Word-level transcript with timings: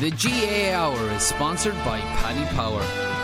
The 0.00 0.10
GAA 0.10 0.76
Hour 0.76 1.10
is 1.12 1.22
sponsored 1.22 1.74
by 1.76 2.00
Paddy 2.20 2.44
Power. 2.54 2.82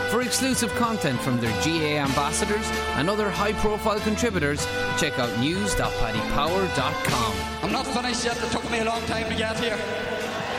For 0.09 0.23
exclusive 0.23 0.73
content 0.73 1.19
from 1.19 1.39
their 1.39 1.51
GAA 1.61 2.01
ambassadors 2.01 2.67
and 2.97 3.11
other 3.11 3.29
high 3.29 3.53
profile 3.53 3.99
contributors, 3.99 4.65
check 4.97 5.19
out 5.19 5.29
news.paddypower.com. 5.39 7.33
I'm 7.61 7.71
not 7.71 7.85
finished 7.85 8.25
yet. 8.25 8.43
It 8.43 8.49
took 8.51 8.67
me 8.71 8.79
a 8.79 8.85
long 8.85 9.01
time 9.01 9.29
to 9.29 9.35
get 9.35 9.59
here. 9.59 9.77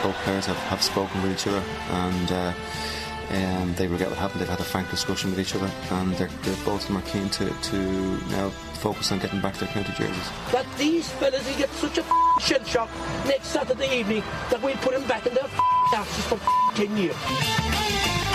both 0.03 0.15
players 0.23 0.45
have, 0.45 0.55
have 0.71 0.81
spoken 0.81 1.21
with 1.21 1.33
each 1.33 1.47
other 1.47 1.61
and 1.89 2.31
uh, 2.31 2.53
um, 3.31 3.73
they 3.75 3.87
regret 3.87 4.07
what 4.09 4.17
happened. 4.17 4.39
They've 4.39 4.47
had 4.47 4.61
a 4.61 4.63
frank 4.63 4.89
discussion 4.89 5.31
with 5.31 5.39
each 5.41 5.53
other 5.53 5.69
and 5.91 6.13
they're, 6.13 6.29
they're 6.43 6.63
both 6.63 6.83
of 6.83 6.87
them 6.87 6.95
are 6.97 7.01
keen 7.09 7.27
to, 7.31 7.49
to 7.49 7.77
now 8.31 8.53
focus 8.75 9.11
on 9.11 9.19
getting 9.19 9.41
back 9.41 9.55
their 9.55 9.69
county 9.69 9.93
jerseys. 9.93 10.29
that 10.51 10.65
these 10.77 11.09
fellas 11.13 11.47
will 11.47 11.57
get 11.57 11.69
such 11.71 11.97
a 11.97 12.01
f***ing 12.01 12.45
shell 12.45 12.63
shock 12.65 12.89
next 13.25 13.47
Saturday 13.47 13.99
evening 13.99 14.23
that 14.49 14.61
we'll 14.61 14.75
put 14.77 14.93
them 14.93 15.07
back 15.07 15.25
in 15.25 15.33
their 15.33 15.47
asses 15.93 16.25
for 16.25 16.35
f***ing 16.35 16.87
10 16.87 16.97
years. 16.97 18.34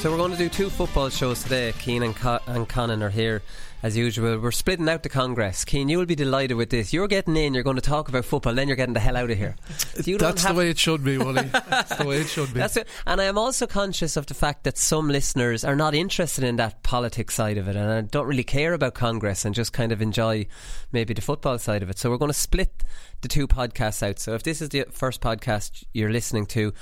So 0.00 0.10
we're 0.10 0.16
going 0.16 0.32
to 0.32 0.38
do 0.38 0.48
two 0.48 0.70
football 0.70 1.10
shows 1.10 1.42
today. 1.42 1.74
Cian 1.78 2.02
and, 2.02 2.16
Co- 2.16 2.38
and 2.46 2.66
Conan 2.66 3.02
are 3.02 3.10
here 3.10 3.42
as 3.82 3.98
usual. 3.98 4.38
We're 4.38 4.50
splitting 4.50 4.88
out 4.88 5.02
the 5.02 5.10
Congress. 5.10 5.62
Cian, 5.68 5.90
you 5.90 5.98
will 5.98 6.06
be 6.06 6.14
delighted 6.14 6.54
with 6.54 6.70
this. 6.70 6.94
You're 6.94 7.06
getting 7.06 7.36
in, 7.36 7.52
you're 7.52 7.62
going 7.62 7.76
to 7.76 7.82
talk 7.82 8.08
about 8.08 8.24
football, 8.24 8.48
and 8.48 8.58
then 8.58 8.66
you're 8.66 8.78
getting 8.78 8.94
the 8.94 9.00
hell 9.00 9.18
out 9.18 9.30
of 9.30 9.36
here. 9.36 9.56
Don't 10.02 10.18
That's 10.18 10.44
the 10.46 10.54
way 10.54 10.70
it 10.70 10.78
should 10.78 11.04
be, 11.04 11.18
Wooly. 11.18 11.42
That's 11.68 11.96
the 11.96 12.06
way 12.06 12.22
it 12.22 12.28
should 12.28 12.54
be. 12.54 12.60
That's 12.60 12.78
it. 12.78 12.88
And 13.06 13.20
I 13.20 13.24
am 13.24 13.36
also 13.36 13.66
conscious 13.66 14.16
of 14.16 14.24
the 14.24 14.32
fact 14.32 14.64
that 14.64 14.78
some 14.78 15.08
listeners 15.08 15.64
are 15.64 15.76
not 15.76 15.94
interested 15.94 16.44
in 16.44 16.56
that 16.56 16.82
politics 16.82 17.34
side 17.34 17.58
of 17.58 17.68
it 17.68 17.76
and 17.76 17.90
I 17.90 18.00
don't 18.00 18.26
really 18.26 18.42
care 18.42 18.72
about 18.72 18.94
Congress 18.94 19.44
and 19.44 19.54
just 19.54 19.74
kind 19.74 19.92
of 19.92 20.00
enjoy 20.00 20.46
maybe 20.92 21.12
the 21.12 21.20
football 21.20 21.58
side 21.58 21.82
of 21.82 21.90
it. 21.90 21.98
So 21.98 22.08
we're 22.08 22.16
going 22.16 22.30
to 22.30 22.34
split 22.34 22.84
the 23.20 23.28
two 23.28 23.46
podcasts 23.46 24.02
out. 24.02 24.18
So 24.18 24.32
if 24.34 24.42
this 24.44 24.62
is 24.62 24.70
the 24.70 24.86
first 24.90 25.20
podcast 25.20 25.84
you're 25.92 26.10
listening 26.10 26.46
to, 26.46 26.72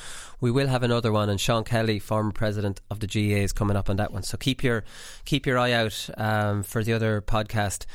we 0.40 0.50
will 0.50 0.68
have 0.68 0.82
another 0.82 1.12
one 1.12 1.28
and 1.28 1.40
Sean 1.40 1.64
Kelly, 1.64 1.98
former 1.98 2.32
president 2.32 2.80
of 2.90 3.00
the 3.00 3.06
GAA, 3.06 3.42
is 3.42 3.52
coming 3.52 3.76
up 3.76 3.90
on 3.90 3.96
that 3.96 4.12
one. 4.12 4.22
So 4.22 4.36
keep 4.36 4.62
your 4.62 4.84
keep 5.24 5.46
your 5.46 5.58
eye 5.58 5.72
out 5.72 6.08
um, 6.16 6.62
for 6.62 6.84
the 6.84 6.92
other 6.92 7.20
podcast. 7.20 7.86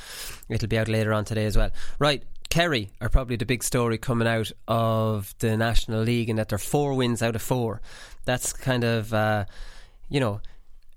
It'll 0.49 0.67
be 0.67 0.77
out 0.77 0.87
later 0.87 1.13
on 1.13 1.25
today 1.25 1.45
as 1.45 1.57
well. 1.57 1.71
Right. 1.99 2.23
Kerry 2.49 2.91
are 3.01 3.09
probably 3.09 3.35
the 3.35 3.47
big 3.47 3.63
story 3.63 3.97
coming 3.97 4.27
out 4.27 4.51
of 4.67 5.33
the 5.39 5.57
National 5.57 6.03
League 6.03 6.29
and 6.29 6.37
that 6.37 6.49
they're 6.49 6.59
four 6.59 6.93
wins 6.93 7.23
out 7.23 7.35
of 7.35 7.41
four. 7.41 7.81
That's 8.25 8.53
kind 8.53 8.83
of, 8.83 9.11
uh, 9.11 9.45
you 10.07 10.19
know, 10.19 10.39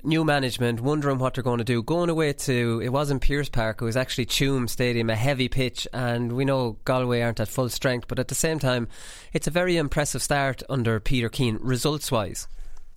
new 0.06 0.24
management 0.24 0.80
wondering 0.80 1.18
what 1.18 1.34
they're 1.34 1.44
going 1.44 1.58
to 1.58 1.64
do. 1.64 1.82
Going 1.82 2.08
away 2.08 2.32
to, 2.32 2.80
it 2.82 2.90
wasn't 2.90 3.22
Pearse 3.22 3.48
Park, 3.48 3.82
it 3.82 3.84
was 3.84 3.96
actually 3.96 4.26
Tuam 4.26 4.68
Stadium, 4.68 5.10
a 5.10 5.16
heavy 5.16 5.48
pitch, 5.48 5.86
and 5.92 6.32
we 6.32 6.44
know 6.44 6.78
Galway 6.84 7.20
aren't 7.20 7.40
at 7.40 7.48
full 7.48 7.68
strength, 7.68 8.08
but 8.08 8.18
at 8.18 8.28
the 8.28 8.34
same 8.34 8.58
time, 8.58 8.88
it's 9.32 9.46
a 9.46 9.50
very 9.50 9.76
impressive 9.76 10.22
start 10.22 10.62
under 10.68 11.00
Peter 11.00 11.28
Keane, 11.28 11.58
results 11.60 12.10
wise. 12.12 12.48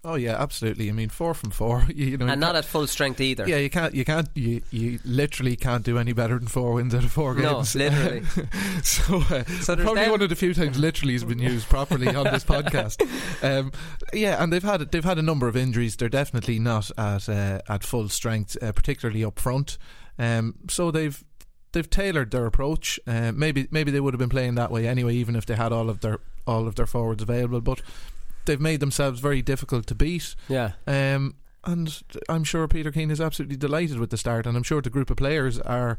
Oh 0.01 0.15
yeah, 0.15 0.41
absolutely. 0.41 0.87
I 0.87 0.93
mean, 0.93 1.09
four 1.09 1.33
from 1.33 1.49
four. 1.51 1.85
You, 1.93 2.05
you 2.05 2.17
know, 2.17 2.27
And 2.27 2.39
not 2.39 2.55
at 2.55 2.63
full 2.63 2.87
strength 2.87 3.19
either. 3.19 3.47
Yeah, 3.47 3.57
you 3.57 3.69
can't. 3.69 3.93
You 3.93 4.05
can't. 4.05 4.29
You, 4.33 4.61
you 4.71 4.99
literally 5.03 5.55
can't 5.57 5.83
do 5.83 5.97
any 5.97 6.13
better 6.13 6.39
than 6.39 6.47
four 6.47 6.73
wins 6.73 6.95
out 6.95 7.03
of 7.03 7.11
four 7.11 7.35
games. 7.35 7.75
No, 7.75 7.83
literally. 7.85 8.23
so, 8.83 9.17
uh, 9.29 9.43
So 9.61 9.75
probably 9.75 10.03
them- 10.03 10.11
one 10.11 10.21
of 10.21 10.29
the 10.29 10.35
few 10.38 10.53
times 10.53 10.79
literally 10.79 11.13
has 11.13 11.23
been 11.25 11.39
used 11.39 11.67
properly 11.67 12.07
on 12.15 12.23
this 12.25 12.45
podcast. 12.45 13.01
Um, 13.43 13.71
yeah, 14.13 14.41
and 14.41 14.53
they've 14.53 14.63
had 14.63 14.89
they've 14.91 15.03
had 15.03 15.17
a 15.17 15.21
number 15.23 15.47
of 15.49 15.57
injuries. 15.57 15.97
They're 15.97 16.07
definitely 16.07 16.59
not 16.59 16.89
at 16.97 17.27
uh, 17.27 17.59
at 17.67 17.83
full 17.83 18.07
strength, 18.07 18.55
uh, 18.63 18.71
particularly 18.71 19.23
up 19.25 19.38
front. 19.39 19.77
Um, 20.17 20.55
so 20.69 20.91
they've 20.91 21.21
they've 21.73 21.89
tailored 21.89 22.31
their 22.31 22.45
approach. 22.45 22.99
Uh, 23.05 23.31
maybe 23.35 23.67
maybe 23.71 23.91
they 23.91 23.99
would 23.99 24.13
have 24.13 24.19
been 24.19 24.29
playing 24.29 24.55
that 24.55 24.71
way 24.71 24.88
anyway, 24.88 25.15
even 25.15 25.35
if 25.35 25.45
they 25.45 25.55
had 25.55 25.73
all 25.73 25.89
of 25.89 25.99
their 25.99 26.19
all 26.47 26.67
of 26.67 26.75
their 26.75 26.88
forwards 26.88 27.21
available. 27.21 27.61
But 27.61 27.81
they've 28.49 28.59
made 28.59 28.79
themselves 28.79 29.19
very 29.19 29.43
difficult 29.43 29.85
to 29.87 29.95
beat. 29.95 30.35
Yeah. 30.47 30.71
Um, 30.87 31.35
and 31.63 32.01
I'm 32.27 32.43
sure 32.43 32.67
Peter 32.67 32.91
Keane 32.91 33.11
is 33.11 33.21
absolutely 33.21 33.57
delighted 33.57 33.99
with 33.99 34.09
the 34.09 34.17
start, 34.17 34.47
and 34.47 34.57
I'm 34.57 34.63
sure 34.63 34.81
the 34.81 34.89
group 34.89 35.11
of 35.11 35.17
players 35.17 35.59
are 35.59 35.97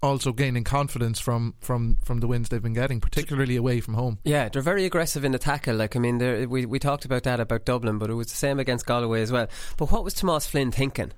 also 0.00 0.32
gaining 0.32 0.62
confidence 0.62 1.18
from 1.18 1.54
from 1.60 1.96
from 2.04 2.20
the 2.20 2.28
wins 2.28 2.48
they've 2.48 2.62
been 2.62 2.74
getting, 2.74 3.00
particularly 3.00 3.56
away 3.56 3.80
from 3.80 3.94
home. 3.94 4.18
Yeah, 4.22 4.48
they're 4.50 4.62
very 4.62 4.84
aggressive 4.84 5.24
in 5.24 5.32
the 5.32 5.38
tackle. 5.38 5.74
Like 5.74 5.96
I 5.96 5.98
mean, 5.98 6.18
we 6.48 6.64
we 6.64 6.78
talked 6.78 7.04
about 7.04 7.24
that 7.24 7.40
about 7.40 7.64
Dublin, 7.64 7.98
but 7.98 8.10
it 8.10 8.14
was 8.14 8.28
the 8.28 8.36
same 8.36 8.60
against 8.60 8.86
Galway 8.86 9.22
as 9.22 9.32
well. 9.32 9.48
But 9.76 9.90
what 9.90 10.04
was 10.04 10.14
Tomas 10.14 10.46
Flynn 10.46 10.70
thinking? 10.70 11.12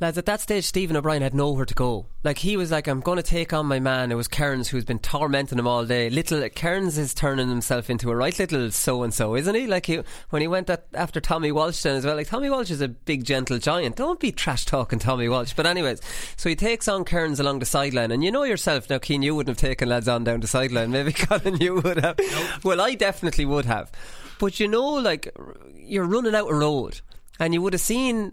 Lads, 0.00 0.18
at 0.18 0.26
that 0.26 0.40
stage, 0.40 0.64
Stephen 0.64 0.96
O'Brien 0.96 1.22
had 1.22 1.34
nowhere 1.34 1.64
to 1.64 1.74
go. 1.74 2.06
Like 2.22 2.38
he 2.38 2.56
was 2.56 2.70
like, 2.70 2.86
"I'm 2.86 3.00
going 3.00 3.16
to 3.16 3.22
take 3.22 3.52
on 3.52 3.66
my 3.66 3.80
man." 3.80 4.12
It 4.12 4.16
was 4.16 4.28
Kearns 4.28 4.68
who's 4.68 4.84
been 4.84 4.98
tormenting 4.98 5.58
him 5.58 5.66
all 5.66 5.86
day. 5.86 6.10
Little 6.10 6.46
Kearns 6.50 6.98
is 6.98 7.14
turning 7.14 7.48
himself 7.48 7.88
into 7.88 8.10
a 8.10 8.16
right 8.16 8.36
little 8.38 8.70
so 8.70 9.02
and 9.02 9.14
so, 9.14 9.36
isn't 9.36 9.54
he? 9.54 9.66
Like 9.66 9.86
he, 9.86 10.00
when 10.30 10.42
he 10.42 10.48
went 10.48 10.68
at, 10.68 10.86
after 10.92 11.20
Tommy 11.20 11.52
Walsh 11.52 11.82
then 11.82 11.96
as 11.96 12.04
well. 12.04 12.16
Like 12.16 12.28
Tommy 12.28 12.50
Walsh 12.50 12.70
is 12.70 12.80
a 12.80 12.88
big 12.88 13.24
gentle 13.24 13.58
giant. 13.58 13.96
Don't 13.96 14.20
be 14.20 14.32
trash 14.32 14.64
talking 14.64 14.98
Tommy 14.98 15.28
Walsh. 15.28 15.54
But 15.54 15.66
anyways, 15.66 16.00
so 16.36 16.48
he 16.48 16.56
takes 16.56 16.88
on 16.88 17.04
Kearns 17.04 17.40
along 17.40 17.60
the 17.60 17.66
sideline, 17.66 18.10
and 18.10 18.24
you 18.24 18.30
know 18.30 18.44
yourself 18.44 18.90
now, 18.90 18.98
Cian. 18.98 19.22
You 19.22 19.34
wouldn't 19.34 19.56
have 19.56 19.68
taken 19.68 19.88
lads 19.88 20.08
on 20.08 20.24
down 20.24 20.40
the 20.40 20.46
sideline. 20.46 20.90
Maybe 20.90 21.12
Colin, 21.14 21.56
you 21.56 21.76
would 21.76 22.04
have. 22.04 22.18
Well, 22.64 22.80
I 22.80 22.94
definitely 22.94 23.44
would 23.44 23.64
have. 23.64 23.90
But 24.38 24.60
you 24.60 24.68
know, 24.68 24.94
like 24.94 25.34
you're 25.74 26.04
running 26.04 26.34
out 26.34 26.50
a 26.50 26.54
road, 26.54 27.00
and 27.38 27.54
you 27.54 27.62
would 27.62 27.72
have 27.72 27.80
seen 27.80 28.32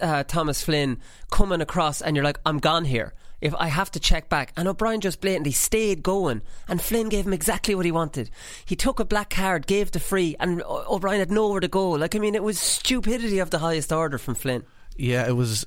uh, 0.00 0.24
Thomas 0.24 0.62
Flynn 0.62 0.98
coming 1.30 1.60
across, 1.60 2.00
and 2.00 2.16
you're 2.16 2.24
like, 2.24 2.40
I'm 2.44 2.58
gone 2.58 2.84
here. 2.84 3.14
If 3.40 3.54
I 3.54 3.68
have 3.68 3.90
to 3.92 4.00
check 4.00 4.28
back, 4.28 4.52
and 4.56 4.66
O'Brien 4.66 5.00
just 5.00 5.20
blatantly 5.20 5.52
stayed 5.52 6.02
going, 6.02 6.42
and 6.66 6.82
Flynn 6.82 7.08
gave 7.08 7.24
him 7.24 7.32
exactly 7.32 7.74
what 7.74 7.84
he 7.84 7.92
wanted. 7.92 8.30
He 8.64 8.74
took 8.74 8.98
a 8.98 9.04
black 9.04 9.30
card, 9.30 9.68
gave 9.68 9.92
the 9.92 10.00
free, 10.00 10.34
and 10.40 10.60
O'Brien 10.66 11.20
had 11.20 11.30
nowhere 11.30 11.60
to 11.60 11.68
go. 11.68 11.90
Like, 11.90 12.16
I 12.16 12.18
mean, 12.18 12.34
it 12.34 12.42
was 12.42 12.58
stupidity 12.58 13.38
of 13.38 13.50
the 13.50 13.60
highest 13.60 13.92
order 13.92 14.18
from 14.18 14.34
Flynn. 14.34 14.64
Yeah, 14.96 15.28
it 15.28 15.36
was. 15.36 15.64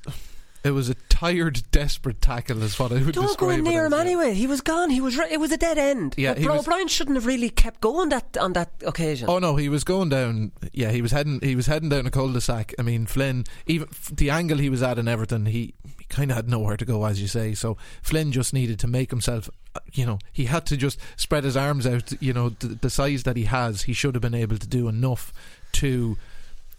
It 0.64 0.70
was 0.70 0.88
a 0.88 0.94
tired, 1.08 1.62
desperate 1.72 2.20
tackle, 2.20 2.62
is 2.62 2.78
what 2.78 2.92
I 2.92 3.02
would 3.02 3.14
Don't 3.14 3.36
go 3.36 3.54
near 3.56 3.86
him 3.86 3.92
anyway. 3.92 4.34
He 4.34 4.46
was 4.46 4.60
gone. 4.60 4.90
He 4.90 5.00
was. 5.00 5.16
Re- 5.16 5.28
it 5.30 5.38
was 5.40 5.50
a 5.52 5.56
dead 5.56 5.78
end. 5.78 6.14
Yeah, 6.16 6.34
Bro- 6.34 6.56
was- 6.56 6.60
O'Brien 6.68 6.88
shouldn't 6.88 7.16
have 7.16 7.26
really 7.26 7.50
kept 7.50 7.80
going 7.80 8.10
that 8.10 8.36
on 8.38 8.52
that 8.54 8.70
occasion. 8.86 9.28
Oh 9.28 9.38
no, 9.38 9.56
he 9.56 9.68
was 9.68 9.84
going 9.84 10.08
down. 10.08 10.52
Yeah, 10.72 10.90
he 10.90 11.02
was 11.02 11.10
heading. 11.12 11.40
He 11.42 11.56
was 11.56 11.66
heading 11.66 11.88
down 11.88 12.06
a 12.06 12.10
cul-de-sac. 12.10 12.74
I 12.78 12.82
mean, 12.82 13.06
Flynn. 13.06 13.44
Even 13.66 13.88
the 14.12 14.30
angle 14.30 14.58
he 14.58 14.70
was 14.70 14.82
at 14.82 14.98
in 14.98 15.08
Everton, 15.08 15.46
he, 15.46 15.74
he 15.98 16.04
kind 16.08 16.30
of 16.30 16.36
had 16.36 16.48
nowhere 16.48 16.76
to 16.76 16.84
go, 16.84 17.04
as 17.04 17.20
you 17.20 17.28
say. 17.28 17.54
So 17.54 17.76
Flynn 18.02 18.32
just 18.32 18.52
needed 18.54 18.78
to 18.80 18.86
make 18.86 19.10
himself. 19.10 19.48
uh, 19.74 19.80
You 19.92 20.06
know, 20.06 20.18
he 20.32 20.44
had 20.46 20.66
to 20.66 20.76
just 20.76 20.98
spread 21.16 21.44
his 21.44 21.56
arms 21.56 21.86
out. 21.86 22.12
You 22.22 22.32
know, 22.32 22.50
the, 22.50 22.68
the 22.68 22.90
size 22.90 23.22
that 23.24 23.36
he 23.36 23.44
has, 23.44 23.82
he 23.82 23.92
should 23.92 24.14
have 24.14 24.22
been 24.22 24.34
able 24.34 24.58
to 24.58 24.66
do 24.66 24.88
enough 24.88 25.32
to 25.72 26.16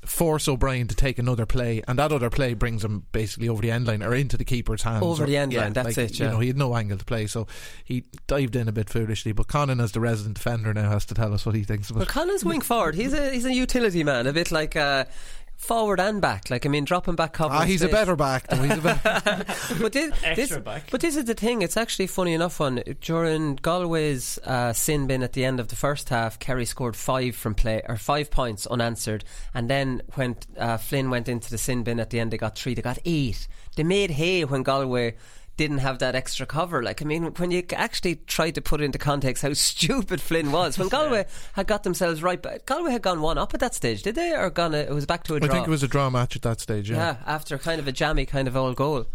force 0.05 0.47
O'Brien 0.47 0.87
to 0.87 0.95
take 0.95 1.17
another 1.19 1.45
play, 1.45 1.81
and 1.87 1.97
that 1.99 2.11
other 2.11 2.29
play 2.29 2.53
brings 2.53 2.83
him 2.83 3.05
basically 3.11 3.49
over 3.49 3.61
the 3.61 3.71
end 3.71 3.87
line 3.87 4.03
or 4.03 4.13
into 4.13 4.37
the 4.37 4.45
keeper's 4.45 4.83
hands. 4.83 5.03
Over 5.03 5.23
Or- 5.23 5.27
the 5.27 5.37
end 5.37 5.53
yeah, 5.53 5.61
line, 5.61 5.73
that's 5.73 5.97
like, 5.97 6.11
it, 6.11 6.19
You 6.19 6.27
know, 6.27 6.39
he 6.39 6.47
had 6.47 6.57
no 6.57 6.75
angle 6.75 6.97
to 6.97 7.05
play, 7.05 7.27
so 7.27 7.47
he 7.83 8.03
dived 8.27 8.55
in 8.55 8.67
a 8.67 8.71
bit 8.71 8.89
foolishly. 8.89 9.31
But 9.31 9.47
Conan, 9.47 9.79
as 9.79 9.91
the 9.93 9.99
resident 9.99 10.35
defender, 10.35 10.73
now 10.73 10.89
has 10.89 11.05
to 11.05 11.13
tell 11.13 11.33
us 11.33 11.45
what 11.45 11.55
he 11.55 11.63
thinks 11.63 11.89
of 11.89 11.97
But 11.97 12.03
it. 12.03 12.09
Collins 12.09 12.43
wing 12.45 12.61
forward. 12.61 12.95
He's 12.95 13.13
a 13.13 13.31
he's 13.31 13.45
a 13.45 13.53
utility 13.53 14.03
man, 14.03 14.27
a 14.27 14.33
bit 14.33 14.51
like 14.51 14.75
uh, 14.75 15.05
forward 15.55 15.99
and 15.99 16.21
back. 16.21 16.49
Like 16.49 16.65
I 16.65 16.69
mean, 16.69 16.83
dropping 16.83 17.15
back. 17.15 17.39
Ah, 17.39 17.61
he's 17.61 17.81
a 17.81 17.87
better 17.87 18.15
back. 18.15 18.47
Though. 18.47 18.61
He's 18.61 18.77
a 18.77 18.81
better. 18.81 19.45
but 19.81 19.93
this, 19.93 20.13
this, 20.35 20.57
back. 20.57 20.89
but 20.91 21.01
this 21.01 21.15
is 21.15 21.25
the 21.25 21.33
thing. 21.33 21.61
It's 21.61 21.77
actually 21.77 22.07
funny 22.07 22.33
enough. 22.33 22.59
One 22.59 22.83
during 23.01 23.55
Galway's 23.57 24.39
uh, 24.39 24.73
sin 24.73 25.07
bin 25.07 25.23
at 25.23 25.33
the 25.33 25.45
end 25.45 25.59
of 25.59 25.69
the 25.69 25.75
first 25.75 26.09
half, 26.09 26.39
Kerry 26.39 26.65
scored 26.65 26.95
five 26.95 27.35
from 27.35 27.55
play 27.55 27.81
or 27.87 27.97
five 27.97 28.29
points 28.29 28.67
unanswered, 28.67 29.23
and 29.53 29.69
then 29.69 30.01
when 30.15 30.35
uh, 30.57 30.77
Flynn 30.77 31.09
went 31.09 31.27
into 31.27 31.49
the 31.49 31.57
sin 31.57 31.83
bin 31.83 31.99
at 31.99 32.09
the 32.09 32.19
end, 32.19 32.31
they 32.31 32.37
got 32.37 32.57
three. 32.57 32.73
They 32.73 32.81
got 32.81 32.99
eight. 33.05 33.47
They 33.75 33.83
made 33.83 34.11
hay 34.11 34.45
when 34.45 34.63
Galway. 34.63 35.15
Didn't 35.55 35.79
have 35.79 35.99
that 35.99 36.15
extra 36.15 36.45
cover. 36.45 36.81
Like, 36.81 37.01
I 37.01 37.05
mean, 37.05 37.25
when 37.25 37.51
you 37.51 37.63
actually 37.73 38.15
tried 38.15 38.55
to 38.55 38.61
put 38.61 38.81
into 38.81 38.97
context 38.97 39.43
how 39.43 39.53
stupid 39.53 40.19
Flynn 40.19 40.51
was, 40.51 40.77
when 40.77 40.87
Galway 40.89 41.25
had 41.53 41.67
got 41.67 41.83
themselves 41.83 42.23
right, 42.23 42.41
but 42.41 42.65
Galway 42.65 42.91
had 42.91 43.01
gone 43.01 43.21
one 43.21 43.37
up 43.37 43.53
at 43.53 43.59
that 43.59 43.75
stage, 43.75 44.03
did 44.03 44.15
they? 44.15 44.33
Or 44.35 44.49
gone, 44.49 44.73
a, 44.73 44.79
it 44.79 44.93
was 44.93 45.05
back 45.05 45.23
to 45.25 45.33
a 45.33 45.37
I 45.37 45.39
draw? 45.39 45.49
I 45.49 45.51
think 45.51 45.67
it 45.67 45.71
was 45.71 45.83
a 45.83 45.87
draw 45.87 46.09
match 46.09 46.35
at 46.35 46.41
that 46.41 46.59
stage. 46.59 46.89
Yeah. 46.89 46.97
yeah, 46.97 47.15
after 47.25 47.57
kind 47.57 47.79
of 47.79 47.87
a 47.87 47.91
jammy 47.91 48.25
kind 48.25 48.47
of 48.47 48.57
old 48.57 48.75
goal. 48.75 49.05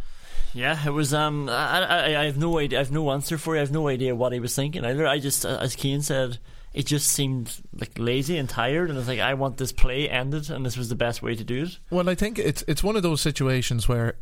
Yeah, 0.55 0.79
it 0.87 0.91
was. 0.91 1.13
Um, 1.13 1.49
I, 1.49 1.83
I, 1.85 2.21
I 2.23 2.25
have 2.25 2.39
no 2.39 2.59
idea. 2.59 2.79
I 2.79 2.83
have 2.83 2.93
no 2.93 3.11
answer 3.11 3.37
for 3.37 3.55
you. 3.55 3.59
I 3.59 3.61
have 3.61 3.71
no 3.71 3.89
idea 3.89 4.15
what 4.15 4.33
he 4.33 4.41
was 4.41 4.55
thinking 4.55 4.85
either. 4.85 5.07
I 5.07 5.19
just, 5.19 5.45
uh, 5.45 5.59
as 5.61 5.75
Cian 5.75 6.03
said, 6.03 6.39
it 6.73 6.87
just 6.87 7.09
seemed 7.09 7.61
like 7.79 7.99
lazy 7.99 8.39
and 8.39 8.49
tired, 8.49 8.91
and 8.91 8.99
it's 8.99 9.09
like 9.09 9.21
I 9.21 9.35
want 9.35 9.57
this 9.57 9.73
play 9.73 10.09
ended, 10.09 10.51
and 10.51 10.65
this 10.65 10.77
was 10.77 10.89
the 10.89 10.95
best 10.95 11.23
way 11.23 11.35
to 11.35 11.45
do 11.45 11.65
it. 11.65 11.79
Well, 11.91 12.09
I 12.09 12.15
think 12.15 12.39
it's 12.39 12.65
it's 12.67 12.83
one 12.83 12.97
of 12.97 13.03
those 13.03 13.21
situations 13.21 13.89
where 13.89 14.17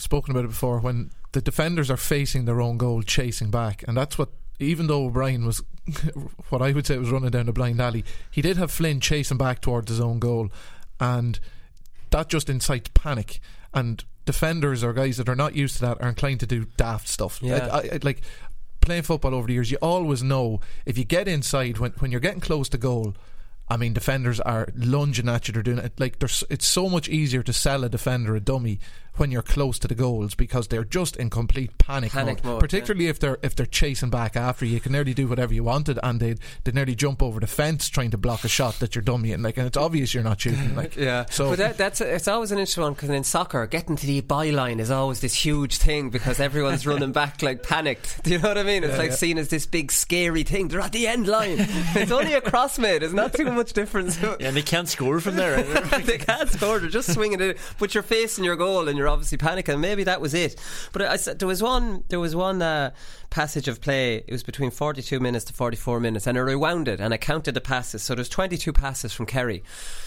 spoken 0.00 0.32
about 0.32 0.44
it 0.44 0.48
before 0.48 0.80
when 0.80 1.10
the 1.32 1.40
defenders 1.40 1.90
are 1.90 1.96
facing 1.96 2.44
their 2.44 2.60
own 2.60 2.78
goal, 2.78 3.02
chasing 3.02 3.50
back, 3.50 3.84
and 3.86 3.96
that's 3.96 4.18
what. 4.18 4.30
Even 4.62 4.88
though 4.88 5.06
O'Brien 5.06 5.46
was 5.46 5.62
what 6.50 6.60
I 6.60 6.72
would 6.72 6.86
say 6.86 6.98
was 6.98 7.08
running 7.10 7.30
down 7.30 7.48
a 7.48 7.52
blind 7.52 7.80
alley, 7.80 8.04
he 8.30 8.42
did 8.42 8.58
have 8.58 8.70
Flynn 8.70 9.00
chasing 9.00 9.38
back 9.38 9.62
towards 9.62 9.88
his 9.88 10.00
own 10.00 10.18
goal, 10.18 10.50
and 11.00 11.40
that 12.10 12.28
just 12.28 12.50
incites 12.50 12.90
panic. 12.92 13.40
And 13.72 14.04
defenders 14.26 14.84
or 14.84 14.92
guys 14.92 15.16
that 15.16 15.28
are 15.28 15.36
not 15.36 15.56
used 15.56 15.76
to 15.76 15.80
that 15.82 16.02
are 16.02 16.08
inclined 16.08 16.40
to 16.40 16.46
do 16.46 16.66
daft 16.76 17.08
stuff. 17.08 17.40
Yeah. 17.42 17.68
I, 17.72 17.78
I, 17.78 17.98
like 18.02 18.22
playing 18.80 19.02
football 19.02 19.34
over 19.34 19.46
the 19.46 19.54
years, 19.54 19.70
you 19.70 19.78
always 19.82 20.22
know 20.22 20.60
if 20.86 20.98
you 20.98 21.04
get 21.04 21.28
inside 21.28 21.78
when 21.78 21.92
when 21.98 22.10
you're 22.10 22.20
getting 22.20 22.40
close 22.40 22.68
to 22.70 22.78
goal. 22.78 23.14
I 23.72 23.76
mean, 23.76 23.92
defenders 23.92 24.40
are 24.40 24.66
lunging 24.74 25.28
at 25.28 25.46
you. 25.46 25.54
They're 25.54 25.62
doing 25.62 25.78
it 25.78 25.98
like 26.00 26.18
there's. 26.18 26.42
It's 26.50 26.66
so 26.66 26.88
much 26.88 27.08
easier 27.08 27.44
to 27.44 27.52
sell 27.52 27.84
a 27.84 27.88
defender 27.88 28.34
a 28.34 28.40
dummy 28.40 28.80
when 29.20 29.30
you're 29.30 29.42
close 29.42 29.78
to 29.78 29.86
the 29.88 29.94
goals 29.94 30.34
because 30.34 30.68
they're 30.68 30.84
just 30.84 31.16
in 31.16 31.30
complete 31.30 31.76
panic, 31.78 32.10
Panic 32.12 32.42
mode, 32.44 32.60
Particularly 32.60 33.06
if 33.08 33.18
they're 33.20 33.38
if 33.42 33.54
they're 33.54 33.66
chasing 33.66 34.10
back 34.10 34.34
after 34.36 34.64
you, 34.64 34.72
you 34.74 34.80
can 34.80 34.92
nearly 34.92 35.14
do 35.14 35.28
whatever 35.28 35.52
you 35.54 35.62
wanted, 35.62 35.98
and 36.02 36.18
they 36.20 36.34
they 36.64 36.72
nearly 36.72 36.94
jump 36.94 37.22
over 37.22 37.38
the 37.38 37.46
fence 37.46 37.88
trying 37.88 38.10
to 38.10 38.18
block 38.18 38.42
a 38.44 38.48
shot 38.48 38.78
that 38.80 38.94
you're 38.94 39.04
dummying. 39.04 39.44
Like, 39.44 39.56
and 39.58 39.66
it's 39.66 39.76
obvious 39.76 40.14
you're 40.14 40.24
not 40.24 40.40
shooting. 40.40 40.74
Like, 40.74 40.96
Yeah. 41.00 41.26
So 41.30 41.50
but 41.50 41.58
that, 41.58 41.76
that's 41.76 42.00
it's 42.00 42.28
always 42.28 42.50
an 42.52 42.58
interesting 42.58 42.82
one 42.82 42.94
because 42.94 43.10
in 43.10 43.22
soccer, 43.24 43.66
getting 43.66 43.96
to 43.96 44.06
the 44.06 44.22
byline 44.22 44.80
is 44.80 44.90
always 44.90 45.20
this 45.20 45.34
huge 45.34 45.76
thing 45.76 46.10
because 46.10 46.40
everyone's 46.40 46.86
running 46.86 47.12
back 47.12 47.42
like 47.42 47.62
panicked. 47.62 48.22
Do 48.24 48.30
you 48.30 48.38
know 48.38 48.48
what 48.48 48.58
I 48.58 48.62
mean? 48.62 48.84
It's 48.84 48.92
Yeah, 48.92 48.98
like 48.98 49.10
yeah. 49.10 49.16
seen 49.16 49.38
as 49.38 49.48
this 49.48 49.66
big 49.66 49.92
scary 49.92 50.42
thing. 50.44 50.68
They're 50.68 50.80
at 50.80 50.92
the 50.92 51.06
end 51.06 51.26
line. 51.28 51.56
it's 51.58 52.10
only 52.12 52.32
a 52.32 52.40
cross 52.40 52.78
made. 52.78 53.02
It's 53.02 53.12
not 53.12 53.34
too 53.34 53.44
much 53.44 53.72
difference. 53.74 54.20
Yeah, 54.20 54.36
and 54.40 54.56
they 54.56 54.62
can't 54.62 54.88
score 54.88 55.20
from 55.20 55.36
there. 55.36 55.56
Eh? 55.56 55.98
they 56.04 56.18
can't 56.18 56.48
score. 56.48 56.78
They're 56.78 56.88
just 56.88 57.12
swinging 57.12 57.40
it. 57.40 57.58
But 57.78 57.94
you're 57.94 58.02
facing 58.02 58.44
your 58.44 58.56
goal, 58.56 58.88
and 58.88 58.96
you're 58.96 59.08
obviously 59.10 59.38
panicking. 59.38 59.80
Maybe 59.80 60.04
that 60.04 60.20
was 60.20 60.34
it. 60.34 60.56
But 60.92 61.02
I, 61.02 61.16
said 61.16 61.38
there 61.38 61.48
was 61.48 61.62
one. 61.62 62.04
There 62.08 62.20
was 62.20 62.34
one 62.34 62.62
uh, 62.62 62.90
passage 63.30 63.68
of 63.68 63.80
play. 63.80 64.16
It 64.16 64.32
was 64.32 64.42
between 64.42 64.70
42 64.70 65.20
minutes 65.20 65.44
to 65.46 65.52
44 65.52 66.00
minutes, 66.00 66.26
and 66.26 66.36
I 66.36 66.40
rewound 66.40 66.88
it 66.88 67.00
and 67.00 67.12
I 67.14 67.16
counted 67.16 67.52
the 67.52 67.60
passes. 67.60 68.02
So 68.02 68.14
there's 68.14 68.28
22 68.28 68.72
passes 68.72 69.12
from 69.12 69.26
Kerry. 69.26 69.62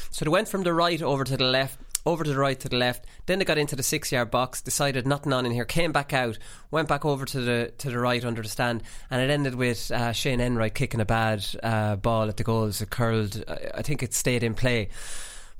So 0.09 0.25
they 0.25 0.29
went 0.29 0.47
from 0.47 0.63
the 0.63 0.73
right 0.73 1.01
over 1.01 1.23
to 1.23 1.37
the 1.37 1.45
left. 1.45 1.79
Over 2.05 2.25
to 2.25 2.31
the 2.31 2.37
right 2.37 2.59
to 2.59 2.67
the 2.67 2.75
left. 2.75 3.05
Then 3.27 3.39
they 3.39 3.45
got 3.45 3.57
into 3.57 3.77
the 3.77 3.83
six-yard 3.83 4.29
box. 4.29 4.61
Decided 4.61 5.07
nothing 5.07 5.31
on 5.31 5.45
in 5.45 5.53
here. 5.53 5.63
Came 5.63 5.93
back 5.93 6.11
out. 6.11 6.37
Went 6.69 6.89
back 6.89 7.05
over 7.05 7.23
to 7.23 7.39
the 7.39 7.73
to 7.77 7.89
the 7.89 7.97
right 7.97 8.25
under 8.25 8.41
the 8.41 8.49
stand, 8.49 8.83
and 9.09 9.21
it 9.21 9.29
ended 9.29 9.55
with 9.55 9.89
uh, 9.89 10.11
Shane 10.11 10.41
Enright 10.41 10.75
kicking 10.75 10.99
a 10.99 11.05
bad 11.05 11.45
uh, 11.63 11.95
ball 11.95 12.27
at 12.27 12.35
the 12.35 12.43
goals. 12.43 12.81
It 12.81 12.89
curled. 12.89 13.41
I, 13.47 13.71
I 13.75 13.81
think 13.83 14.03
it 14.03 14.13
stayed 14.13 14.43
in 14.43 14.53
play. 14.53 14.89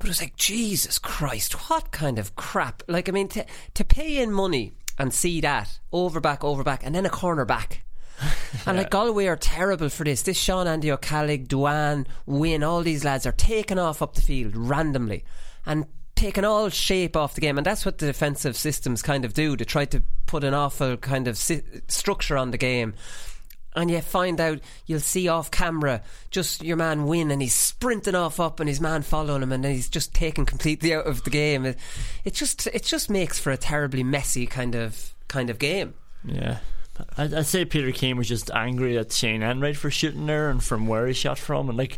But 0.03 0.09
it 0.09 0.19
was 0.19 0.21
like, 0.21 0.35
Jesus 0.35 0.99
Christ, 0.99 1.53
what 1.69 1.91
kind 1.91 2.19
of 2.19 2.35
crap? 2.35 2.83
Like, 2.89 3.07
I 3.07 3.13
mean, 3.13 3.29
to, 3.29 3.45
to 3.75 3.85
pay 3.85 4.21
in 4.21 4.33
money 4.33 4.73
and 4.99 5.13
see 5.13 5.39
that 5.39 5.79
over 5.93 6.19
back, 6.19 6.43
over 6.43 6.61
back, 6.61 6.85
and 6.85 6.93
then 6.93 7.05
a 7.05 7.09
corner 7.09 7.45
back. 7.45 7.85
And 8.65 8.75
like 8.75 8.89
Galway 8.91 9.27
are 9.27 9.37
terrible 9.37 9.87
for 9.87 10.03
this. 10.03 10.23
This 10.23 10.37
Sean 10.37 10.67
Andy 10.67 10.91
O'Callig, 10.91 11.47
Duane, 11.47 12.05
Wynn, 12.25 12.63
all 12.63 12.81
these 12.81 13.05
lads 13.05 13.25
are 13.25 13.31
taken 13.31 13.79
off 13.79 14.01
up 14.01 14.15
the 14.15 14.21
field 14.21 14.57
randomly 14.57 15.23
and 15.65 15.85
taking 16.15 16.43
all 16.43 16.67
shape 16.67 17.15
off 17.15 17.35
the 17.35 17.41
game. 17.41 17.57
And 17.57 17.65
that's 17.65 17.85
what 17.85 17.99
the 17.99 18.07
defensive 18.07 18.57
systems 18.57 19.01
kind 19.01 19.23
of 19.23 19.33
do. 19.33 19.55
They 19.55 19.63
try 19.63 19.85
to 19.85 20.03
put 20.25 20.43
an 20.43 20.53
awful 20.53 20.97
kind 20.97 21.29
of 21.29 21.37
si- 21.37 21.63
structure 21.87 22.35
on 22.35 22.51
the 22.51 22.57
game 22.57 22.93
and 23.75 23.89
you 23.89 24.01
find 24.01 24.39
out 24.39 24.59
you'll 24.85 24.99
see 24.99 25.27
off 25.27 25.51
camera 25.51 26.01
just 26.31 26.63
your 26.63 26.77
man 26.77 27.05
win 27.05 27.31
and 27.31 27.41
he's 27.41 27.55
sprinting 27.55 28.15
off 28.15 28.39
up 28.39 28.59
and 28.59 28.69
his 28.69 28.81
man 28.81 29.01
following 29.01 29.41
him 29.41 29.51
and 29.51 29.65
he's 29.65 29.89
just 29.89 30.13
taken 30.13 30.45
completely 30.45 30.93
out 30.93 31.05
of 31.05 31.23
the 31.23 31.29
game 31.29 31.65
it, 31.65 31.77
it 32.23 32.33
just 32.33 32.67
it 32.67 32.83
just 32.83 33.09
makes 33.09 33.39
for 33.39 33.51
a 33.51 33.57
terribly 33.57 34.03
messy 34.03 34.45
kind 34.45 34.75
of 34.75 35.13
kind 35.27 35.49
of 35.49 35.59
game 35.59 35.93
Yeah. 36.23 36.59
I'd, 37.17 37.33
I'd 37.33 37.45
say 37.47 37.65
Peter 37.65 37.91
Keane 37.91 38.17
was 38.17 38.29
just 38.29 38.51
angry 38.51 38.97
at 38.97 39.11
Shane 39.11 39.41
Enright 39.41 39.75
for 39.75 39.89
shooting 39.89 40.27
there 40.27 40.49
and 40.49 40.63
from 40.63 40.85
where 40.85 41.07
he 41.07 41.13
shot 41.13 41.39
from. 41.39 41.67
And, 41.67 41.77
like, 41.77 41.97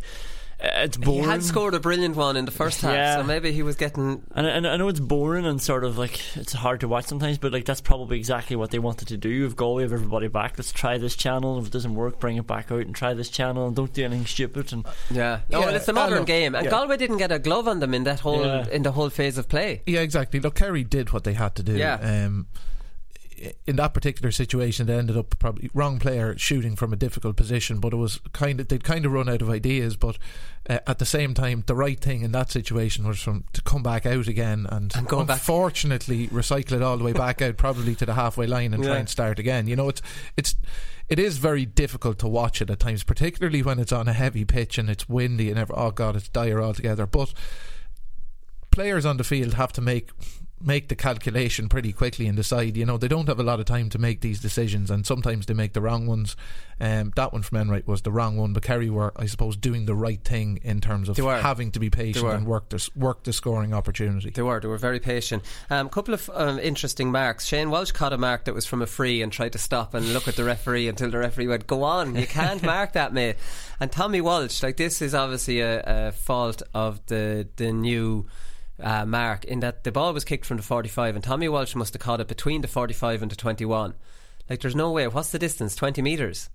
it's 0.58 0.96
boring. 0.96 1.22
he 1.24 1.28
had 1.28 1.42
scored 1.42 1.74
a 1.74 1.80
brilliant 1.80 2.16
one 2.16 2.34
in 2.36 2.46
the 2.46 2.50
first 2.50 2.80
half 2.80 2.94
Yeah. 2.94 3.16
so 3.16 3.22
maybe 3.24 3.52
he 3.52 3.62
was 3.62 3.76
getting 3.76 4.22
And 4.34 4.46
I, 4.46 4.50
and 4.50 4.66
I 4.66 4.76
know 4.78 4.88
it's 4.88 5.00
boring 5.00 5.44
and 5.44 5.60
sort 5.60 5.84
of 5.84 5.98
like 5.98 6.18
it's 6.36 6.54
hard 6.54 6.80
to 6.80 6.88
watch 6.88 7.04
sometimes, 7.04 7.36
but 7.36 7.52
like 7.52 7.66
that's 7.66 7.82
probably 7.82 8.16
exactly 8.16 8.56
what 8.56 8.70
they 8.70 8.78
wanted 8.78 9.08
to 9.08 9.16
do. 9.18 9.44
If 9.46 9.54
Galway 9.54 9.82
have 9.82 9.92
everybody 9.92 10.28
back, 10.28 10.54
let's 10.56 10.72
try 10.72 10.96
this 10.96 11.14
channel. 11.14 11.58
If 11.58 11.66
it 11.66 11.72
doesn't 11.72 11.94
work, 11.94 12.18
bring 12.18 12.36
it 12.38 12.46
back 12.46 12.72
out 12.72 12.80
and 12.80 12.94
try 12.94 13.12
this 13.12 13.28
channel 13.28 13.66
and 13.66 13.76
don't 13.76 13.92
do 13.92 14.04
anything 14.04 14.24
stupid. 14.26 14.72
And 14.72 14.86
yeah, 15.10 15.40
oh, 15.52 15.60
well, 15.60 15.74
it's 15.74 15.88
a 15.88 15.92
I 15.92 15.94
modern 15.94 16.24
game 16.24 16.54
and 16.54 16.64
Yeah. 16.64 16.70
Galway 16.70 16.96
didn't 16.96 17.18
get 17.18 17.30
a 17.30 17.38
glove 17.38 17.68
on 17.68 17.80
them 17.80 17.92
in 17.92 18.04
that 18.04 18.20
whole 18.20 18.40
Yeah. 18.44 18.66
in 18.70 18.82
the 18.82 18.92
whole 18.92 19.10
phase 19.10 19.36
of 19.36 19.48
play 19.48 19.82
Yeah, 19.86 20.00
exactly. 20.00 20.40
Look, 20.40 20.54
Kerry 20.54 20.84
did 20.84 21.12
what 21.12 21.24
they 21.24 21.34
had 21.34 21.54
to 21.56 21.62
do. 21.62 21.72
Yeah. 21.76 21.96
Um, 22.26 22.46
in 23.66 23.76
that 23.76 23.92
particular 23.94 24.30
situation, 24.30 24.86
they 24.86 24.96
ended 24.96 25.16
up 25.16 25.38
probably 25.38 25.70
wrong 25.74 25.98
player 25.98 26.36
shooting 26.38 26.74
from 26.76 26.92
a 26.92 26.96
difficult 26.96 27.36
position, 27.36 27.80
but 27.80 27.92
it 27.92 27.96
was 27.96 28.20
kind 28.32 28.60
of 28.60 28.68
they'd 28.68 28.84
kind 28.84 29.04
of 29.04 29.12
run 29.12 29.28
out 29.28 29.42
of 29.42 29.50
ideas. 29.50 29.96
But 29.96 30.18
uh, 30.68 30.78
at 30.86 30.98
the 30.98 31.06
same 31.06 31.34
time, 31.34 31.62
the 31.66 31.74
right 31.74 31.98
thing 32.00 32.22
in 32.22 32.32
that 32.32 32.50
situation 32.50 33.06
was 33.06 33.20
from 33.20 33.44
to 33.52 33.62
come 33.62 33.82
back 33.82 34.06
out 34.06 34.26
again 34.26 34.66
and, 34.70 34.94
And 34.96 35.06
go 35.06 35.24
back. 35.24 35.36
unfortunately 35.36 36.28
recycle 36.28 36.72
it 36.72 36.82
all 36.82 36.96
the 36.96 37.04
way 37.04 37.12
back 37.14 37.42
out, 37.42 37.56
probably 37.56 37.94
to 37.96 38.06
the 38.06 38.14
halfway 38.14 38.46
line 38.46 38.72
and 38.72 38.82
try 38.82 38.96
and 38.98 39.08
start 39.08 39.38
again. 39.38 39.66
You 39.66 39.76
know, 39.76 39.88
it's 39.88 40.02
it's. 40.36 40.54
It 41.08 41.20
is 41.20 41.38
very 41.38 41.64
difficult 41.64 42.18
to 42.18 42.26
watch 42.26 42.60
it 42.60 42.68
at 42.68 42.80
times, 42.80 43.04
particularly 43.04 43.62
when 43.62 43.78
it's 43.78 43.92
on 43.92 44.08
a 44.08 44.12
heavy 44.12 44.44
pitch 44.44 44.76
and 44.76 44.90
it's 44.90 45.08
windy 45.08 45.50
and 45.50 45.58
ever. 45.58 45.72
Oh 45.78 45.92
God, 45.92 46.16
it's 46.16 46.28
dire 46.28 46.60
altogether. 46.60 47.06
But 47.06 47.32
players 48.72 49.06
on 49.06 49.16
the 49.16 49.22
field 49.24 49.54
have 49.54 49.72
to 49.74 49.80
make 49.80 50.10
make 50.60 50.88
the 50.88 50.96
calculation 50.96 51.68
pretty 51.68 51.92
quickly 51.92 52.26
and 52.26 52.36
decide. 52.36 52.76
You 52.76 52.86
know, 52.86 52.96
they 52.96 53.08
don't 53.08 53.28
have 53.28 53.38
a 53.38 53.42
lot 53.42 53.60
of 53.60 53.66
time 53.66 53.90
to 53.90 53.98
make 53.98 54.20
these 54.20 54.40
decisions, 54.40 54.90
and 54.90 55.06
sometimes 55.06 55.46
they 55.46 55.54
make 55.54 55.72
the 55.72 55.80
wrong 55.80 56.06
ones. 56.06 56.36
Um, 56.78 57.12
that 57.16 57.32
one 57.32 57.42
from 57.42 57.58
Enright 57.58 57.86
was 57.86 58.02
the 58.02 58.12
wrong 58.12 58.36
one, 58.36 58.52
but 58.52 58.62
Kerry 58.62 58.90
were, 58.90 59.12
I 59.16 59.26
suppose, 59.26 59.56
doing 59.56 59.86
the 59.86 59.94
right 59.94 60.22
thing 60.22 60.60
in 60.62 60.80
terms 60.80 61.08
of 61.08 61.16
having 61.16 61.72
to 61.72 61.80
be 61.80 61.88
patient 61.90 62.26
and 62.26 62.46
work 62.46 62.68
the 62.68 62.90
work 62.94 63.24
the 63.24 63.32
scoring 63.32 63.72
opportunity. 63.72 64.30
They 64.30 64.42
were. 64.42 64.60
They 64.60 64.68
were 64.68 64.78
very 64.78 65.00
patient. 65.00 65.42
A 65.70 65.76
um, 65.76 65.88
couple 65.88 66.14
of 66.14 66.30
um, 66.34 66.58
interesting 66.58 67.10
marks. 67.10 67.46
Shane 67.46 67.70
Walsh 67.70 67.92
caught 67.92 68.12
a 68.12 68.18
mark 68.18 68.44
that 68.44 68.54
was 68.54 68.66
from 68.66 68.82
a 68.82 68.86
free 68.86 69.22
and 69.22 69.32
tried 69.32 69.52
to 69.52 69.58
stop 69.58 69.94
and 69.94 70.12
look 70.12 70.28
at 70.28 70.36
the 70.36 70.44
referee 70.44 70.88
until 70.88 71.10
the 71.10 71.18
referee 71.18 71.46
went, 71.46 71.66
"Go 71.66 71.82
on, 71.82 72.14
you 72.16 72.26
can't 72.26 72.62
mark 72.74 72.92
that, 72.92 73.12
mate." 73.12 73.36
And 73.80 73.90
Tommy 73.90 74.20
Walsh, 74.20 74.62
like 74.62 74.76
this, 74.76 75.00
is 75.00 75.14
obviously 75.14 75.60
a, 75.60 75.82
a 75.86 76.12
fault 76.12 76.62
of 76.74 77.04
the 77.06 77.48
the 77.56 77.72
new 77.72 78.26
uh, 78.82 79.06
mark 79.06 79.44
in 79.44 79.60
that 79.60 79.84
the 79.84 79.92
ball 79.92 80.12
was 80.12 80.24
kicked 80.24 80.44
from 80.44 80.56
the 80.56 80.62
45 80.62 81.14
and 81.14 81.24
Tommy 81.24 81.48
Walsh 81.48 81.74
must 81.74 81.94
have 81.94 82.02
caught 82.02 82.20
it 82.20 82.28
between 82.28 82.60
the 82.60 82.68
45 82.68 83.22
and 83.22 83.30
the 83.30 83.36
21. 83.36 83.94
Like, 84.48 84.60
there's 84.60 84.76
no 84.76 84.92
way. 84.92 85.08
What's 85.08 85.30
the 85.30 85.38
distance? 85.38 85.74
20 85.74 86.02
metres? 86.02 86.50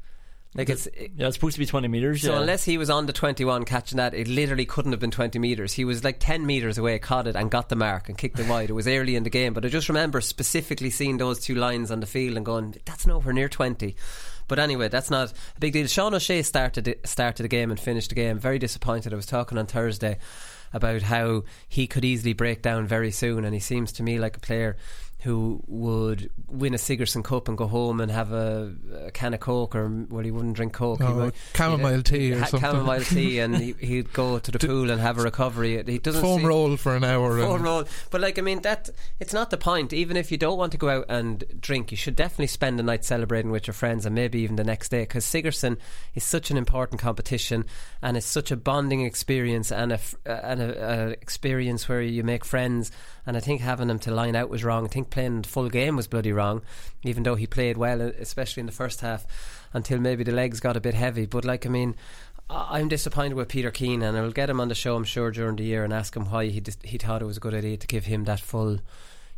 Like 0.53 0.69
it's 0.69 0.85
yeah, 1.15 1.27
it's 1.27 1.37
supposed 1.37 1.53
to 1.53 1.59
be 1.59 1.65
twenty 1.65 1.87
meters. 1.87 2.23
So 2.23 2.33
yeah. 2.33 2.41
unless 2.41 2.65
he 2.65 2.77
was 2.77 2.89
on 2.89 3.05
the 3.05 3.13
twenty-one 3.13 3.63
catching 3.63 3.97
that, 3.97 4.13
it 4.13 4.27
literally 4.27 4.65
couldn't 4.65 4.91
have 4.91 4.99
been 4.99 5.11
twenty 5.11 5.39
meters. 5.39 5.71
He 5.71 5.85
was 5.85 6.03
like 6.03 6.17
ten 6.19 6.45
meters 6.45 6.77
away, 6.77 6.99
caught 6.99 7.27
it, 7.27 7.37
and 7.37 7.49
got 7.49 7.69
the 7.69 7.77
mark 7.77 8.09
and 8.09 8.17
kicked 8.17 8.37
it 8.37 8.49
wide. 8.49 8.69
It 8.69 8.73
was 8.73 8.85
early 8.85 9.15
in 9.15 9.23
the 9.23 9.29
game, 9.29 9.53
but 9.53 9.63
I 9.63 9.69
just 9.69 9.87
remember 9.87 10.19
specifically 10.19 10.89
seeing 10.89 11.15
those 11.17 11.39
two 11.39 11.55
lines 11.55 11.89
on 11.89 12.01
the 12.01 12.05
field 12.05 12.35
and 12.35 12.45
going, 12.45 12.75
"That's 12.83 13.07
nowhere 13.07 13.33
near 13.33 13.47
20. 13.47 13.95
But 14.49 14.59
anyway, 14.59 14.89
that's 14.89 15.09
not 15.09 15.31
a 15.31 15.59
big 15.61 15.71
deal. 15.71 15.87
Sean 15.87 16.13
O'Shea 16.13 16.41
started 16.41 16.99
started 17.05 17.43
the 17.43 17.47
game 17.47 17.71
and 17.71 17.79
finished 17.79 18.09
the 18.09 18.15
game. 18.15 18.37
Very 18.37 18.59
disappointed. 18.59 19.13
I 19.13 19.15
was 19.15 19.25
talking 19.25 19.57
on 19.57 19.67
Thursday 19.67 20.17
about 20.73 21.03
how 21.03 21.43
he 21.67 21.87
could 21.87 22.05
easily 22.05 22.33
break 22.33 22.61
down 22.61 22.87
very 22.87 23.11
soon, 23.11 23.45
and 23.45 23.53
he 23.53 23.59
seems 23.59 23.91
to 23.93 24.03
me 24.03 24.19
like 24.19 24.37
a 24.37 24.41
player 24.41 24.77
who 25.21 25.63
would 25.67 26.31
win 26.47 26.73
a 26.73 26.79
Sigerson 26.79 27.21
Cup 27.21 27.47
and 27.47 27.55
go 27.55 27.67
home 27.67 28.01
and 28.01 28.11
have 28.11 28.31
a, 28.31 28.73
a 29.05 29.11
can 29.11 29.35
of 29.35 29.39
Coke, 29.39 29.75
or 29.75 29.87
well, 30.09 30.23
he 30.23 30.31
wouldn't 30.31 30.55
drink 30.55 30.73
Coke. 30.73 30.99
Oh, 30.99 31.15
would, 31.15 31.33
chamomile 31.55 32.01
tea 32.01 32.33
or 32.33 32.39
ha- 32.39 32.45
something. 32.47 32.71
Chamomile 32.71 33.03
tea, 33.03 33.39
and 33.39 33.55
he, 33.55 33.97
would 33.97 34.13
go 34.13 34.39
to 34.39 34.51
the 34.51 34.57
pool 34.57 34.89
and 34.89 34.99
have 34.99 35.19
a 35.19 35.21
recovery. 35.21 35.81
He 35.83 35.99
doesn't 35.99 36.21
foam 36.21 36.39
see, 36.39 36.47
roll 36.47 36.75
for 36.75 36.95
an 36.95 37.03
hour. 37.03 37.37
Foam 37.37 37.61
roll, 37.61 37.83
but 38.09 38.19
like 38.19 38.39
I 38.39 38.41
mean, 38.41 38.61
that 38.61 38.89
it's 39.19 39.31
not 39.31 39.51
the 39.51 39.57
point. 39.57 39.93
Even 39.93 40.17
if 40.17 40.31
you 40.31 40.39
don't 40.39 40.57
want 40.57 40.71
to 40.71 40.79
go 40.79 40.89
out 40.89 41.05
and 41.07 41.43
drink, 41.59 41.91
you 41.91 41.97
should 41.97 42.15
definitely 42.15 42.47
spend 42.47 42.79
the 42.79 42.83
night 42.83 43.05
celebrating 43.05 43.51
with 43.51 43.67
your 43.67 43.75
friends, 43.75 44.07
and 44.07 44.15
maybe 44.15 44.39
even 44.39 44.55
the 44.55 44.63
next 44.63 44.89
day. 44.89 45.01
Because 45.01 45.23
Sigerson 45.23 45.77
is 46.15 46.23
such 46.23 46.49
an 46.49 46.57
important 46.57 46.99
competition, 46.99 47.65
and 48.01 48.17
it's 48.17 48.25
such 48.25 48.49
a 48.49 48.57
bonding 48.57 49.01
experience, 49.01 49.71
and 49.71 49.91
a 49.91 49.99
uh, 50.25 50.31
and 50.41 50.61
a, 50.63 50.89
a 50.89 51.09
experience 51.09 51.87
where 51.87 52.01
you 52.01 52.23
make 52.23 52.43
friends. 52.43 52.91
And 53.23 53.37
I 53.37 53.39
think 53.39 53.61
having 53.61 53.87
them 53.87 53.99
to 53.99 54.11
line 54.11 54.35
out 54.35 54.49
was 54.49 54.63
wrong. 54.63 54.83
I 54.83 54.87
think 54.87 55.11
playing 55.12 55.44
the 55.44 55.50
full 55.50 55.70
game 55.70 55.96
was 55.96 56.08
bloody 56.08 56.32
wrong, 56.34 56.62
even 57.03 57.24
though 57.24 57.36
he 57.36 57.46
played 57.46 57.77
well, 57.77 58.01
especially 58.01 58.62
in 58.62 58.65
the 58.65 58.72
first 58.72 59.01
half, 59.01 59.25
until 59.74 60.00
maybe 60.00 60.24
the 60.24 60.32
legs 60.32 60.60
got 60.60 60.77
a 60.77 60.82
bit 60.82 60.96
heavy. 60.96 61.25
But 61.25 61.46
like 61.46 61.65
I 61.65 61.70
mean. 61.70 61.96
I'm 62.53 62.89
disappointed 62.89 63.36
with 63.36 63.48
Peter 63.48 63.72
Keane, 63.72 64.01
and 64.01 64.18
I'll 64.18 64.32
get 64.32 64.50
him 64.50 64.60
on 64.60 64.68
the 64.68 64.75
show, 64.75 64.98
I'm 64.98 65.06
sure, 65.06 65.32
during 65.32 65.56
the 65.56 65.63
year, 65.63 65.86
and 65.86 65.94
ask 65.94 66.13
him 66.13 66.30
why 66.30 66.48
he 66.48 66.62
he 66.84 66.98
thought 66.98 67.22
it 67.22 67.25
was 67.25 67.38
a 67.38 67.39
good 67.39 67.53
idea 67.53 67.77
to 67.77 67.88
give 67.88 68.03
him 68.03 68.25
that 68.25 68.41
full, 68.41 68.80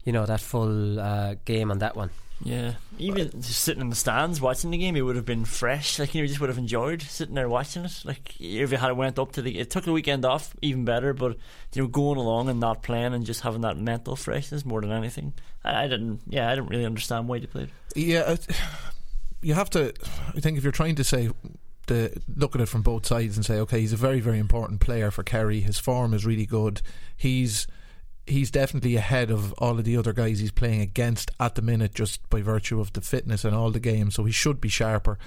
you 0.04 0.12
know, 0.12 0.26
that 0.26 0.42
full 0.42 1.00
uh, 1.00 1.36
game 1.46 1.70
on 1.70 1.78
that 1.78 1.96
one. 1.96 2.10
Yeah, 2.44 2.74
even 3.00 3.30
just 3.32 3.62
sitting 3.62 3.82
in 3.82 3.90
the 3.90 3.96
stands 3.96 4.42
watching 4.42 4.72
the 4.72 4.78
game, 4.78 4.96
it 4.96 5.02
would 5.02 5.16
have 5.16 5.26
been 5.26 5.46
fresh. 5.46 5.98
Like 5.98 6.14
you 6.14 6.22
know, 6.22 6.28
just 6.28 6.42
would 6.42 6.50
have 6.50 6.58
enjoyed 6.58 7.02
sitting 7.02 7.36
there 7.36 7.48
watching 7.48 7.86
it. 7.86 8.02
Like 8.04 8.40
if 8.40 8.72
you 8.72 8.78
had 8.78 8.92
went 8.98 9.18
up 9.18 9.32
to 9.34 9.42
the, 9.42 9.60
it 9.60 9.70
took 9.70 9.86
the 9.86 9.94
weekend 9.94 10.26
off 10.26 10.54
even 10.62 10.84
better. 10.84 11.14
But 11.14 11.38
you 11.74 11.84
know, 11.84 11.88
going 11.88 12.18
along 12.18 12.50
and 12.50 12.60
not 12.60 12.84
playing 12.84 13.14
and 13.14 13.26
just 13.26 13.42
having 13.42 13.62
that 13.62 13.78
mental 13.78 14.16
freshness 14.16 14.66
more 14.66 14.82
than 14.82 14.92
anything. 14.92 15.34
I, 15.64 15.84
I 15.84 15.88
didn't. 15.88 16.22
Yeah, 16.28 16.50
I 16.50 16.56
didn't 16.56 16.70
really 16.70 16.86
understand 16.86 17.30
why 17.30 17.40
they 17.40 17.46
played. 17.46 17.70
Yeah, 17.96 18.36
you 19.42 19.54
have 19.54 19.70
to. 19.72 19.94
I 20.36 20.40
think 20.42 20.58
if 20.58 20.64
you're 20.64 20.72
trying 20.74 20.96
to 20.96 21.04
say 21.04 21.30
the 21.88 22.22
look 22.36 22.56
at 22.56 22.62
it 22.62 22.68
from 22.68 22.82
both 22.82 23.06
sides 23.06 23.38
and 23.38 23.46
say, 23.46 23.60
okay, 23.60 23.80
he's 23.80 23.94
a 23.94 23.98
very 23.98 24.20
very 24.20 24.40
important 24.40 24.82
player 24.82 25.12
for 25.12 25.24
Kerry. 25.24 25.62
His 25.62 25.80
form 25.80 26.14
is 26.14 26.26
really 26.26 26.46
good. 26.46 26.82
He's 27.16 27.68
he's 28.26 28.52
definitely 28.52 28.96
ahead 28.96 29.32
of 29.32 29.54
all 29.54 29.78
of 29.78 29.86
the 29.86 29.98
other 29.98 30.14
guys 30.14 30.40
he's 30.40 30.52
playing 30.52 30.82
against 30.82 31.32
at 31.40 31.56
the 31.56 31.62
minute, 31.62 31.94
just 31.94 32.28
by 32.30 32.42
virtue 32.42 32.80
of 32.80 32.94
the 32.94 33.02
fitness 33.02 33.44
and 33.44 33.56
all 33.56 33.72
the 33.72 33.80
games. 33.80 34.16
So 34.16 34.24
he 34.24 34.32
should 34.32 34.62
be 34.62 34.70
sharper. 34.70 35.18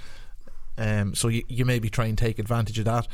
Um, 0.78 1.14
so 1.14 1.28
you, 1.28 1.42
you 1.48 1.64
maybe 1.64 1.88
try 1.88 2.06
and 2.06 2.18
take 2.18 2.38
advantage 2.38 2.78
of 2.78 2.84
that. 2.84 3.06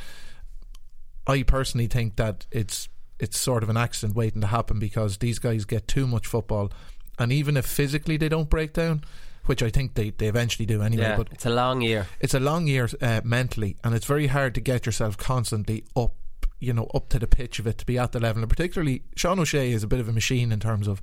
I 1.26 1.42
personally 1.42 1.86
think 1.86 2.16
that 2.16 2.46
it's 2.50 2.88
it's 3.20 3.38
sort 3.38 3.62
of 3.62 3.68
an 3.68 3.76
accident 3.76 4.16
waiting 4.16 4.40
to 4.40 4.48
happen 4.48 4.80
because 4.80 5.18
these 5.18 5.38
guys 5.38 5.64
get 5.64 5.86
too 5.86 6.08
much 6.08 6.26
football, 6.26 6.72
and 7.18 7.30
even 7.30 7.56
if 7.56 7.64
physically 7.64 8.16
they 8.16 8.28
don't 8.28 8.50
break 8.50 8.72
down, 8.72 9.04
which 9.46 9.62
I 9.62 9.70
think 9.70 9.94
they, 9.94 10.10
they 10.10 10.26
eventually 10.26 10.66
do 10.66 10.82
anyway. 10.82 11.04
Yeah, 11.04 11.16
but 11.16 11.28
it's 11.30 11.46
a 11.46 11.50
long 11.50 11.82
year. 11.82 12.08
It's 12.18 12.34
a 12.34 12.40
long 12.40 12.66
year 12.66 12.88
uh, 13.00 13.20
mentally, 13.22 13.76
and 13.84 13.94
it's 13.94 14.06
very 14.06 14.26
hard 14.26 14.56
to 14.56 14.60
get 14.60 14.86
yourself 14.86 15.16
constantly 15.16 15.84
up 15.94 16.14
you 16.62 16.72
know, 16.72 16.86
up 16.94 17.08
to 17.08 17.18
the 17.18 17.26
pitch 17.26 17.58
of 17.58 17.66
it 17.66 17.78
to 17.78 17.86
be 17.86 17.98
at 17.98 18.12
the 18.12 18.20
level. 18.20 18.42
And 18.42 18.48
particularly, 18.48 19.02
Sean 19.16 19.40
O'Shea 19.40 19.72
is 19.72 19.82
a 19.82 19.88
bit 19.88 19.98
of 19.98 20.08
a 20.08 20.12
machine 20.12 20.52
in 20.52 20.60
terms 20.60 20.86
of 20.86 21.02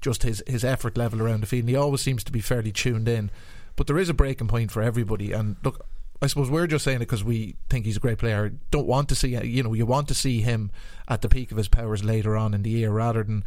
just 0.00 0.24
his, 0.24 0.42
his 0.46 0.64
effort 0.64 0.96
level 0.96 1.22
around 1.22 1.42
the 1.42 1.46
field. 1.46 1.62
And 1.62 1.68
he 1.68 1.76
always 1.76 2.00
seems 2.00 2.24
to 2.24 2.32
be 2.32 2.40
fairly 2.40 2.72
tuned 2.72 3.08
in. 3.08 3.30
But 3.76 3.86
there 3.86 3.98
is 3.98 4.08
a 4.08 4.14
breaking 4.14 4.48
point 4.48 4.72
for 4.72 4.82
everybody. 4.82 5.30
And 5.30 5.56
look, 5.62 5.86
I 6.20 6.26
suppose 6.26 6.50
we're 6.50 6.66
just 6.66 6.84
saying 6.84 6.96
it 6.96 7.00
because 7.00 7.22
we 7.22 7.54
think 7.68 7.84
he's 7.84 7.98
a 7.98 8.00
great 8.00 8.18
player. 8.18 8.52
Don't 8.72 8.86
want 8.86 9.08
to 9.10 9.14
see, 9.14 9.36
you 9.36 9.62
know, 9.62 9.74
you 9.74 9.86
want 9.86 10.08
to 10.08 10.14
see 10.14 10.40
him 10.40 10.72
at 11.06 11.22
the 11.22 11.28
peak 11.28 11.52
of 11.52 11.56
his 11.56 11.68
powers 11.68 12.02
later 12.02 12.36
on 12.36 12.52
in 12.52 12.62
the 12.62 12.70
year 12.70 12.90
rather 12.90 13.22
than 13.22 13.44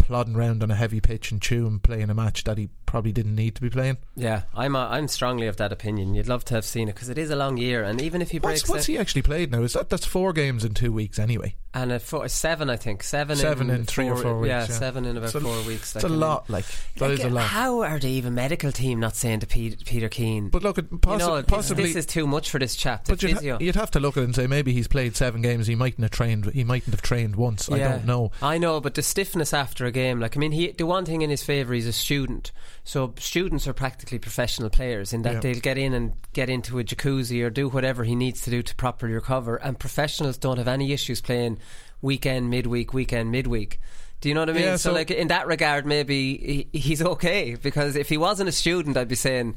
plodding 0.00 0.36
around 0.36 0.62
on 0.62 0.70
a 0.70 0.74
heavy 0.74 1.00
pitch 1.00 1.30
and 1.30 1.40
chewing 1.40 1.78
playing 1.78 2.10
a 2.10 2.14
match 2.14 2.44
that 2.44 2.58
he 2.58 2.68
probably 2.86 3.12
didn't 3.12 3.36
need 3.36 3.54
to 3.54 3.62
be 3.62 3.70
playing. 3.70 3.98
Yeah, 4.16 4.42
I'm 4.54 4.74
a, 4.74 4.88
I'm 4.90 5.08
strongly 5.08 5.46
of 5.46 5.56
that 5.58 5.72
opinion. 5.72 6.14
You'd 6.14 6.28
love 6.28 6.44
to 6.46 6.54
have 6.54 6.64
seen 6.64 6.88
it 6.88 6.94
because 6.94 7.08
it 7.08 7.18
is 7.18 7.30
a 7.30 7.36
long 7.36 7.56
year, 7.56 7.84
and 7.84 8.00
even 8.00 8.20
if 8.20 8.30
he 8.30 8.38
breaks, 8.38 8.62
what's, 8.62 8.70
what's 8.70 8.86
he 8.86 8.98
actually 8.98 9.22
played 9.22 9.52
now? 9.52 9.62
Is 9.62 9.74
that 9.74 9.88
that's 9.88 10.04
four 10.04 10.32
games 10.32 10.64
in 10.64 10.74
two 10.74 10.92
weeks 10.92 11.18
anyway? 11.18 11.54
And 11.72 11.92
a 11.92 12.00
four, 12.00 12.26
seven, 12.26 12.68
I 12.68 12.74
think 12.74 13.04
seven, 13.04 13.36
seven 13.36 13.70
in, 13.70 13.76
in 13.76 13.84
three 13.84 14.08
four, 14.08 14.14
or 14.14 14.22
four 14.22 14.38
weeks. 14.40 14.48
Yeah, 14.48 14.60
yeah. 14.60 14.66
seven 14.66 15.04
in 15.04 15.16
about 15.16 15.32
it's 15.32 15.44
four 15.44 15.62
weeks. 15.62 15.94
It's 15.94 16.02
like, 16.02 16.04
a 16.04 16.08
lot. 16.08 16.50
Like 16.50 16.64
that 16.96 17.10
like, 17.10 17.18
is 17.20 17.24
a 17.24 17.30
lot. 17.30 17.44
How 17.44 17.82
are 17.82 18.00
the 18.00 18.08
even 18.08 18.34
medical 18.34 18.72
team 18.72 18.98
not 18.98 19.14
saying 19.14 19.40
to 19.40 19.46
Peter, 19.46 19.76
Peter 19.84 20.08
Keane? 20.08 20.48
But 20.48 20.64
look, 20.64 20.78
at 20.78 20.90
possi- 20.90 21.12
you 21.12 21.18
know, 21.18 21.42
possibly 21.44 21.84
this, 21.84 21.94
this, 21.94 22.06
is 22.06 22.12
too 22.12 22.26
much 22.26 22.50
for 22.50 22.58
this 22.58 22.74
chap. 22.74 23.04
But 23.06 23.22
you'd, 23.22 23.38
ha- 23.38 23.58
you'd, 23.60 23.76
have 23.76 23.92
to 23.92 24.00
look 24.00 24.16
at 24.16 24.22
it 24.22 24.24
and 24.24 24.34
say 24.34 24.48
maybe 24.48 24.72
he's 24.72 24.88
played 24.88 25.14
seven 25.14 25.42
games. 25.42 25.68
He 25.68 25.76
mightn't 25.76 26.02
have 26.02 26.10
trained. 26.10 26.46
He 26.46 26.64
mightn't 26.64 26.92
have 26.92 27.02
trained 27.02 27.36
once. 27.36 27.68
Yeah, 27.68 27.76
I 27.76 27.78
don't 27.78 28.04
know. 28.04 28.32
I 28.42 28.58
know, 28.58 28.80
but 28.80 28.94
the 28.94 29.02
stiffness 29.02 29.54
after 29.54 29.86
game, 29.90 30.20
like 30.20 30.36
I 30.36 30.40
mean, 30.40 30.52
he 30.52 30.72
the 30.72 30.86
one 30.86 31.04
thing 31.04 31.22
in 31.22 31.30
his 31.30 31.42
favour, 31.42 31.74
he's 31.74 31.86
a 31.86 31.92
student. 31.92 32.52
So 32.84 33.14
students 33.18 33.66
are 33.68 33.72
practically 33.72 34.18
professional 34.18 34.70
players 34.70 35.12
in 35.12 35.22
that 35.22 35.34
Yeah. 35.34 35.40
they'll 35.40 35.60
get 35.60 35.78
in 35.78 35.92
and 35.94 36.12
get 36.32 36.48
into 36.50 36.78
a 36.78 36.84
jacuzzi 36.84 37.42
or 37.44 37.50
do 37.50 37.68
whatever 37.68 38.04
he 38.04 38.14
needs 38.14 38.42
to 38.42 38.50
do 38.50 38.62
to 38.62 38.74
properly 38.76 39.12
recover. 39.14 39.56
And 39.56 39.78
professionals 39.78 40.38
don't 40.38 40.58
have 40.58 40.68
any 40.68 40.92
issues 40.92 41.20
playing 41.20 41.58
weekend, 42.02 42.50
midweek, 42.50 42.92
weekend, 42.94 43.30
midweek. 43.30 43.80
Do 44.20 44.28
you 44.28 44.34
know 44.34 44.42
what 44.42 44.50
I 44.50 44.52
mean? 44.52 44.62
Yeah, 44.64 44.76
so, 44.76 44.90
so- 44.90 44.92
like 44.94 45.10
in 45.10 45.28
that 45.28 45.46
regard, 45.46 45.86
maybe 45.86 46.66
he, 46.72 46.78
he's 46.78 47.02
okay 47.02 47.56
because 47.60 47.96
if 47.96 48.08
he 48.08 48.16
wasn't 48.18 48.48
a 48.48 48.52
student, 48.52 48.96
I'd 48.96 49.08
be 49.08 49.14
saying 49.14 49.54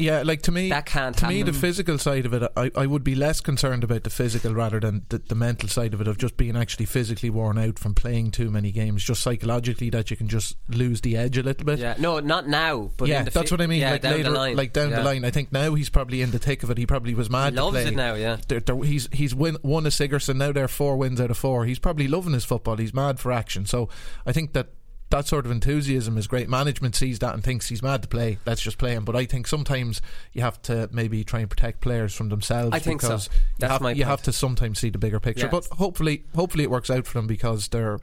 Yeah, 0.00 0.22
like 0.22 0.42
to 0.42 0.52
me, 0.52 0.68
that 0.68 0.86
can't 0.86 1.16
to 1.18 1.26
me, 1.26 1.42
the 1.42 1.52
physical 1.52 1.98
side 1.98 2.24
of 2.24 2.32
it, 2.32 2.42
I, 2.56 2.70
I 2.76 2.86
would 2.86 3.02
be 3.02 3.16
less 3.16 3.40
concerned 3.40 3.82
about 3.82 4.04
the 4.04 4.10
physical 4.10 4.54
rather 4.54 4.78
than 4.78 5.04
the, 5.08 5.18
the 5.18 5.34
mental 5.34 5.68
side 5.68 5.92
of 5.92 6.00
it, 6.00 6.06
of 6.06 6.18
just 6.18 6.36
being 6.36 6.56
actually 6.56 6.86
physically 6.86 7.30
worn 7.30 7.58
out 7.58 7.80
from 7.80 7.94
playing 7.94 8.30
too 8.30 8.48
many 8.50 8.70
games, 8.70 9.02
just 9.02 9.22
psychologically 9.22 9.90
that 9.90 10.08
you 10.10 10.16
can 10.16 10.28
just 10.28 10.56
lose 10.68 11.00
the 11.00 11.16
edge 11.16 11.36
a 11.36 11.42
little 11.42 11.66
bit. 11.66 11.80
yeah, 11.80 11.96
no, 11.98 12.20
not 12.20 12.46
now, 12.46 12.92
but 12.96 13.08
yeah, 13.08 13.24
that's 13.24 13.34
fi- 13.50 13.54
what 13.54 13.60
I 13.60 13.66
mean. 13.66 13.80
Yeah, 13.80 13.90
like 13.92 14.02
down 14.02 14.12
later, 14.12 14.22
the 14.30 14.30
line, 14.30 14.56
like 14.56 14.72
down 14.72 14.90
Yeah. 14.90 14.98
the 14.98 15.04
line. 15.04 15.24
I 15.24 15.30
think 15.32 15.50
now 15.52 15.74
he's 15.74 15.90
probably 15.90 16.22
in 16.22 16.30
the 16.30 16.38
thick 16.38 16.62
of 16.62 16.70
it. 16.70 16.78
He 16.78 16.86
probably 16.86 17.14
was 17.14 17.28
mad. 17.28 17.54
Loves 17.54 17.76
to 17.76 17.82
play. 17.82 17.92
it 17.92 17.96
now, 17.96 18.14
yeah. 18.14 18.36
There- 18.46 18.60
there- 18.60 18.84
he's 18.84 19.08
he's 19.12 19.34
win, 19.34 19.56
won 19.64 19.84
a 19.84 19.90
Sigerson. 19.90 20.38
Now 20.38 20.52
they're 20.52 20.68
four 20.68 20.96
wins 20.96 21.20
out 21.20 21.32
of 21.32 21.38
four. 21.38 21.64
He's 21.64 21.80
probably 21.80 22.06
loving 22.06 22.34
his 22.34 22.44
football. 22.44 22.76
He's 22.76 22.94
mad 22.94 23.18
for 23.18 23.32
action. 23.32 23.66
So 23.66 23.88
I 24.24 24.30
think 24.32 24.52
that 24.52 24.68
that 25.10 25.26
sort 25.26 25.46
of 25.46 25.52
enthusiasm 25.52 26.18
is 26.18 26.26
great. 26.26 26.48
Management 26.48 26.94
sees 26.94 27.18
that 27.20 27.34
and 27.34 27.42
thinks 27.42 27.68
he's 27.68 27.82
mad 27.82 28.02
to 28.02 28.08
play. 28.08 28.38
Let's 28.44 28.60
just 28.60 28.78
play 28.78 28.92
him. 28.92 29.04
But 29.04 29.16
I 29.16 29.24
think 29.24 29.46
sometimes 29.46 30.02
you 30.32 30.42
have 30.42 30.60
to 30.62 30.88
maybe 30.92 31.24
try 31.24 31.40
and 31.40 31.48
protect 31.48 31.80
players 31.80 32.14
from 32.14 32.28
themselves. 32.28 32.74
I 32.74 32.78
think 32.78 33.00
so. 33.00 33.08
because 33.08 33.28
That's 33.58 33.70
you, 33.70 33.72
have, 33.72 33.80
my 33.80 33.90
you 33.90 34.04
point. 34.04 34.08
have 34.08 34.22
to 34.22 34.32
sometimes 34.32 34.78
see 34.78 34.90
the 34.90 34.98
bigger 34.98 35.20
picture. 35.20 35.46
Yeah. 35.46 35.50
But 35.50 35.66
hopefully, 35.66 36.24
hopefully 36.34 36.64
it 36.64 36.70
works 36.70 36.90
out 36.90 37.06
for 37.06 37.18
them 37.18 37.26
because 37.26 37.68
they're. 37.68 37.98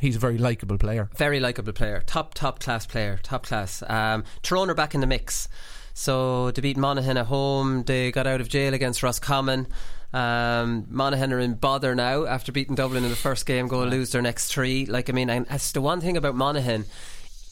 He's 0.00 0.14
a 0.14 0.20
very 0.20 0.38
likable 0.38 0.78
player. 0.78 1.10
very 1.16 1.40
likable 1.40 1.72
player, 1.72 2.04
top 2.06 2.34
top 2.34 2.60
class 2.60 2.86
player, 2.86 3.18
top 3.24 3.44
class. 3.44 3.82
Um, 3.88 4.22
Tyrone 4.42 4.70
are 4.70 4.74
back 4.74 4.94
in 4.94 5.00
the 5.00 5.08
mix. 5.08 5.48
So 5.92 6.52
to 6.52 6.62
beat 6.62 6.76
Monaghan 6.76 7.16
at 7.16 7.26
home. 7.26 7.82
They 7.82 8.12
got 8.12 8.28
out 8.28 8.40
of 8.40 8.48
jail 8.48 8.74
against 8.74 9.02
Roscommon. 9.02 9.66
Um, 10.12 10.86
Monaghan 10.88 11.32
are 11.32 11.38
in 11.38 11.54
bother 11.54 11.94
now 11.94 12.24
after 12.24 12.50
beating 12.50 12.74
Dublin 12.74 13.04
in 13.04 13.10
the 13.10 13.16
first 13.16 13.44
game. 13.44 13.68
going 13.68 13.90
to 13.90 13.96
lose 13.96 14.12
their 14.12 14.22
next 14.22 14.48
three. 14.48 14.86
Like 14.86 15.10
I 15.10 15.12
mean, 15.12 15.28
and 15.28 15.46
that's 15.46 15.72
the 15.72 15.82
one 15.82 16.00
thing 16.00 16.16
about 16.16 16.34
Monaghan, 16.34 16.86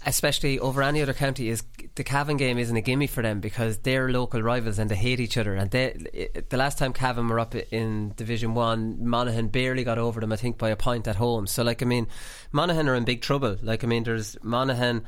especially 0.06 0.58
over 0.58 0.82
any 0.82 1.02
other 1.02 1.12
county, 1.12 1.50
is 1.50 1.62
the 1.96 2.04
Cavan 2.04 2.38
game 2.38 2.56
isn't 2.56 2.76
a 2.76 2.80
gimme 2.80 3.06
for 3.06 3.22
them 3.22 3.40
because 3.40 3.78
they're 3.78 4.10
local 4.10 4.42
rivals 4.42 4.78
and 4.78 4.90
they 4.90 4.96
hate 4.96 5.20
each 5.20 5.36
other. 5.36 5.54
And 5.54 5.70
they, 5.70 6.30
the 6.48 6.56
last 6.56 6.78
time 6.78 6.94
Cavan 6.94 7.28
were 7.28 7.40
up 7.40 7.54
in 7.54 8.14
Division 8.16 8.54
One, 8.54 9.06
Monaghan 9.06 9.48
barely 9.48 9.84
got 9.84 9.98
over 9.98 10.20
them. 10.20 10.32
I 10.32 10.36
think 10.36 10.56
by 10.56 10.70
a 10.70 10.76
point 10.76 11.06
at 11.08 11.16
home. 11.16 11.46
So 11.46 11.62
like 11.62 11.82
I 11.82 11.86
mean, 11.86 12.06
Monaghan 12.52 12.88
are 12.88 12.94
in 12.94 13.04
big 13.04 13.20
trouble. 13.20 13.58
Like 13.62 13.84
I 13.84 13.86
mean, 13.86 14.04
there's 14.04 14.36
Monaghan. 14.42 15.04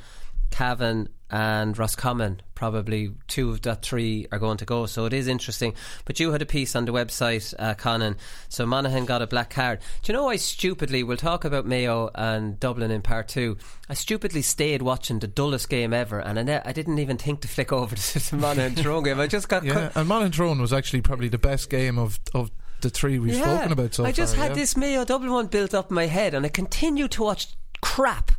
Cavan 0.50 1.08
and 1.30 1.78
Roscommon 1.78 2.40
probably 2.54 3.12
two 3.26 3.50
of 3.50 3.60
the 3.62 3.74
three 3.74 4.26
are 4.32 4.38
going 4.38 4.56
to 4.56 4.64
go 4.64 4.86
so 4.86 5.04
it 5.04 5.12
is 5.12 5.28
interesting 5.28 5.74
but 6.06 6.18
you 6.18 6.32
had 6.32 6.40
a 6.40 6.46
piece 6.46 6.74
on 6.74 6.86
the 6.86 6.92
website 6.92 7.54
uh, 7.58 7.74
Conan 7.74 8.16
so 8.48 8.64
Monaghan 8.64 9.04
got 9.04 9.20
a 9.20 9.26
black 9.26 9.50
card 9.50 9.80
do 10.02 10.10
you 10.10 10.18
know 10.18 10.28
I 10.28 10.36
stupidly 10.36 11.02
we'll 11.02 11.18
talk 11.18 11.44
about 11.44 11.66
Mayo 11.66 12.10
and 12.14 12.58
Dublin 12.58 12.90
in 12.90 13.02
part 13.02 13.28
two 13.28 13.58
I 13.90 13.94
stupidly 13.94 14.40
stayed 14.40 14.80
watching 14.80 15.18
the 15.18 15.28
dullest 15.28 15.68
game 15.68 15.92
ever 15.92 16.18
and 16.18 16.38
I, 16.38 16.42
ne- 16.42 16.62
I 16.64 16.72
didn't 16.72 16.98
even 16.98 17.18
think 17.18 17.42
to 17.42 17.48
flick 17.48 17.72
over 17.72 17.94
to 17.96 18.30
the 18.30 18.36
Monaghan 18.36 18.74
Tyrone 18.74 19.04
game 19.04 19.20
I 19.20 19.26
just 19.26 19.50
got 19.50 19.64
Yeah, 19.64 19.92
and 19.94 20.08
Monaghan 20.08 20.32
Tyrone 20.32 20.60
was 20.60 20.72
actually 20.72 21.02
probably 21.02 21.28
the 21.28 21.38
best 21.38 21.68
game 21.68 21.98
of 21.98 22.18
of 22.32 22.50
the 22.80 22.90
three 22.90 23.18
we've 23.18 23.34
spoken 23.34 23.72
about 23.72 23.94
so 23.94 24.04
I 24.04 24.12
just 24.12 24.34
far, 24.34 24.44
had 24.44 24.52
yeah. 24.52 24.62
this 24.62 24.76
Mayo 24.76 25.04
Dublin 25.04 25.32
one 25.32 25.46
built 25.46 25.74
up 25.74 25.90
in 25.90 25.94
my 25.94 26.06
head, 26.06 26.34
and 26.34 26.44
I 26.46 26.48
continued 26.48 27.10
to 27.12 27.22
watch 27.22 27.48
crap. 27.80 28.32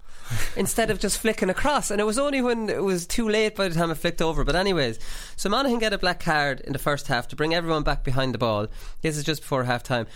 Instead 0.55 0.91
of 0.91 0.99
just 0.99 1.19
flicking 1.19 1.49
across, 1.49 1.91
and 1.91 1.99
it 2.01 2.05
was 2.05 2.17
only 2.19 2.41
when 2.41 2.69
it 2.69 2.83
was 2.83 3.05
too 3.07 3.27
late 3.29 3.55
by 3.55 3.67
the 3.67 3.75
time 3.75 3.91
it 3.91 3.95
flicked 3.95 4.21
over. 4.21 4.43
But 4.43 4.55
anyways, 4.55 4.99
so 5.35 5.49
Monaghan 5.49 5.79
get 5.79 5.93
a 5.93 5.97
black 5.97 6.19
card 6.19 6.61
in 6.61 6.73
the 6.73 6.79
first 6.79 7.07
half 7.07 7.27
to 7.29 7.35
bring 7.35 7.53
everyone 7.53 7.83
back 7.83 8.03
behind 8.03 8.33
the 8.33 8.37
ball. 8.37 8.67
This 9.01 9.17
is 9.17 9.23
just 9.23 9.41
before 9.41 9.63
half 9.63 9.83
time. 9.83 10.07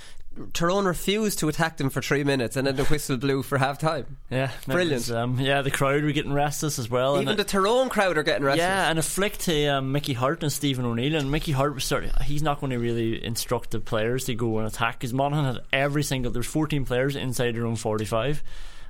Tyrone 0.53 0.85
refused 0.85 1.39
to 1.39 1.47
attack 1.49 1.77
them 1.77 1.91
for 1.91 2.01
three 2.01 2.23
minutes, 2.23 2.55
and 2.55 2.65
then 2.65 2.75
the 2.75 2.85
whistle 2.85 3.17
blew 3.17 3.43
for 3.43 3.59
half 3.59 3.77
time. 3.77 4.17
Yeah, 4.31 4.49
Brilliant. 4.65 4.93
was, 4.93 5.11
um, 5.11 5.39
yeah, 5.39 5.61
the 5.61 5.69
crowd 5.69 6.03
were 6.03 6.11
getting 6.11 6.33
restless 6.33 6.79
as 6.79 6.89
well. 6.89 7.15
and 7.15 7.23
Even 7.23 7.37
the 7.37 7.43
Tyrone 7.43 7.89
crowd 7.89 8.17
are 8.17 8.23
getting 8.23 8.43
restless. 8.43 8.63
Yeah, 8.63 8.89
and 8.89 8.97
a 8.97 9.03
flick 9.03 9.37
to 9.39 9.67
um, 9.67 9.91
Mickey 9.91 10.13
Harte 10.13 10.41
and 10.41 10.51
Stephen 10.51 10.85
O'Neill. 10.85 11.15
And 11.15 11.29
Mickey 11.29 11.51
Harte 11.51 11.75
was 11.75 11.83
sort 11.83 12.05
he's 12.21 12.41
not 12.41 12.59
going 12.59 12.71
to 12.71 12.79
really 12.79 13.23
instruct 13.23 13.71
the 13.71 13.79
players 13.79 14.25
to 14.25 14.33
go 14.33 14.57
and 14.57 14.67
attack 14.67 14.95
because 14.99 15.13
Monaghan 15.13 15.45
had 15.45 15.59
every 15.71 16.01
single, 16.01 16.31
there's 16.31 16.47
14 16.47 16.83
players 16.85 17.15
inside 17.15 17.53
their 17.55 17.67
own 17.67 17.75
45. 17.75 18.43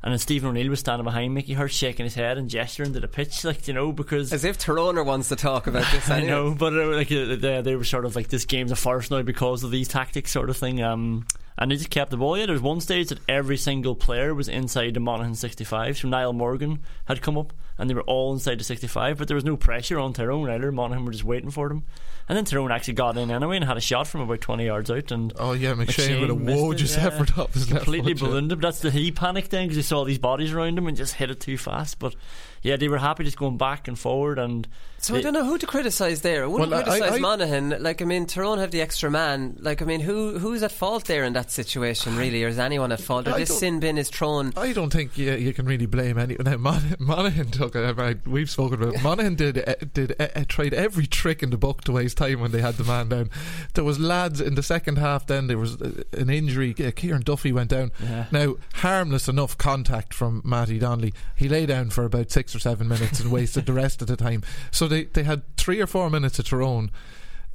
And 0.03 0.11
then 0.11 0.19
Stephen 0.19 0.49
O'Neill 0.49 0.69
was 0.69 0.81
standing 0.81 1.05
behind 1.05 1.33
Mickey 1.33 1.53
Harte, 1.53 1.71
shaking 1.71 2.03
his 2.03 2.13
head 2.13 2.37
and 2.37 2.49
gesturing 2.49 2.91
to 2.91 2.99
the 2.99 3.07
pitch, 3.07 3.45
like, 3.45 3.69
you 3.69 3.73
know, 3.73 3.93
because. 3.93 4.33
As 4.33 4.43
if 4.43 4.57
Tyrone 4.57 5.03
wants 5.05 5.29
to 5.29 5.37
talk 5.37 5.65
about 5.67 5.89
this. 5.93 6.09
I 6.09 6.17
anyway. 6.17 6.29
know, 6.29 6.55
but 6.55 6.73
uh, 6.73 6.87
like 6.87 7.09
uh, 7.09 7.37
they, 7.37 7.61
they 7.61 7.75
were 7.77 7.85
sort 7.85 8.03
of 8.03 8.13
like 8.13 8.27
this 8.27 8.43
game's 8.43 8.73
a 8.73 8.75
farce 8.75 9.09
now 9.09 9.21
because 9.21 9.63
of 9.63 9.71
these 9.71 9.87
tactics, 9.87 10.31
sort 10.31 10.49
of 10.49 10.57
thing. 10.57 10.83
Um, 10.83 11.25
and 11.57 11.71
they 11.71 11.75
just 11.75 11.89
kept 11.89 12.11
the 12.11 12.17
ball. 12.17 12.37
Yeah, 12.37 12.45
there 12.45 12.53
was 12.53 12.61
one 12.61 12.81
stage 12.81 13.09
that 13.09 13.19
every 13.29 13.57
single 13.57 13.95
player 13.95 14.33
was 14.33 14.47
inside 14.47 14.93
the 14.93 14.99
Monaghan 14.99 15.35
65. 15.35 15.99
So 15.99 16.07
Niall 16.07 16.33
Morgan 16.33 16.79
had 17.05 17.21
come 17.21 17.37
up, 17.37 17.53
and 17.77 17.89
they 17.89 17.93
were 17.93 18.01
all 18.01 18.33
inside 18.33 18.59
the 18.59 18.63
65, 18.63 19.17
but 19.17 19.27
there 19.27 19.35
was 19.35 19.45
no 19.45 19.57
pressure 19.57 19.99
on 19.99 20.13
Tyrone 20.13 20.49
either. 20.49 20.71
Monaghan 20.71 21.05
were 21.05 21.11
just 21.11 21.23
waiting 21.23 21.51
for 21.51 21.69
them. 21.69 21.83
And 22.29 22.37
then 22.37 22.45
Tyrone 22.45 22.71
actually 22.71 22.93
got 22.93 23.17
in 23.17 23.29
anyway 23.29 23.57
and 23.57 23.65
had 23.65 23.77
a 23.77 23.81
shot 23.81 24.07
from 24.07 24.21
about 24.21 24.41
20 24.41 24.65
yards 24.65 24.89
out. 24.89 25.11
And 25.11 25.33
Oh 25.37 25.51
yeah, 25.53 25.73
McShane, 25.73 26.21
with 26.21 26.29
a 26.29 26.35
missed 26.35 26.57
it, 26.57 26.63
wogeous 26.63 26.97
yeah. 26.97 27.07
effort 27.07 27.37
left 27.37 27.67
completely 27.69 28.13
ballooned 28.13 28.51
him. 28.51 28.59
That's 28.59 28.79
the 28.79 28.91
he 28.91 29.11
panicked 29.11 29.51
then 29.51 29.65
because 29.65 29.75
he 29.75 29.81
saw 29.83 30.05
these 30.05 30.19
bodies 30.19 30.53
around 30.53 30.77
him 30.77 30.87
and 30.87 30.95
just 30.95 31.15
hit 31.15 31.31
it 31.31 31.39
too 31.41 31.57
fast. 31.57 31.99
But 31.99 32.15
yeah, 32.63 32.75
they 32.77 32.87
were 32.87 32.97
happy 32.97 33.23
just 33.23 33.37
going 33.37 33.57
back 33.57 33.87
and 33.87 33.97
forward 33.99 34.39
and. 34.39 34.67
So 34.99 35.15
I 35.15 35.21
don't 35.21 35.33
know 35.33 35.43
who 35.43 35.57
to 35.57 35.65
criticise 35.67 36.21
there. 36.21 36.45
I 36.45 36.47
wouldn't 36.47 36.71
Well, 36.71 36.79
I- 36.79 36.83
criticise 36.83 37.17
I- 37.17 37.19
Monaghan. 37.19 37.75
Like 37.83 38.01
I 38.01 38.05
mean, 38.05 38.25
Tyrone 38.25 38.59
have 38.59 38.71
the 38.71 38.79
extra 38.79 39.11
man. 39.11 39.57
Like 39.59 39.81
I 39.81 39.85
mean, 39.85 39.99
who 39.99 40.39
who's 40.39 40.63
at 40.63 40.71
fault 40.71 41.03
there 41.05 41.25
in 41.25 41.33
that 41.33 41.51
situation? 41.51 42.15
Really, 42.15 42.41
or 42.41 42.47
is 42.47 42.57
anyone 42.57 42.89
at 42.93 43.01
fault? 43.01 43.27
Or 43.27 43.33
this 43.33 43.59
sin 43.59 43.81
bin 43.81 43.97
is 43.97 44.07
thrown. 44.09 44.53
I 44.55 44.71
don't 44.71 44.93
think 44.93 45.17
you, 45.17 45.33
you 45.33 45.51
can 45.51 45.65
really 45.65 45.87
blame 45.87 46.17
any. 46.17 46.37
Now, 46.39 46.55
Mon- 46.55 46.95
Monaghan 46.99 47.51
took 47.51 47.75
it. 47.75 47.99
I- 47.99 48.15
We've 48.25 48.49
spoken 48.49 48.81
about 48.81 48.95
it. 48.95 49.03
Monaghan 49.03 49.35
did 49.35 49.57
uh, 49.67 49.75
did 49.93 50.15
uh, 50.21 50.27
uh, 50.33 50.45
tried 50.47 50.73
every 50.73 51.05
trick 51.05 51.43
in 51.43 51.49
the 51.49 51.57
book 51.57 51.81
to 51.83 51.91
waste 51.91 52.15
time 52.17 52.39
when 52.39 52.51
they 52.53 52.61
had 52.61 52.75
the 52.75 52.85
man 52.85 53.09
down. 53.09 53.29
There 53.73 53.83
was 53.83 53.99
lads 53.99 54.39
in 54.39 54.55
the 54.55 54.63
second 54.63 54.99
half. 54.99 55.27
Then 55.27 55.47
there 55.47 55.57
was 55.57 55.81
uh, 55.81 56.03
an 56.13 56.29
injury. 56.29 56.73
Uh, 56.79 56.91
Kieran 56.95 57.23
Duffy 57.23 57.51
went 57.51 57.71
down. 57.71 57.91
Yeah. 58.01 58.27
Now 58.31 58.55
harmless 58.75 59.27
enough 59.27 59.57
contact 59.57 60.13
from 60.13 60.41
Matty 60.45 60.79
Donnelly. 60.79 61.13
He 61.35 61.49
lay 61.49 61.65
down 61.65 61.89
for 61.89 62.05
about 62.05 62.31
six 62.31 62.52
or 62.55 62.59
seven 62.59 62.87
minutes 62.87 63.19
and 63.19 63.31
wasted 63.31 63.65
the 63.65 63.73
rest 63.73 64.01
of 64.01 64.07
the 64.07 64.15
time. 64.15 64.43
So 64.71 64.87
they 64.87 65.05
they 65.05 65.23
had 65.23 65.43
three 65.57 65.81
or 65.81 65.87
four 65.87 66.09
minutes 66.09 66.39
of 66.39 66.45
Tyrone. 66.47 66.91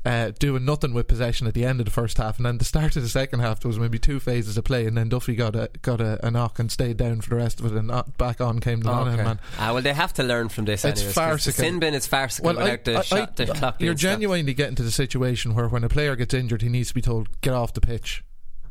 Uh, 0.04 0.30
doing 0.38 0.64
nothing 0.64 0.94
with 0.94 1.08
possession 1.08 1.46
at 1.48 1.54
the 1.54 1.64
end 1.64 1.80
of 1.80 1.84
the 1.84 1.90
first 1.90 2.16
half, 2.18 2.36
and 2.38 2.46
then 2.46 2.56
the 2.56 2.64
start 2.64 2.94
of 2.96 3.02
the 3.02 3.08
second 3.08 3.40
half 3.40 3.60
there 3.60 3.68
was 3.68 3.80
maybe 3.80 3.98
two 3.98 4.20
phases 4.20 4.56
of 4.56 4.62
play, 4.64 4.86
and 4.86 4.96
then 4.96 5.08
Duffy 5.08 5.34
got 5.34 5.56
a 5.56 5.68
got 5.82 6.00
a, 6.00 6.24
a 6.24 6.30
knock 6.30 6.60
and 6.60 6.70
stayed 6.70 6.96
down 6.96 7.20
for 7.20 7.30
the 7.30 7.36
rest 7.36 7.58
of 7.58 7.66
it, 7.66 7.72
and 7.72 7.88
not, 7.88 8.16
back 8.16 8.40
on 8.40 8.60
came 8.60 8.80
the 8.80 8.90
Monaghan 8.90 9.24
man. 9.24 9.40
Ah, 9.58 9.72
well, 9.74 9.82
they 9.82 9.92
have 9.92 10.14
to 10.14 10.22
learn 10.22 10.48
from 10.50 10.66
this. 10.66 10.84
It's 10.84 11.00
anyways, 11.00 11.14
'cause 11.14 11.24
farcical. 11.24 11.62
The 11.62 11.68
sin 11.68 11.78
bin 11.80 11.94
is 11.94 12.06
farcical 12.06 12.54
without 12.54 12.84
the, 12.84 13.02
shot, 13.02 13.36
the 13.36 13.46
clock 13.46 13.80
you're 13.80 13.88
being 13.88 13.96
stopped. 13.98 14.00
genuinely 14.00 14.54
getting 14.54 14.76
to 14.76 14.84
the 14.84 14.92
situation 14.92 15.52
where 15.54 15.68
when 15.68 15.82
a 15.82 15.88
player 15.88 16.14
gets 16.14 16.32
injured, 16.32 16.62
he 16.62 16.68
needs 16.68 16.88
to 16.88 16.94
be 16.94 17.02
told, 17.02 17.28
"Get 17.40 17.52
off 17.52 17.74
the 17.74 17.80
pitch. 17.82 18.22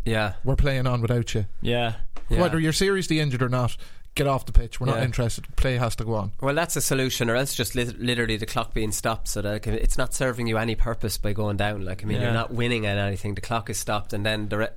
Yeah, 0.05 0.35
We're 0.45 0.55
playing 0.55 0.87
on 0.87 1.01
without 1.01 1.35
you. 1.35 1.45
Yeah. 1.61 1.95
Yeah. 2.29 2.41
Whether 2.41 2.59
you're 2.59 2.73
seriously 2.73 3.19
injured 3.19 3.43
or 3.43 3.49
not, 3.49 3.75
get 4.17 4.27
off 4.27 4.45
the 4.45 4.51
pitch. 4.51 4.79
We're 4.79 4.87
not 4.87 5.01
interested. 5.03 5.45
Play 5.55 5.77
has 5.77 5.95
to 5.97 6.03
go 6.03 6.15
on." 6.15 6.31
Well, 6.41 6.53
that's 6.55 6.75
a 6.75 6.81
solution, 6.81 7.29
or 7.29 7.35
else 7.35 7.55
just 7.55 7.75
lit- 7.75 7.99
literally 7.99 8.35
the 8.37 8.45
clock 8.45 8.73
being 8.73 8.91
stopped, 8.91 9.27
so 9.29 9.41
that 9.41 9.51
like, 9.51 9.67
it's 9.67 9.97
not 9.97 10.13
serving 10.13 10.47
you 10.47 10.57
any 10.57 10.75
purpose 10.75 11.17
by 11.17 11.31
going 11.33 11.57
down. 11.57 11.85
Like, 11.85 12.03
I 12.03 12.05
mean, 12.07 12.17
Yeah. 12.17 12.23
you're 12.25 12.33
not 12.33 12.51
winning 12.53 12.85
at 12.85 12.97
anything. 12.97 13.35
The 13.35 13.41
clock 13.41 13.69
is 13.69 13.77
stopped, 13.77 14.11
and 14.13 14.25
then 14.25 14.49
the. 14.49 14.57
Re- 14.57 14.67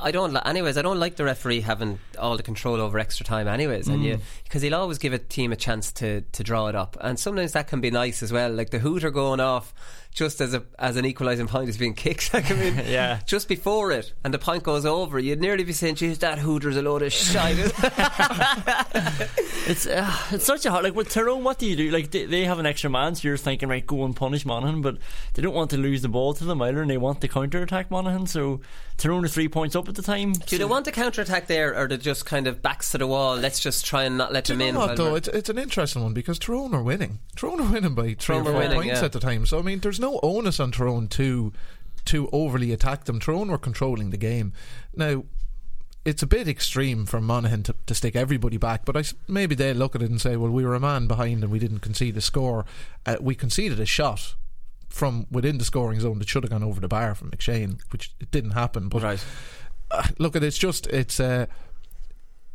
I 0.00 0.10
don't. 0.10 0.32
li- 0.32 0.40
Anyways, 0.44 0.76
I 0.78 0.82
don't 0.82 0.98
like 0.98 1.14
the 1.16 1.24
referee 1.24 1.60
having 1.60 1.98
all 2.18 2.36
the 2.36 2.42
control 2.42 2.80
over 2.80 2.98
extra 2.98 3.24
time. 3.24 3.46
Anyways, 3.46 3.86
and 3.88 4.00
Mm. 4.00 4.04
you 4.04 4.18
because 4.44 4.62
he'll 4.62 4.74
always 4.74 4.98
give 4.98 5.12
a 5.12 5.18
team 5.18 5.52
a 5.52 5.56
chance 5.56 5.92
to 5.92 6.22
to 6.22 6.42
draw 6.42 6.66
it 6.68 6.74
up, 6.74 6.96
and 7.00 7.18
sometimes 7.18 7.52
that 7.52 7.68
can 7.68 7.80
be 7.80 7.90
nice 7.90 8.22
as 8.22 8.32
well. 8.32 8.50
Like 8.50 8.70
the 8.70 8.80
hooter 8.80 9.10
going 9.10 9.38
off 9.40 9.72
just 10.12 10.40
as 10.40 10.52
a 10.54 10.62
as 10.78 10.96
an 10.96 11.04
equalising 11.06 11.46
point 11.46 11.68
is 11.68 11.76
being 11.78 11.94
kicked. 11.94 12.32
Like 12.34 12.50
I 12.50 12.54
mean, 12.54 12.76
Yeah. 12.86 13.20
just 13.26 13.48
before 13.48 13.92
it, 13.92 14.12
and 14.24 14.32
the 14.32 14.38
point 14.38 14.62
goes 14.62 14.84
over, 14.86 15.18
you'd 15.18 15.40
nearly 15.40 15.64
be 15.64 15.72
saying, 15.72 15.96
"Geez, 15.96 16.18
that 16.18 16.38
hooter's 16.38 16.76
a 16.76 16.82
load 16.82 17.02
of 17.02 17.12
shite." 17.12 17.56
It's 19.64 19.86
uh, 19.86 20.12
it's 20.32 20.44
such 20.44 20.66
a 20.66 20.72
hard 20.72 20.82
like 20.82 20.94
with 20.96 21.08
Tyrone. 21.08 21.44
What 21.44 21.60
do 21.60 21.66
you 21.66 21.76
do? 21.76 21.90
Like 21.90 22.10
they, 22.10 22.24
they 22.26 22.44
have 22.44 22.58
an 22.58 22.66
extra 22.66 22.90
man, 22.90 23.14
so 23.14 23.28
you're 23.28 23.36
thinking 23.36 23.68
right, 23.68 23.86
go 23.86 24.04
and 24.04 24.14
punish 24.14 24.44
Monaghan, 24.44 24.82
but 24.82 24.98
they 25.34 25.42
don't 25.42 25.54
want 25.54 25.70
to 25.70 25.76
lose 25.76 26.02
the 26.02 26.08
ball 26.08 26.34
to 26.34 26.44
them 26.44 26.60
either, 26.62 26.82
and 26.82 26.90
they 26.90 26.96
want 26.96 27.20
to 27.20 27.28
counter 27.28 27.62
attack 27.62 27.88
Monaghan. 27.88 28.26
So 28.26 28.60
Tyrone 28.96 29.24
are 29.24 29.28
three 29.28 29.46
points 29.48 29.76
up 29.76 29.88
at 29.88 29.94
the 29.94 30.02
time. 30.02 30.32
Do 30.32 30.58
they 30.58 30.64
want 30.64 30.84
to 30.86 30.90
counter 30.90 31.22
attack 31.22 31.46
there, 31.46 31.76
or 31.78 31.86
they 31.86 31.96
just 31.96 32.26
kind 32.26 32.48
of 32.48 32.60
backs 32.60 32.90
to 32.90 32.98
the 32.98 33.06
wall? 33.06 33.36
Let's 33.36 33.60
just 33.60 33.86
try 33.86 34.02
and 34.02 34.18
not 34.18 34.32
let 34.32 34.44
Do 34.44 34.54
them 34.54 34.62
you 34.62 34.66
in. 34.68 34.74
know 34.74 34.80
what 34.80 34.96
though? 34.96 35.14
It's, 35.14 35.28
it's 35.28 35.48
an 35.48 35.58
interesting 35.58 36.02
one 36.02 36.12
because 36.12 36.40
Tyrone 36.40 36.74
are 36.74 36.82
winning. 36.82 37.20
Tyrone 37.36 37.60
are 37.60 37.70
winning 37.72 37.94
by 37.94 38.02
three 38.02 38.14
Tyrone 38.16 38.40
or 38.48 38.50
four 38.50 38.58
winning, 38.58 38.76
points 38.78 38.98
yeah. 39.00 39.04
at 39.04 39.12
the 39.12 39.20
time. 39.20 39.46
So 39.46 39.60
I 39.60 39.62
mean, 39.62 39.78
there's 39.78 40.00
no 40.02 40.20
onus 40.22 40.60
on 40.60 40.72
Tyrone 40.72 41.08
to 41.08 41.52
to 42.06 42.28
overly 42.32 42.72
attack 42.72 43.04
them. 43.04 43.20
Tyrone 43.20 43.48
were 43.50 43.58
controlling 43.58 44.10
the 44.10 44.16
game. 44.18 44.52
Now. 44.94 45.24
It's 46.04 46.20
a 46.20 46.26
bit 46.26 46.48
extreme 46.48 47.06
for 47.06 47.20
Monaghan 47.20 47.62
to, 47.62 47.76
to 47.86 47.94
stick 47.94 48.16
everybody 48.16 48.56
back, 48.56 48.84
but 48.84 48.96
I 48.96 49.04
maybe 49.28 49.54
they 49.54 49.72
look 49.72 49.94
at 49.94 50.02
it 50.02 50.10
and 50.10 50.20
say, 50.20 50.34
"Well, 50.36 50.50
we 50.50 50.64
were 50.64 50.74
a 50.74 50.80
man 50.80 51.06
behind 51.06 51.44
and 51.44 51.52
we 51.52 51.60
didn't 51.60 51.78
concede 51.78 52.16
a 52.16 52.20
score. 52.20 52.64
Uh, 53.06 53.18
we 53.20 53.36
conceded 53.36 53.78
a 53.78 53.86
shot 53.86 54.34
from 54.88 55.28
within 55.30 55.58
the 55.58 55.64
scoring 55.64 56.00
zone 56.00 56.18
that 56.18 56.28
should 56.28 56.42
have 56.42 56.50
gone 56.50 56.64
over 56.64 56.80
the 56.80 56.88
bar 56.88 57.14
from 57.14 57.30
McShane, 57.30 57.78
which 57.92 58.10
it 58.18 58.32
didn't 58.32 58.50
happen. 58.50 58.88
But 58.88 59.02
Right. 59.04 59.24
uh, 59.92 60.08
look 60.18 60.34
at 60.34 60.42
it's 60.42 60.58
just 60.58 60.88
it's 60.88 61.20
uh, 61.20 61.46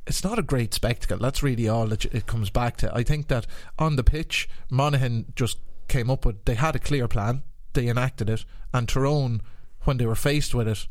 it's 0.05 0.25
not 0.25 0.37
a 0.37 0.43
great 0.43 0.73
spectacle. 0.73 1.17
That's 1.17 1.41
really 1.41 1.69
all 1.69 1.87
that 1.87 2.03
it 2.03 2.25
comes 2.25 2.49
back 2.49 2.75
to. 2.77 2.93
I 2.93 3.03
think 3.03 3.29
that 3.29 3.47
on 3.79 3.95
the 3.95 4.03
pitch, 4.03 4.49
Monaghan 4.69 5.31
just 5.37 5.57
came 5.87 6.09
up 6.09 6.25
with 6.25 6.43
they 6.45 6.55
had 6.55 6.75
a 6.75 6.79
clear 6.79 7.07
plan, 7.07 7.43
they 7.73 7.87
enacted 7.87 8.29
it, 8.29 8.45
and 8.73 8.87
Tyrone, 8.87 9.41
when 9.83 9.97
they 9.97 10.05
were 10.05 10.15
faced 10.15 10.53
with 10.53 10.67
it, 10.67 10.87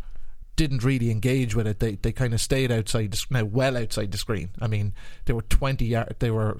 didn't 0.56 0.84
really 0.84 1.10
engage 1.10 1.54
with 1.54 1.66
it. 1.66 1.80
They 1.80 1.96
they 1.96 2.12
kind 2.12 2.34
of 2.34 2.40
stayed 2.40 2.72
outside 2.72 3.12
the, 3.12 3.24
now 3.30 3.44
well 3.44 3.76
outside 3.76 4.10
the 4.10 4.18
screen. 4.18 4.50
I 4.60 4.66
mean, 4.66 4.94
they 5.26 5.32
were 5.32 5.42
twenty 5.42 5.86
yard. 5.86 6.16
They 6.18 6.30
were 6.30 6.58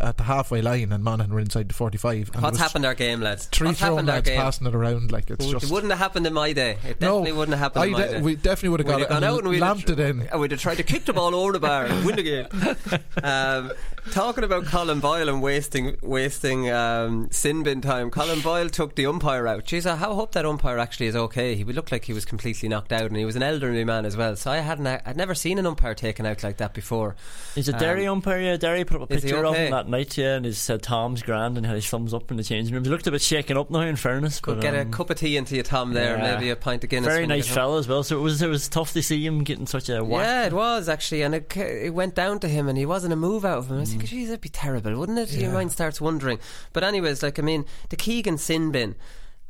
at 0.00 0.16
the 0.16 0.22
halfway 0.24 0.62
line, 0.62 0.92
and 0.92 1.02
Monaghan 1.04 1.32
were 1.32 1.40
inside 1.40 1.68
the 1.68 1.74
forty-five. 1.74 2.30
and 2.34 2.42
What's 2.42 2.52
was 2.54 2.60
happened 2.60 2.84
our 2.86 2.94
game, 2.94 3.20
lads? 3.20 3.46
Three 3.46 3.68
What's 3.68 3.78
thrown 3.80 3.90
happened 3.92 4.10
our 4.10 4.20
game? 4.20 4.40
passing 4.40 4.66
it 4.66 4.74
around 4.74 5.12
like 5.12 5.30
it's 5.30 5.44
It 5.44 5.50
just. 5.50 5.72
wouldn't 5.72 5.90
have 5.92 5.98
happened 5.98 6.26
in 6.26 6.32
my 6.32 6.52
day. 6.52 6.78
It 6.86 7.00
No, 7.00 7.18
definitely 7.18 7.32
wouldn't 7.32 7.58
have 7.58 7.72
happened 7.74 7.82
I 7.82 7.86
in 7.86 7.92
my 7.92 7.98
de- 8.06 8.12
day. 8.12 8.20
we 8.20 8.36
definitely 8.36 8.68
would 8.70 8.80
have 8.80 8.86
We'd 8.86 8.92
got 8.92 9.00
have 9.00 9.06
it 9.06 9.08
gone 9.10 9.16
and 9.24 9.24
out 9.32 9.38
and 9.40 9.48
we'd 9.48 9.60
lamped 9.60 9.88
have, 9.88 9.98
it 9.98 10.10
in. 10.10 10.22
and 10.28 10.40
we'd 10.40 10.50
have 10.52 10.60
tried 10.60 10.76
to 10.76 10.82
kick 10.82 11.04
the 11.04 11.12
ball 11.12 11.34
over 11.34 11.52
the 11.52 11.60
bar 11.60 11.84
and 11.86 12.04
win 12.06 12.16
the 12.16 12.22
game. 12.22 12.46
Um, 13.22 13.72
talking 14.12 14.44
about 14.44 14.64
Colm 14.64 15.00
Boyle 15.00 15.28
and 15.28 15.42
wasting 15.42 15.96
wasting 16.02 16.70
um, 16.70 17.28
sin 17.30 17.62
bin 17.64 17.80
time, 17.80 18.10
Colm 18.10 18.42
Boyle 18.42 18.68
took 18.68 18.94
the 18.94 19.06
umpire 19.06 19.46
out. 19.48 19.64
Jeez, 19.64 19.86
I 19.86 19.96
hope 19.96 20.32
that 20.32 20.46
umpire 20.46 20.78
actually 20.78 21.06
is 21.06 21.16
okay. 21.16 21.54
He 21.56 21.64
would 21.64 21.74
look 21.74 21.90
like 21.90 22.04
he 22.04 22.12
was 22.12 22.24
completely 22.24 22.68
knocked 22.68 22.92
out, 22.92 23.02
and 23.06 23.16
he 23.16 23.24
was 23.24 23.34
an 23.36 23.42
elderly 23.42 23.84
man 23.84 24.04
as 24.06 24.16
well. 24.16 24.36
So 24.36 24.50
I 24.52 24.58
hadn't, 24.58 24.86
I'd 24.86 25.16
never 25.16 25.34
seen 25.34 25.58
an 25.58 25.66
umpire 25.66 25.94
taken 25.94 26.26
out 26.26 26.42
like 26.44 26.58
that 26.58 26.74
before. 26.74 27.16
He's 27.54 27.68
a 27.68 27.72
Um, 27.74 27.80
Derry 27.80 28.06
umpire. 28.06 28.40
Yeah, 28.40 28.56
Derry 28.56 28.84
put 28.84 29.02
up 29.02 29.10
a 29.10 29.14
is 29.14 29.22
he 29.24 29.30
picture 29.30 29.44
of 29.44 29.56
him 29.56 29.70
that 29.72 29.87
night. 29.88 30.16
Yeah, 30.16 30.36
and 30.36 30.44
he 30.44 30.52
said 30.52 30.82
Tom's 30.82 31.22
grand 31.22 31.56
and 31.56 31.66
had 31.66 31.74
his 31.74 31.88
thumbs 31.88 32.14
up 32.14 32.30
in 32.30 32.36
the 32.36 32.42
changing 32.42 32.74
rooms. 32.74 32.86
He 32.86 32.90
looked 32.90 33.06
a 33.06 33.10
bit 33.10 33.22
shaken 33.22 33.56
up 33.56 33.70
now. 33.70 33.80
In 33.80 33.96
fairness, 33.96 34.40
Could 34.40 34.56
but, 34.56 34.62
get 34.62 34.74
a 34.74 34.82
um, 34.82 34.90
cup 34.90 35.10
of 35.10 35.18
tea 35.18 35.36
into 35.36 35.56
you, 35.56 35.62
Tom. 35.62 35.92
There, 35.92 36.16
yeah. 36.16 36.34
maybe 36.34 36.50
a 36.50 36.56
pint 36.56 36.84
of 36.84 36.90
Guinness. 36.90 37.12
Very 37.12 37.26
nice 37.26 37.48
fella 37.48 37.78
as 37.78 37.88
well. 37.88 38.02
So 38.02 38.18
it 38.18 38.22
was 38.22 38.42
it 38.42 38.48
was 38.48 38.68
tough 38.68 38.92
to 38.92 39.02
see 39.02 39.24
him 39.24 39.44
getting 39.44 39.66
such 39.66 39.88
a 39.88 40.04
whack. 40.04 40.24
Yeah, 40.24 40.46
it 40.46 40.52
was 40.52 40.88
actually, 40.88 41.22
and 41.22 41.34
it, 41.34 41.56
it 41.56 41.94
went 41.94 42.14
down 42.14 42.38
to 42.40 42.48
him, 42.48 42.68
and 42.68 42.76
he 42.76 42.86
wasn't 42.86 43.12
a 43.12 43.16
move 43.16 43.44
out 43.44 43.58
of 43.58 43.70
him. 43.70 43.76
I 43.76 43.80
was 43.80 43.90
thinking, 43.90 44.08
geez, 44.08 44.28
that'd 44.28 44.40
be 44.40 44.48
terrible, 44.48 44.96
wouldn't 44.96 45.18
it? 45.18 45.32
Your 45.32 45.52
mind 45.52 45.72
starts 45.72 46.00
wondering. 46.00 46.38
But 46.72 46.84
anyways, 46.84 47.22
like 47.22 47.38
I 47.38 47.42
mean, 47.42 47.64
the 47.88 47.96
Keegan 47.96 48.38
sin 48.38 48.70
bin. 48.70 48.94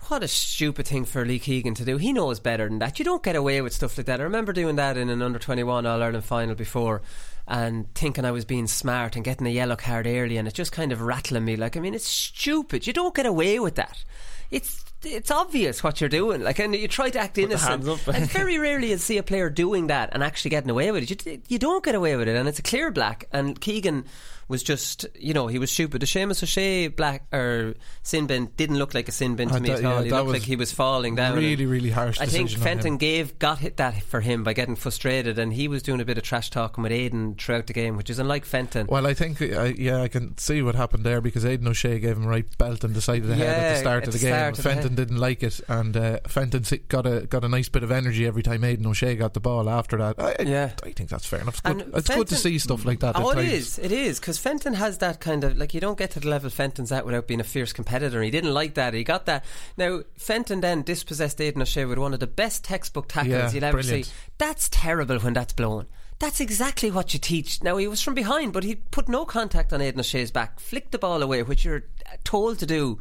What 0.07 0.23
a 0.23 0.29
stupid 0.29 0.87
thing 0.87 1.05
for 1.05 1.27
Lee 1.27 1.39
Keegan 1.39 1.75
to 1.75 1.85
do. 1.85 1.99
He 1.99 2.13
knows 2.13 2.41
better 2.41 2.69
than 2.69 2.79
that. 2.79 2.99
You 2.99 3.05
don't 3.05 3.23
get 3.23 3.37
away 3.37 3.61
with 3.61 3.75
stuff 3.75 3.99
like 3.99 4.07
that. 4.07 4.21
I 4.21 4.23
remember 4.23 4.53
doing 4.53 4.77
that 4.77 4.97
in 4.97 5.11
an 5.11 5.21
under 5.21 5.39
21 5.39 5.85
All 5.85 6.03
Ireland 6.03 6.25
final 6.25 6.55
before 6.55 7.03
and 7.49 7.93
thinking 7.95 8.25
I 8.25 8.31
was 8.31 8.45
being 8.45 8.67
smart 8.67 9.17
and 9.17 9.25
getting 9.25 9.47
a 9.47 9.51
yellow 9.51 9.75
card 9.75 10.07
early 10.07 10.37
and 10.37 10.47
it 10.47 10.55
just 10.55 10.71
kind 10.71 10.93
of 10.93 11.01
rattling 11.01 11.47
me. 11.47 11.57
Like, 11.57 11.77
I 11.77 11.81
mean, 11.81 11.95
it's 11.95 12.07
stupid. 12.07 12.87
You 12.87 12.93
don't 12.93 13.15
get 13.15 13.27
away 13.27 13.59
with 13.59 13.77
that. 13.77 14.05
It's 14.51 14.85
it's 15.05 15.31
obvious 15.31 15.83
what 15.83 16.01
you're 16.01 16.11
doing. 16.11 16.43
Like, 16.43 16.59
and 16.59 16.75
you 16.75 16.89
try 16.89 17.09
to 17.11 17.19
act 17.19 17.35
the 17.35 17.45
innocent. 17.45 17.87
and 18.09 18.31
very 18.31 18.59
rarely 18.59 18.91
you 18.91 18.99
see 18.99 19.17
a 19.17 19.23
player 19.23 19.49
doing 19.49 19.87
that 19.87 20.11
and 20.13 20.23
actually 20.23 20.51
getting 20.51 20.71
away 20.71 20.91
with 20.91 21.11
it. 21.11 21.27
You, 21.27 21.41
you 21.49 21.59
don't 21.59 21.85
get 21.85 21.95
away 21.95 22.17
with 22.17 22.29
it, 22.29 22.37
and 22.37 22.49
it's 22.49 22.59
a 22.59 22.63
clear 22.63 22.91
black. 22.91 23.29
And 23.33 23.61
Keegan 23.61 24.07
was 24.49 24.63
just, 24.63 25.07
you 25.19 25.35
know, 25.35 25.47
he 25.47 25.59
was 25.59 25.71
stupid. 25.71 26.01
The 26.01 26.07
Seamus 26.07 26.43
O'Shea 26.43 26.89
black 26.89 27.27
or 27.35 27.75
sin 28.03 28.27
bin 28.27 28.47
didn't 28.57 28.79
look 28.79 28.95
like 28.95 29.07
a 29.09 29.13
sin 29.13 29.37
bin 29.37 29.49
to 29.51 29.57
Uh, 29.57 29.61
me 29.61 29.71
at 29.71 29.85
all. 29.85 29.99
yeah, 29.99 30.05
he 30.05 30.11
looked 30.11 30.31
like 30.31 30.43
he 30.43 30.57
was 30.57 30.73
falling 30.73 31.15
down. 31.17 31.37
really, 31.37 31.67
really 31.67 31.91
harsh 31.91 32.19
I 32.21 32.27
think 32.27 32.51
Fenton 32.51 32.97
gave 32.97 33.39
got 33.39 33.59
hit 33.59 33.77
that 33.77 34.03
for 34.03 34.21
him 34.21 34.45
by 34.45 34.55
getting 34.55 34.75
frustrated, 34.77 35.39
and 35.39 35.53
he 35.53 35.69
was 35.69 35.83
doing 35.83 36.01
a 36.01 36.05
bit 36.05 36.17
of 36.19 36.25
trash 36.25 36.51
talking 36.51 36.83
with 36.83 36.93
Aidan 36.93 37.35
throughout 37.35 37.67
the 37.67 37.73
game, 37.73 37.97
which 37.97 38.09
is 38.11 38.19
unlike 38.19 38.45
Fenton. 38.45 38.87
Well, 38.89 39.07
I 39.07 39.15
think, 39.15 39.41
uh, 39.43 39.73
yeah, 39.77 40.01
I 40.03 40.09
can 40.09 40.37
see 40.39 40.63
what 40.63 40.75
happened 40.75 41.05
there 41.05 41.21
because 41.21 41.45
Aidan 41.45 41.69
O'Shea 41.69 41.99
gave 41.99 42.17
him 42.17 42.25
a 42.25 42.29
right 42.29 42.59
belt 42.59 42.85
and 42.85 42.95
decided 42.95 43.27
to 43.29 43.35
head 43.35 43.49
at 43.49 43.75
the 43.75 43.81
start 43.81 44.03
at 44.05 44.09
of 44.09 44.13
the 44.15 44.19
the 44.19 44.25
game. 44.27 44.49
of 44.49 44.57
the 44.57 44.63
Fenton 44.63 44.83
head. 44.91 44.97
didn't 44.97 45.19
like 45.19 45.43
it, 45.43 45.61
and 45.69 45.97
uh, 45.97 46.21
Fenton 46.27 46.65
got 46.89 47.07
a 47.07 47.27
got 47.27 47.45
a 47.45 47.49
nice 47.49 47.69
bit 47.69 47.83
of 47.83 47.91
energy 47.91 48.27
every 48.27 48.43
time 48.43 48.65
Aidan 48.65 48.87
O'Shea 48.87 49.15
got 49.17 49.35
the 49.35 49.41
ball 49.41 49.69
after 49.69 49.99
that. 49.99 50.15
I, 50.19 50.37
I- 50.39 50.43
Yeah. 50.43 50.71
I 50.83 50.93
think 50.93 51.11
that's 51.11 51.27
fair 51.27 51.41
enough. 51.41 51.61
It's 51.65 51.75
good, 51.75 51.93
it's 51.95 52.09
good 52.09 52.29
to 52.29 52.37
see 52.37 52.59
stuff 52.59 52.85
like 52.87 53.01
that. 53.01 53.17
Oh, 53.17 53.31
it 53.31 53.47
is. 53.47 53.79
It 53.79 53.93
is 53.93 54.19
because 54.19 54.38
Fenton 54.39 54.75
has 54.75 54.99
that 54.99 55.21
kind 55.21 55.45
of 55.45 55.57
like 55.59 55.75
you 55.75 55.81
don't 55.81 55.99
get 55.99 56.13
to 56.13 56.21
the 56.21 56.29
level 56.29 56.51
Fenton's 56.51 56.93
at 56.93 57.05
without 57.05 57.27
being 57.27 57.41
a 57.41 57.45
fierce 57.45 57.73
competitor. 57.73 58.23
He 58.23 58.31
didn't 58.31 58.55
like 58.55 58.75
that. 58.75 58.95
He 58.95 59.05
got 59.05 59.27
that. 59.27 59.45
Now 59.77 60.03
Fenton 60.17 60.61
then 60.61 60.83
dispossessed 60.83 61.41
Aidan 61.41 61.63
O'Shea 61.63 61.85
with 61.85 61.99
one 61.99 62.15
of 62.15 62.21
the 62.21 62.27
best 62.27 62.65
textbook 62.65 63.09
tackles 63.09 63.31
Yeah, 63.33 63.51
you'll 63.51 63.65
ever 63.65 63.79
brilliant. 63.83 64.07
see. 64.07 64.13
That's 64.39 64.69
terrible 64.69 65.19
when 65.19 65.35
that's 65.35 65.53
blown. 65.53 65.87
That's 66.19 66.41
exactly 66.41 66.91
what 66.91 67.15
you 67.15 67.21
teach. 67.21 67.63
Now 67.63 67.77
he 67.77 67.87
was 67.87 68.03
from 68.03 68.15
behind, 68.15 68.53
but 68.53 68.65
he 68.65 68.75
put 68.77 69.09
no 69.09 69.25
contact 69.25 69.73
on 69.73 69.81
Aidan 69.81 70.01
O'Shea's 70.01 70.33
back, 70.33 70.59
flicked 70.59 70.91
the 70.93 70.99
ball 70.99 71.23
away, 71.23 71.43
which 71.43 71.65
you're 71.65 71.85
told 72.25 72.59
to 72.59 72.67
do 72.67 72.99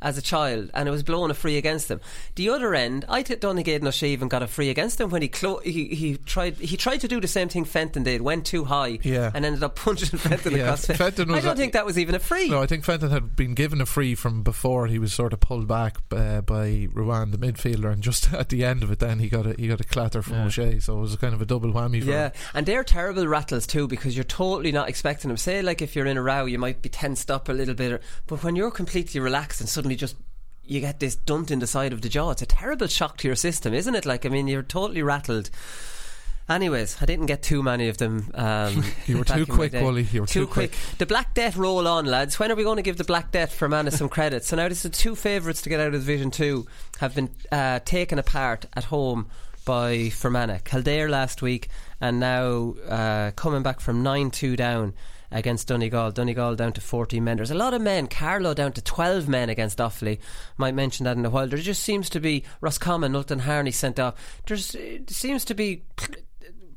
as 0.00 0.16
a 0.16 0.22
child, 0.22 0.70
and 0.74 0.88
it 0.88 0.92
was 0.92 1.02
blown 1.02 1.30
a 1.30 1.34
free 1.34 1.56
against 1.56 1.90
him. 1.90 2.00
The 2.36 2.48
other 2.50 2.74
end, 2.74 3.04
I 3.08 3.22
don't 3.22 3.56
think 3.56 3.66
Aidan 3.68 3.88
O'Shea 3.88 4.10
even 4.10 4.28
got 4.28 4.42
a 4.42 4.46
free 4.46 4.70
against 4.70 5.00
him 5.00 5.10
when 5.10 5.22
he, 5.22 5.28
clo- 5.28 5.58
he 5.58 5.86
he 5.88 6.16
tried 6.18 6.56
he 6.56 6.76
tried 6.76 7.00
to 7.00 7.08
do 7.08 7.20
the 7.20 7.26
same 7.28 7.48
thing 7.48 7.64
Fenton 7.64 8.04
did, 8.04 8.20
went 8.22 8.46
too 8.46 8.64
high, 8.64 8.98
Yeah. 9.02 9.30
and 9.34 9.44
ended 9.44 9.62
up 9.62 9.76
punching 9.84 10.18
Fenton 10.18 10.52
Yeah, 10.54 10.62
across. 10.64 10.86
the 10.86 10.94
Fenton 10.94 11.30
I 11.32 11.40
don't 11.40 11.54
a- 11.54 11.56
think 11.56 11.72
that 11.72 11.84
was 11.86 11.98
even 11.98 12.14
a 12.14 12.18
free. 12.20 12.48
No, 12.48 12.62
I 12.62 12.66
think 12.66 12.84
Fenton 12.84 13.10
had 13.10 13.34
been 13.34 13.54
given 13.54 13.80
a 13.80 13.86
free 13.86 14.14
from 14.14 14.42
before 14.42 14.86
he 14.86 14.98
was 14.98 15.12
sort 15.12 15.32
of 15.32 15.40
pulled 15.40 15.66
back 15.66 15.96
uh, 16.12 16.42
by 16.42 16.88
Ruane, 16.94 17.32
the 17.32 17.38
midfielder, 17.38 17.92
and 17.92 18.02
just 18.02 18.32
at 18.32 18.50
the 18.50 18.64
end 18.64 18.82
of 18.82 18.92
it, 18.92 19.00
then 19.00 19.18
he 19.18 19.28
got 19.28 19.46
a 19.46 19.54
he 19.58 19.66
got 19.68 19.80
a 19.80 19.84
clatter 19.84 20.22
from 20.22 20.34
Yeah. 20.36 20.44
O'Shea, 20.46 20.78
so 20.78 20.96
it 20.98 21.00
was 21.00 21.14
a 21.14 21.18
kind 21.18 21.34
of 21.34 21.42
a 21.42 21.46
double 21.46 21.72
whammy. 21.72 22.00
For 22.02 22.10
Yeah, 22.10 22.26
him. 22.26 22.32
and 22.54 22.66
they're 22.66 22.84
terrible 22.84 23.26
rattles 23.26 23.66
too 23.66 23.88
because 23.88 24.16
you're 24.16 24.24
totally 24.24 24.70
not 24.72 24.88
expecting 24.88 25.28
them. 25.28 25.36
Say, 25.36 25.60
like 25.62 25.82
if 25.82 25.96
you're 25.96 26.06
in 26.06 26.16
a 26.16 26.22
row, 26.22 26.44
you 26.44 26.58
might 26.58 26.82
be 26.82 26.88
tensed 26.88 27.30
up 27.30 27.48
a 27.48 27.52
little 27.52 27.74
bit, 27.74 27.92
or- 27.92 28.00
but 28.28 28.44
when 28.44 28.54
you're 28.54 28.70
completely 28.70 29.18
relaxed 29.20 29.60
and 29.60 29.68
suddenly 29.68 29.87
just 29.96 30.16
you 30.64 30.80
get 30.80 31.00
this 31.00 31.16
dunt 31.16 31.50
in 31.50 31.58
the 31.60 31.66
side 31.66 31.92
of 31.92 32.02
the 32.02 32.08
jaw, 32.08 32.30
it's 32.30 32.42
a 32.42 32.46
terrible 32.46 32.86
shock 32.86 33.16
to 33.18 33.28
your 33.28 33.36
system, 33.36 33.72
isn't 33.72 33.94
it? 33.94 34.04
Like, 34.04 34.26
I 34.26 34.28
mean, 34.28 34.46
you're 34.48 34.62
totally 34.62 35.02
rattled. 35.02 35.50
Anyways, 36.48 36.96
I 37.02 37.06
didn't 37.06 37.26
get 37.26 37.42
too 37.42 37.62
many 37.62 37.88
of 37.88 37.98
them. 37.98 38.30
Um, 38.34 38.82
You 39.06 39.18
were 39.18 39.24
too 39.24 39.44
quick. 39.44 39.72
Wooly. 39.74 40.04
You 40.04 40.22
were 40.22 40.26
too, 40.26 40.40
too 40.40 40.46
quick. 40.46 40.72
The 40.96 41.04
Black 41.04 41.34
Death 41.34 41.56
roll 41.56 41.86
on, 41.86 42.06
lads. 42.06 42.38
When 42.38 42.50
are 42.50 42.54
we 42.54 42.62
going 42.62 42.76
to 42.76 42.82
give 42.82 42.96
the 42.96 43.04
Black 43.04 43.32
Death 43.32 43.52
Fermanagh 43.54 43.90
some 43.90 44.08
credit? 44.08 44.44
So 44.44 44.56
now 44.56 44.68
this 44.68 44.78
is 44.78 44.90
the 44.90 44.96
two 44.96 45.14
favourites 45.14 45.60
to 45.62 45.68
get 45.68 45.80
out 45.80 45.88
of 45.88 46.00
Division 46.00 46.30
Two 46.30 46.66
have 47.00 47.14
been 47.14 47.28
uh, 47.52 47.80
taken 47.84 48.18
apart 48.18 48.64
at 48.74 48.84
home 48.84 49.28
by 49.66 50.08
Fermanagh. 50.08 50.60
Kildare 50.64 51.10
last 51.10 51.42
week, 51.42 51.68
and 52.00 52.18
now 52.18 52.74
uh, 52.88 53.30
coming 53.32 53.62
back 53.62 53.80
from 53.80 54.02
nine 54.02 54.30
two 54.30 54.56
down 54.56 54.94
against 55.30 55.68
Donegal. 55.68 56.12
Donegal 56.12 56.56
down 56.56 56.72
to 56.72 56.80
14 56.80 57.22
men. 57.22 57.36
There's 57.36 57.50
a 57.50 57.54
lot 57.54 57.74
of 57.74 57.82
men. 57.82 58.06
Carlow 58.06 58.54
down 58.54 58.72
to 58.72 58.82
12 58.82 59.28
men 59.28 59.48
against 59.48 59.78
Offaly. 59.78 60.18
Might 60.56 60.74
mention 60.74 61.04
that 61.04 61.16
in 61.16 61.24
a 61.24 61.30
while. 61.30 61.48
There 61.48 61.58
just 61.58 61.82
seems 61.82 62.08
to 62.10 62.20
be 62.20 62.44
Roscommon, 62.60 63.12
Nulton 63.12 63.40
Harney 63.40 63.70
sent 63.70 63.98
off. 63.98 64.14
There's 64.46 64.74
it 64.74 65.10
seems 65.10 65.44
to 65.46 65.54
be. 65.54 65.82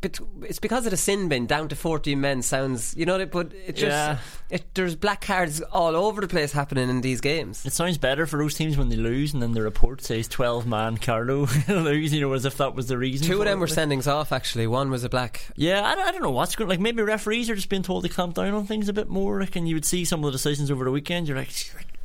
But 0.01 0.19
it's 0.43 0.59
because 0.59 0.85
of 0.85 0.91
the 0.91 0.97
sin 0.97 1.29
bin 1.29 1.45
down 1.45 1.69
to 1.69 1.75
14 1.75 2.19
men 2.19 2.41
sounds 2.41 2.95
you 2.97 3.05
know 3.05 3.23
but 3.27 3.51
it 3.53 3.75
just 3.75 3.85
Yeah. 3.91 4.17
it, 4.49 4.65
there's 4.73 4.95
black 4.95 5.21
cards 5.21 5.61
all 5.61 5.95
over 5.95 6.21
the 6.21 6.27
place 6.27 6.51
happening 6.51 6.89
in 6.89 7.01
these 7.01 7.21
games 7.21 7.65
It 7.65 7.73
sounds 7.73 7.97
better 7.99 8.25
for 8.25 8.37
those 8.39 8.55
teams 8.55 8.77
when 8.77 8.89
they 8.89 8.95
lose, 8.95 9.33
and 9.33 9.41
then 9.43 9.53
the 9.53 9.61
report 9.61 10.01
says 10.01 10.27
twelve 10.27 10.65
man 10.65 10.97
Carlow 10.97 11.47
lose. 11.67 12.13
You 12.13 12.21
know, 12.21 12.33
as 12.33 12.45
if 12.45 12.57
that 12.57 12.73
was 12.75 12.87
the 12.87 12.97
reason. 12.97 13.27
two 13.27 13.39
of 13.39 13.45
them 13.45 13.59
it. 13.59 13.61
were 13.61 13.67
sendings 13.67 14.11
off 14.11 14.31
actually 14.31 14.67
one 14.67 14.89
was 14.89 15.03
a 15.03 15.09
black 15.09 15.45
Yeah, 15.55 15.83
I 15.85 15.95
don't, 15.95 16.07
I 16.07 16.11
don't 16.11 16.21
know 16.23 16.31
what's 16.31 16.55
going. 16.55 16.69
Like 16.69 16.79
maybe 16.79 17.03
referees 17.03 17.49
are 17.49 17.55
just 17.55 17.69
being 17.69 17.83
told 17.83 18.03
to 18.03 18.09
clamp 18.09 18.33
down 18.33 18.53
on 18.53 18.65
things 18.65 18.89
a 18.89 18.93
bit 18.93 19.07
more. 19.07 19.39
Like, 19.39 19.55
and 19.55 19.67
you 19.69 19.75
would 19.75 19.85
see 19.85 20.03
some 20.05 20.21
of 20.21 20.25
the 20.25 20.31
decisions 20.31 20.71
over 20.71 20.83
the 20.83 20.91
weekend. 20.91 21.27
You're 21.27 21.37
like, 21.37 21.51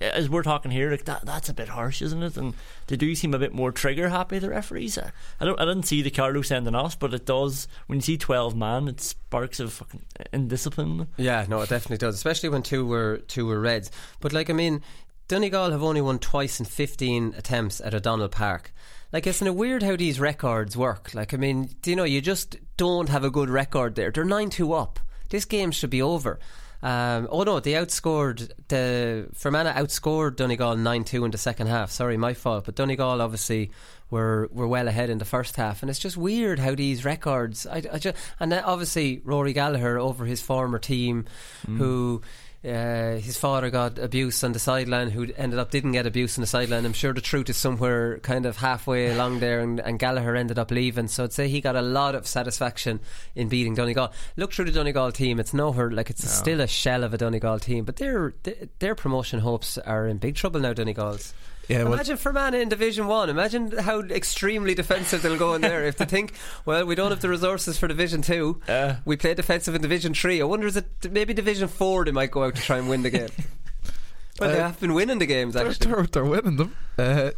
as 0.01 0.29
we're 0.29 0.43
talking 0.43 0.71
here, 0.71 0.91
like 0.91 1.05
that 1.05 1.25
that's 1.25 1.49
a 1.49 1.55
bit 1.55 1.69
harsh, 1.69 2.03
isn't 2.03 2.23
it? 2.23 2.37
And 2.37 2.55
they 2.87 2.97
do 2.97 3.15
seem 3.15 3.35
a 3.35 3.39
bit 3.39 3.53
more 3.53 3.73
trigger 3.73 4.09
happy. 4.09 4.39
The 4.39 4.51
referees. 4.51 4.99
I 4.99 5.45
don't. 5.45 5.61
I 5.61 5.65
didn't 5.65 5.85
see 5.85 6.03
the 6.03 6.11
Carlow 6.11 6.43
sending 6.43 6.75
off, 6.75 6.99
but 6.99 7.15
it 7.15 7.27
does 7.27 7.69
when 7.87 7.99
you 7.99 8.03
see 8.03 8.19
twelve 8.19 8.57
man. 8.57 8.89
It 8.89 9.01
sparks 9.01 9.61
of 9.61 9.73
fucking 9.73 10.03
indiscipline. 10.33 11.09
Yeah, 11.17 11.47
no, 11.49 11.61
it 11.61 11.69
definitely 11.69 11.99
does, 11.99 12.15
especially 12.15 12.49
when 12.49 12.63
two 12.63 12.87
were 12.87 13.19
two 13.27 13.47
were 13.47 13.61
reds. 13.61 13.91
But 14.21 14.33
like, 14.33 14.51
I 14.51 14.53
mean, 14.53 14.83
Donegal 15.29 15.71
have 15.71 15.83
only 15.83 16.01
won 16.01 16.19
twice 16.19 16.61
in 16.61 16.67
fifteen 16.67 17.35
attempts 17.37 17.81
at 17.81 17.95
O'Donnell 17.95 18.29
Park. 18.29 18.73
Like, 19.13 19.27
isn't 19.27 19.47
it 19.47 19.55
weird 19.55 19.83
how 19.83 19.97
these 19.97 20.19
records 20.19 20.77
work? 20.77 21.15
Like, 21.15 21.33
I 21.33 21.37
mean, 21.37 21.71
you 21.87 21.95
know, 21.95 22.05
you 22.05 22.21
just 22.21 22.57
don't 22.77 23.09
have 23.09 23.25
a 23.25 23.31
good 23.31 23.49
record 23.49 23.95
there. 23.95 24.11
They're 24.11 24.25
nine 24.25 24.51
two 24.51 24.73
up. 24.73 24.99
This 25.31 25.45
game 25.45 25.71
should 25.71 25.91
be 25.91 26.03
over. 26.03 26.39
Um, 26.83 27.29
oh 27.31 27.43
no, 27.43 27.61
they 27.61 27.73
outscored 27.73 28.51
the 28.69 29.29
Fermanagh 29.35 29.75
outscored 29.75 30.37
Donegal 30.37 30.77
nine 30.77 31.05
two 31.05 31.25
in 31.25 31.31
the 31.31 31.39
second 31.39 31.69
half. 31.69 31.91
Sorry, 31.91 32.17
my 32.17 32.35
fault. 32.35 32.65
But 32.65 32.75
Donegal 32.75 33.21
obviously 33.23 33.71
were 34.11 34.49
were 34.53 34.69
well 34.69 34.89
ahead 34.89 35.11
in 35.11 35.19
the 35.19 35.25
first 35.25 35.57
half, 35.57 35.83
and 35.83 35.91
it's 35.91 35.99
just 35.99 36.17
weird 36.17 36.59
how 36.59 36.75
these 36.75 37.05
records. 37.05 37.67
I, 37.67 37.83
I 37.93 37.99
just 37.99 38.17
and 38.39 38.53
obviously 38.53 39.21
Rory 39.25 39.53
Gallagher 39.53 39.99
over 39.99 40.25
his 40.25 40.43
former 40.43 40.79
team, 40.79 41.25
who. 41.67 42.23
Uh, 42.64 43.16
his 43.19 43.37
father 43.37 43.71
got 43.71 43.99
abuse 43.99 44.42
on 44.42 44.53
the 44.53 44.59
sideline, 44.59 45.11
who 45.11 45.29
ended 45.37 45.59
up 45.59 45.71
didn't 45.71 45.92
get 45.92 46.07
abuse 46.07 46.37
on 46.37 46.40
the 46.40 46.47
sideline. 46.47 46.85
I'm 46.85 46.92
sure 46.92 47.12
the 47.12 47.21
truth 47.21 47.49
is 47.49 47.57
somewhere 47.57 48.19
kind 48.21 48.45
of 48.45 48.57
halfway 48.57 49.09
along 49.12 49.38
there, 49.40 49.61
and, 49.61 49.79
and 49.79 49.99
Gallagher 49.99 50.35
ended 50.35 50.59
up 50.59 50.71
leaving. 50.73 51.07
So 51.07 51.25
I'd 51.25 51.33
say 51.33 51.49
he 51.49 51.61
got 51.61 51.77
a 51.77 51.83
lot 51.83 52.14
of 52.16 52.27
satisfaction 52.27 52.99
in 53.37 53.49
beating 53.49 53.75
Donegal. 53.75 54.12
Look 54.37 54.53
through 54.53 54.64
the 54.64 54.73
Donegal 54.73 55.12
team; 55.12 55.38
it's 55.38 55.55
nowhere 55.55 55.90
like 55.90 56.11
it's 56.11 56.29
still 56.29 56.61
a 56.61 56.66
shell 56.66 57.05
of 57.05 57.14
a 57.14 57.19
Donegal 57.19 57.61
team, 57.61 57.85
but 57.85 57.97
their- 57.97 58.35
their 58.81 58.95
promotion 58.97 59.40
hopes 59.40 59.79
are 59.79 60.09
in 60.09 60.19
big 60.19 60.35
trouble 60.35 60.59
now. 60.61 60.73
Donegal's. 60.73 61.35
Yeah, 61.68 61.83
well- 61.85 61.94
Imagine 61.94 62.16
Fermanagh 62.16 62.59
in 62.59 62.68
Division 62.68 63.07
One. 63.09 63.29
Imagine 63.29 63.76
how 63.79 64.00
extremely 64.00 64.74
defensive 64.74 65.22
they'll 65.22 65.37
go 65.38 65.55
in 65.55 65.61
there 65.62 65.85
if 65.85 65.96
they 65.96 66.05
think, 66.05 66.33
well, 66.64 66.85
we 66.87 66.94
don't 66.94 67.11
have 67.11 67.20
the 67.20 67.29
resources 67.29 67.76
for 67.79 67.88
Division 67.88 68.22
Two. 68.22 68.61
Uh. 68.68 68.96
we 69.05 69.16
play 69.16 69.35
defensive 69.35 69.74
in 69.74 69.83
Division 69.83 70.14
Three. 70.14 70.40
I 70.40 70.44
wonder 70.44 70.66
is 70.66 70.76
it 70.76 70.87
maybe 71.11 71.35
Division 71.35 71.68
Four 71.68 72.05
they 72.05 72.12
might 72.12 72.31
go 72.31 72.44
out 72.44 72.55
to 72.55 72.62
try 72.62 72.79
and 72.79 72.88
win 72.88 73.02
the 73.02 73.11
game. 73.11 73.29
well, 74.40 74.50
they 74.50 74.61
Uh, 74.61 74.66
have 74.68 74.81
been 74.81 74.94
winning 74.94 75.18
the 75.18 75.26
games 75.26 75.57
actually. 75.57 75.90
they're, 75.92 76.07
they're 76.07 76.24
winning 76.24 76.57
them. 76.57 76.76
Uh, 76.98 77.31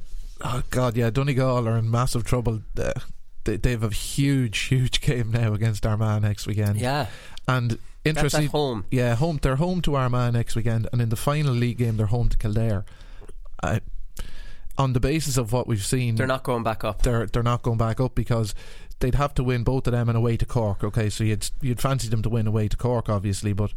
oh 0.43 0.63
God, 0.71 0.97
yeah, 0.97 1.11
Donegal 1.11 1.67
are 1.69 1.79
in 1.79 1.91
massive 1.91 2.25
trouble. 2.25 2.61
Uh, 2.79 2.93
they, 3.45 3.57
they 3.57 3.71
have 3.71 3.83
a 3.85 3.89
huge, 3.91 4.59
huge 4.59 5.01
game 5.01 5.31
now 5.31 5.55
against 5.55 5.87
Armagh 5.87 6.21
next 6.23 6.47
weekend. 6.47 6.79
Yeah, 6.79 7.07
and 7.47 7.79
interesting. 8.05 8.49
home. 8.49 8.85
Yeah, 8.91 9.15
home. 9.15 9.39
They're 9.41 9.57
home 9.57 9.81
to 9.83 9.95
Armagh 9.95 10.33
next 10.35 10.55
weekend, 10.55 10.87
and 10.93 11.01
in 11.01 11.09
the 11.09 11.17
final 11.17 11.55
league 11.55 11.79
game, 11.79 11.97
they're 11.97 12.07
home 12.07 12.29
to 12.29 12.37
Kildare. 12.37 12.85
I, 13.63 13.81
on 14.79 14.93
the 14.95 15.01
basis 15.01 15.37
of 15.37 15.53
what 15.53 15.67
we've 15.67 15.85
seen, 15.85 16.15
They're 16.15 16.27
not 16.27 16.45
going 16.45 16.63
back 16.63 16.85
up. 16.85 17.03
they're 17.03 17.27
they're 17.27 17.43
not 17.43 17.63
going 17.63 17.79
back 17.79 18.01
up 18.01 18.15
because 18.15 18.55
they'd 19.01 19.15
have 19.17 19.35
to 19.35 19.45
win 19.45 19.63
both 19.65 19.87
of 19.87 19.93
them 19.93 20.09
and 20.09 20.17
away 20.17 20.37
to 20.39 20.47
Cork. 20.47 20.83
Okay, 20.85 21.11
so 21.11 21.25
you'd 21.25 21.51
you'd 21.61 21.81
fancy 21.81 22.09
them 22.09 22.23
to 22.23 22.29
win 22.29 22.47
away 22.47 22.69
to 22.69 22.77
Cork, 22.77 23.09
obviously, 23.09 23.53
but 23.53 23.73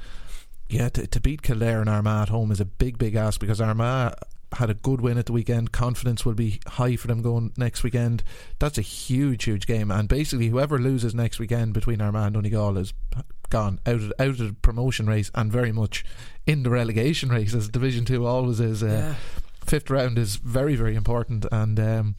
yeah, 0.69 0.87
to, 0.89 1.05
to 1.07 1.19
beat 1.19 1.41
Kildare 1.41 1.81
and 1.81 1.89
Armagh 1.89 2.21
at 2.23 2.29
home 2.29 2.51
is 2.51 2.61
a 2.61 2.65
big, 2.65 2.97
big 2.97 3.15
ask 3.15 3.39
because 3.41 3.59
Armagh 3.59 4.13
had 4.53 4.69
a 4.69 4.73
good 4.73 4.99
win 5.01 5.17
at 5.17 5.25
the 5.25 5.33
weekend. 5.33 5.71
Confidence 5.71 6.25
will 6.25 6.33
be 6.33 6.59
high 6.67 6.95
for 6.97 7.07
them 7.07 7.21
going 7.21 7.51
next 7.57 7.83
weekend. 7.83 8.21
That's 8.59 8.77
a 8.77 8.81
huge, 8.81 9.43
huge 9.45 9.65
game, 9.67 9.91
and 9.91 10.07
basically 10.07 10.47
whoever 10.49 10.77
loses 10.77 11.13
next 11.15 11.39
weekend 11.39 11.73
between 11.73 11.99
Armagh 12.01 12.27
and 12.27 12.33
Donegal 12.35 12.77
is 12.77 12.93
gone 13.49 13.79
out 13.85 13.95
of 13.95 14.13
out 14.19 14.27
of 14.29 14.37
the 14.37 14.55
promotion 14.61 15.07
race 15.07 15.29
and 15.35 15.51
very 15.51 15.71
much 15.73 16.05
in 16.45 16.63
the 16.63 16.69
relegation 16.69 17.29
race 17.37 17.53
as 17.53 17.67
Division 17.69 18.05
Two 18.05 18.25
always 18.25 18.59
is. 18.59 18.81
Uh, 18.83 18.87
Yeah. 18.87 19.15
Fifth 19.71 19.89
round 19.89 20.17
is 20.17 20.35
very, 20.35 20.75
very 20.75 20.95
important, 20.95 21.45
and 21.49 21.79
um, 21.79 22.15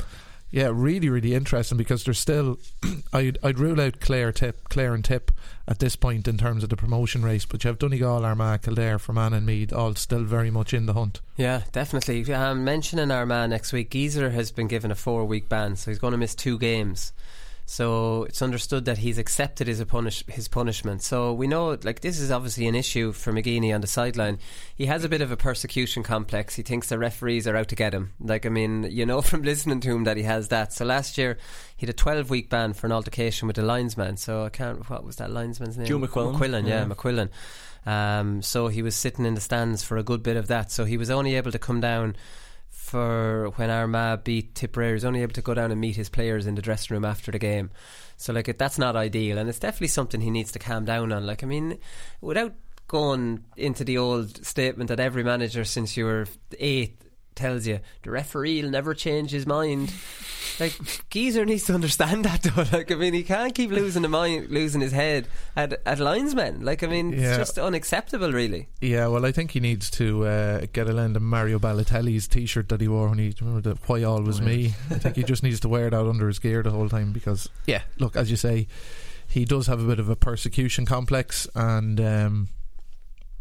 yeah, 0.51 0.71
really, 0.73 1.11
really 1.11 1.35
interesting 1.35 1.77
because 1.77 2.03
there's 2.03 2.19
still. 2.19 2.59
I'd, 3.13 3.37
I'd 3.43 3.59
rule 3.59 3.79
out 3.79 4.01
Clare, 4.01 4.33
Tip, 4.33 4.71
Clare 4.71 4.95
and 4.95 5.05
Tip 5.05 5.31
at 5.69 5.79
this 5.79 5.95
point 5.95 6.27
in 6.27 6.39
terms 6.39 6.63
of 6.63 6.71
the 6.71 6.79
promotion 6.79 7.23
race, 7.23 7.45
but 7.45 7.63
you 7.63 7.69
have 7.69 7.79
Donegal, 7.79 8.25
Armagh, 8.25 8.63
Kildare, 8.63 8.99
Fermanagh, 8.99 9.37
and 9.37 9.45
Meath 9.45 9.71
all 9.71 9.95
still 9.97 10.25
very 10.25 10.51
much 10.51 10.73
in 10.73 10.87
the 10.87 10.95
hunt. 10.95 11.21
Yeah, 11.37 11.65
definitely. 11.73 12.33
Um, 12.33 12.65
mentioning 12.65 13.09
man 13.09 13.51
next 13.51 13.71
week, 13.75 13.91
Geezer 13.91 14.31
has 14.31 14.51
been 14.51 14.67
given 14.67 14.91
a 14.91 14.95
four 14.95 15.27
week 15.27 15.51
ban, 15.51 15.77
so 15.77 15.91
he's 15.91 15.99
going 15.99 16.13
to 16.13 16.17
miss 16.17 16.35
two 16.35 16.59
games. 16.59 17.13
So 17.73 18.25
it's 18.25 18.43
understood 18.43 18.85
that 18.85 18.99
he's 18.99 19.17
accepted 19.17 19.67
his 19.67 19.83
punish 19.85 20.23
his 20.29 20.47
punishment. 20.47 21.03
So 21.03 21.33
we 21.33 21.47
know, 21.47 21.79
like 21.83 22.01
this 22.01 22.21
is 22.21 22.31
obviously 22.31 22.69
an 22.69 22.75
issue 22.75 23.13
for 23.13 23.33
McGeeney 23.33 23.75
on 23.75 23.81
the 23.81 23.87
sideline. 23.87 24.41
He 24.77 24.85
has 24.85 25.05
a 25.05 25.09
bit 25.09 25.23
of 25.23 25.33
a 25.33 25.39
persecution 25.39 26.03
complex. 26.03 26.55
He 26.55 26.63
thinks 26.63 26.91
the 26.91 26.99
referees 26.99 27.49
are 27.49 27.57
out 27.57 27.69
to 27.69 27.75
get 27.75 27.95
him. 27.95 28.13
Like 28.21 28.45
I 28.45 28.51
mean, 28.51 28.83
you 28.91 29.07
know 29.07 29.23
from 29.31 29.41
listening 29.41 29.81
to 29.81 29.91
him 29.91 30.05
that 30.05 30.19
he 30.19 30.23
has 30.25 30.49
that. 30.49 30.75
So 30.75 30.85
last 30.85 31.17
year 31.17 31.39
he 31.75 31.87
had 31.87 31.95
a 31.95 31.97
12 31.97 32.29
week 32.29 32.51
ban 32.51 32.75
for 32.75 32.87
an 32.89 32.93
altercation 32.93 33.49
with 33.49 33.57
a 33.57 33.63
linesman. 33.63 34.19
So 34.19 34.45
I 34.45 34.51
can't. 34.51 34.91
What 34.91 35.03
was 35.03 35.17
that 35.17 35.31
linesman's 35.31 35.79
name? 35.79 35.87
Joe 35.87 35.99
McQuillan. 35.99 36.35
McQuillan, 36.35 36.69
yeah, 36.69 36.81
Yeah. 36.81 36.85
McQuillan. 36.85 37.31
Um, 37.87 38.43
so 38.43 38.69
he 38.69 38.83
was 38.83 38.95
sitting 38.95 39.25
in 39.25 39.33
the 39.35 39.41
stands 39.41 39.83
for 39.83 39.97
a 39.97 40.03
good 40.03 40.23
bit 40.23 40.37
of 40.37 40.49
that. 40.49 40.71
So 40.71 40.85
he 40.85 40.99
was 40.99 41.09
only 41.09 41.37
able 41.37 41.53
to 41.53 41.59
come 41.59 41.81
down 41.81 42.17
for 42.93 43.51
when 43.57 43.71
Armagh 43.71 44.23
beat 44.23 44.55
Tipperary. 44.55 45.01
He 45.01 45.07
only 45.07 45.23
able 45.23 45.33
to 45.33 45.41
go 45.41 45.55
down 45.55 45.71
and 45.71 45.81
meet 45.81 45.97
his 45.97 46.11
players 46.11 46.47
in 46.47 46.57
the 46.57 46.61
dressing 46.61 46.95
room 46.95 47.07
after 47.07 47.33
the 47.33 47.39
game. 47.39 47.71
So 48.19 48.35
like 48.35 48.59
that's 48.59 48.79
not 48.79 48.97
ideal, 48.97 49.39
and 49.39 49.49
it's 49.49 49.59
definitely 49.59 49.89
something 49.89 50.21
he 50.21 50.31
needs 50.31 50.53
to 50.53 50.59
calm 50.59 50.85
down 50.85 51.11
on. 51.11 51.27
Like 51.27 51.43
I 51.43 51.47
mean, 51.47 51.79
without 52.21 52.53
going 52.89 53.45
into 53.57 53.83
the 53.83 53.97
old 53.97 54.45
statement 54.45 54.89
that 54.89 55.01
every 55.01 55.25
manager 55.25 55.65
since 55.65 55.97
you 55.97 56.05
were 56.05 56.27
eight 56.59 57.01
tells 57.35 57.67
you 57.67 57.81
the 58.03 58.11
referee 58.11 58.63
will 58.63 58.71
never 58.71 58.95
change 58.95 59.31
his 59.31 59.47
mind. 59.47 59.93
Like 60.61 60.79
Geezer 61.09 61.47
needs 61.47 61.65
to 61.65 61.75
understand 61.75 62.27
that 62.27 62.43
though. 62.43 62.65
Like 62.77 62.91
I 62.91 62.95
mean, 62.95 63.15
he 63.15 63.23
can't 63.23 63.55
keep 63.55 63.71
losing 63.71 64.03
the 64.03 64.09
mind, 64.09 64.51
losing 64.51 64.83
his 64.83 64.93
head 64.93 65.27
at 65.57 65.81
at 65.87 65.99
linesmen. 65.99 66.63
Like 66.63 66.83
I 66.83 66.89
mean, 66.89 67.11
Yeah. 67.13 67.31
it's 67.31 67.39
just 67.39 67.59
unacceptable, 67.59 68.33
really. 68.33 68.69
Yeah, 68.83 69.07
well, 69.07 69.25
I 69.25 69.33
think 69.33 69.53
he 69.53 69.61
needs 69.61 69.89
to 69.93 70.27
uh, 70.27 70.67
get 70.75 70.89
a 70.91 70.93
lend 70.93 71.17
of 71.17 71.23
Mario 71.23 71.59
Balotelli's 71.59 72.29
T-shirt 72.29 72.69
that 72.69 72.83
he 72.83 72.87
wore 72.89 73.09
when 73.09 73.19
he 73.19 73.35
remember 73.41 73.63
that 73.71 73.89
"Why 73.89 74.03
Always 74.03 74.43
Me." 74.43 74.75
I 74.91 74.99
think 74.99 75.17
he 75.17 75.23
just 75.23 75.43
needs 75.43 75.59
to 75.61 75.71
wear 75.71 75.89
that 75.89 75.99
under 76.07 76.29
his 76.29 76.39
gear 76.39 76.63
the 76.63 76.71
whole 76.71 76.91
time 76.91 77.13
because, 77.13 77.49
yeah, 77.67 77.83
look, 77.99 78.15
as 78.15 78.31
you 78.31 78.37
say, 78.37 78.67
he 79.27 79.47
does 79.47 79.69
have 79.69 79.81
a 79.83 79.87
bit 79.87 79.99
of 80.01 80.11
a 80.11 80.17
persecution 80.17 80.85
complex, 80.85 81.49
and 81.55 81.99
um, 81.99 82.49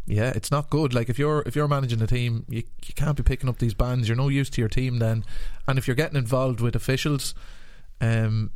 yeah, 0.06 0.32
it's 0.34 0.50
not 0.50 0.70
good. 0.70 0.92
Like 0.94 1.08
if 1.08 1.18
you're 1.18 1.42
if 1.46 1.54
you're 1.54 1.68
managing 1.68 2.02
a 2.02 2.06
team, 2.06 2.44
you 2.48 2.64
you 2.84 2.94
can't 2.94 3.16
be 3.16 3.22
picking 3.22 3.48
up 3.48 3.58
these 3.58 3.74
bans. 3.74 4.08
You're 4.08 4.16
no 4.16 4.28
use 4.28 4.50
to 4.50 4.60
your 4.60 4.68
team 4.68 4.98
then, 4.98 5.24
and 5.66 5.78
if 5.78 5.86
you're 5.86 5.96
getting 5.96 6.16
involved 6.16 6.60
with 6.60 6.74
officials, 6.74 7.34
um, 8.00 8.50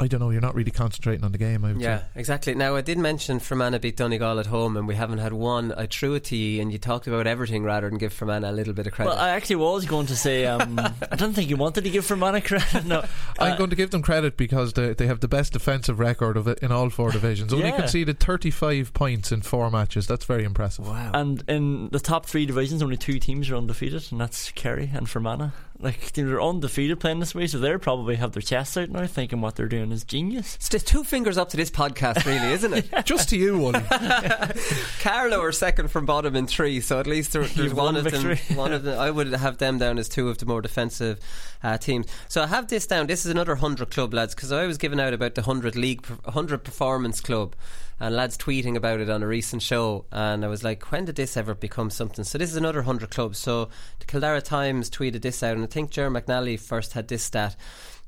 I 0.00 0.06
don't 0.08 0.20
know, 0.20 0.30
you're 0.30 0.40
not 0.40 0.54
really 0.54 0.70
concentrating 0.70 1.24
on 1.24 1.32
the 1.32 1.38
game. 1.38 1.64
I 1.64 1.72
would 1.72 1.80
Yeah, 1.80 1.98
say. 2.00 2.04
exactly. 2.16 2.54
Now, 2.54 2.76
I 2.76 2.80
did 2.82 2.98
mention 2.98 3.38
Fermanagh 3.40 3.78
beat 3.78 3.96
Donegal 3.96 4.38
at 4.40 4.46
home, 4.46 4.76
and 4.76 4.86
we 4.86 4.94
haven't 4.94 5.18
had 5.18 5.32
one. 5.32 5.72
I 5.72 5.86
threw 5.86 6.14
it 6.14 6.24
to 6.24 6.36
you, 6.36 6.60
and 6.60 6.70
you 6.70 6.78
talked 6.78 7.06
about 7.06 7.26
everything 7.26 7.64
rather 7.64 7.88
than 7.88 7.98
give 7.98 8.12
Fermanagh 8.12 8.50
a 8.50 8.52
little 8.52 8.74
bit 8.74 8.86
of 8.86 8.92
credit. 8.92 9.10
Well, 9.10 9.18
I 9.18 9.30
actually 9.30 9.56
was 9.56 9.84
going 9.86 10.06
to 10.06 10.16
say, 10.16 10.44
um, 10.46 10.78
I 11.10 11.16
don't 11.16 11.32
think 11.32 11.48
you 11.50 11.56
wanted 11.56 11.84
to 11.84 11.90
give 11.90 12.04
Fermanagh 12.04 12.40
credit. 12.42 12.84
No, 12.84 13.00
I'm 13.38 13.52
Uh, 13.52 13.56
going 13.56 13.70
to 13.70 13.76
give 13.76 13.90
them 13.90 14.02
credit 14.02 14.36
because 14.36 14.74
they, 14.74 14.92
they 14.94 15.06
have 15.06 15.20
the 15.20 15.28
best 15.28 15.52
defensive 15.54 15.98
record 15.98 16.36
of 16.36 16.46
it 16.48 16.58
in 16.60 16.70
all 16.72 16.90
four 16.90 17.10
divisions. 17.10 17.52
Only 17.52 17.66
Yeah. 17.68 17.76
conceded 17.76 18.20
35 18.20 18.92
points 18.92 19.32
in 19.32 19.40
four 19.42 19.70
matches. 19.70 20.06
That's 20.06 20.24
very 20.24 20.44
impressive. 20.44 20.86
wow. 20.86 21.10
And 21.14 21.42
in 21.48 21.88
the 21.90 22.00
top 22.00 22.26
three 22.26 22.46
divisions, 22.46 22.82
only 22.82 22.96
two 22.96 23.18
teams 23.18 23.48
are 23.50 23.56
undefeated, 23.56 24.06
and 24.10 24.20
that's 24.20 24.50
Kerry 24.52 24.90
and 24.94 25.08
Fermanagh. 25.08 25.50
Like 25.78 26.12
they're 26.12 26.40
undefeated 26.40 27.00
playing 27.00 27.20
this 27.20 27.34
way, 27.34 27.46
so 27.46 27.58
they 27.58 27.76
probably 27.76 28.16
have 28.16 28.32
their 28.32 28.40
chests 28.42 28.76
out 28.78 28.88
now, 28.88 29.06
thinking 29.06 29.42
what 29.42 29.56
they're 29.56 29.68
doing 29.68 29.92
is 29.92 30.04
genius. 30.04 30.54
it's 30.56 30.70
just 30.70 30.86
two 30.86 31.04
fingers 31.04 31.36
up 31.36 31.50
to 31.50 31.56
this 31.58 31.70
podcast, 31.70 32.24
really, 32.24 32.52
isn't 32.52 32.72
it? 32.72 32.90
Just 33.04 33.28
to 33.28 33.36
you, 33.36 33.58
Wooly. 33.58 33.80
Carlow 35.00 35.40
are 35.42 35.52
second 35.52 35.90
from 35.90 36.06
bottom 36.06 36.34
in 36.34 36.46
three, 36.46 36.80
so 36.80 36.98
at 36.98 37.06
least 37.06 37.32
there, 37.32 37.44
there's 37.56 37.74
one 37.74 37.94
one 37.94 37.96
of 37.96 38.04
victory. 38.04 38.36
them. 38.48 38.56
One 38.56 38.72
of 38.72 38.82
them. 38.82 38.98
I 38.98 39.10
would 39.10 39.28
have 39.32 39.58
them 39.58 39.78
down 39.78 39.98
as 39.98 40.08
two 40.08 40.28
of 40.28 40.38
the 40.38 40.46
more 40.46 40.62
defensive 40.62 41.20
uh, 41.62 41.78
teams. 41.78 42.06
So 42.28 42.42
I 42.42 42.46
have 42.46 42.68
this 42.68 42.86
down. 42.86 43.06
This 43.06 43.24
is 43.24 43.30
another 43.30 43.56
hundred 43.56 43.90
club, 43.90 44.14
lads, 44.14 44.34
because 44.34 44.52
I 44.52 44.66
was 44.66 44.78
giving 44.78 45.00
out 45.00 45.12
about 45.12 45.34
the 45.34 45.42
hundred 45.42 45.76
league, 45.76 46.06
hundred 46.26 46.64
performance 46.64 47.20
club, 47.20 47.54
and 48.00 48.14
lads 48.14 48.36
tweeting 48.36 48.76
about 48.76 49.00
it 49.00 49.08
on 49.10 49.22
a 49.22 49.26
recent 49.26 49.62
show, 49.62 50.04
and 50.12 50.44
I 50.44 50.48
was 50.48 50.64
like, 50.64 50.90
when 50.92 51.04
did 51.04 51.16
this 51.16 51.36
ever 51.36 51.54
become 51.54 51.90
something? 51.90 52.24
So 52.24 52.38
this 52.38 52.50
is 52.50 52.56
another 52.56 52.82
hundred 52.82 53.10
club. 53.10 53.36
So 53.36 53.68
the 53.98 54.06
Kildare 54.06 54.40
Times 54.40 54.90
tweeted 54.90 55.22
this 55.22 55.42
out, 55.42 55.56
and 55.56 55.65
I 55.66 55.72
think 55.72 55.90
Ger 55.90 56.10
McNally 56.10 56.58
first 56.58 56.92
had 56.92 57.08
this 57.08 57.24
stat. 57.24 57.56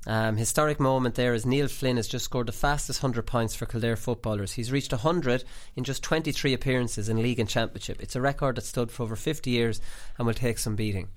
Um, 0.06 0.36
historic 0.36 0.78
moment 0.78 1.16
there 1.16 1.34
is 1.34 1.44
Neil 1.44 1.66
Flynn 1.68 1.96
has 1.96 2.06
just 2.06 2.24
scored 2.24 2.46
the 2.46 2.52
fastest 2.52 3.02
100 3.02 3.26
points 3.26 3.54
for 3.54 3.66
Kildare 3.66 3.96
footballers. 3.96 4.52
He's 4.52 4.70
reached 4.70 4.92
100 4.92 5.44
in 5.74 5.84
just 5.84 6.02
23 6.02 6.54
appearances 6.54 7.08
in 7.08 7.20
league 7.20 7.40
and 7.40 7.48
championship. 7.48 8.00
It's 8.00 8.16
a 8.16 8.20
record 8.20 8.56
that 8.56 8.64
stood 8.64 8.90
for 8.90 9.02
over 9.02 9.16
50 9.16 9.50
years 9.50 9.80
and 10.16 10.26
will 10.26 10.34
take 10.34 10.58
some 10.58 10.76
beating. 10.76 11.08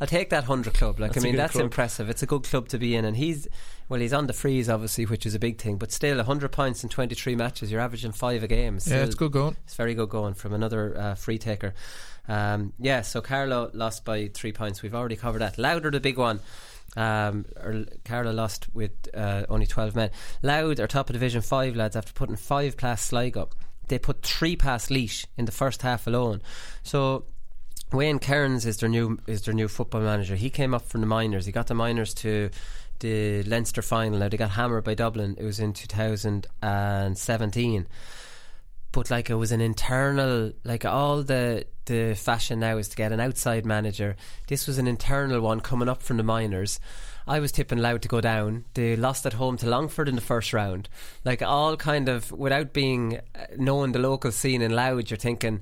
I'll 0.00 0.06
take 0.06 0.30
that 0.30 0.48
100 0.48 0.74
club. 0.74 0.98
Like 0.98 1.12
That's 1.12 1.24
I 1.24 1.28
mean, 1.28 1.36
that's 1.36 1.52
club. 1.52 1.64
impressive. 1.64 2.08
It's 2.08 2.22
a 2.22 2.26
good 2.26 2.44
club 2.44 2.68
to 2.68 2.78
be 2.78 2.96
in, 2.96 3.04
and 3.04 3.16
he's 3.16 3.46
well, 3.88 4.00
he's 4.00 4.14
on 4.14 4.26
the 4.26 4.32
frees 4.32 4.68
obviously, 4.68 5.04
which 5.04 5.26
is 5.26 5.34
a 5.34 5.38
big 5.38 5.60
thing. 5.60 5.76
But 5.76 5.92
still, 5.92 6.16
100 6.16 6.50
points 6.50 6.82
in 6.82 6.88
23 6.88 7.36
matches. 7.36 7.70
You're 7.70 7.82
averaging 7.82 8.12
five 8.12 8.42
a 8.42 8.48
game. 8.48 8.78
yeah, 8.86 9.04
it's 9.04 9.14
good 9.14 9.32
going. 9.32 9.56
it's 9.64 9.74
very 9.74 9.94
good 9.94 10.08
going 10.08 10.34
from 10.34 10.54
another 10.54 10.96
uh, 10.98 11.14
free 11.14 11.38
taker. 11.38 11.74
Um, 12.28 12.72
yeah, 12.78 13.02
so 13.02 13.20
Carlow 13.20 13.70
lost 13.74 14.04
by 14.04 14.30
three 14.32 14.52
points. 14.52 14.82
We've 14.82 14.94
already 14.94 15.16
covered 15.16 15.40
that. 15.40 15.58
Louder, 15.58 15.90
the 15.90 15.98
big 16.00 16.18
one. 16.18 16.40
Um, 16.96 17.44
Carlow 18.04 18.32
lost 18.32 18.72
with 18.74 18.92
uh, 19.14 19.46
only 19.48 19.66
12 19.66 19.96
men. 19.96 20.10
Louth 20.42 20.78
are 20.80 20.86
top 20.86 21.10
of 21.10 21.14
Division 21.14 21.42
5 21.42 21.76
lads 21.76 21.96
after 21.96 22.12
putting 22.12 22.36
five 22.36 22.76
past 22.76 23.06
Sligo. 23.06 23.48
They 23.88 23.98
put 23.98 24.22
three 24.22 24.56
past 24.56 24.90
Laois 24.90 25.26
in 25.36 25.44
the 25.44 25.52
first 25.52 25.82
half 25.82 26.06
alone. 26.06 26.40
So 26.82 27.26
Wayne 27.92 28.18
Kierans 28.18 28.64
is 28.66 28.78
their 28.78 28.88
new 28.88 29.18
is 29.26 29.42
their 29.42 29.52
new 29.54 29.68
football 29.68 30.00
manager. 30.00 30.36
He 30.36 30.48
came 30.50 30.72
up 30.72 30.82
from 30.82 31.02
the 31.02 31.06
minors. 31.06 31.44
He 31.46 31.52
got 31.52 31.66
the 31.66 31.74
minors 31.74 32.14
to 32.14 32.50
the 33.00 33.42
Leinster 33.42 33.82
final. 33.82 34.20
Now 34.20 34.28
they 34.28 34.36
got 34.36 34.50
hammered 34.50 34.84
by 34.84 34.94
Dublin. 34.94 35.34
It 35.38 35.44
was 35.44 35.58
in 35.60 35.72
2017 35.74 37.86
but 38.94 39.10
like 39.10 39.28
it 39.28 39.34
was 39.34 39.50
an 39.50 39.60
internal 39.60 40.52
like 40.62 40.84
all 40.84 41.22
the 41.24 41.66
the 41.86 42.14
fashion 42.14 42.60
now 42.60 42.78
is 42.78 42.88
to 42.88 42.96
get 42.96 43.12
an 43.12 43.20
outside 43.20 43.66
manager. 43.66 44.16
This 44.46 44.66
was 44.66 44.78
an 44.78 44.86
internal 44.86 45.40
one 45.40 45.60
coming 45.60 45.88
up 45.88 46.00
from 46.00 46.16
the 46.16 46.22
minors. 46.22 46.78
I 47.26 47.40
was 47.40 47.52
tipping 47.52 47.78
Louth 47.78 48.02
to 48.02 48.08
go 48.08 48.20
down. 48.20 48.64
They 48.74 48.96
lost 48.96 49.26
at 49.26 49.34
home 49.34 49.56
to 49.58 49.68
Longford 49.68 50.08
in 50.08 50.14
the 50.14 50.20
first 50.20 50.52
round. 50.52 50.88
Like 51.24 51.42
all 51.42 51.76
kind 51.76 52.08
of 52.08 52.30
without 52.30 52.72
being 52.72 53.18
uh, 53.34 53.46
knowing 53.56 53.92
the 53.92 53.98
local 53.98 54.30
scene 54.30 54.62
in 54.62 54.70
Louth 54.70 55.10
you're 55.10 55.18
thinking 55.18 55.60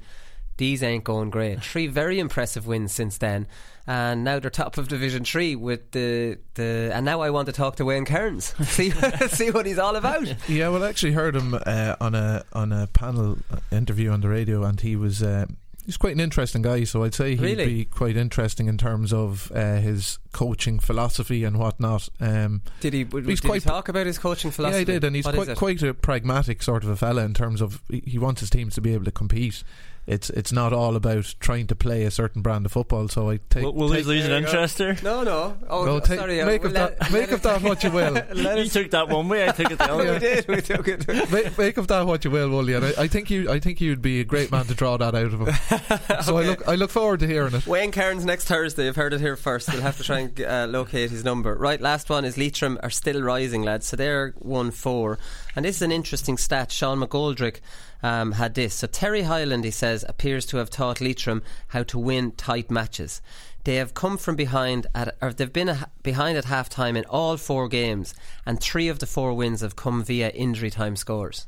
these 0.58 0.82
ain't 0.82 1.04
going 1.04 1.30
great. 1.30 1.64
Three 1.64 1.86
very 1.86 2.20
impressive 2.20 2.66
wins 2.66 2.92
since 2.92 3.16
then 3.16 3.46
and 3.86 4.22
now 4.24 4.38
they're 4.38 4.50
top 4.50 4.78
of 4.78 4.88
division 4.88 5.24
3 5.24 5.56
with 5.56 5.90
the 5.92 6.38
the 6.54 6.90
and 6.94 7.04
now 7.04 7.20
I 7.20 7.30
want 7.30 7.46
to 7.46 7.52
talk 7.52 7.76
to 7.76 7.84
Wayne 7.84 8.04
Kierans 8.04 8.54
see 8.66 8.90
see 9.28 9.50
what 9.50 9.66
he's 9.66 9.78
all 9.78 9.96
about 9.96 10.22
Yeah, 10.48 10.68
well, 10.68 10.84
I 10.84 10.88
actually 10.88 11.12
heard 11.12 11.34
him 11.34 11.54
uh, 11.66 11.96
on 12.00 12.14
a 12.14 12.44
on 12.52 12.72
a 12.72 12.86
panel 12.88 13.38
interview 13.70 14.10
on 14.10 14.20
the 14.20 14.28
radio, 14.28 14.62
and 14.64 14.80
he 14.80 14.94
was 14.96 15.22
uh, 15.22 15.46
he's 15.84 15.96
quite 15.96 16.12
an 16.14 16.20
interesting 16.20 16.62
guy. 16.62 16.84
So 16.84 17.02
I'd 17.02 17.14
say 17.14 17.30
he'd 17.32 17.40
Really? 17.40 17.66
be 17.66 17.84
quite 17.86 18.16
interesting 18.16 18.68
in 18.68 18.78
terms 18.78 19.12
of 19.12 19.50
uh, 19.54 19.76
his 19.76 20.18
coaching 20.32 20.78
philosophy 20.78 21.42
and 21.44 21.58
whatnot. 21.58 22.08
Um, 22.20 22.62
Did 22.80 22.92
he? 22.92 23.04
Did 23.04 23.26
He's 23.26 23.40
he 23.40 23.48
quite- 23.48 23.62
talk 23.62 23.88
about 23.88 24.06
his 24.06 24.18
coaching 24.18 24.50
philosophy? 24.52 24.74
Yeah, 24.76 24.78
he 24.80 24.92
did, 25.00 25.04
and 25.04 25.16
he's 25.16 25.24
What 25.24 25.34
quite 25.34 25.56
quite 25.56 25.82
a 25.82 25.94
pragmatic 25.94 26.62
sort 26.62 26.84
of 26.84 26.90
a 26.90 26.96
fella 26.96 27.24
in 27.24 27.34
terms 27.34 27.60
of 27.60 27.80
he 27.88 28.02
he 28.06 28.18
wants 28.18 28.40
his 28.40 28.50
teams 28.50 28.74
to 28.76 28.80
be 28.80 28.94
able 28.94 29.04
to 29.06 29.10
compete. 29.12 29.64
It's 30.04 30.30
it's 30.30 30.50
not 30.52 30.72
all 30.72 30.96
about 30.96 31.32
trying 31.38 31.68
to 31.68 31.76
play 31.76 32.02
a 32.02 32.10
certain 32.10 32.42
brand 32.42 32.66
of 32.66 32.72
football. 32.72 33.06
So 33.06 33.30
I 33.30 33.38
take, 33.50 33.62
Will, 33.62 33.72
will 33.72 33.88
take 33.88 34.04
we 34.04 34.14
lose 34.14 34.24
an 34.24 34.30
there 34.30 34.38
you 34.40 34.44
go. 34.46 34.48
interest 34.50 34.78
there? 34.78 34.96
No, 35.00 35.22
no. 35.22 35.56
Oh, 35.68 35.84
no, 35.84 36.00
take- 36.00 36.18
sorry. 36.18 36.44
make 36.44 36.62
we'll 36.62 36.66
of 36.70 36.72
that 36.74 37.00
let- 37.02 37.12
make 37.12 37.30
of 37.30 37.42
that 37.42 37.62
what 37.62 37.84
you 37.84 37.90
will. 37.92 38.12
Let 38.34 38.58
you 38.58 38.64
took 38.64 38.90
that 38.90 39.08
one 39.08 39.28
way, 39.28 39.48
I 39.48 39.52
took 39.52 39.70
it 39.70 39.78
the 39.78 39.84
other 39.92 40.02
we 40.04 40.10
way. 40.10 40.18
did. 40.18 40.48
We 40.48 40.60
took 40.60 40.88
it. 40.88 41.06
make, 41.30 41.56
make 41.56 41.76
of 41.76 41.86
that 41.86 42.04
what 42.04 42.24
you 42.24 42.32
will, 42.32 42.48
Wooly. 42.50 42.74
And 42.74 42.84
I, 42.84 42.92
I 43.02 43.06
think 43.06 43.30
you 43.30 43.48
I 43.48 43.60
think 43.60 43.80
you'd 43.80 44.02
be 44.02 44.18
a 44.18 44.24
great 44.24 44.50
man 44.50 44.64
to 44.64 44.74
draw 44.74 44.96
that 44.96 45.14
out 45.14 45.32
of 45.32 45.40
him. 45.40 46.22
So 46.24 46.36
I 46.36 46.42
look 46.46 46.66
I 46.66 46.74
look 46.74 46.90
forward 46.90 47.20
to 47.20 47.28
hearing 47.28 47.54
it. 47.54 47.64
Wayne 47.68 47.92
Kierans 47.92 48.24
next 48.24 48.46
Thursday. 48.46 48.88
I've 48.88 48.96
heard 48.96 49.12
it 49.14 49.20
here 49.20 49.36
first. 49.36 49.72
We'll 49.72 49.82
have 49.82 49.98
to 49.98 50.02
try 50.02 50.18
and 50.18 50.40
uh, 50.40 50.66
locate 50.68 51.10
his 51.12 51.22
number. 51.24 51.54
Right, 51.54 51.80
last 51.80 52.10
one 52.10 52.24
is 52.24 52.36
Leitrim 52.36 52.76
are 52.82 52.90
still 52.90 53.22
rising, 53.22 53.62
lads. 53.62 53.86
So 53.86 53.96
they're 53.96 54.34
one 54.38 54.72
four, 54.72 55.20
and 55.54 55.64
this 55.64 55.76
is 55.76 55.82
an 55.82 55.92
interesting 55.92 56.36
stat. 56.38 56.72
Sean 56.72 56.98
McGoldrick 56.98 57.60
um, 58.02 58.32
had 58.32 58.54
this. 58.54 58.74
So 58.74 58.86
Terry 58.86 59.22
Hyland, 59.22 59.64
he 59.64 59.70
says, 59.70 60.04
appears 60.08 60.46
to 60.46 60.56
have 60.58 60.70
taught 60.70 61.00
Leitrim 61.00 61.42
how 61.68 61.82
to 61.84 61.98
win 61.98 62.32
tight 62.32 62.70
matches. 62.70 63.20
They 63.64 63.76
have 63.76 63.94
come 63.94 64.18
from 64.18 64.34
behind 64.34 64.88
at, 64.94 65.16
or 65.22 65.32
they've 65.32 65.52
been 65.52 65.68
a, 65.68 65.90
behind 66.02 66.36
at 66.36 66.46
half 66.46 66.68
time 66.68 66.96
in 66.96 67.04
all 67.04 67.36
four 67.36 67.68
games, 67.68 68.14
and 68.44 68.60
three 68.60 68.88
of 68.88 68.98
the 68.98 69.06
four 69.06 69.34
wins 69.34 69.60
have 69.60 69.76
come 69.76 70.02
via 70.02 70.30
injury 70.30 70.70
time 70.70 70.96
scores. 70.96 71.46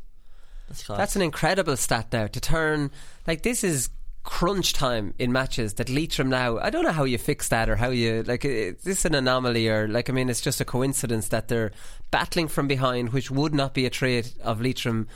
That's. 0.68 0.86
That's 0.86 1.16
an 1.16 1.22
incredible 1.22 1.76
stat 1.76 2.08
now 2.12 2.26
to 2.28 2.40
turn 2.40 2.90
like 3.26 3.42
this 3.42 3.64
is 3.64 3.90
crunch 4.22 4.72
time 4.72 5.12
in 5.18 5.30
matches 5.30 5.74
that 5.74 5.90
Leitrim 5.90 6.30
now 6.30 6.58
I 6.58 6.70
don't 6.70 6.84
know 6.84 6.92
how 6.92 7.04
you 7.04 7.18
fix 7.18 7.48
that 7.48 7.68
or 7.68 7.76
how 7.76 7.90
you 7.90 8.22
like 8.22 8.46
is 8.46 8.82
this 8.82 9.04
an 9.04 9.14
anomaly 9.14 9.68
or 9.68 9.86
like 9.86 10.08
I 10.08 10.14
mean 10.14 10.30
it's 10.30 10.40
just 10.40 10.62
a 10.62 10.64
coincidence 10.64 11.28
that 11.28 11.48
they're 11.48 11.72
battling 12.10 12.48
from 12.48 12.66
behind 12.66 13.12
which 13.12 13.30
would 13.30 13.54
not 13.54 13.74
be 13.74 13.84
a 13.84 13.90
trait 13.90 14.34
of 14.42 14.62
Leitrim 14.62 15.08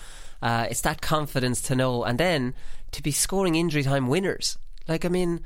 uh, 0.43 0.67
it's 0.71 0.83
that 0.83 1.01
confidence 1.01 1.63
to 1.63 1.75
know. 1.75 2.05
And 2.05 2.19
then 2.19 2.55
to 2.93 3.03
be 3.03 3.11
scoring 3.13 3.55
injury 3.55 3.83
time 3.83 4.09
winners. 4.09 4.59
Like 4.87 5.05
I 5.05 5.09
mean 5.09 5.41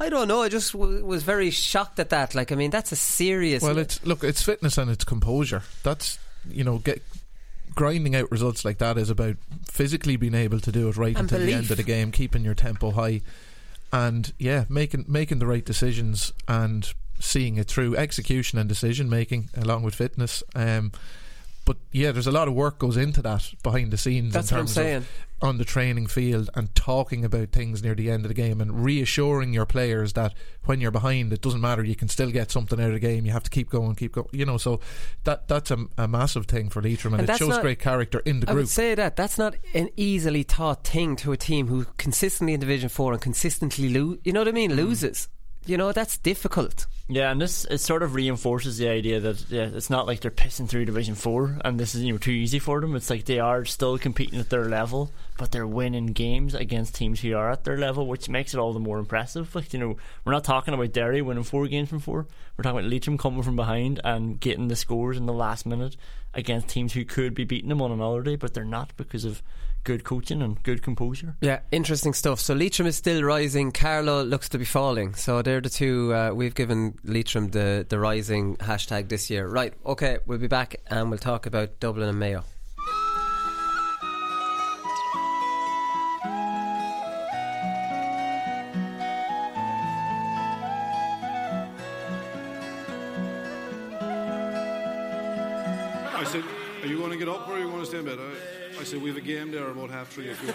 I 0.00 0.08
don't 0.08 0.28
know. 0.28 0.42
I 0.42 0.48
just 0.48 0.72
w- 0.72 1.04
was 1.04 1.22
very 1.24 1.50
shocked 1.50 1.98
at 1.98 2.10
that. 2.10 2.34
Like 2.34 2.52
I 2.52 2.54
mean 2.54 2.70
that's 2.70 2.92
a 2.92 2.96
serious 2.96 3.62
Well, 3.62 3.78
it's 3.78 4.04
look, 4.04 4.22
it's 4.22 4.42
fitness 4.42 4.78
and 4.78 4.90
it's 4.90 5.04
composure. 5.04 5.62
That's 5.82 6.18
you 6.48 6.64
know, 6.64 6.78
get 6.78 7.02
grinding 7.74 8.16
out 8.16 8.30
results 8.30 8.64
like 8.64 8.78
that 8.78 8.98
is 8.98 9.10
about 9.10 9.36
physically 9.68 10.16
being 10.16 10.34
able 10.34 10.60
to 10.60 10.72
do 10.72 10.88
it 10.88 10.96
right 10.96 11.16
And 11.16 11.30
until 11.30 11.46
the 11.46 11.52
end 11.52 11.70
of 11.70 11.76
the 11.76 11.82
game, 11.82 12.10
keeping 12.10 12.42
your 12.42 12.54
tempo 12.54 12.90
high, 12.92 13.20
and 13.92 14.32
yeah, 14.38 14.64
making 14.68 15.04
making 15.08 15.38
the 15.38 15.46
right 15.46 15.64
decisions 15.64 16.32
and 16.46 16.92
seeing 17.20 17.56
it 17.56 17.66
through. 17.66 17.96
Execution 17.96 18.58
and 18.58 18.68
decision 18.68 19.08
making 19.08 19.50
along 19.56 19.82
with 19.82 19.94
fitness. 19.94 20.42
Um, 20.54 20.92
but 21.68 21.76
yeah, 21.92 22.12
there's 22.12 22.26
a 22.26 22.32
lot 22.32 22.48
of 22.48 22.54
work 22.54 22.78
goes 22.78 22.96
into 22.96 23.20
that 23.20 23.52
behind 23.62 23.90
the 23.90 23.98
scenes. 23.98 24.32
That's 24.32 24.50
in 24.50 24.56
what 24.56 24.60
I'm 24.62 24.68
saying. 24.68 24.96
Of 24.96 25.08
on 25.42 25.58
the 25.58 25.66
training 25.66 26.06
field 26.06 26.48
and 26.54 26.74
talking 26.74 27.26
about 27.26 27.50
things 27.52 27.82
near 27.82 27.94
the 27.94 28.10
end 28.10 28.24
of 28.24 28.28
the 28.28 28.34
game 28.34 28.58
and 28.62 28.82
reassuring 28.82 29.52
your 29.52 29.66
players 29.66 30.14
that 30.14 30.32
when 30.64 30.80
you're 30.80 30.90
behind, 30.90 31.30
it 31.30 31.42
doesn't 31.42 31.60
matter. 31.60 31.84
You 31.84 31.94
can 31.94 32.08
still 32.08 32.30
get 32.30 32.50
something 32.50 32.80
out 32.80 32.86
of 32.86 32.94
the 32.94 32.98
game. 32.98 33.26
You 33.26 33.32
have 33.32 33.42
to 33.42 33.50
keep 33.50 33.68
going, 33.68 33.96
keep 33.96 34.12
going. 34.12 34.28
You 34.32 34.46
know, 34.46 34.56
so 34.56 34.80
that 35.24 35.46
that's 35.46 35.70
a, 35.70 35.84
a 35.98 36.08
massive 36.08 36.46
thing 36.46 36.70
for 36.70 36.80
Leitrim, 36.80 37.12
and, 37.12 37.20
And 37.20 37.28
it 37.30 37.36
shows 37.36 37.50
not- 37.50 37.60
great 37.60 37.80
character 37.80 38.20
in 38.20 38.40
the 38.40 38.48
I 38.48 38.52
group. 38.54 38.62
would 38.64 38.70
say 38.70 38.94
that 38.94 39.14
that's 39.14 39.36
not 39.36 39.54
an 39.74 39.90
easily 39.94 40.42
taught 40.42 40.84
thing 40.84 41.16
to 41.16 41.32
a 41.32 41.36
team 41.36 41.66
who 41.66 41.84
consistently 41.98 42.54
in 42.54 42.60
Division 42.60 42.88
Four 42.88 43.12
and 43.12 43.20
consistently 43.20 43.90
lose. 43.90 44.20
You 44.24 44.32
know 44.32 44.40
what 44.40 44.48
I 44.48 44.52
mean? 44.52 44.70
Mm. 44.70 44.76
Loses. 44.76 45.28
You 45.66 45.76
know 45.76 45.92
that's 45.92 46.16
difficult. 46.16 46.86
Yeah, 47.10 47.30
and 47.30 47.40
this 47.40 47.64
it 47.64 47.78
sort 47.78 48.02
of 48.02 48.14
reinforces 48.14 48.76
the 48.76 48.88
idea 48.88 49.18
that 49.20 49.50
yeah, 49.50 49.70
it's 49.72 49.88
not 49.88 50.06
like 50.06 50.20
they're 50.20 50.30
pissing 50.30 50.68
through 50.68 50.84
Division 50.84 51.14
Four 51.14 51.56
and 51.64 51.80
this 51.80 51.94
is 51.94 52.02
you 52.02 52.12
know 52.12 52.18
too 52.18 52.32
easy 52.32 52.58
for 52.58 52.82
them. 52.82 52.94
It's 52.94 53.08
like 53.08 53.24
they 53.24 53.38
are 53.38 53.64
still 53.64 53.96
competing 53.96 54.38
at 54.38 54.50
their 54.50 54.66
level, 54.66 55.10
but 55.38 55.50
they're 55.50 55.66
winning 55.66 56.08
games 56.08 56.54
against 56.54 56.94
teams 56.94 57.20
who 57.20 57.34
are 57.34 57.50
at 57.50 57.64
their 57.64 57.78
level, 57.78 58.06
which 58.06 58.28
makes 58.28 58.52
it 58.52 58.60
all 58.60 58.74
the 58.74 58.78
more 58.78 58.98
impressive. 58.98 59.54
Like 59.54 59.72
you 59.72 59.78
know, 59.78 59.96
we're 60.26 60.32
not 60.32 60.44
talking 60.44 60.74
about 60.74 60.92
Derry 60.92 61.22
winning 61.22 61.44
four 61.44 61.66
games 61.66 61.88
from 61.88 62.00
four. 62.00 62.26
We're 62.58 62.62
talking 62.62 62.80
about 62.80 62.90
Leitrim 62.90 63.16
coming 63.16 63.42
from 63.42 63.56
behind 63.56 64.02
and 64.04 64.38
getting 64.38 64.68
the 64.68 64.76
scores 64.76 65.16
in 65.16 65.24
the 65.24 65.32
last 65.32 65.64
minute 65.64 65.96
against 66.34 66.68
teams 66.68 66.92
who 66.92 67.06
could 67.06 67.32
be 67.32 67.44
beating 67.44 67.70
them 67.70 67.80
on 67.80 67.90
another 67.90 68.22
day, 68.22 68.36
but 68.36 68.52
they're 68.52 68.64
not 68.66 68.94
because 68.98 69.24
of 69.24 69.42
good 69.84 70.04
coaching 70.04 70.42
and 70.42 70.62
good 70.62 70.82
composure. 70.82 71.36
Yeah, 71.40 71.60
interesting 71.70 72.12
stuff. 72.12 72.40
So 72.40 72.54
Leitrim 72.54 72.86
is 72.86 72.96
still 72.96 73.22
rising. 73.22 73.72
Carlow 73.72 74.22
looks 74.22 74.48
to 74.50 74.58
be 74.58 74.64
falling. 74.64 75.14
So 75.14 75.42
they're 75.42 75.60
the 75.60 75.70
two. 75.70 76.14
Uh, 76.14 76.32
we've 76.34 76.54
given 76.54 76.98
Leitrim 77.04 77.48
the 77.48 77.86
the 77.88 77.98
rising 77.98 78.56
hashtag 78.56 79.08
this 79.08 79.30
year. 79.30 79.46
Right. 79.46 79.74
Okay. 79.84 80.18
We'll 80.26 80.38
be 80.38 80.48
back 80.48 80.76
and 80.88 81.10
we'll 81.10 81.18
talk 81.18 81.46
about 81.46 81.80
Dublin 81.80 82.08
and 82.08 82.18
Mayo. 82.18 82.44
If 100.26 100.42
you, 100.42 100.48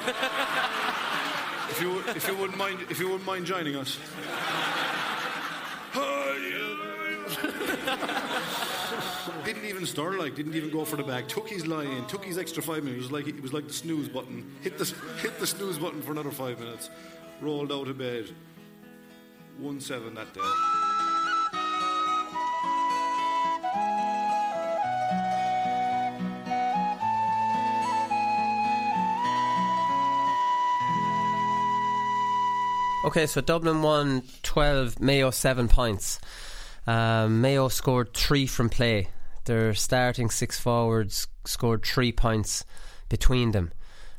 if 1.70 1.82
you, 1.82 2.00
if 2.16 2.28
you 2.28 2.36
wouldn't 2.36 2.58
mind, 2.58 2.80
if 2.90 3.00
you 3.00 3.08
wouldn't 3.08 3.26
mind 3.26 3.46
joining 3.46 3.76
us. 3.76 3.98
didn't 9.46 9.66
even 9.66 9.86
stir 9.86 10.20
like, 10.20 10.36
didn't 10.36 10.56
even 10.56 10.70
go 10.70 10.86
for 10.86 10.98
the 10.98 11.04
bag. 11.04 11.28
Took 11.28 11.50
his 11.50 11.64
in, 11.64 12.06
took 12.08 12.26
his 12.26 12.38
extra 12.38 12.62
five 12.62 12.84
minutes. 12.84 13.06
It 13.06 13.12
was 13.12 13.12
like 13.12 13.28
it 13.28 13.42
was 13.42 13.54
like 13.54 13.68
the 13.68 13.74
snooze 13.74 14.10
button. 14.10 14.52
Hit 14.62 14.78
the 14.78 14.86
hit 15.22 15.40
the 15.40 15.48
snooze 15.48 15.78
button 15.78 16.02
for 16.02 16.12
another 16.12 16.32
five 16.32 16.60
minutes. 16.60 16.90
Rolled 17.42 17.72
out 17.72 17.88
of 17.88 17.98
bed. 17.98 18.30
One 19.60 19.80
seven 19.80 20.16
that 20.16 20.34
day. 20.34 20.83
Okay, 33.06 33.26
so 33.26 33.42
Dublin 33.42 33.82
won 33.82 34.24
12, 34.44 35.02
Mayo 35.02 35.30
7 35.30 35.68
points. 35.68 36.22
Um, 36.88 37.42
Mayo 37.42 37.68
scored 37.68 38.14
3 38.14 38.48
from 38.48 38.70
play. 38.70 39.10
Their 39.44 39.74
starting 39.74 40.30
six 40.30 40.58
forwards 40.58 41.28
scored 41.44 41.84
3 41.84 42.14
points 42.14 42.64
between 43.10 43.52
them. 43.52 43.74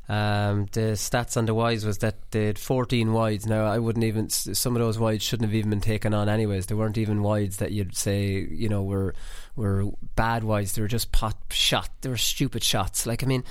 Um, 0.07 0.67
the 0.73 0.93
stats 0.99 1.39
on 1.39 1.47
the 1.47 1.55
wides 1.55 1.87
was 1.87 1.99
that 1.99 2.31
they 2.31 2.45
had 2.45 2.59
14 2.59 3.15
wides. 3.15 3.47
Now, 3.47 3.65
I 3.65 3.79
wouldn't 3.79 4.05
even, 4.05 4.29
some 4.29 4.77
of 4.77 4.83
those 4.83 4.99
wides 4.99 5.25
shouldn't 5.25 5.49
have 5.49 5.55
even 5.55 5.71
been 5.71 5.81
taken 5.81 6.13
on, 6.13 6.29
anyways. 6.29 6.67
They 6.67 6.75
weren't 6.75 6.99
even 6.99 7.23
wides 7.23 7.57
that 7.57 7.73
you'd 7.73 7.97
say, 7.97 8.47
you 8.51 8.69
know, 8.69 8.83
were, 8.83 9.15
were 9.57 9.87
bad 10.15 10.45
wides. 10.45 10.75
They 10.75 10.83
were 10.83 10.89
just 10.89 11.11
pot 11.11 11.39
shot. 11.49 11.89
They 12.03 12.11
were 12.11 12.19
stupid 12.19 12.63
shots. 12.63 13.07
Like, 13.07 13.25
I 13.25 13.27
mean, 13.27 13.45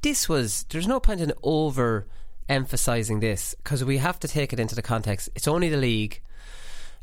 this 0.00 0.26
was, 0.26 0.64
there's 0.70 0.88
no 0.88 1.00
point 1.00 1.20
in 1.20 1.34
over 1.42 2.06
emphasising 2.50 3.20
this 3.20 3.54
because 3.62 3.82
we 3.84 3.96
have 3.98 4.18
to 4.20 4.28
take 4.28 4.52
it 4.52 4.60
into 4.60 4.74
the 4.74 4.82
context. 4.82 5.30
It's 5.34 5.48
only 5.48 5.68
the 5.70 5.76
league. 5.78 6.20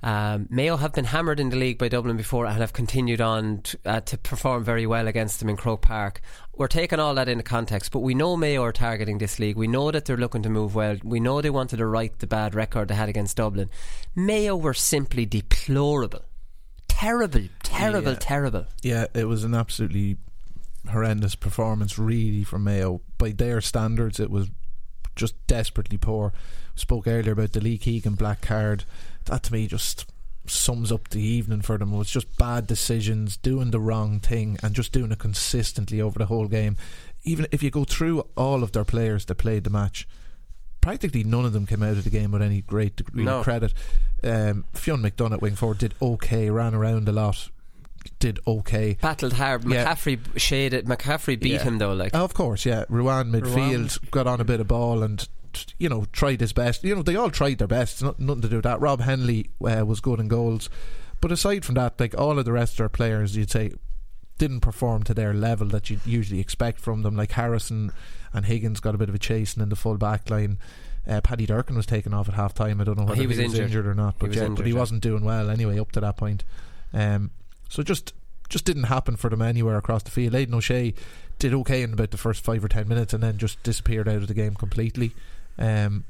Um, 0.03 0.45
Mayo 0.51 0.77
have 0.77 0.93
been 0.93 1.05
hammered 1.05 1.39
in 1.39 1.49
the 1.49 1.55
league 1.55 1.79
by 1.79 1.87
Dublin 1.89 2.17
before 2.17 2.45
and 2.45 2.59
have 2.59 2.71
continued 2.71 3.19
on 3.19 3.61
to, 3.63 3.77
uh, 3.83 4.01
to 4.01 4.17
perform 4.19 4.63
very 4.63 4.85
well 4.85 5.07
against 5.07 5.39
them 5.39 5.49
in 5.49 5.57
Croke 5.57 5.81
Park. 5.81 6.21
We're 6.55 6.67
taking 6.67 6.99
all 6.99 7.15
that 7.15 7.27
into 7.27 7.43
context, 7.43 7.91
but 7.91 8.01
we 8.01 8.13
know 8.13 8.37
Mayo 8.37 8.61
are 8.63 8.71
targeting 8.71 9.17
this 9.17 9.39
league. 9.39 9.55
We 9.57 9.67
know 9.67 9.89
that 9.89 10.05
they're 10.05 10.15
looking 10.17 10.43
to 10.43 10.49
move 10.49 10.75
well. 10.75 10.97
We 11.03 11.19
know 11.19 11.41
they 11.41 11.49
wanted 11.49 11.77
to 11.77 11.87
right 11.87 12.17
the 12.19 12.27
bad 12.27 12.53
record 12.53 12.89
they 12.89 12.95
had 12.95 13.09
against 13.09 13.37
Dublin. 13.37 13.71
Mayo 14.15 14.55
were 14.55 14.75
simply 14.75 15.25
deplorable. 15.25 16.21
Terrible, 16.87 17.47
terrible, 17.63 18.11
Yeah. 18.11 18.17
terrible. 18.19 18.65
Yeah, 18.83 19.05
it 19.15 19.25
was 19.27 19.43
an 19.43 19.55
absolutely 19.55 20.17
horrendous 20.91 21.33
performance, 21.35 21.97
really, 21.97 22.43
from 22.43 22.63
Mayo. 22.63 23.01
By 23.17 23.31
their 23.31 23.61
standards, 23.61 24.19
it 24.19 24.29
was 24.29 24.49
just 25.17 25.35
desperately 25.47 25.97
poor. 25.97 26.31
Spoke 26.75 27.07
earlier 27.07 27.33
about 27.33 27.51
the 27.53 27.59
Lee 27.61 27.77
Keegan 27.77 28.15
black 28.15 28.41
card. 28.41 28.85
That 29.25 29.43
to 29.43 29.53
me 29.53 29.67
just 29.67 30.05
sums 30.45 30.91
up 30.91 31.09
the 31.09 31.21
evening 31.21 31.61
for 31.61 31.77
them. 31.77 31.93
It 31.93 31.97
was 31.97 32.09
just 32.09 32.37
bad 32.37 32.67
decisions, 32.67 33.35
doing 33.35 33.71
the 33.71 33.79
wrong 33.81 34.19
thing, 34.21 34.57
and 34.63 34.73
just 34.73 34.93
doing 34.93 35.11
it 35.11 35.19
consistently 35.19 35.99
over 35.99 36.17
the 36.17 36.27
whole 36.27 36.47
game. 36.47 36.77
Even 37.23 37.47
if 37.51 37.61
you 37.61 37.69
go 37.69 37.83
through 37.83 38.25
all 38.37 38.63
of 38.63 38.71
their 38.71 38.85
players 38.85 39.25
that 39.25 39.35
played 39.35 39.65
the 39.65 39.69
match, 39.69 40.07
practically 40.79 41.23
none 41.25 41.43
of 41.45 41.51
them 41.51 41.65
came 41.65 41.83
out 41.83 41.97
of 41.97 42.05
the 42.05 42.09
game 42.09 42.31
with 42.31 42.41
any 42.41 42.61
great 42.61 42.95
degree 42.95 43.25
No. 43.25 43.39
of 43.39 43.43
credit. 43.43 43.73
Um, 44.23 44.63
Fionn 44.73 45.01
McDonough 45.01 45.33
at 45.33 45.41
wing 45.41 45.55
forward 45.55 45.79
did 45.79 45.95
okay, 46.01 46.49
ran 46.49 46.73
around 46.73 47.09
a 47.09 47.11
lot, 47.11 47.49
did 48.19 48.39
okay. 48.47 48.97
Battled 49.01 49.33
hard. 49.33 49.63
Yeah. 49.65 49.85
McCaffrey 49.93 50.19
shaded. 50.39 50.85
McCaffrey 50.85 51.39
beat 51.39 51.53
Yeah. 51.53 51.63
him 51.63 51.77
though. 51.77 51.93
Like 51.93 52.11
Oh, 52.13 52.23
of 52.23 52.33
course, 52.33 52.65
yeah. 52.65 52.85
Ruane 52.89 53.31
midfield 53.31 54.11
got 54.11 54.27
on 54.27 54.39
a 54.41 54.45
bit 54.45 54.59
of 54.59 54.67
ball 54.67 55.03
and 55.03 55.27
you 55.79 55.89
know 55.89 56.05
tried 56.11 56.41
his 56.41 56.53
best. 56.53 56.83
You 56.83 56.95
know 56.95 57.01
they 57.03 57.15
all 57.15 57.31
tried 57.31 57.57
their 57.59 57.67
best. 57.67 58.01
Not, 58.03 58.19
nothing 58.19 58.41
to 58.43 58.49
do 58.49 58.55
with 58.57 58.63
that. 58.63 58.79
Rob 58.81 59.01
Hennelly 59.01 59.49
uh, 59.61 59.85
was 59.85 59.99
good 59.99 60.19
in 60.19 60.27
goals, 60.27 60.69
but 61.21 61.31
aside 61.31 61.65
from 61.65 61.75
that, 61.75 61.99
like 61.99 62.17
all 62.17 62.37
of 62.37 62.45
the 62.45 62.51
rest 62.51 62.75
of 62.75 62.81
our 62.83 62.89
players, 62.89 63.35
you'd 63.35 63.51
say 63.51 63.71
didn't 64.37 64.59
perform 64.61 65.01
to 65.03 65.13
their 65.15 65.33
level 65.33 65.67
that 65.69 65.89
you'd 65.89 66.05
usually 66.05 66.39
expect 66.39 66.79
from 66.79 67.01
them. 67.01 67.15
Like 67.15 67.31
Harrison 67.31 67.91
and 68.33 68.45
Higgins 68.45 68.79
got 68.79 68.93
a 68.93 68.97
bit 68.99 69.09
of 69.09 69.15
a 69.15 69.19
chasing 69.19 69.63
in 69.63 69.69
the 69.69 69.75
full 69.75 69.97
back 69.97 70.29
line. 70.29 70.59
Uh, 71.07 71.21
Paddy 71.21 71.47
Durcan 71.47 71.75
was 71.75 71.85
taken 71.87 72.13
off 72.13 72.27
at 72.27 72.35
half 72.35 72.53
time. 72.53 72.79
I 72.79 72.83
don't 72.83 72.97
know 72.97 73.05
whether 73.05 73.15
Oh, 73.15 73.19
he 73.21 73.25
was 73.27 73.39
injured. 73.39 73.87
or 73.87 73.95
not, 73.95 74.15
He 74.15 74.19
but 74.19 74.27
was 74.27 74.35
yeah, 74.37 74.43
injured, 74.43 74.57
but 74.57 74.65
he 74.67 74.73
yeah. 74.73 74.77
wasn't 74.79 75.01
doing 75.01 75.23
well 75.23 75.49
anyway 75.49 75.79
up 75.79 75.91
to 75.93 76.01
that 76.01 76.17
point. 76.17 76.43
Um, 76.93 77.31
so 77.69 77.83
just 77.83 78.13
just 78.49 78.65
didn't 78.65 78.83
happen 78.83 79.15
for 79.15 79.29
them 79.29 79.41
anywhere 79.41 79.77
across 79.77 80.03
the 80.03 80.11
field. 80.11 80.33
Aidan 80.33 80.55
O'Shea 80.55 80.93
did 81.39 81.53
okay 81.53 81.81
in 81.81 81.93
about 81.93 82.11
the 82.11 82.17
first 82.17 82.43
five 82.43 82.63
or 82.63 82.67
ten 82.67 82.87
minutes, 82.87 83.13
and 83.13 83.21
then 83.21 83.37
just 83.37 83.61
disappeared 83.63 84.07
out 84.07 84.17
of 84.17 84.27
the 84.27 84.33
game 84.33 84.55
completely. 84.55 85.13
Um, 85.57 86.05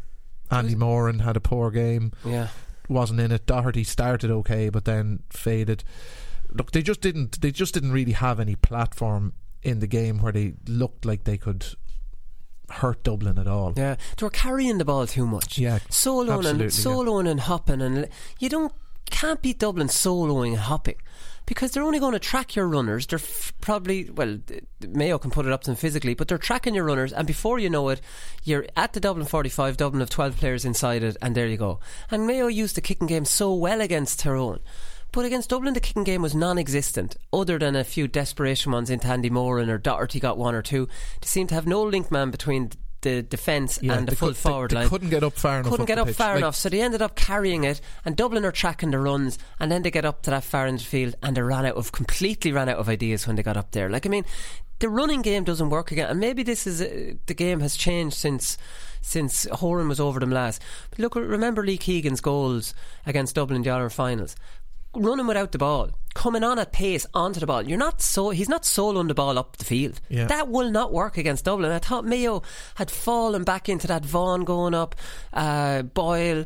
Andy 0.51 0.75
Moran 0.75 1.19
had 1.19 1.35
a 1.35 1.41
poor 1.41 1.71
game. 1.71 2.13
Yeah. 2.23 2.49
wasn't 2.87 3.19
in 3.19 3.31
it. 3.31 3.45
Doherty 3.45 3.83
started 3.83 4.31
okay, 4.31 4.69
but 4.69 4.85
then 4.85 5.23
faded. 5.29 5.83
Look, 6.49 6.71
they 6.71 6.81
just 6.81 7.01
didn't. 7.01 7.41
They 7.41 7.51
just 7.51 7.73
didn't 7.73 7.91
really 7.91 8.13
have 8.13 8.39
any 8.39 8.55
platform 8.55 9.33
in 9.63 9.79
the 9.79 9.87
game 9.87 10.19
where 10.19 10.31
they 10.31 10.53
looked 10.67 11.05
like 11.05 11.25
they 11.25 11.37
could 11.37 11.65
hurt 12.69 13.03
Dublin 13.03 13.37
at 13.37 13.47
all. 13.47 13.73
Yeah, 13.75 13.95
they 14.17 14.25
were 14.25 14.29
carrying 14.29 14.77
the 14.77 14.85
ball 14.85 15.07
too 15.07 15.25
much. 15.25 15.57
Yeah, 15.57 15.79
soloing 15.89 16.49
and 16.49 16.59
yeah. 16.59 16.67
soloing 16.67 17.29
and 17.29 17.41
hopping, 17.41 17.81
and 17.81 18.07
you 18.39 18.47
don't 18.47 18.71
can't 19.09 19.41
beat 19.41 19.59
Dublin 19.59 19.87
soloing 19.87 20.49
and 20.49 20.59
hopping 20.59 20.95
because 21.47 21.71
they're 21.71 21.81
only 21.81 21.99
going 21.99 22.13
to 22.13 22.19
track 22.19 22.55
your 22.55 22.67
runners. 22.67 23.07
They're 23.07 23.17
f- 23.17 23.53
probably 23.59 24.11
well, 24.11 24.37
Mayo 24.87 25.17
can 25.17 25.31
put 25.31 25.47
it 25.47 25.51
up 25.51 25.61
to 25.63 25.71
them 25.71 25.75
physically, 25.75 26.13
but 26.13 26.27
they're 26.27 26.37
tracking 26.37 26.75
your 26.75 26.83
runners, 26.83 27.11
and 27.11 27.25
before 27.25 27.57
you 27.57 27.71
know 27.71 27.89
it, 27.89 28.01
you're 28.43 28.67
at 28.75 28.93
the 28.93 28.99
Dublin 28.99 29.25
forty-five. 29.25 29.77
Dublin 29.77 30.01
have 30.01 30.11
twelve 30.11 30.37
players 30.37 30.65
inside 30.65 31.01
it, 31.01 31.17
and 31.23 31.33
there 31.33 31.47
you 31.47 31.57
go. 31.57 31.79
And 32.11 32.27
Mayo 32.27 32.45
used 32.45 32.77
the 32.77 32.81
kicking 32.81 33.07
game 33.07 33.25
so 33.25 33.51
well 33.55 33.81
against 33.81 34.19
Tyrone. 34.19 34.59
But 35.13 35.25
against 35.25 35.49
Dublin, 35.49 35.73
the 35.73 35.79
kicking 35.79 36.03
game 36.03 36.21
was 36.21 36.35
non-existent, 36.35 37.15
other 37.31 37.57
than 37.57 37.77
a 37.77 37.85
few 37.85 38.09
desperation 38.09 38.73
ones 38.73 38.89
into 38.89 39.07
Andy 39.07 39.29
Moran 39.29 39.69
or 39.69 39.77
Doherty 39.77 40.19
got 40.19 40.37
one 40.37 40.53
or 40.53 40.61
two. 40.61 40.87
They 41.21 41.27
seemed 41.27 41.49
to 41.49 41.55
have 41.55 41.65
no 41.65 41.81
link 41.81 42.11
man 42.11 42.29
between 42.29 42.71
the 43.07 43.21
defence 43.23 43.79
Yeah, 43.81 43.93
and 43.97 44.07
the 44.07 44.15
full 44.15 44.29
could- 44.29 44.37
they- 44.37 44.49
forward 44.49 44.71
they 44.71 44.75
line. 44.75 44.89
couldn't 44.89 45.09
get 45.09 45.23
up 45.23 45.33
far 45.33 45.59
enough 45.59 45.71
Couldn't 45.71 45.83
up 45.83 45.87
get 45.87 45.97
up 45.99 46.09
far 46.09 46.33
Like- 46.33 46.37
enough, 46.43 46.55
so 46.55 46.69
they 46.69 46.81
ended 46.81 47.01
up 47.01 47.15
carrying 47.15 47.63
it. 47.63 47.79
And 48.05 48.15
Dublin 48.15 48.45
are 48.45 48.51
tracking 48.51 48.91
the 48.91 48.99
runs, 48.99 49.37
and 49.59 49.71
then 49.71 49.81
they 49.83 49.91
get 49.91 50.05
up 50.05 50.21
to 50.23 50.29
that 50.31 50.43
far 50.43 50.67
end 50.67 50.81
field, 50.81 51.15
and 51.23 51.35
they 51.37 51.41
ran 51.41 51.65
out 51.65 51.75
of 51.75 51.91
completely 51.91 52.51
ran 52.51 52.69
out 52.69 52.77
of 52.77 52.89
ideas 52.89 53.25
when 53.27 53.35
they 53.35 53.43
got 53.43 53.57
up 53.57 53.71
there. 53.71 53.89
Like 53.89 54.05
I 54.05 54.09
mean, 54.09 54.25
the 54.79 54.89
running 54.89 55.21
game 55.23 55.43
doesn't 55.43 55.69
work 55.71 55.91
again, 55.91 56.07
and 56.09 56.19
maybe 56.19 56.43
this 56.43 56.67
is 56.67 56.81
uh, 56.81 57.13
the 57.25 57.33
game 57.33 57.59
has 57.61 57.75
changed 57.75 58.15
since 58.15 58.57
since 59.01 59.45
Horan 59.51 59.87
was 59.87 59.99
over 59.99 60.19
them 60.19 60.31
last. 60.31 60.61
But 60.89 60.99
look, 60.99 61.15
remember 61.15 61.63
Lee 61.63 61.77
Keegan's 61.77 62.19
goals 62.21 62.73
against 63.05 63.35
Dublin 63.35 63.55
in 63.57 63.61
the 63.63 63.69
Ireland 63.69 63.93
finals. 63.93 64.35
Running 64.95 65.27
without 65.27 65.51
the 65.51 65.57
ball, 65.57 65.91
coming 66.15 66.43
on 66.43 66.57
at 66.57 66.71
pace 66.71 67.05
onto 67.13 67.39
the 67.39 67.45
ball. 67.45 67.61
You're 67.61 67.77
not 67.77 68.01
so 68.01 68.31
he's 68.31 68.49
not 68.49 68.63
soloing 68.63 69.07
the 69.07 69.13
ball 69.13 69.37
up 69.37 69.57
the 69.57 69.65
field. 69.65 69.99
Yeah. 70.09 70.25
That 70.25 70.49
will 70.49 70.71
not 70.71 70.91
work 70.91 71.17
against 71.17 71.45
Dublin. 71.45 71.71
I 71.71 71.79
thought 71.79 72.05
Mayo 72.05 72.41
had 72.75 72.89
fallen 72.89 73.43
back 73.43 73.69
into 73.69 73.85
that 73.87 74.03
Vaughan 74.03 74.43
going 74.43 74.73
up, 74.73 74.95
uh, 75.33 75.83
Boyle, 75.83 76.45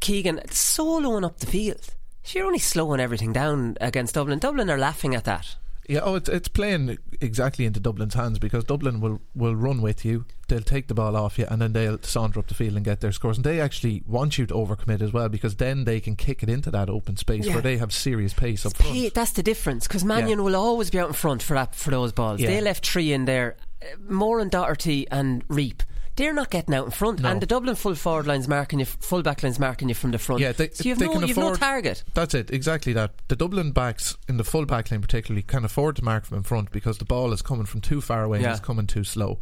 Keegan 0.00 0.40
soloing 0.48 1.24
up 1.24 1.38
the 1.38 1.46
field. 1.46 1.94
So 2.22 2.38
you're 2.38 2.46
only 2.46 2.58
slowing 2.58 3.00
everything 3.00 3.32
down 3.32 3.76
against 3.80 4.14
Dublin. 4.14 4.40
Dublin 4.40 4.68
are 4.68 4.78
laughing 4.78 5.14
at 5.14 5.24
that. 5.24 5.56
Yeah, 5.88 6.00
oh, 6.02 6.16
it's, 6.16 6.28
it's 6.28 6.48
playing 6.48 6.98
exactly 7.20 7.64
into 7.64 7.78
Dublin's 7.78 8.14
hands 8.14 8.38
because 8.40 8.64
Dublin 8.64 9.00
will, 9.00 9.20
will 9.34 9.54
run 9.54 9.80
with 9.82 10.04
you. 10.04 10.24
They'll 10.48 10.60
take 10.60 10.88
the 10.88 10.94
ball 10.94 11.16
off 11.16 11.38
you 11.38 11.46
and 11.48 11.60
then 11.62 11.72
they'll 11.72 12.00
saunter 12.02 12.40
up 12.40 12.48
the 12.48 12.54
field 12.54 12.74
and 12.76 12.84
get 12.84 13.00
their 13.00 13.12
scores. 13.12 13.36
And 13.38 13.44
they 13.44 13.60
actually 13.60 14.02
want 14.06 14.36
you 14.38 14.46
to 14.46 14.54
overcommit 14.54 15.00
as 15.00 15.12
well 15.12 15.28
because 15.28 15.56
then 15.56 15.84
they 15.84 16.00
can 16.00 16.16
kick 16.16 16.42
it 16.42 16.48
into 16.48 16.70
that 16.72 16.88
open 16.90 17.16
space 17.16 17.46
Yeah. 17.46 17.54
where 17.54 17.62
they 17.62 17.76
have 17.78 17.92
serious 17.92 18.32
pace 18.34 18.66
up 18.66 18.76
front. 18.76 18.92
Hey, 18.96 19.08
that's 19.10 19.32
the 19.32 19.42
difference 19.42 19.86
because 19.86 20.04
Mannion 20.04 20.38
Yeah. 20.38 20.44
will 20.44 20.56
always 20.56 20.90
be 20.90 20.98
out 20.98 21.08
in 21.08 21.14
front 21.14 21.42
for 21.42 21.54
that, 21.54 21.74
for 21.74 21.90
those 21.90 22.12
balls. 22.12 22.40
Yeah. 22.40 22.48
They 22.48 22.60
left 22.60 22.84
three 22.86 23.12
in 23.12 23.24
there, 23.24 23.56
uh, 23.82 23.86
Moore 24.08 24.40
and 24.40 24.50
Doherty 24.50 25.06
and 25.10 25.46
Reape. 25.48 25.82
They're 26.16 26.32
not 26.32 26.50
getting 26.50 26.74
out 26.74 26.86
in 26.86 26.90
front, 26.90 27.20
No. 27.20 27.28
and 27.30 27.40
the 27.42 27.46
Dublin 27.46 27.76
full 27.76 27.94
forward 27.94 28.26
line's 28.26 28.48
marking 28.48 28.78
you, 28.78 28.86
full 28.86 29.22
back 29.22 29.42
line's 29.42 29.58
marking 29.58 29.88
you 29.90 29.94
from 29.94 30.12
the 30.12 30.18
front. 30.18 30.40
Yeah, 30.40 30.52
they, 30.52 30.70
so 30.70 30.84
you 30.84 30.90
have, 30.90 30.98
they 30.98 31.06
no, 31.06 31.12
can 31.12 31.20
you 31.22 31.28
have 31.28 31.36
no 31.36 31.54
target. 31.54 32.02
That's 32.14 32.34
it, 32.34 32.50
exactly 32.50 32.92
that. 32.94 33.12
The 33.28 33.36
Dublin 33.36 33.72
backs 33.72 34.16
in 34.28 34.38
the 34.38 34.44
full 34.44 34.64
back 34.64 34.90
line, 34.90 35.02
particularly, 35.02 35.42
can 35.42 35.64
afford 35.64 35.96
to 35.96 36.04
mark 36.04 36.24
from 36.24 36.38
in 36.38 36.42
front 36.42 36.72
because 36.72 36.98
the 36.98 37.04
ball 37.04 37.32
is 37.32 37.42
coming 37.42 37.66
from 37.66 37.82
too 37.82 38.00
far 38.00 38.24
away 38.24 38.40
Yeah. 38.40 38.46
and 38.46 38.56
it's 38.56 38.64
coming 38.66 38.86
too 38.86 39.04
slow. 39.04 39.38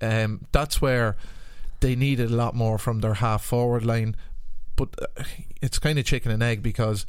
Um, 0.00 0.44
that's 0.52 0.80
where 0.82 1.16
they 1.80 1.94
needed 1.94 2.30
a 2.30 2.34
lot 2.34 2.54
more 2.54 2.78
from 2.78 3.00
their 3.00 3.14
half 3.14 3.44
forward 3.44 3.84
line, 3.84 4.16
but 4.74 4.88
uh, 5.00 5.22
it's 5.62 5.78
kind 5.78 5.98
of 5.98 6.04
chicken 6.04 6.32
and 6.32 6.42
egg 6.42 6.62
because 6.62 7.06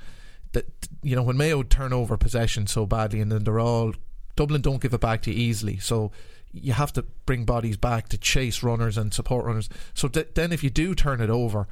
that 0.51 0.65
you 1.03 1.15
know 1.15 1.23
when 1.23 1.37
Mayo 1.37 1.63
turn 1.63 1.93
over 1.93 2.17
possession 2.17 2.67
so 2.67 2.85
badly 2.85 3.21
and 3.21 3.31
then 3.31 3.43
they're 3.43 3.59
all 3.59 3.93
Dublin 4.35 4.61
don't 4.61 4.81
give 4.81 4.93
it 4.93 5.01
back 5.01 5.21
to 5.23 5.31
you 5.33 5.37
easily, 5.39 5.77
so 5.77 6.11
you 6.51 6.73
have 6.73 6.93
to 6.93 7.03
bring 7.25 7.45
bodies 7.45 7.77
back 7.77 8.09
to 8.09 8.17
chase 8.17 8.63
runners 8.63 8.97
and 8.97 9.13
support 9.13 9.45
runners. 9.45 9.69
So 9.93 10.07
th- 10.07 10.29
then 10.33 10.51
if 10.51 10.63
you 10.63 10.69
do 10.69 10.95
turn 10.95 11.21
it 11.21 11.29
over, 11.29 11.67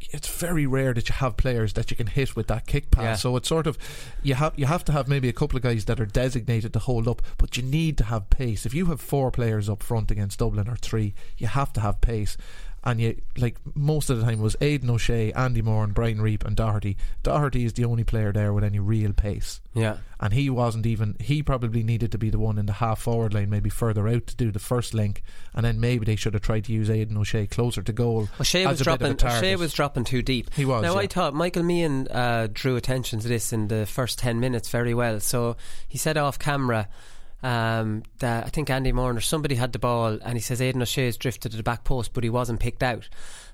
it's 0.00 0.28
very 0.28 0.66
rare 0.66 0.94
that 0.94 1.08
you 1.08 1.14
have 1.16 1.36
players 1.36 1.72
that 1.72 1.90
you 1.90 1.96
can 1.96 2.06
hit 2.06 2.36
with 2.36 2.46
that 2.46 2.66
kick 2.66 2.90
pass. 2.90 3.02
Yeah. 3.02 3.14
So 3.16 3.36
it's 3.36 3.48
sort 3.48 3.66
of 3.66 3.78
you 4.22 4.34
have 4.34 4.52
you 4.56 4.66
have 4.66 4.84
to 4.84 4.92
have 4.92 5.08
maybe 5.08 5.28
a 5.28 5.32
couple 5.32 5.56
of 5.56 5.62
guys 5.62 5.86
that 5.86 6.00
are 6.00 6.06
designated 6.06 6.72
to 6.72 6.78
hold 6.78 7.08
up, 7.08 7.22
but 7.36 7.56
you 7.56 7.62
need 7.62 7.98
to 7.98 8.04
have 8.04 8.30
pace. 8.30 8.64
If 8.64 8.74
you 8.74 8.86
have 8.86 9.00
four 9.00 9.30
players 9.30 9.68
up 9.68 9.82
front 9.82 10.10
against 10.10 10.38
Dublin 10.38 10.68
or 10.68 10.76
three, 10.76 11.14
you 11.36 11.46
have 11.48 11.72
to 11.74 11.80
have 11.80 12.00
pace. 12.00 12.36
And 12.84 13.00
you 13.00 13.20
like 13.36 13.56
most 13.74 14.08
of 14.08 14.18
the 14.18 14.24
time 14.24 14.38
it 14.38 14.42
was 14.42 14.56
Aidan 14.60 14.88
O'Shea, 14.90 15.32
Andy 15.32 15.62
Moore, 15.62 15.84
and 15.84 15.92
Brian 15.92 16.18
Reape 16.18 16.44
and 16.44 16.56
Doherty. 16.56 16.96
Doherty 17.22 17.64
is 17.64 17.72
the 17.72 17.84
only 17.84 18.04
player 18.04 18.32
there 18.32 18.52
with 18.52 18.64
any 18.64 18.78
real 18.78 19.12
pace. 19.12 19.60
Yeah. 19.74 19.96
And 20.20 20.32
he 20.32 20.48
wasn't 20.48 20.86
even 20.86 21.16
he 21.20 21.42
probably 21.42 21.82
needed 21.82 22.12
to 22.12 22.18
be 22.18 22.30
the 22.30 22.38
one 22.38 22.56
in 22.56 22.66
the 22.66 22.74
half 22.74 23.00
forward 23.00 23.34
line, 23.34 23.50
maybe 23.50 23.68
further 23.68 24.08
out 24.08 24.26
to 24.28 24.36
do 24.36 24.50
the 24.50 24.58
first 24.58 24.94
link, 24.94 25.22
and 25.54 25.64
then 25.64 25.80
maybe 25.80 26.04
they 26.04 26.16
should 26.16 26.34
have 26.34 26.42
tried 26.42 26.64
to 26.64 26.72
use 26.72 26.88
Aidan 26.88 27.16
O'Shea 27.16 27.46
closer 27.46 27.82
to 27.82 27.92
goal. 27.92 28.28
O'Shea 28.40 28.64
as 28.64 28.70
was 28.70 28.80
a 28.80 28.84
bit 28.84 29.02
of 29.02 29.10
a 29.10 29.14
dropping. 29.14 29.36
O'Shea 29.38 29.56
was 29.56 29.72
dropping 29.72 30.04
too 30.04 30.22
deep. 30.22 30.54
He 30.54 30.64
was, 30.64 30.82
Now 30.82 30.96
I 30.96 31.06
thought 31.08 31.34
Michael 31.34 31.64
Meehan 31.64 32.08
uh, 32.08 32.48
drew 32.52 32.76
attention 32.76 33.18
to 33.20 33.28
this 33.28 33.52
in 33.52 33.68
the 33.68 33.86
first 33.86 34.18
ten 34.18 34.40
minutes 34.40 34.70
very 34.70 34.94
well. 34.94 35.20
So 35.20 35.56
he 35.88 35.98
said 35.98 36.16
off 36.16 36.38
camera 36.38 36.88
um, 37.42 38.02
that 38.18 38.46
I 38.46 38.48
think 38.48 38.68
Andy 38.70 38.92
Moore 38.92 39.12
or 39.16 39.20
somebody 39.20 39.54
had 39.54 39.72
the 39.72 39.78
ball, 39.78 40.18
and 40.24 40.34
he 40.34 40.40
says 40.40 40.60
Aidan 40.60 40.82
O'Shea's 40.82 41.16
drifted 41.16 41.50
to 41.52 41.56
the 41.56 41.62
back 41.62 41.84
post, 41.84 42.12
but 42.12 42.24
he 42.24 42.30
wasn't 42.30 42.60
picked 42.60 42.82
out. 42.82 43.08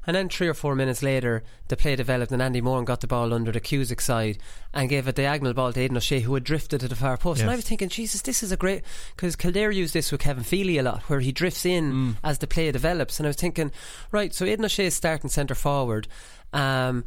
And 0.07 0.15
then 0.15 0.29
three 0.29 0.49
or 0.49 0.55
four 0.55 0.75
minutes 0.75 1.03
later, 1.03 1.43
the 1.69 1.79
play 1.79 1.97
developed, 1.97 2.31
and 2.31 2.43
Andy 2.43 2.61
Moore 2.61 2.83
got 2.85 3.01
the 3.01 3.07
ball 3.07 3.33
under 3.33 3.51
the 3.53 3.61
Cusack 3.61 4.03
side 4.03 4.37
and 4.75 4.91
gave 4.91 5.09
a 5.09 5.13
diagonal 5.13 5.55
ball 5.55 5.73
to 5.73 5.81
Aidan 5.81 5.97
O'Shea, 5.97 6.21
who 6.21 6.35
had 6.35 6.45
drifted 6.45 6.81
to 6.81 6.89
the 6.89 6.97
far 6.97 7.17
post. 7.17 7.41
And 7.41 7.51
I 7.51 7.57
was 7.57 7.65
thinking, 7.65 7.89
Jesus, 7.89 8.21
this 8.21 8.43
is 8.43 8.53
a 8.53 8.57
great 8.57 8.83
because 9.17 9.35
Kildare 9.35 9.71
used 9.71 9.95
this 9.95 10.13
with 10.13 10.21
Kevin 10.21 10.45
Feely 10.45 10.77
a 10.77 10.83
lot, 10.83 11.03
where 11.05 11.21
he 11.21 11.33
drifts 11.33 11.65
in 11.65 11.93
Mm. 11.93 12.17
as 12.23 12.39
the 12.39 12.47
play 12.47 12.71
develops. 12.71 13.19
And 13.19 13.27
I 13.27 13.31
was 13.31 13.37
thinking, 13.37 13.73
right, 14.13 14.35
so 14.35 14.45
Aidan 14.45 14.67
O'Shea 14.67 14.87
is 14.87 14.95
starting 14.95 15.31
centre 15.31 15.55
forward. 15.55 16.07
Um, 16.53 17.05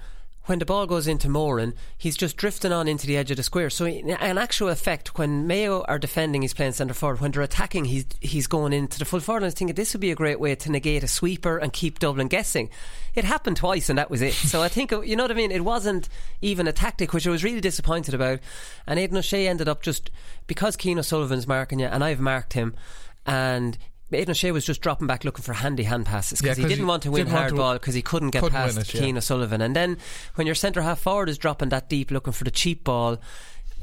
when 0.48 0.60
the 0.60 0.66
ball 0.66 0.88
goes 0.88 1.08
into 1.08 1.30
Moran, 1.30 1.74
he's 1.98 2.18
just 2.18 2.38
drifting 2.38 2.72
on 2.72 2.88
into 2.88 3.06
the 3.06 3.18
edge 3.18 3.32
of 3.32 3.38
the 3.38 3.43
square. 3.43 3.70
So, 3.70 3.86
in 3.86 4.10
in 4.10 4.38
actual 4.38 4.70
effect, 4.70 5.18
when 5.18 5.45
Mayo 5.45 5.84
are 5.84 6.00
defending, 6.00 6.41
he's 6.41 6.54
playing 6.54 6.72
centre 6.72 6.93
forward. 6.93 7.20
When 7.20 7.32
they're 7.32 7.41
attacking, 7.41 7.86
he's 7.86 8.06
he's 8.22 8.48
going 8.48 8.74
into 8.74 8.98
the 8.98 9.06
full 9.06 9.20
forward. 9.20 9.39
And 9.39 9.45
I 9.45 9.48
was 9.48 9.54
thinking 9.54 9.76
this 9.76 9.93
would 9.93 10.02
be 10.02 10.12
a 10.12 10.16
great 10.16 10.39
way 10.39 10.56
to 10.56 10.72
negate 10.72 11.04
a 11.04 11.08
sweeper 11.08 11.58
and 11.58 11.72
keep 11.72 12.00
Dublin 12.00 12.28
guessing. 12.28 12.70
It 13.14 13.26
happened 13.26 13.58
twice, 13.58 13.89
and 13.89 14.00
that 14.00 14.10
was 14.10 14.22
it. 14.22 14.34
So 14.48 14.62
I 14.62 14.70
think 14.70 14.91
you 14.91 15.16
know 15.18 15.24
what 15.24 15.32
I 15.32 15.36
mean. 15.36 15.52
It 15.52 15.66
wasn't 15.66 16.08
even 16.41 16.68
a 16.68 16.72
tactic, 16.72 17.12
which 17.14 17.28
I 17.28 17.30
was 17.30 17.43
really 17.43 17.62
disappointed 17.62 18.14
about. 18.14 18.39
And 18.88 18.98
Aidan 18.98 19.18
O'Shea 19.18 19.48
ended 19.48 19.68
up 19.68 19.82
just 19.82 20.10
because 20.48 20.78
Cian 20.80 20.98
O'Sullivan's 20.98 21.48
marking 21.48 21.80
you, 21.80 21.88
and 21.88 22.04
I've 22.04 22.22
marked 22.22 22.54
him, 22.54 22.74
and. 23.26 23.78
Aidan 24.12 24.32
O'Shea 24.32 24.51
was 24.51 24.66
just 24.66 24.82
dropping 24.82 25.08
back 25.08 25.24
looking 25.26 25.43
for 25.43 25.53
handy 25.53 25.84
hand 25.84 26.05
passes 26.05 26.39
Yeah, 26.41 26.51
because 26.51 26.58
he 26.58 26.64
'cause 26.64 26.70
didn't 26.70 26.86
he 26.86 26.89
want 26.89 27.03
to 27.03 27.12
win 27.12 27.26
didn't 27.26 27.38
hard 27.38 27.55
ball 27.55 27.74
because 27.74 27.93
he 27.93 28.01
couldn't 28.01 28.30
get 28.32 28.41
couldn't 28.43 28.55
past 28.55 28.78
it, 28.78 28.93
yeah. 28.93 29.01
Cian 29.01 29.18
O'Sullivan. 29.18 29.62
And 29.62 29.76
then 29.76 29.97
when 30.36 30.47
your 30.47 30.55
centre 30.55 30.82
half 30.82 30.99
forward 30.99 31.30
is 31.30 31.38
dropping 31.38 31.70
that 31.70 31.89
deep 31.89 32.10
looking 32.12 32.34
for 32.34 32.43
the 32.45 32.51
cheap 32.51 32.84
ball, 32.86 33.18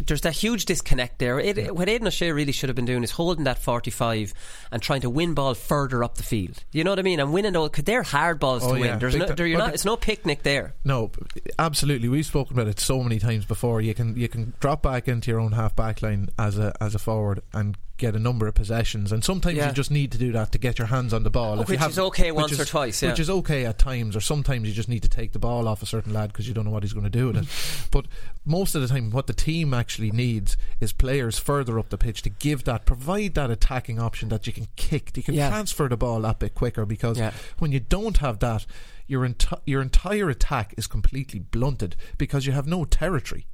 there's 0.07 0.23
that 0.23 0.33
huge 0.33 0.65
disconnect 0.65 1.21
there. 1.21 1.39
It, 1.39 1.73
What 1.73 1.89
Aidan 1.89 2.09
O'Shea 2.09 2.33
really 2.33 2.51
should 2.51 2.69
have 2.69 2.75
been 2.75 2.85
doing 2.85 3.05
is 3.05 3.13
holding 3.13 3.45
that 3.45 3.59
45 3.59 4.35
and 4.73 4.83
trying 4.83 5.03
to 5.03 5.11
win 5.11 5.35
ball 5.35 5.55
further 5.55 6.03
up 6.03 6.17
the 6.17 6.25
field. 6.25 6.65
You 6.73 6.83
know 6.83 6.91
what 6.91 6.99
I 6.99 7.03
mean? 7.03 7.21
And 7.21 7.33
winning 7.33 7.53
those, 7.53 7.69
because 7.71 7.85
they're 7.85 8.03
hard 8.03 8.41
balls 8.41 8.65
Oh, 8.65 8.73
to 8.73 8.81
yeah. 8.81 8.91
win. 8.93 8.99
There's 8.99 9.13
Big 9.13 9.29
no, 9.29 9.35
there, 9.35 9.47
you're 9.47 9.59
Well, 9.59 9.69
not, 9.69 9.75
it's 9.75 9.85
no 9.85 9.97
picnic 9.97 10.43
there. 10.43 10.75
No, 10.85 11.13
absolutely. 11.61 12.09
We've 12.09 12.27
spoken 12.27 12.57
about 12.57 12.67
it 12.67 12.81
so 12.81 13.03
many 13.05 13.21
times 13.21 13.45
before. 13.45 13.81
You 13.83 13.95
can 13.95 14.17
you 14.17 14.27
can 14.29 14.53
drop 14.59 14.83
back 14.83 15.07
into 15.07 15.31
your 15.31 15.39
own 15.39 15.53
half 15.53 15.77
back 15.77 16.03
line 16.03 16.29
as 16.41 16.59
a 16.59 16.73
as 16.81 16.97
a 16.97 16.99
forward 16.99 17.43
and 17.53 17.77
get 17.97 18.17
a 18.17 18.19
number 18.19 18.49
of 18.49 18.55
possessions. 18.55 19.13
And 19.13 19.23
sometimes 19.23 19.57
Yeah. 19.57 19.69
you 19.69 19.73
just 19.73 19.91
need 19.91 20.11
to 20.13 20.19
do 20.19 20.33
that 20.33 20.51
to 20.53 20.59
get 20.59 20.79
your 20.79 20.89
hands 20.89 21.13
on 21.15 21.23
the 21.23 21.31
ball. 21.31 21.61
If 21.61 21.69
you 21.69 21.75
which 21.75 21.81
have- 21.81 21.91
is 21.93 21.99
okay 21.99 22.33
once 22.33 22.51
is- 22.53 22.59
or 22.61 22.65
twice, 22.65 23.01
yeah. 23.03 23.11
Which 23.11 23.21
is 23.21 23.31
okay 23.31 23.65
at 23.67 23.79
times, 23.79 24.17
or 24.17 24.21
sometimes 24.21 24.67
you 24.67 24.75
just 24.75 24.89
need 24.89 25.03
to 25.03 25.09
take 25.09 25.33
the 25.33 25.39
ball 25.39 25.69
off 25.69 25.81
a 25.83 25.87
certain 25.87 26.13
lad 26.13 26.33
because 26.33 26.49
you 26.49 26.55
don't 26.55 26.65
know 26.65 26.73
what 26.73 26.83
he's 26.83 26.93
going 26.93 27.05
to 27.05 27.11
do 27.11 27.29
with 27.29 27.37
it. 27.37 27.47
but 27.93 28.07
most 28.45 28.75
of 28.75 28.83
the 28.83 28.89
time, 28.89 29.11
what 29.11 29.29
the 29.29 29.33
team 29.33 29.73
actually 29.73 30.11
needs 30.11 30.57
is 30.81 30.93
players 30.93 31.39
further 31.39 31.79
up 31.79 31.91
the 31.91 31.99
pitch 31.99 32.23
to 32.23 32.31
give 32.31 32.65
that, 32.65 32.85
provide 32.85 33.35
that 33.35 33.51
attacking 33.51 34.01
option 34.01 34.29
that 34.29 34.47
you 34.47 34.53
can 34.53 34.67
kick. 34.77 35.13
You 35.17 35.23
can 35.23 35.35
Yeah. 35.35 35.51
transfer 35.51 35.89
the 35.89 35.97
ball 35.97 36.21
that 36.23 36.41
bit 36.41 36.55
quicker 36.55 36.85
because 36.85 37.21
when 37.59 37.71
you 37.71 37.79
don't 37.81 38.17
have 38.19 38.41
that, 38.41 38.67
your 39.07 39.29
enti- 39.29 39.61
your 39.67 39.83
entire 39.83 40.31
attack 40.31 40.75
is 40.77 40.87
completely 40.87 41.39
blunted 41.39 41.95
because 42.19 42.47
you 42.47 42.53
have 42.53 42.67
no 42.67 42.85
territory. 42.85 43.47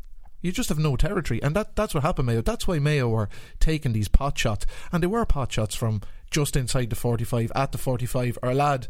You 0.43 0.53
just 0.53 0.69
have 0.71 0.79
no 0.79 0.97
territory, 0.97 1.43
and 1.43 1.55
that 1.57 1.77
that's 1.77 1.95
what 1.95 2.03
happened, 2.03 2.27
Mayo. 2.27 2.41
That's 2.43 2.67
why 2.67 2.79
Mayo 2.79 3.09
were 3.09 3.29
taking 3.59 3.93
these 3.93 4.09
pot 4.09 4.39
shots, 4.39 4.67
and 4.93 5.03
they 5.03 5.07
were 5.07 5.25
pot 5.27 5.53
shots 5.53 5.75
from 5.75 6.01
just 6.31 6.57
inside 6.57 6.91
the 6.91 6.97
forty-five, 6.97 7.53
at 7.55 7.73
the 7.73 7.79
forty-five. 7.79 8.39
Or 8.43 8.51
a 8.51 8.55
lad 8.55 8.87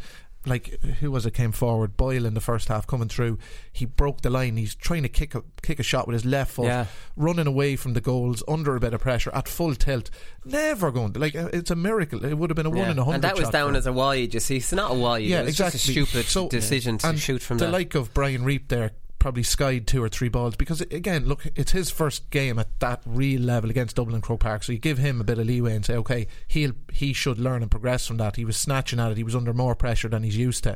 like 0.46 0.80
who 1.01 1.11
was 1.11 1.26
it 1.26 1.34
came 1.34 1.53
forward, 1.53 1.98
Boyle 1.98 2.24
in 2.24 2.32
the 2.32 2.40
first 2.40 2.68
half 2.68 2.86
coming 2.86 3.09
through. 3.09 3.36
He 3.72 3.84
broke 3.84 4.22
the 4.22 4.30
line. 4.30 4.57
He's 4.57 4.74
trying 4.74 5.03
to 5.03 5.09
kick 5.11 5.34
a 5.34 5.42
kick 5.61 5.78
a 5.78 5.82
shot 5.82 6.07
with 6.07 6.14
his 6.14 6.24
left 6.24 6.53
foot, 6.53 6.64
Yeah. 6.66 6.86
running 7.16 7.46
away 7.46 7.76
from 7.76 7.92
the 7.92 8.01
goals 8.01 8.42
under 8.48 8.74
a 8.74 8.80
bit 8.80 8.94
of 8.94 9.01
pressure 9.03 9.30
at 9.34 9.48
full 9.48 9.74
tilt. 9.74 10.09
Never 10.46 10.90
going 10.92 11.12
like 11.14 11.34
uh, 11.36 11.51
it's 11.53 11.70
a 11.70 11.76
miracle. 11.76 12.24
It 12.24 12.38
would 12.38 12.48
have 12.48 12.57
been 12.57 12.64
a 12.66 12.70
one 12.70 12.88
in 12.90 12.98
a 12.98 13.05
hundred. 13.05 13.16
And 13.16 13.24
that 13.24 13.36
was 13.38 13.51
down 13.51 13.76
as 13.76 13.86
a 13.86 13.92
wide, 13.92 14.32
you 14.32 14.40
see. 14.40 14.57
It's 14.57 14.72
not 14.72 14.92
a 14.92 14.94
wide. 14.94 15.24
yeah, 15.24 15.40
it 15.40 15.46
was 15.46 15.61
exactly. 15.61 15.78
just 15.78 15.88
a 15.88 15.92
stupid 15.92 16.26
So- 16.26 16.48
decision 16.48 16.96
to 16.98 17.09
and 17.09 17.18
shoot 17.18 17.42
from 17.42 17.59
the 17.59 17.66
that. 17.66 17.72
like 17.72 17.94
of 17.94 18.14
Brian 18.14 18.42
Reape 18.42 18.68
there. 18.68 18.92
Probably 19.21 19.43
skied 19.43 19.87
two 19.87 20.03
or 20.03 20.09
three 20.09 20.29
balls 20.31 20.57
because 20.57 20.81
again, 20.81 21.27
look, 21.27 21.47
it's 21.55 21.73
his 21.73 21.91
first 21.91 22.31
game 22.31 22.59
at 22.59 22.81
that 22.81 23.03
real 23.05 23.43
level 23.43 23.68
against 23.71 23.95
Dublin 23.97 24.21
Croke 24.23 24.41
Park. 24.41 24.62
So 24.64 24.73
you 24.73 24.79
give 24.79 24.97
him 24.99 25.21
a 25.21 25.25
bit 25.25 25.39
of 25.39 25.47
leeway 25.47 25.77
and 25.77 25.85
say, 25.87 25.95
okay, 25.97 26.27
he'll 26.49 26.73
he 26.93 27.12
should 27.12 27.39
learn 27.39 27.61
and 27.62 27.71
progress 27.71 28.07
from 28.07 28.16
that. 28.16 28.37
He 28.37 28.45
was 28.47 28.57
snatching 28.57 28.99
at 28.99 29.12
it. 29.12 29.18
He 29.18 29.23
was 29.23 29.37
under 29.37 29.53
more 29.53 29.75
pressure 29.75 30.09
than 30.09 30.23
he's 30.23 30.39
used 30.39 30.64
to, 30.64 30.75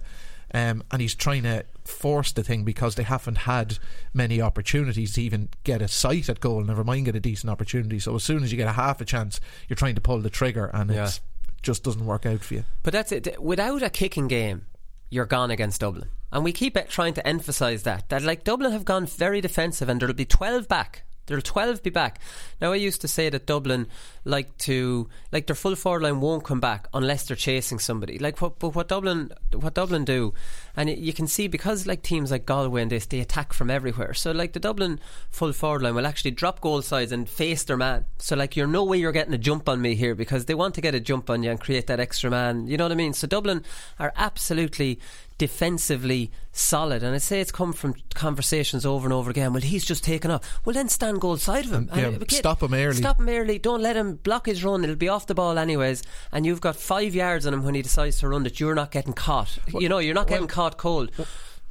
um, 0.53 0.85
and 0.93 1.01
he's 1.01 1.15
trying 1.15 1.45
to 1.45 1.65
force 1.87 2.33
the 2.33 2.45
thing 2.45 2.65
because 2.65 2.97
they 2.97 3.03
haven't 3.03 3.39
had 3.39 3.79
many 4.13 4.43
opportunities 4.43 5.15
to 5.15 5.23
even 5.23 5.49
get 5.65 5.81
a 5.81 5.89
sight 5.89 6.29
at 6.29 6.41
goal. 6.41 6.63
Never 6.63 6.85
mind 6.85 7.07
get 7.07 7.17
a 7.17 7.21
decent 7.21 7.51
opportunity. 7.51 7.99
So 7.99 8.15
as 8.15 8.25
soon 8.25 8.45
as 8.45 8.53
you 8.53 8.59
get 8.59 8.69
a 8.69 8.73
half 8.73 9.01
a 9.01 9.07
chance, 9.07 9.41
you're 9.69 9.77
trying 9.77 9.95
to 9.95 10.01
pull 10.03 10.19
the 10.21 10.29
trigger, 10.31 10.67
and 10.75 10.91
Yeah. 10.91 11.05
it's 11.05 11.21
just 11.63 11.83
doesn't 11.83 12.05
work 12.05 12.27
out 12.27 12.41
for 12.43 12.53
you. 12.55 12.65
But 12.83 12.93
that's 12.93 13.11
it. 13.11 13.43
Without 13.43 13.83
a 13.83 13.89
kicking 13.89 14.29
game, 14.29 14.67
you're 15.15 15.27
gone 15.27 15.53
against 15.53 15.81
Dublin. 15.81 16.09
And 16.33 16.43
we 16.43 16.53
keep 16.53 16.77
trying 16.89 17.15
to 17.15 17.27
emphasise 17.27 17.85
that. 17.85 18.09
That, 18.09 18.23
like, 18.23 18.43
Dublin 18.43 18.73
have 18.73 18.85
gone 18.85 19.07
very 19.07 19.41
defensive 19.41 19.89
and 19.89 20.01
there'll 20.01 20.15
be 20.15 20.25
12 20.25 20.67
back 20.67 21.04
There'll 21.27 21.43
12 21.43 21.83
be 21.83 21.91
back. 21.91 22.21
Now, 22.61 22.73
I 22.73 22.77
used 22.77 23.01
to 23.01 23.09
say 23.09 23.31
that 23.31 23.47
Dublin 23.47 23.87
like 24.25 24.57
to, 24.59 25.09
like 25.33 25.47
their 25.47 25.57
full 25.57 25.75
forward 25.75 26.03
line 26.03 26.21
won't 26.21 26.45
come 26.45 26.61
back 26.61 26.87
unless 26.93 27.25
they're 27.25 27.37
chasing 27.37 27.79
somebody. 27.79 28.19
Like 28.19 28.41
what, 28.41 28.59
but 28.59 28.75
what 28.75 28.89
Dublin, 28.89 29.33
what 29.53 29.75
Dublin 29.75 30.05
do, 30.05 30.35
and 30.77 30.91
you 30.91 31.13
can 31.13 31.27
see 31.27 31.47
because 31.47 31.87
like 31.87 32.03
teams 32.03 32.31
like 32.31 32.47
Galway 32.47 32.83
and 32.83 32.91
this, 32.91 33.07
they 33.07 33.21
attack 33.21 33.53
from 33.53 33.71
everywhere. 33.71 34.15
So 34.15 34.33
like 34.33 34.53
the 34.53 34.61
Dublin 34.61 35.01
full 35.31 35.53
forward 35.53 35.83
line 35.83 35.95
will 35.95 36.07
actually 36.07 36.33
drop 36.33 36.61
goal 36.61 36.83
sides 36.83 37.13
and 37.13 37.29
face 37.29 37.65
their 37.65 37.77
man. 37.77 38.07
So 38.19 38.37
like 38.37 38.57
you're 38.57 38.67
no 38.67 38.85
way 38.85 38.99
you're 38.99 39.13
getting 39.13 39.35
a 39.35 39.39
jump 39.39 39.69
on 39.69 39.81
me 39.81 39.95
here 39.95 40.15
because 40.15 40.47
they 40.47 40.55
want 40.55 40.75
to 40.75 40.81
get 40.81 40.95
a 40.95 41.01
jump 41.01 41.31
on 41.31 41.43
you 41.43 41.51
and 41.51 41.61
create 41.61 41.87
that 41.87 42.01
extra 42.01 42.31
man. 42.31 42.67
You 42.67 42.77
know 42.77 42.85
what 42.85 42.93
I 42.93 42.97
mean? 42.97 43.13
So 43.13 43.27
Dublin 43.27 43.65
are 43.99 44.13
absolutely 44.17 45.01
defensively 45.39 46.31
solid. 46.53 47.03
And 47.03 47.15
I 47.15 47.19
say 47.19 47.41
it's 47.41 47.51
come 47.53 47.73
from 47.73 47.95
conversations 48.15 48.87
over 48.87 49.07
and 49.07 49.13
over 49.13 49.31
again. 49.31 49.53
Well, 49.53 49.63
he's 49.63 49.85
just 49.85 50.05
taken 50.05 50.31
off. 50.31 50.61
Well, 50.65 50.75
then 50.75 50.89
stand 50.89 51.21
goal 51.21 51.37
side 51.37 51.65
of 51.67 51.73
him. 51.73 51.91
Yeah, 51.95 52.07
And, 52.09 52.31
stop 52.31 52.63
him 52.63 52.75
early. 52.75 52.97
Stop 52.97 53.21
him 53.21 53.29
early. 53.29 53.59
Don't 53.59 53.83
let 53.83 53.97
him 53.97 54.17
block 54.17 54.47
his 54.47 54.65
run. 54.65 54.85
It'll 54.85 54.97
be 54.97 55.09
off 55.09 55.27
the 55.27 55.35
ball 55.35 55.59
anyways. 55.59 56.03
And 56.33 56.47
you've 56.47 56.61
got 56.61 56.77
five 56.77 57.15
yards 57.15 57.47
on 57.47 57.55
him 57.55 57.65
when 57.65 57.75
he 57.75 57.83
decides 57.83 58.19
to 58.19 58.29
run 58.29 58.45
that 58.45 58.61
you're 58.61 58.75
not 58.75 58.91
getting 58.91 59.13
caught. 59.13 59.59
you 59.69 59.89
know, 59.89 59.99
you're 59.99 60.15
not 60.15 60.29
getting 60.29 60.49
caught 60.49 60.79
cold. 60.79 61.11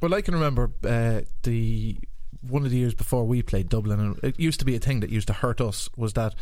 Well, 0.00 0.14
I 0.14 0.20
can 0.20 0.34
remember 0.34 0.70
uh, 0.84 1.22
the 1.44 1.98
one 2.48 2.64
of 2.64 2.70
the 2.70 2.76
years 2.76 2.94
before 2.94 3.24
we 3.24 3.42
played 3.42 3.70
Dublin, 3.70 3.98
and 4.00 4.18
it 4.22 4.38
used 4.38 4.58
to 4.58 4.66
be 4.66 4.76
a 4.76 4.78
thing 4.78 5.00
that 5.00 5.08
used 5.08 5.28
to 5.28 5.32
hurt 5.32 5.62
us 5.62 5.88
was 5.96 6.12
that 6.12 6.34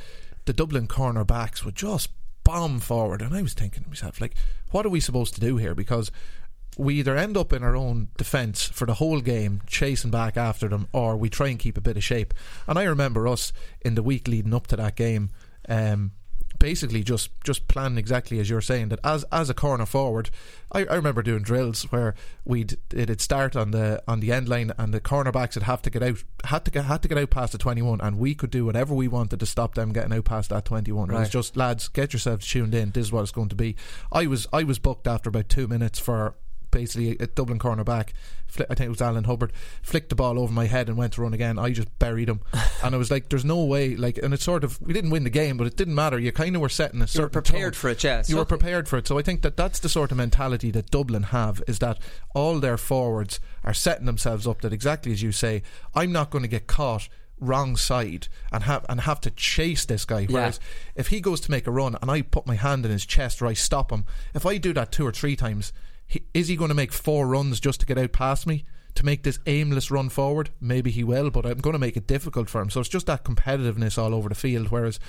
the 0.47 0.53
Dublin 0.53 0.89
corner 0.89 1.25
backs 1.25 1.65
would 1.65 1.77
just 1.77 2.11
bomb 2.45 2.81
forward, 2.81 3.23
and 3.23 3.33
I 3.35 3.43
was 3.43 3.55
thinking 3.55 3.85
to 3.85 3.89
myself, 3.89 4.21
like, 4.21 4.35
what 4.73 4.85
are 4.85 4.89
we 4.89 4.99
supposed 4.99 5.35
to 5.35 5.41
do 5.41 5.59
here? 5.59 5.77
Because 5.77 6.11
we 6.79 6.95
either 6.95 7.17
end 7.17 7.37
up 7.37 7.53
in 7.53 7.63
our 7.63 7.77
own 7.77 8.09
defence 8.17 8.65
for 8.65 8.87
the 8.87 8.95
whole 8.95 9.21
game, 9.21 9.61
chasing 9.67 10.11
back 10.11 10.37
after 10.37 10.69
them, 10.69 10.89
or 10.93 11.17
we 11.17 11.29
try 11.29 11.49
and 11.49 11.59
keep 11.59 11.77
a 11.77 11.83
bit 11.83 11.97
of 11.97 12.05
shape. 12.05 12.33
And 12.67 12.79
I 12.79 12.85
remember 12.85 13.29
us 13.29 13.53
in 13.83 13.95
the 13.95 14.03
week 14.03 14.27
leading 14.29 14.55
up 14.55 14.67
to 14.69 14.77
that 14.77 14.97
game. 14.97 15.31
Um, 15.69 16.13
basically 16.59 17.03
just 17.03 17.31
just 17.43 17.67
planning 17.67 17.99
exactly 17.99 18.39
as 18.39 18.49
you're 18.49 18.61
saying 18.61 18.89
that 18.89 19.01
as 19.03 19.25
as 19.33 19.51
a 19.51 19.55
corner 19.55 19.85
forward 19.85 20.31
I, 20.71 20.85
I 20.85 20.95
remember 20.95 21.21
doing 21.21 21.43
drills 21.43 21.83
where 21.91 22.15
we'd 22.45 22.77
it'd 22.95 23.21
start 23.21 23.57
on 23.57 23.73
the 23.73 24.01
on 24.07 24.21
the 24.21 24.31
end 24.31 24.49
line 24.49 24.71
and 24.79 24.95
the 24.95 25.01
cornerbacks 25.01 25.55
would 25.55 25.65
have 25.65 25.83
to 25.83 25.91
get 25.91 26.05
out 26.05 26.23
had 26.45 26.65
to 26.67 26.71
get 26.71 26.85
had 26.85 27.03
to 27.03 27.09
get 27.09 27.19
out 27.19 27.31
past 27.31 27.51
the 27.51 27.59
21 27.59 28.01
and 28.01 28.19
we 28.19 28.37
could 28.37 28.51
do 28.51 28.65
whatever 28.65 28.95
we 28.95 29.09
wanted 29.09 29.41
to 29.41 29.47
stop 29.47 29.75
them 29.75 29.93
getting 29.93 30.13
out 30.13 30.25
past 30.25 30.51
that 30.51 30.65
21 30.65 31.11
it 31.11 31.15
was 31.15 31.31
just 31.31 31.57
lads 31.57 31.89
get 31.89 32.13
yourselves 32.13 32.47
tuned 32.47 32.75
in 32.75 32.91
this 32.93 33.07
is 33.07 33.13
what 33.13 33.23
it's 33.23 33.33
going 33.33 33.49
to 33.49 33.57
be 33.57 33.75
I 34.13 34.27
was 34.27 34.47
I 34.53 34.63
was 34.63 34.79
booked 34.79 35.09
after 35.09 35.31
about 35.31 35.49
two 35.49 35.67
minutes 35.67 35.99
for 35.99 36.37
basically 36.73 37.17
a 37.21 37.29
Dublin 37.29 37.61
cornerback 37.61 38.09
fli 38.53 38.65
I 38.69 38.75
think 38.75 38.87
it 38.87 38.91
was 38.91 39.01
Alan 39.01 39.25
Hubbard 39.25 39.53
flicked 39.83 40.09
the 40.09 40.15
ball 40.17 40.39
over 40.39 40.53
my 40.53 40.67
head 40.67 40.89
and 40.89 40.99
went 40.99 41.13
to 41.15 41.23
run 41.23 41.33
again. 41.35 41.59
I 41.59 41.71
just 41.71 41.97
buried 41.99 42.29
him. 42.29 42.41
And 42.83 42.97
I 42.97 42.99
was 42.99 43.13
like 43.13 43.29
there's 43.29 43.45
no 43.45 43.63
way 43.65 43.95
like 43.95 44.19
and 44.19 44.35
it's 44.35 44.43
sort 44.43 44.65
of 44.65 44.81
we 44.83 44.93
didn't 44.93 45.11
win 45.11 45.23
the 45.23 45.31
game 45.31 45.57
but 45.57 45.69
it 45.69 45.77
didn't 45.77 45.95
matter. 45.95 46.19
You 46.19 46.33
kind 46.33 46.57
of 46.57 46.63
were 46.63 46.69
setting 46.69 47.01
a 47.01 47.07
You 47.13 47.21
were 47.23 47.29
prepared 47.29 47.75
tone. 47.75 47.81
for 47.81 47.89
it, 47.91 48.03
yeah. 48.03 48.25
you 48.27 48.37
were 48.37 48.45
prepared 48.45 48.89
for 48.89 48.99
it. 48.99 49.07
So 49.07 49.19
I 49.19 49.23
think 49.23 49.43
that 49.43 49.57
that's 49.57 49.79
the 49.79 49.89
sort 49.89 50.11
of 50.11 50.17
mentality 50.17 50.73
that 50.73 50.91
Dublin 50.91 51.25
have 51.25 51.63
is 51.69 51.79
that 51.79 51.99
all 52.35 52.59
their 52.59 52.77
forwards 52.77 53.39
are 53.63 53.75
setting 53.75 54.07
themselves 54.07 54.49
up 54.49 54.63
that 54.63 54.73
exactly 54.73 55.13
as 55.13 55.23
you 55.23 55.31
say 55.31 55.63
I'm 55.95 56.11
not 56.11 56.31
going 56.31 56.43
to 56.43 56.49
get 56.49 56.67
caught 56.67 57.09
wrong 57.39 57.77
side 57.77 58.29
and 58.53 58.65
have 58.65 58.85
and 58.89 59.01
have 59.03 59.21
to 59.21 59.31
chase 59.31 59.85
this 59.85 60.05
guy. 60.05 60.25
Whereas 60.25 60.59
if 60.97 61.09
he 61.09 61.21
goes 61.21 61.41
to 61.43 61.51
make 61.51 61.67
a 61.67 61.71
run 61.71 61.97
and 62.01 62.11
I 62.11 62.23
put 62.23 62.47
my 62.47 62.55
hand 62.57 62.85
in 62.85 62.91
his 62.91 63.07
chest 63.07 63.41
or 63.43 63.47
I 63.47 63.53
stop 63.55 63.91
him 63.93 64.05
if 64.35 64.45
I 64.47 64.59
do 64.59 64.73
that 64.75 64.93
two 64.93 65.07
or 65.07 65.13
three 65.13 65.37
times 65.37 65.73
is 66.35 66.49
he 66.49 66.57
going 66.57 66.69
to 66.69 66.75
make 66.75 66.93
four 66.93 67.27
runs 67.27 67.61
just 67.61 67.81
to 67.81 67.87
get 67.87 67.99
out 67.99 68.13
past 68.13 68.47
me? 68.47 68.65
To 68.97 69.07
make 69.07 69.23
this 69.23 69.39
aimless 69.47 69.91
run 69.91 70.11
forward? 70.11 70.51
Maybe 70.61 70.91
he 70.91 71.05
will 71.05 71.31
but 71.31 71.47
I'm 71.47 71.59
going 71.59 71.73
to 71.73 71.79
make 71.79 71.97
it 71.97 72.07
difficult 72.07 72.49
for 72.49 72.61
him. 72.61 72.71
So 72.71 72.81
it's 72.81 72.89
just 72.89 73.07
that 73.07 73.25
competitiveness 73.25 73.97
all 73.97 74.15
over 74.15 74.29
the 74.29 74.35
field 74.35 74.69
whereas 74.69 75.01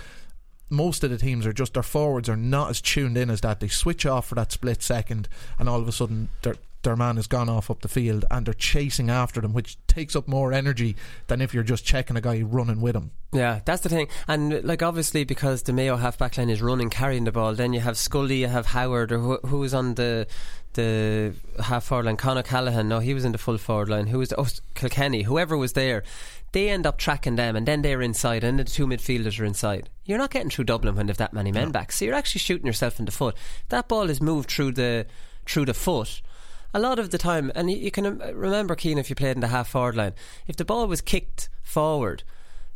most 0.70 1.04
of 1.04 1.10
the 1.10 1.18
teams 1.18 1.46
are 1.46 1.54
just 1.54 1.74
their 1.74 1.84
forwards 1.84 2.28
are 2.28 2.38
not 2.38 2.70
as 2.70 2.82
tuned 2.82 3.18
in 3.18 3.30
as 3.30 3.42
that. 3.42 3.60
They 3.60 3.68
switch 3.68 4.06
off 4.06 4.28
for 4.28 4.36
that 4.36 4.52
split 4.52 4.82
second, 4.82 5.30
and 5.60 5.70
all 5.70 5.80
of 5.80 5.88
a 5.88 5.92
sudden 5.92 6.30
their 6.42 6.56
their 6.84 6.96
man 6.96 7.16
has 7.16 7.28
gone 7.28 7.50
off 7.50 7.72
up 7.72 7.82
the 7.82 7.88
field, 7.88 8.26
and 8.30 8.46
they're 8.46 8.54
chasing 8.54 9.10
after 9.10 9.42
them, 9.42 9.54
which 9.54 9.78
takes 9.88 10.16
up 10.16 10.28
more 10.28 10.54
energy 10.54 10.96
than 11.28 11.42
if 11.42 11.54
you're 11.54 11.64
just 11.64 11.86
checking 11.86 12.16
a 12.16 12.22
guy 12.22 12.42
running 12.42 12.82
with 12.82 12.96
him. 12.96 13.12
Yeah, 13.32 13.62
that's 13.66 13.82
the 13.82 13.90
thing. 13.90 14.08
And 14.28 14.64
like 14.64 14.84
obviously 14.84 15.24
because 15.24 15.64
the 15.64 15.74
Mayo 15.74 15.96
half 15.96 16.18
back 16.18 16.38
line 16.38 16.50
is 16.50 16.62
running, 16.62 16.90
carrying 16.90 17.24
the 17.24 17.32
ball, 17.32 17.56
then 17.56 17.74
you 17.74 17.80
have 17.80 17.98
Scully, 17.98 18.42
you 18.42 18.48
have 18.48 18.68
Howard, 18.68 19.12
or 19.12 19.18
who, 19.18 19.38
who 19.48 19.58
was 19.60 19.74
on 19.74 19.96
the 19.96 20.28
the 20.74 21.34
half 21.60 21.86
forward 21.86 22.06
line, 22.06 22.18
Con 22.18 22.38
O'Callaghan. 22.38 22.88
No, 22.88 23.00
he 23.00 23.14
was 23.14 23.26
in 23.26 23.32
the 23.32 23.38
full 23.38 23.58
forward 23.58 23.90
line. 23.90 24.08
Who 24.08 24.20
was 24.20 24.30
the, 24.30 24.40
oh 24.40 24.48
Kilkenny? 24.76 25.24
Whoever 25.24 25.58
was 25.58 25.74
there, 25.74 26.04
they 26.52 26.70
end 26.70 26.86
up 26.86 26.98
tracking 26.98 27.36
them, 27.36 27.56
and 27.56 27.68
then 27.68 27.82
they're 27.82 28.02
inside, 28.02 28.44
and 28.44 28.60
the 28.60 28.64
two 28.64 28.86
midfielders 28.88 29.40
are 29.40 29.46
inside. 29.46 29.90
You're 30.06 30.18
not 30.18 30.32
getting 30.32 30.50
through 30.50 30.66
Dublin 30.66 30.96
when 30.96 31.08
they've 31.08 31.18
that 31.18 31.34
many 31.34 31.52
men 31.52 31.72
back, 31.72 31.92
so 31.92 32.06
you're 32.06 32.14
actually 32.16 32.40
shooting 32.40 32.68
yourself 32.68 33.00
in 33.00 33.06
the 33.06 33.12
foot. 33.12 33.36
That 33.70 33.88
ball 33.88 34.10
is 34.10 34.22
moved 34.22 34.50
through 34.50 34.74
the 34.74 35.06
through 35.46 35.66
the 35.66 35.74
foot. 35.74 36.22
A 36.74 36.80
lot 36.80 36.98
of 37.00 37.12
the 37.12 37.18
time, 37.18 37.52
and 37.54 37.70
you, 37.70 37.92
can 37.92 38.18
remember, 38.18 38.76
Cian, 38.76 38.98
if 38.98 39.10
you 39.10 39.16
played 39.16 39.36
in 39.36 39.42
the 39.42 39.48
half 39.48 39.70
forward 39.70 39.96
line, 39.96 40.14
if 40.48 40.56
the 40.56 40.66
ball 40.66 40.88
was 40.88 41.02
kicked 41.02 41.50
forward, 41.62 42.24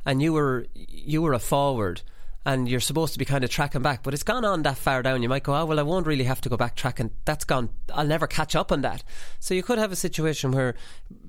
and 0.08 0.22
you 0.22 0.34
were 0.34 0.66
you 0.74 1.22
were 1.22 1.34
a 1.34 1.40
forward 1.40 2.02
and 2.46 2.70
you're 2.70 2.80
supposed 2.80 3.12
to 3.12 3.20
be 3.20 3.26
kind 3.26 3.44
of 3.44 3.50
tracking 3.50 3.82
back 3.82 4.02
but 4.04 4.14
it's 4.14 4.24
gone 4.24 4.46
on 4.46 4.64
that 4.64 4.78
far 4.78 5.04
down 5.04 5.22
you 5.22 5.28
might 5.28 5.44
go 5.44 5.54
oh 5.54 5.66
well 5.66 5.80
I 5.80 5.84
won't 5.84 6.08
really 6.08 6.24
have 6.24 6.40
to 6.42 6.50
go 6.50 6.58
back 6.58 6.76
tracking. 6.76 7.12
That's 7.26 7.44
gone 7.44 7.70
I'll 7.94 8.08
never 8.08 8.26
catch 8.26 8.56
up 8.56 8.72
on 8.72 8.82
that. 8.82 9.04
So 9.40 9.54
you 9.54 9.62
could 9.62 9.78
have 9.78 9.92
a 9.92 9.98
situation 9.98 10.52
where 10.54 10.76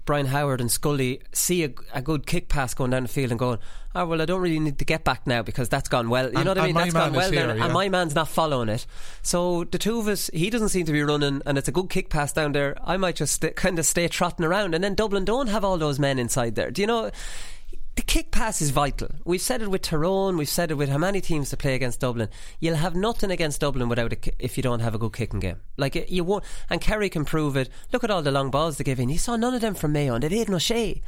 Brian 0.08 0.24
Howard 0.26 0.62
and 0.62 0.72
Scully 0.72 1.20
see 1.32 1.64
a, 1.64 1.70
a 1.92 2.00
good 2.00 2.24
kick 2.24 2.48
pass 2.48 2.72
going 2.72 2.92
down 2.92 3.02
the 3.02 3.08
field 3.10 3.30
and 3.30 3.38
going 3.38 3.58
oh 3.94 4.06
well 4.06 4.22
I 4.22 4.24
don't 4.24 4.40
really 4.40 4.58
need 4.58 4.78
to 4.78 4.84
get 4.86 5.04
back 5.04 5.26
now 5.26 5.42
because 5.42 5.68
that's 5.68 5.90
gone 5.90 6.08
well. 6.08 6.30
You 6.30 6.36
And- 6.36 6.44
know 6.46 6.52
what 6.52 6.58
I 6.58 6.66
mean? 6.66 6.74
That's 6.74 6.94
gone 6.94 7.12
well 7.12 7.30
here, 7.30 7.50
and 7.50 7.72
my 7.74 7.90
man's 7.90 8.14
not 8.14 8.28
following 8.28 8.70
it. 8.70 8.86
So 9.20 9.64
the 9.64 9.76
two 9.76 9.98
of 9.98 10.08
us 10.08 10.30
he 10.32 10.48
doesn't 10.48 10.70
seem 10.70 10.86
to 10.86 10.92
be 10.92 11.02
running 11.02 11.42
and 11.44 11.58
it's 11.58 11.68
a 11.68 11.72
good 11.72 11.90
kick 11.90 12.08
pass 12.08 12.32
down 12.32 12.52
there. 12.52 12.74
I 12.82 12.96
might 12.96 13.16
just 13.16 13.34
st- 13.42 13.54
kind 13.54 13.78
of 13.78 13.84
stay 13.84 14.08
trotting 14.08 14.46
around. 14.46 14.74
And 14.74 14.82
then 14.82 14.94
Dublin 14.94 15.26
don't 15.26 15.48
have 15.48 15.62
all 15.62 15.76
those 15.76 15.98
men 15.98 16.18
inside 16.18 16.54
there. 16.54 16.70
Do 16.70 16.80
you 16.80 16.86
know 16.86 17.10
the 17.98 18.02
kick 18.02 18.30
pass 18.30 18.62
is 18.62 18.70
vital. 18.70 19.08
We've 19.24 19.40
said 19.40 19.60
it 19.60 19.72
with 19.72 19.82
Tyrone. 19.82 20.36
We've 20.36 20.48
said 20.48 20.70
it 20.70 20.74
with 20.74 20.88
how 20.88 20.98
many 20.98 21.20
teams 21.20 21.50
to 21.50 21.56
play 21.56 21.74
against 21.74 21.98
Dublin. 21.98 22.28
You'll 22.60 22.76
have 22.76 22.94
nothing 22.94 23.32
against 23.32 23.60
Dublin 23.60 23.88
without 23.88 24.12
a, 24.12 24.18
if 24.38 24.56
you 24.56 24.62
don't 24.62 24.78
have 24.78 24.94
a 24.94 24.98
good 24.98 25.14
kicking 25.14 25.40
game. 25.40 25.56
Like 25.76 26.08
you 26.08 26.22
won't. 26.22 26.44
And 26.70 26.80
Kerry 26.80 27.08
can 27.08 27.24
prove 27.24 27.56
it. 27.56 27.68
Look 27.92 28.04
at 28.04 28.10
all 28.12 28.22
the 28.22 28.30
long 28.30 28.52
balls 28.52 28.78
they 28.78 28.84
give 28.84 29.00
in. 29.00 29.08
You 29.08 29.18
saw 29.18 29.34
none 29.34 29.52
of 29.52 29.62
them 29.62 29.74
from 29.74 29.94
Mayo, 29.94 30.14
and 30.14 30.22
they've 30.22 30.48
no 30.48 30.58
O'Shea. 30.58 31.02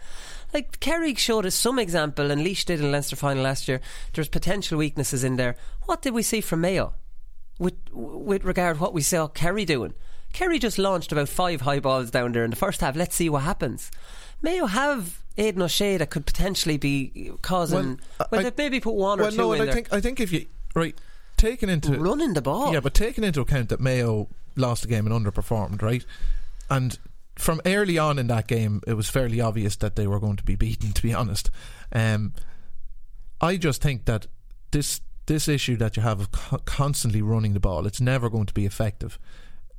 Like 0.53 0.81
Kerry 0.81 1.15
showed 1.15 1.47
us 1.47 1.55
some 1.55 1.79
example, 1.79 2.33
and 2.33 2.43
Laois 2.43 2.65
did 2.65 2.81
in 2.81 2.91
Leinster 2.91 3.15
final 3.15 3.45
last 3.45 3.69
year. 3.69 3.81
There's 4.13 4.29
potential 4.29 4.77
weaknesses 4.77 5.23
in 5.23 5.37
there. 5.37 5.55
What 5.87 6.03
did 6.03 6.13
we 6.13 6.25
see 6.25 6.41
from 6.41 6.63
Mayo? 6.63 6.95
with 7.61 7.77
with 7.93 8.43
regard 8.43 8.81
what 8.81 8.95
we 8.95 9.03
saw 9.03 9.29
Kerry 9.29 9.65
doing. 9.65 9.95
Kerry 10.33 10.59
just 10.59 10.79
launched 10.79 11.13
about 11.13 11.29
five 11.29 11.61
high 11.61 11.79
balls 11.79 12.11
down 12.11 12.33
there 12.33 12.45
in 12.45 12.51
the 12.51 12.57
first 12.57 12.81
half. 12.81 12.97
Let's 12.97 13.15
see 13.15 13.29
what 13.29 13.43
happens. 13.43 13.91
Mayo 14.43 14.67
have 14.67 15.23
Aidan 15.37 15.63
O'Shea 15.63 15.97
that 15.97 16.11
could 16.11 16.27
potentially 16.27 16.77
be 16.77 17.33
causing. 17.43 18.01
Well, 18.19 18.29
I- 18.33 18.43
they've 18.43 18.57
maybe 18.59 18.81
put 18.81 18.95
one 18.95 19.21
or 19.21 19.25
well, 19.25 19.31
two 19.31 19.37
no, 19.39 19.53
in 19.53 19.61
I 19.63 19.65
there. 19.67 19.75
think 19.75 19.93
I 19.93 20.01
think 20.01 20.21
if 20.21 20.33
you 20.33 20.47
right 20.75 20.97
taking 21.37 21.69
into 21.69 21.99
running 21.99 22.35
the 22.35 22.43
ball, 22.43 22.73
yeah, 22.73 22.81
but 22.81 22.95
taking 22.95 23.25
into 23.25 23.41
account 23.41 23.69
that 23.71 23.81
Mayo 23.81 24.29
lost 24.57 24.83
the 24.83 24.89
game 24.89 25.07
and 25.07 25.15
underperformed, 25.27 25.83
right, 25.83 26.05
and 26.69 26.99
from 27.37 27.61
early 27.65 27.97
on 27.97 28.19
in 28.19 28.27
that 28.27 28.47
game, 28.47 28.83
it 28.87 28.95
was 28.95 29.09
fairly 29.09 29.41
obvious 29.41 29.77
that 29.77 29.97
they 29.97 30.07
were 30.07 30.21
going 30.21 30.37
to 30.37 30.45
be 30.45 30.57
beaten. 30.57 30.93
To 30.95 31.03
be 31.03 31.15
honest, 31.15 31.51
um, 31.93 32.35
I 33.41 33.57
just 33.57 33.81
think 33.81 34.05
that 34.05 34.27
this 34.73 35.01
this 35.27 35.49
issue 35.49 35.77
that 35.77 35.97
you 35.97 36.03
have 36.03 36.21
of 36.21 36.33
co- 36.33 36.59
constantly 36.59 37.23
running 37.23 37.55
the 37.55 37.61
ball, 37.61 37.87
it's 37.87 38.01
never 38.01 38.29
going 38.29 38.47
to 38.47 38.55
be 38.55 38.67
effective, 38.67 39.19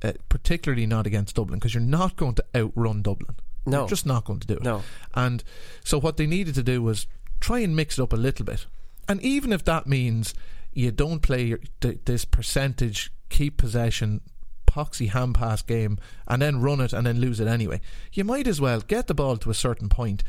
uh, 0.02 0.12
particularly 0.28 0.86
not 0.86 1.06
against 1.06 1.36
Dublin, 1.36 1.58
because 1.58 1.74
you're 1.74 1.82
not 1.82 2.16
going 2.16 2.34
to 2.36 2.44
outrun 2.56 3.02
Dublin. 3.02 3.36
No. 3.66 3.80
You're 3.80 3.88
just 3.88 4.06
not 4.06 4.24
going 4.24 4.40
to 4.40 4.46
do 4.46 4.54
it. 4.54 4.62
No. 4.62 4.82
And 5.14 5.42
so 5.84 5.98
what 5.98 6.16
they 6.16 6.26
needed 6.26 6.54
to 6.56 6.62
do 6.62 6.82
was 6.82 7.06
try 7.40 7.60
and 7.60 7.76
mix 7.76 7.98
it 7.98 8.02
up 8.02 8.12
a 8.12 8.16
little 8.16 8.44
bit. 8.44 8.66
And 9.08 9.20
even 9.22 9.52
if 9.52 9.64
that 9.64 9.86
means 9.86 10.34
you 10.72 10.90
don't 10.90 11.20
play 11.20 11.56
this 11.80 12.24
percentage, 12.24 13.12
keep 13.28 13.56
possession, 13.56 14.20
poxy 14.66 15.10
hand 15.10 15.34
pass 15.34 15.62
game, 15.62 15.98
and 16.26 16.40
then 16.40 16.60
run 16.60 16.80
it 16.80 16.92
and 16.92 17.06
then 17.06 17.20
lose 17.20 17.40
it 17.40 17.48
anyway, 17.48 17.80
you 18.12 18.24
might 18.24 18.46
as 18.46 18.60
well 18.60 18.80
get 18.80 19.06
the 19.06 19.14
ball 19.14 19.36
to 19.38 19.50
a 19.50 19.54
certain 19.54 19.88
point 19.88 20.24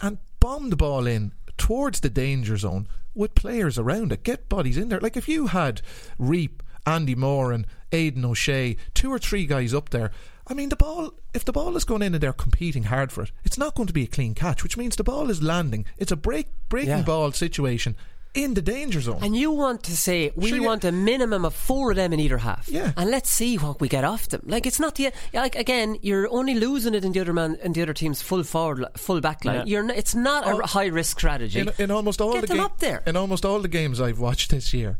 and 0.00 0.18
bomb 0.40 0.70
the 0.70 0.76
ball 0.76 1.06
in 1.06 1.32
towards 1.58 2.00
the 2.00 2.10
danger 2.10 2.56
zone 2.56 2.88
with 3.14 3.34
players 3.34 3.78
around 3.78 4.12
it. 4.12 4.24
Get 4.24 4.48
bodies 4.48 4.76
in 4.76 4.88
there. 4.88 5.00
Like 5.00 5.16
if 5.16 5.28
you 5.28 5.48
had 5.48 5.82
Reape, 6.18 6.60
Andy 6.86 7.14
Moore, 7.14 7.52
and 7.52 7.66
Aidan 7.92 8.24
O'Shea, 8.24 8.76
two 8.94 9.12
or 9.12 9.18
three 9.18 9.46
guys 9.46 9.74
up 9.74 9.90
there. 9.90 10.10
I 10.52 10.54
mean, 10.54 10.68
the 10.68 10.76
ball, 10.76 11.14
if 11.32 11.46
the 11.46 11.52
ball 11.52 11.74
is 11.78 11.84
going 11.84 12.02
in 12.02 12.12
and 12.14 12.22
they're 12.22 12.34
competing 12.34 12.82
hard 12.84 13.10
for 13.10 13.22
it, 13.22 13.32
it's 13.42 13.56
not 13.56 13.74
going 13.74 13.86
to 13.86 13.92
be 13.94 14.02
a 14.04 14.06
clean 14.06 14.34
catch, 14.34 14.62
which 14.62 14.76
means 14.76 14.96
the 14.96 15.02
ball 15.02 15.30
is 15.30 15.42
landing. 15.42 15.86
It's 15.96 16.12
a 16.12 16.16
break, 16.16 16.48
breaking 16.68 16.90
Yeah. 16.90 17.02
ball 17.02 17.32
situation 17.32 17.96
in 18.34 18.52
the 18.52 18.60
danger 18.60 19.00
zone. 19.00 19.20
And 19.22 19.34
you 19.34 19.50
want 19.50 19.82
to 19.84 19.96
say 19.96 20.30
we 20.36 20.52
you- 20.52 20.62
want 20.62 20.84
a 20.84 20.92
minimum 20.92 21.46
of 21.46 21.54
four 21.54 21.90
of 21.92 21.96
them 21.96 22.12
in 22.12 22.20
either 22.20 22.36
half. 22.38 22.68
Yeah. 22.68 22.92
And 22.98 23.10
let's 23.10 23.30
see 23.30 23.56
what 23.56 23.80
we 23.80 23.88
get 23.88 24.04
off 24.04 24.28
them. 24.28 24.42
Like 24.44 24.66
it's 24.66 24.78
not 24.80 24.94
the 24.96 25.10
like 25.32 25.54
again, 25.56 25.96
you're 26.02 26.28
only 26.30 26.54
losing 26.54 26.94
it 26.94 27.02
in 27.04 27.12
the 27.12 27.20
other 27.20 27.32
man 27.32 27.56
in 27.62 27.72
the 27.72 27.80
other 27.82 27.94
team's 27.94 28.20
full 28.20 28.42
forward 28.44 28.84
full 28.96 29.20
back 29.22 29.44
line. 29.46 29.56
Yeah. 29.56 29.64
You're 29.66 29.84
n- 29.84 29.96
it's 29.96 30.14
not 30.14 30.46
a 30.46 30.52
Oh. 30.56 30.66
high 30.66 30.86
risk 30.86 31.18
strategy. 31.18 31.60
in, 31.60 31.70
in 31.78 31.90
almost 31.90 32.20
all 32.20 32.32
Get 32.34 32.42
the 32.42 32.46
them 32.48 32.56
ga- 32.58 32.64
up 32.64 32.78
there. 32.78 33.02
in 33.06 33.16
almost 33.16 33.44
all 33.46 33.60
the 33.60 33.68
games 33.68 34.00
I've 34.02 34.18
watched 34.18 34.50
this 34.50 34.72
year, 34.74 34.98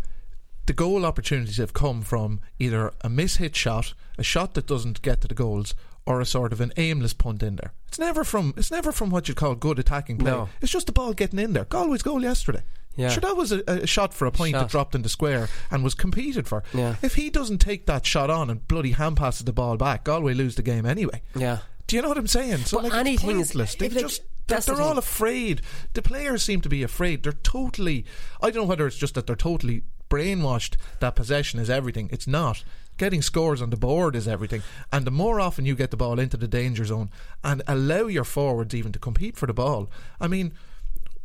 the 0.66 0.72
goal 0.72 1.04
opportunities 1.04 1.56
have 1.58 1.72
come 1.72 2.02
from 2.02 2.40
either 2.58 2.88
a 3.02 3.08
mishit 3.08 3.54
shot, 3.54 3.94
a 4.18 4.22
shot 4.22 4.54
that 4.54 4.66
doesn't 4.66 5.02
get 5.02 5.20
to 5.22 5.28
the 5.28 5.34
goals, 5.34 5.74
or 6.06 6.20
a 6.20 6.26
sort 6.26 6.52
of 6.52 6.60
an 6.60 6.72
aimless 6.76 7.12
punt 7.12 7.42
in 7.42 7.56
there. 7.56 7.72
It's 7.88 7.98
never 7.98 8.24
from 8.24 8.54
it's 8.56 8.70
never 8.70 8.90
from 8.92 9.10
what 9.10 9.28
you'd 9.28 9.36
call 9.36 9.54
good 9.54 9.78
attacking 9.78 10.18
play. 10.18 10.30
No. 10.30 10.48
It's 10.60 10.72
just 10.72 10.86
the 10.86 10.92
ball 10.92 11.12
getting 11.12 11.38
in 11.38 11.52
there. 11.52 11.64
Galway's 11.64 12.02
goal 12.02 12.22
yesterday. 12.22 12.62
Yeah. 12.96 13.08
Sure, 13.08 13.20
that 13.22 13.36
was 13.36 13.52
a, 13.52 13.62
a 13.66 13.86
shot 13.86 14.12
for 14.12 14.26
a 14.26 14.30
point 14.32 14.54
Shot. 14.54 14.60
that 14.62 14.70
dropped 14.70 14.94
in 14.94 15.00
the 15.02 15.08
square 15.08 15.48
and 15.70 15.82
was 15.82 15.94
competed 15.94 16.46
for. 16.46 16.62
Yeah. 16.74 16.96
If 17.02 17.14
he 17.14 17.30
doesn't 17.30 17.58
take 17.58 17.86
that 17.86 18.04
shot 18.04 18.28
on 18.28 18.50
and 18.50 18.66
bloody 18.68 18.90
hand 18.92 19.16
passes 19.16 19.44
the 19.46 19.52
ball 19.52 19.76
back, 19.78 20.04
Galway 20.04 20.34
lose 20.34 20.56
the 20.56 20.62
game 20.62 20.84
anyway. 20.84 21.22
yeah. 21.34 21.58
Do 21.86 21.96
you 21.96 22.02
know 22.02 22.08
what 22.08 22.18
I'm 22.18 22.26
saying? 22.26 22.58
So 22.58 22.76
But 22.78 22.84
like, 22.84 22.92
it's 22.92 23.00
anything 23.00 23.30
is- 23.40 23.48
pointless. 23.48 23.74
They've 23.76 23.92
like, 23.94 24.04
just 24.04 24.22
they're, 24.46 24.60
the 24.60 24.72
they're 24.74 24.82
all 24.82 24.98
afraid. 24.98 25.62
The 25.94 26.02
players 26.02 26.42
seem 26.42 26.60
to 26.62 26.68
be 26.68 26.82
afraid. 26.82 27.22
They're 27.22 27.32
totally. 27.32 28.04
I 28.42 28.50
don't 28.50 28.62
know 28.64 28.68
whether 28.68 28.86
it's 28.86 28.96
just 28.96 29.14
that 29.14 29.26
they're 29.26 29.36
totally 29.36 29.82
brainwashed 30.12 30.76
that 31.00 31.16
possession 31.16 31.58
is 31.58 31.70
everything. 31.70 32.10
It's 32.12 32.26
not. 32.26 32.62
Getting 32.98 33.22
scores 33.22 33.62
on 33.62 33.70
the 33.70 33.76
board 33.76 34.14
is 34.14 34.28
everything. 34.28 34.62
And 34.92 35.06
the 35.06 35.10
more 35.10 35.40
often 35.40 35.64
you 35.64 35.74
get 35.74 35.90
the 35.90 35.96
ball 35.96 36.18
into 36.18 36.36
the 36.36 36.46
danger 36.46 36.84
zone 36.84 37.10
and 37.42 37.62
allow 37.66 38.06
your 38.06 38.24
forwards 38.24 38.74
even 38.74 38.92
to 38.92 38.98
compete 38.98 39.36
for 39.36 39.46
the 39.46 39.54
ball. 39.54 39.88
I 40.20 40.28
mean, 40.28 40.52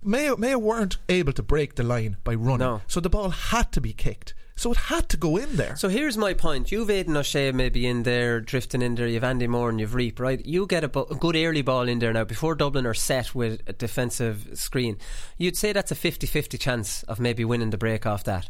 Mayo, 0.02 0.38
Mayo 0.38 0.58
weren't 0.58 0.98
able 1.10 1.34
to 1.34 1.44
break 1.44 1.76
the 1.76 1.84
line 1.84 2.16
by 2.24 2.36
running. 2.36 2.60
No. 2.60 2.82
So 2.88 3.02
the 3.02 3.10
ball 3.10 3.30
had 3.32 3.74
to 3.74 3.82
be 3.82 3.92
kicked. 3.92 4.34
So 4.56 4.72
it 4.72 4.78
had 4.78 5.08
to 5.10 5.18
go 5.18 5.38
in 5.38 5.56
there. 5.58 5.76
So 5.76 5.88
here's 5.88 6.18
my 6.18 6.34
point. 6.34 6.72
You've 6.72 6.90
Aidan 6.90 7.16
O'Shea 7.16 7.52
maybe 7.52 7.86
in 7.86 8.02
there, 8.04 8.40
drifting 8.42 8.82
in 8.82 8.96
there. 8.96 9.08
You've 9.08 9.24
Andy 9.24 9.46
Moore 9.46 9.70
and 9.70 9.80
you've 9.80 9.92
Reape, 9.92 10.20
right? 10.20 10.44
You 10.44 10.66
get 10.66 10.84
a, 10.84 10.88
bu- 10.88 11.06
a 11.12 11.16
good 11.16 11.36
early 11.36 11.62
ball 11.62 11.88
in 11.88 12.00
there 12.00 12.12
now 12.12 12.24
before 12.24 12.56
Dublin 12.56 12.88
are 12.88 12.96
set 12.96 13.36
with 13.36 13.62
a 13.68 13.74
defensive 13.74 14.48
screen. 14.56 14.98
You'd 15.38 15.58
say 15.58 15.74
that's 15.74 15.92
a 15.92 15.96
50 15.96 16.26
50 16.26 16.58
chance 16.58 17.04
of 17.04 17.20
maybe 17.20 17.46
winning 17.46 17.70
the 17.70 17.78
break 17.78 18.08
off 18.08 18.24
that. 18.24 18.50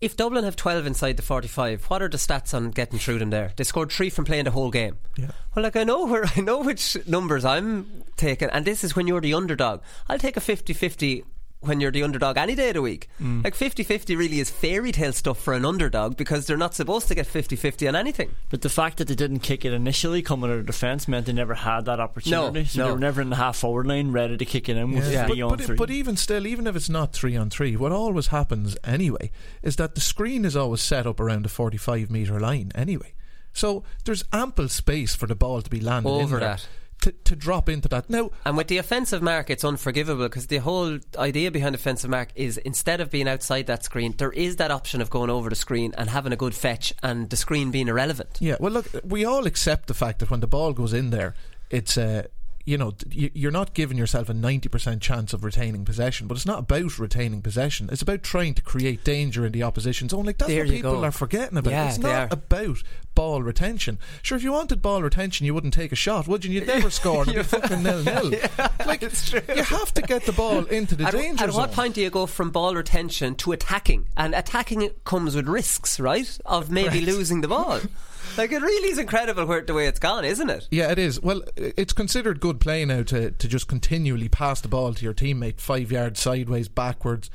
If 0.00 0.16
Dublin 0.16 0.44
have 0.44 0.54
12 0.54 0.86
inside 0.86 1.16
the 1.16 1.22
45, 1.22 1.84
what 1.86 2.02
are 2.02 2.08
the 2.08 2.18
stats 2.18 2.54
on 2.54 2.70
getting 2.70 3.00
through 3.00 3.18
them 3.18 3.30
there? 3.30 3.52
They 3.56 3.64
scored 3.64 3.90
three 3.90 4.10
from 4.10 4.24
playing 4.24 4.44
the 4.44 4.52
whole 4.52 4.70
game. 4.70 4.98
Yeah. 5.16 5.32
Well, 5.54 5.64
like 5.64 5.74
I 5.74 5.82
know 5.82 6.06
where 6.06 6.24
I 6.36 6.40
know 6.40 6.62
which 6.62 6.96
numbers 7.06 7.44
I'm 7.44 8.04
taking, 8.16 8.48
and 8.50 8.64
this 8.64 8.84
is 8.84 8.94
when 8.94 9.08
you're 9.08 9.20
the 9.20 9.34
underdog. 9.34 9.80
I'll 10.08 10.18
take 10.18 10.36
a 10.36 10.40
50 10.40 10.72
50 10.72 11.24
when 11.60 11.80
you're 11.80 11.90
the 11.90 12.02
underdog 12.04 12.36
any 12.36 12.54
day 12.54 12.68
of 12.68 12.74
the 12.74 12.82
week. 12.82 13.08
Mm. 13.20 13.42
Like 13.42 13.54
50 13.54 13.82
50 13.82 14.14
really 14.14 14.38
is 14.40 14.48
fairy 14.48 14.92
tale 14.92 15.12
stuff 15.12 15.40
for 15.40 15.54
an 15.54 15.64
underdog 15.64 16.16
because 16.16 16.46
they're 16.46 16.56
not 16.56 16.74
supposed 16.74 17.08
to 17.08 17.14
get 17.14 17.26
50 17.26 17.56
50 17.56 17.88
on 17.88 17.96
anything. 17.96 18.30
But 18.48 18.62
the 18.62 18.68
fact 18.68 18.98
that 18.98 19.08
they 19.08 19.14
didn't 19.14 19.40
kick 19.40 19.64
it 19.64 19.72
initially 19.72 20.22
coming 20.22 20.50
out 20.50 20.58
of 20.58 20.66
defence 20.66 21.08
meant 21.08 21.26
they 21.26 21.32
never 21.32 21.54
had 21.54 21.84
that 21.86 21.98
opportunity. 22.00 22.60
No, 22.60 22.64
so 22.64 22.78
no. 22.80 22.86
they 22.86 22.92
were 22.92 22.98
never 22.98 23.20
in 23.20 23.30
the 23.30 23.36
half 23.36 23.56
forward 23.56 23.86
line 23.86 24.12
ready 24.12 24.36
to 24.36 24.44
kick 24.44 24.68
it 24.68 24.76
in 24.76 24.92
with 24.92 25.10
Yeah. 25.12 25.26
three 25.26 25.40
But, 25.40 25.44
on 25.50 25.56
but, 25.56 25.66
three. 25.66 25.76
but 25.76 25.90
even 25.90 26.16
still, 26.16 26.46
even 26.46 26.66
if 26.66 26.76
it's 26.76 26.88
not 26.88 27.12
three 27.12 27.36
on 27.36 27.50
three, 27.50 27.74
what 27.76 27.90
always 27.92 28.28
happens 28.28 28.76
anyway 28.84 29.30
is 29.62 29.76
that 29.76 29.94
the 29.96 30.00
screen 30.00 30.44
is 30.44 30.56
always 30.56 30.80
set 30.80 31.06
up 31.06 31.18
around 31.18 31.42
the 31.44 31.48
45 31.48 32.10
metre 32.10 32.38
line 32.38 32.70
anyway. 32.74 33.14
So 33.52 33.82
there's 34.04 34.22
ample 34.32 34.68
space 34.68 35.16
for 35.16 35.26
the 35.26 35.34
ball 35.34 35.62
to 35.62 35.70
be 35.70 35.80
landed 35.80 36.08
in 36.10 36.22
Over 36.22 36.38
there 36.38 36.48
that. 36.50 36.68
To, 37.02 37.12
to 37.12 37.36
drop 37.36 37.68
into 37.68 37.88
that. 37.90 38.10
Now, 38.10 38.30
And 38.44 38.56
with 38.56 38.66
the 38.66 38.78
offensive 38.78 39.22
mark, 39.22 39.50
it's 39.50 39.62
unforgivable 39.64 40.24
because 40.24 40.48
the 40.48 40.56
whole 40.58 40.98
idea 41.16 41.50
behind 41.50 41.76
offensive 41.76 42.10
mark 42.10 42.30
is 42.34 42.58
instead 42.58 43.00
of 43.00 43.08
being 43.08 43.28
outside 43.28 43.66
that 43.68 43.84
screen, 43.84 44.14
there 44.18 44.32
is 44.32 44.56
that 44.56 44.72
option 44.72 45.00
of 45.00 45.08
going 45.08 45.30
over 45.30 45.48
the 45.48 45.54
screen 45.54 45.94
and 45.96 46.10
having 46.10 46.32
a 46.32 46.36
good 46.36 46.54
fetch 46.56 46.92
and 47.02 47.30
the 47.30 47.36
screen 47.36 47.70
being 47.70 47.86
irrelevant. 47.88 48.38
yeah, 48.40 48.56
well, 48.58 48.72
look, 48.72 48.86
we 49.04 49.24
all 49.24 49.46
accept 49.46 49.86
the 49.86 49.94
fact 49.94 50.18
that 50.18 50.30
when 50.30 50.40
the 50.40 50.48
ball 50.48 50.72
goes 50.72 50.92
in 50.92 51.10
there, 51.10 51.34
it's 51.70 51.96
Uh, 51.96 52.24
you 52.68 52.76
know, 52.76 52.92
you- 53.10 53.30
you're 53.32 53.50
not 53.50 53.72
giving 53.72 53.96
yourself 53.96 54.28
a 54.28 54.34
90% 54.34 55.00
chance 55.00 55.32
of 55.32 55.42
retaining 55.42 55.86
possession, 55.86 56.26
but 56.26 56.36
it's 56.36 56.44
not 56.44 56.58
about 56.58 56.98
retaining 56.98 57.40
possession. 57.40 57.88
It's 57.90 58.02
about 58.02 58.22
trying 58.22 58.52
to 58.54 58.62
create 58.62 59.04
danger 59.04 59.46
in 59.46 59.52
the 59.52 59.62
opposition 59.62 60.08
zone. 60.10 60.26
Like, 60.26 60.36
that's 60.36 60.50
There 60.50 60.64
what 60.64 60.70
people 60.74 60.92
go. 61.00 61.04
are 61.04 61.10
forgetting 61.10 61.56
about. 61.56 61.70
Yeah, 61.70 61.88
it's 61.88 61.98
not 61.98 62.12
are. 62.14 62.28
about 62.30 62.82
ball 63.14 63.42
retention. 63.42 63.98
Sure, 64.22 64.36
if 64.36 64.44
you 64.44 64.52
wanted 64.52 64.82
ball 64.82 65.02
retention, 65.02 65.46
you 65.46 65.54
wouldn't 65.54 65.72
take 65.72 65.92
a 65.92 65.96
shot, 65.96 66.28
would 66.28 66.44
you? 66.44 66.52
You'd 66.52 66.66
never 66.74 66.90
score 66.90 67.22
and 67.22 67.30
it'd 67.30 67.42
be 67.50 67.58
fucking 67.58 67.82
nil 67.82 68.02
nil. 68.02 68.30
like, 68.86 69.00
you 69.00 69.62
have 69.64 69.94
to 69.94 70.02
get 70.02 70.26
the 70.26 70.32
ball 70.32 70.64
into 70.66 70.94
the 70.94 71.04
At, 71.04 71.14
danger 71.14 71.44
at 71.44 71.50
zone. 71.50 71.60
what 71.60 71.72
point 71.72 71.94
do 71.94 72.02
you 72.02 72.10
go 72.10 72.26
from 72.26 72.50
ball 72.50 72.74
retention 72.74 73.34
to 73.36 73.52
attacking? 73.52 74.08
And 74.16 74.34
attacking 74.34 74.90
comes 75.04 75.34
with 75.34 75.48
risks, 75.48 75.98
right? 75.98 76.38
Of 76.44 76.70
maybe 76.70 77.00
Correct. 77.00 77.06
losing 77.06 77.40
the 77.40 77.48
ball. 77.48 77.80
like 78.38 78.52
it 78.52 78.62
really 78.62 78.90
is 78.90 78.98
incredible 78.98 79.44
where 79.44 79.60
the 79.62 79.74
way 79.74 79.86
it's 79.86 79.98
gone, 79.98 80.24
isn't 80.24 80.48
it? 80.48 80.68
Yeah, 80.70 80.90
it 80.90 80.98
is. 80.98 81.20
Well, 81.20 81.42
it's 81.56 81.92
considered 81.92 82.40
good 82.40 82.60
play 82.60 82.84
now 82.84 83.02
to, 83.04 83.32
to 83.32 83.48
just 83.48 83.68
continually 83.68 84.28
pass 84.28 84.60
the 84.60 84.68
ball 84.68 84.94
to 84.94 85.04
your 85.04 85.12
teammate 85.14 85.60
five 85.60 85.90
yards 85.92 86.20
sideways, 86.20 86.68
backwards. 86.68 87.28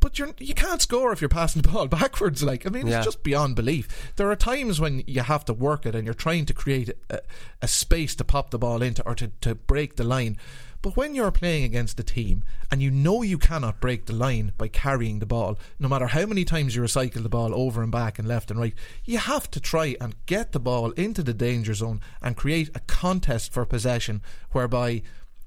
But 0.00 0.18
you're, 0.18 0.30
you 0.38 0.54
can't 0.54 0.80
score 0.80 1.12
if 1.12 1.20
you're 1.20 1.28
passing 1.28 1.60
the 1.60 1.68
ball 1.68 1.86
backwards. 2.00 2.42
Like, 2.42 2.66
I 2.66 2.70
mean, 2.70 2.86
Yeah. 2.86 2.96
it's 2.98 3.06
just 3.06 3.22
beyond 3.22 3.54
belief. 3.54 4.12
There 4.16 4.30
are 4.30 4.36
times 4.36 4.80
when 4.80 5.04
you 5.06 5.20
have 5.20 5.44
to 5.44 5.52
work 5.52 5.84
it 5.84 5.94
and 5.94 6.06
you're 6.06 6.14
trying 6.14 6.46
to 6.46 6.54
create 6.54 6.90
a, 7.10 7.20
a 7.60 7.68
space 7.68 8.14
to 8.16 8.24
pop 8.24 8.50
the 8.50 8.58
ball 8.58 8.80
into 8.80 9.04
or 9.06 9.14
to, 9.16 9.30
to 9.42 9.54
break 9.54 9.96
the 9.96 10.04
line. 10.04 10.38
But 10.82 10.96
when 10.96 11.14
you're 11.14 11.30
playing 11.30 11.64
against 11.64 12.00
a 12.00 12.02
team 12.02 12.42
and 12.70 12.80
you 12.80 12.90
know 12.90 13.22
you 13.22 13.36
cannot 13.36 13.80
break 13.80 14.06
the 14.06 14.14
line 14.14 14.52
by 14.56 14.68
carrying 14.68 15.18
the 15.18 15.26
ball, 15.26 15.58
no 15.78 15.88
matter 15.88 16.06
how 16.06 16.24
many 16.24 16.44
times 16.44 16.74
you 16.74 16.80
recycle 16.80 17.22
the 17.22 17.28
ball 17.28 17.54
over 17.54 17.82
and 17.82 17.92
back 17.92 18.18
and 18.18 18.26
left 18.26 18.50
and 18.50 18.58
right, 18.58 18.74
you 19.04 19.18
have 19.18 19.50
to 19.50 19.60
try 19.60 19.94
and 20.00 20.14
get 20.24 20.52
the 20.52 20.60
ball 20.60 20.92
into 20.92 21.22
the 21.22 21.34
danger 21.34 21.74
zone 21.74 22.00
and 22.22 22.36
create 22.36 22.70
a 22.74 22.80
contest 22.80 23.52
for 23.52 23.66
possession 23.66 24.22
whereby 24.52 25.02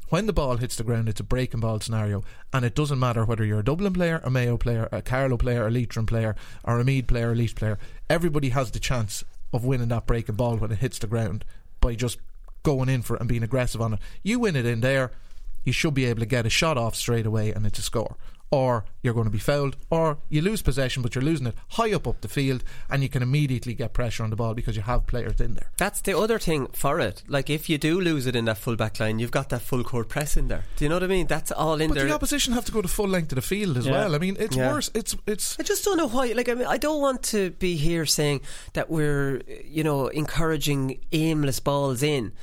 when 0.10 0.28
the 0.28 0.34
ball 0.34 0.58
hits 0.58 0.76
the 0.76 0.84
ground, 0.84 1.10
it's 1.10 1.20
a 1.20 1.24
breaking 1.24 1.62
ball 1.62 1.80
scenario, 1.80 2.24
and 2.52 2.64
it 2.64 2.76
doesn't 2.76 3.00
matter 3.00 3.26
whether 3.26 3.44
you're 3.44 3.62
a 3.62 3.66
Dublin 3.66 3.94
player, 3.94 4.22
a 4.24 4.30
Mayo 4.30 4.58
player, 4.58 4.88
a 4.92 5.02
Carlow 5.02 5.38
player, 5.38 5.66
a 5.66 5.72
Leitrim 5.72 6.06
player, 6.06 6.36
or 6.64 6.80
a 6.80 6.84
Meath 6.84 7.08
player, 7.08 7.32
a 7.32 7.36
Leith 7.36 7.56
player. 7.56 7.80
Everybody 8.12 8.50
has 8.50 8.70
the 8.70 8.80
chance 8.80 9.24
of 9.52 9.66
winning 9.66 9.88
that 9.88 10.06
breaking 10.06 10.36
ball 10.36 10.58
when 10.58 10.72
it 10.72 10.78
hits 10.78 11.00
the 11.00 11.08
ground 11.08 11.44
by 11.82 11.96
just 11.96 12.20
going 12.62 12.90
in 12.90 13.02
for 13.02 13.16
it 13.16 13.22
and 13.22 13.30
being 13.30 13.42
aggressive 13.42 13.82
on 13.82 13.94
it. 13.94 14.00
You 14.22 14.38
win 14.38 14.56
it 14.56 14.68
in 14.68 14.82
there, 14.82 15.12
you 15.64 15.74
should 15.74 15.94
be 15.94 16.06
able 16.06 16.20
to 16.22 16.26
get 16.26 16.46
a 16.46 16.50
shot 16.50 16.78
off 16.78 16.96
straight 16.96 17.26
away, 17.26 17.52
and 17.52 17.66
it's 17.66 17.80
a 17.80 17.84
score. 17.84 18.16
Or 18.52 18.86
you're 19.02 19.16
going 19.16 19.26
to 19.26 19.32
be 19.32 19.40
fouled, 19.40 19.78
or 19.90 20.20
you 20.30 20.40
lose 20.40 20.62
possession, 20.62 21.02
but 21.02 21.16
you're 21.16 21.24
losing 21.24 21.48
it 21.48 21.56
high 21.70 21.92
up 21.92 22.08
up 22.08 22.22
the 22.22 22.28
field, 22.28 22.64
and 22.88 23.02
you 23.02 23.10
can 23.10 23.24
immediately 23.24 23.74
get 23.74 23.94
pressure 23.94 24.24
on 24.24 24.30
the 24.30 24.36
ball 24.36 24.54
because 24.54 24.76
you 24.76 24.84
have 24.84 25.08
players 25.08 25.42
in 25.42 25.56
there. 25.56 25.72
That's 25.78 26.02
the 26.02 26.16
other 26.16 26.38
thing 26.38 26.68
for 26.68 27.00
it. 27.00 27.24
Like 27.28 27.50
if 27.50 27.68
you 27.68 27.80
do 27.80 28.00
lose 28.00 28.28
it 28.28 28.36
in 28.36 28.46
that 28.46 28.60
full 28.60 28.76
back 28.76 29.00
line, 29.00 29.18
you've 29.18 29.32
got 29.32 29.50
that 29.50 29.64
full 29.64 29.84
court 29.84 30.08
press 30.08 30.38
in 30.38 30.50
there. 30.50 30.66
Do 30.76 30.86
you 30.86 30.90
know 30.90 30.98
what 30.98 31.04
I 31.04 31.08
mean? 31.08 31.26
That's 31.26 31.52
all 31.52 31.82
in 31.82 31.88
But 31.90 31.96
there. 31.96 32.04
But 32.04 32.10
the 32.10 32.14
opposition 32.14 32.54
have 32.54 32.66
to 32.66 32.72
go 32.72 32.84
the 32.84 32.88
full 32.88 33.08
length 33.08 33.32
of 33.32 33.38
the 33.38 33.42
field 33.42 33.76
as 33.76 33.88
Yeah. 33.88 33.94
well. 33.94 34.14
I 34.14 34.20
mean, 34.20 34.38
it's 34.38 34.56
Yeah. 34.56 34.72
worse. 34.72 34.92
It's 34.94 35.16
it's. 35.26 35.60
I 35.60 35.64
just 35.64 35.84
don't 35.84 35.98
know 35.98 36.08
why. 36.10 36.34
Like, 36.34 36.48
I 36.48 36.54
mean, 36.54 36.68
I 36.68 36.78
don't 36.78 37.02
want 37.02 37.24
to 37.32 37.50
be 37.58 37.76
here 37.76 38.06
saying 38.06 38.42
that 38.74 38.88
we're, 38.88 39.42
you 39.66 39.84
know, 39.84 40.10
encouraging 40.10 41.00
aimless 41.12 41.60
balls 41.60 42.04
in. 42.04 42.34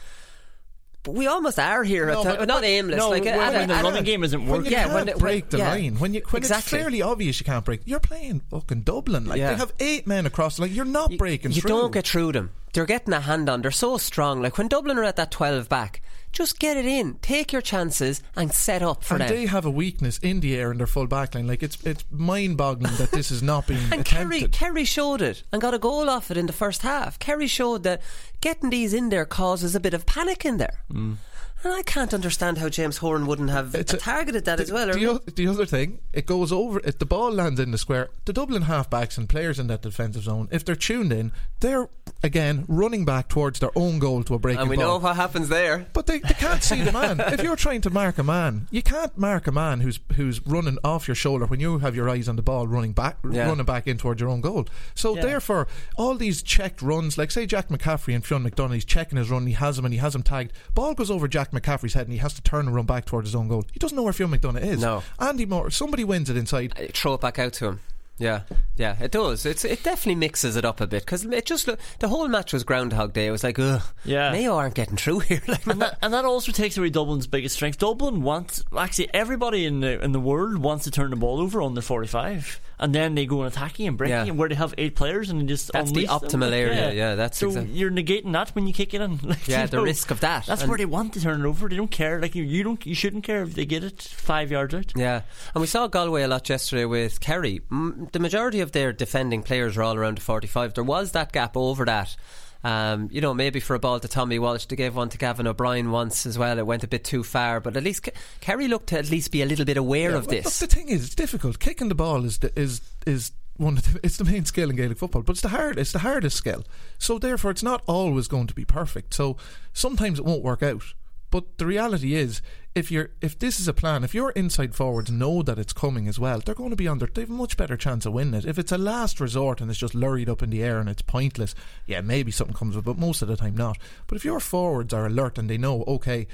But 1.02 1.14
we 1.14 1.26
almost 1.26 1.58
are 1.58 1.82
here. 1.82 2.06
No, 2.06 2.20
at 2.20 2.24
but- 2.24 2.38
ti- 2.40 2.46
not 2.46 2.62
aimless. 2.64 2.98
no, 2.98 3.08
like 3.08 3.24
when- 3.24 3.34
at- 3.40 3.52
when 3.54 3.68
the 3.68 3.74
at- 3.74 3.84
running 3.84 4.04
game 4.04 4.22
isn't 4.22 4.38
When 4.40 4.50
working. 4.50 4.66
you 4.66 4.70
Yeah, 4.72 4.82
can't 4.82 4.94
when 4.94 5.08
it- 5.08 5.18
break 5.18 5.44
when- 5.44 5.50
the 5.50 5.58
yeah. 5.58 5.68
line, 5.70 5.98
when 5.98 6.12
you 6.14 6.22
when 6.28 6.42
Exactly. 6.42 6.76
it's 6.78 6.82
fairly 6.82 7.00
obvious 7.02 7.40
you 7.40 7.46
can't 7.46 7.64
break, 7.64 7.80
you're 7.86 8.00
playing 8.00 8.42
fucking 8.50 8.82
Dublin. 8.82 9.24
Like 9.24 9.38
Yeah. 9.38 9.52
they 9.52 9.56
have 9.56 9.72
eight 9.80 10.06
men 10.06 10.26
across. 10.26 10.58
Like 10.58 10.74
you're 10.74 10.84
not 10.84 11.16
breaking 11.16 11.52
you 11.52 11.62
through. 11.62 11.68
don't 11.70 11.92
get 11.92 12.06
through 12.06 12.32
them. 12.32 12.50
They're 12.74 12.84
getting 12.86 13.14
a 13.14 13.20
hand 13.20 13.48
on. 13.48 13.62
They're 13.62 13.70
so 13.70 13.96
strong. 13.96 14.42
Like 14.42 14.58
when 14.58 14.68
Dublin 14.68 14.98
are 14.98 15.04
at 15.04 15.16
that 15.16 15.30
twelve 15.30 15.68
back, 15.70 16.02
just 16.32 16.58
get 16.58 16.76
it 16.76 16.86
in. 16.86 17.14
Take 17.22 17.52
your 17.52 17.62
chances 17.62 18.22
and 18.36 18.52
set 18.52 18.82
up 18.82 19.02
for 19.04 19.14
and 19.14 19.22
them. 19.22 19.28
they 19.30 19.46
have 19.46 19.64
a 19.64 19.70
weakness 19.70 20.18
in 20.18 20.40
the 20.40 20.56
air 20.56 20.70
in 20.70 20.78
their 20.78 20.86
full 20.86 21.06
backline. 21.08 21.48
Like 21.48 21.62
it's 21.62 21.76
it's 21.84 22.04
mind 22.10 22.56
boggling 22.56 22.96
that 22.96 23.10
this 23.10 23.30
is 23.30 23.42
not 23.42 23.66
being 23.66 23.80
And 23.92 24.04
Kerry, 24.04 24.38
attempted. 24.38 24.52
Kerry 24.52 24.84
showed 24.84 25.22
it 25.22 25.42
and 25.52 25.60
got 25.60 25.74
a 25.74 25.78
goal 25.78 26.08
off 26.08 26.30
it 26.30 26.36
in 26.36 26.46
the 26.46 26.52
first 26.52 26.82
half. 26.82 27.18
Kerry 27.18 27.46
showed 27.46 27.82
that 27.82 28.00
getting 28.40 28.70
these 28.70 28.94
in 28.94 29.08
there 29.08 29.24
causes 29.24 29.74
a 29.74 29.80
bit 29.80 29.94
of 29.94 30.06
panic 30.06 30.44
in 30.44 30.56
there. 30.58 30.80
Mm. 30.92 31.16
And 31.62 31.74
I 31.74 31.82
can't 31.82 32.14
understand 32.14 32.56
how 32.58 32.68
James 32.70 32.98
Horan 32.98 33.26
wouldn't 33.26 33.50
have 33.50 33.74
a- 33.74 33.84
targeted 33.84 34.46
that 34.46 34.56
the, 34.56 34.62
as 34.62 34.72
well. 34.72 34.92
The, 34.92 35.06
o- 35.06 35.18
the 35.18 35.46
other 35.46 35.66
thing, 35.66 36.00
it 36.12 36.24
goes 36.24 36.52
over. 36.52 36.80
If 36.84 36.98
the 36.98 37.04
ball 37.06 37.30
lands 37.30 37.60
in 37.60 37.70
the 37.70 37.76
square, 37.78 38.08
the 38.24 38.32
Dublin 38.32 38.62
halfbacks 38.62 39.18
and 39.18 39.28
players 39.28 39.58
in 39.58 39.66
that 39.66 39.82
defensive 39.82 40.22
zone, 40.22 40.48
if 40.50 40.64
they're 40.64 40.74
tuned 40.74 41.12
in, 41.12 41.32
they're 41.60 41.88
again 42.22 42.64
running 42.68 43.04
back 43.04 43.28
towards 43.28 43.58
their 43.60 43.70
own 43.76 43.98
goal 43.98 44.22
to 44.24 44.34
a 44.34 44.38
breaking 44.38 44.60
and 44.62 44.70
we 44.70 44.76
ball. 44.76 44.84
know 44.86 44.98
what 44.98 45.16
happens 45.16 45.48
there. 45.48 45.86
But 45.92 46.06
they, 46.06 46.18
they 46.20 46.34
can't 46.34 46.62
see 46.62 46.80
the 46.82 46.92
man. 46.92 47.20
if 47.20 47.42
you're 47.42 47.56
trying 47.56 47.82
to 47.82 47.90
mark 47.90 48.16
a 48.18 48.22
man, 48.24 48.66
you 48.70 48.82
can't 48.82 49.16
mark 49.18 49.46
a 49.46 49.52
man 49.52 49.80
who's 49.80 50.00
who's 50.16 50.44
running 50.46 50.78
off 50.82 51.08
your 51.08 51.14
shoulder 51.14 51.44
when 51.46 51.60
you 51.60 51.78
have 51.78 51.94
your 51.94 52.08
eyes 52.08 52.28
on 52.28 52.36
the 52.36 52.42
ball, 52.42 52.66
running 52.66 52.92
back, 52.92 53.18
Yeah. 53.30 53.46
running 53.48 53.66
back 53.66 53.86
in 53.86 53.98
towards 53.98 54.20
your 54.20 54.30
own 54.30 54.40
goal. 54.40 54.66
So 54.94 55.14
Yeah. 55.16 55.22
therefore, 55.22 55.68
all 55.96 56.14
these 56.14 56.42
checked 56.42 56.80
runs, 56.80 57.18
like 57.18 57.30
say 57.30 57.44
Jack 57.44 57.68
McCaffrey 57.68 58.14
and 58.14 58.24
Fionn 58.24 58.48
McDonough, 58.48 58.74
he's 58.74 58.84
checking 58.86 59.18
his 59.18 59.30
run, 59.30 59.46
he 59.46 59.52
has 59.52 59.78
him 59.78 59.84
and 59.84 59.92
he 59.92 60.00
has 60.00 60.14
him 60.14 60.22
tagged. 60.22 60.52
Ball 60.74 60.94
goes 60.94 61.10
over 61.10 61.28
Jack 61.28 61.49
Jack 61.50 61.62
McCaffrey's 61.62 61.94
head 61.94 62.06
and 62.06 62.12
he 62.12 62.18
has 62.18 62.34
to 62.34 62.42
turn 62.42 62.66
and 62.66 62.74
run 62.74 62.86
back 62.86 63.04
towards 63.04 63.28
his 63.28 63.34
own 63.34 63.48
goal. 63.48 63.64
He 63.72 63.78
doesn't 63.78 63.96
know 63.96 64.02
where 64.02 64.12
Phil 64.12 64.28
McDonough 64.28 64.62
is. 64.62 64.80
No. 64.80 65.02
Andy 65.18 65.46
Moore, 65.46 65.70
somebody 65.70 66.04
wins 66.04 66.30
it 66.30 66.36
inside. 66.36 66.72
Uh, 66.78 66.86
throw 66.92 67.14
it 67.14 67.20
back 67.20 67.38
out 67.38 67.52
to 67.54 67.66
him. 67.66 67.80
Yeah, 68.18 68.42
yeah, 68.76 68.96
it 69.00 69.12
does. 69.12 69.46
It's 69.46 69.64
it 69.64 69.82
definitely 69.82 70.16
mixes 70.16 70.54
it 70.54 70.64
up 70.66 70.82
a 70.82 70.86
bit 70.86 71.06
because 71.06 71.24
it 71.24 71.46
just 71.46 71.66
look, 71.66 71.80
the 72.00 72.08
whole 72.08 72.28
match 72.28 72.52
was 72.52 72.64
Groundhog 72.64 73.14
Day. 73.14 73.26
It 73.26 73.30
was 73.30 73.42
like, 73.42 73.58
ugh, 73.58 73.80
Yeah. 74.04 74.30
Mayo 74.30 74.56
aren't 74.56 74.74
getting 74.74 74.98
through 74.98 75.18
here. 75.20 75.40
Like, 75.48 75.66
and, 75.66 75.80
that, 75.80 75.96
and 76.02 76.12
that 76.12 76.26
also 76.26 76.52
takes 76.52 76.76
away 76.76 76.90
Dublin's 76.90 77.26
biggest 77.26 77.54
strength. 77.54 77.78
Dublin 77.78 78.20
wants 78.20 78.62
actually 78.76 79.08
everybody 79.14 79.64
in 79.64 79.80
the 79.80 79.98
in 80.04 80.12
the 80.12 80.20
world 80.20 80.58
wants 80.58 80.84
to 80.84 80.90
turn 80.90 81.08
the 81.08 81.16
ball 81.16 81.40
over 81.40 81.62
under 81.62 81.80
forty 81.80 82.08
five, 82.08 82.60
and 82.80 82.92
then 82.94 83.14
they 83.14 83.26
go 83.26 83.42
on 83.42 83.46
attacking 83.46 83.86
and 83.86 83.96
breaking, 83.96 84.16
Yeah. 84.16 84.24
and 84.24 84.36
where 84.38 84.48
they 84.48 84.56
have 84.56 84.74
eight 84.78 84.96
players 84.96 85.30
and 85.30 85.48
just 85.48 85.70
That's 85.72 85.92
the 85.92 86.06
optimal 86.06 86.50
area, 86.50 86.92
yeah, 86.92 87.14
that's 87.14 87.38
so 87.38 87.48
exact- 87.48 87.68
you're 87.68 87.90
negating 87.92 88.32
that 88.32 88.50
when 88.56 88.66
you 88.66 88.72
kick 88.72 88.92
it 88.94 89.00
in. 89.00 89.20
Like, 89.22 89.46
Yeah, 89.46 89.66
the 89.66 89.76
know, 89.76 89.84
risk 89.84 90.10
of 90.10 90.20
that. 90.20 90.46
That's 90.46 90.62
And- 90.62 90.68
where 90.70 90.78
they 90.78 90.86
want 90.86 91.12
to 91.14 91.20
turn 91.20 91.40
it 91.42 91.46
over. 91.46 91.68
They 91.68 91.76
don't 91.76 91.90
care. 91.90 92.20
Like 92.20 92.34
you, 92.34 92.42
you 92.42 92.64
don't, 92.64 92.84
you 92.84 92.94
shouldn't 92.96 93.22
care 93.24 93.42
if 93.42 93.54
they 93.54 93.66
get 93.66 93.84
it 93.84 94.02
five 94.02 94.50
yards 94.50 94.74
out. 94.74 94.92
Yeah, 94.96 95.22
and 95.54 95.60
we 95.60 95.66
saw 95.68 95.86
Galway 95.86 96.22
a 96.22 96.28
lot 96.28 96.48
yesterday 96.48 96.86
with 96.86 97.20
Kerry. 97.20 97.60
M- 97.70 98.08
the 98.12 98.18
majority 98.18 98.60
of 98.60 98.72
their 98.72 98.92
defending 98.92 99.42
players 99.42 99.76
are 99.76 99.82
all 99.82 99.94
around 99.96 100.16
the 100.18 100.22
45. 100.22 100.74
There 100.74 100.82
was 100.82 101.12
that 101.12 101.32
gap 101.32 101.56
over 101.56 101.84
that. 101.84 102.16
Um, 102.62 103.08
you 103.10 103.20
know, 103.22 103.32
maybe 103.32 103.58
for 103.60 103.74
a 103.74 103.78
ball 103.78 104.00
to 104.00 104.08
Tommy 104.08 104.38
Walsh, 104.38 104.66
they 104.66 104.76
gave 104.76 104.94
one 104.94 105.08
to 105.08 105.18
Gavin 105.18 105.46
O'Brien 105.46 105.90
once 105.90 106.26
as 106.26 106.36
well. 106.38 106.58
It 106.58 106.66
went 106.66 106.84
a 106.84 106.88
bit 106.88 107.04
too 107.04 107.22
far, 107.22 107.58
but 107.60 107.76
at 107.76 107.82
least 107.82 108.02
Ke- 108.02 108.14
Kerry 108.40 108.68
looked 108.68 108.88
to 108.88 108.98
at 108.98 109.10
least 109.10 109.32
be 109.32 109.40
a 109.42 109.46
little 109.46 109.64
bit 109.64 109.76
aware 109.78 110.10
Yeah, 110.10 110.16
of 110.18 110.26
well, 110.26 110.36
this. 110.42 110.60
look, 110.60 110.68
the 110.70 110.76
thing 110.76 110.88
is, 110.88 111.06
it's 111.06 111.14
difficult. 111.14 111.58
Kicking 111.58 111.88
the 111.88 111.94
ball 111.94 112.24
is 112.24 112.38
the, 112.38 112.52
is 112.58 112.82
is 113.06 113.32
one 113.56 113.78
of 113.78 113.92
the, 113.94 114.00
it's 114.04 114.18
the 114.18 114.24
main 114.24 114.44
skill 114.44 114.68
in 114.70 114.76
Gaelic 114.76 114.98
football, 114.98 115.22
but 115.22 115.32
it's 115.32 115.40
the 115.42 115.48
hard 115.48 115.78
it's 115.78 115.92
the 115.92 116.00
hardest 116.00 116.36
skill. 116.36 116.64
So 116.98 117.18
therefore, 117.18 117.50
it's 117.50 117.62
not 117.62 117.82
always 117.86 118.28
going 118.28 118.46
to 118.48 118.54
be 118.54 118.64
perfect. 118.66 119.14
So 119.14 119.36
sometimes 119.72 120.18
it 120.18 120.24
won't 120.26 120.42
work 120.42 120.62
out. 120.62 120.82
But 121.30 121.58
the 121.58 121.66
reality 121.66 122.14
is, 122.14 122.42
if 122.74 122.90
you're 122.90 123.10
if 123.20 123.38
this 123.38 123.58
is 123.58 123.66
a 123.66 123.72
plan, 123.72 124.04
if 124.04 124.14
your 124.14 124.30
inside 124.30 124.74
forwards 124.74 125.10
know 125.10 125.42
that 125.42 125.58
it's 125.58 125.72
coming 125.72 126.06
as 126.06 126.18
well, 126.18 126.40
they're 126.40 126.54
going 126.54 126.70
to 126.70 126.76
be 126.76 126.88
under. 126.88 127.06
They 127.06 127.22
have 127.22 127.30
a 127.30 127.34
much 127.34 127.56
better 127.56 127.76
chance 127.76 128.06
of 128.06 128.12
winning 128.12 128.34
it. 128.34 128.44
If 128.46 128.58
it's 128.58 128.72
a 128.72 128.78
last 128.78 129.20
resort 129.20 129.60
and 129.60 129.70
it's 129.70 129.80
just 129.80 129.94
lurried 129.94 130.28
up 130.28 130.42
in 130.42 130.50
the 130.50 130.62
air 130.62 130.78
and 130.78 130.88
it's 130.88 131.02
pointless, 131.02 131.54
yeah, 131.86 132.00
maybe 132.00 132.30
something 132.30 132.56
comes 132.56 132.76
of 132.76 132.84
it, 132.84 132.86
but 132.86 132.98
most 132.98 133.22
of 133.22 133.28
the 133.28 133.36
time 133.36 133.56
not. 133.56 133.78
But 134.06 134.16
if 134.16 134.24
your 134.24 134.40
forwards 134.40 134.94
are 134.94 135.06
alert 135.06 135.38
and 135.38 135.50
they 135.50 135.58
know, 135.58 135.84
okay. 135.84 136.26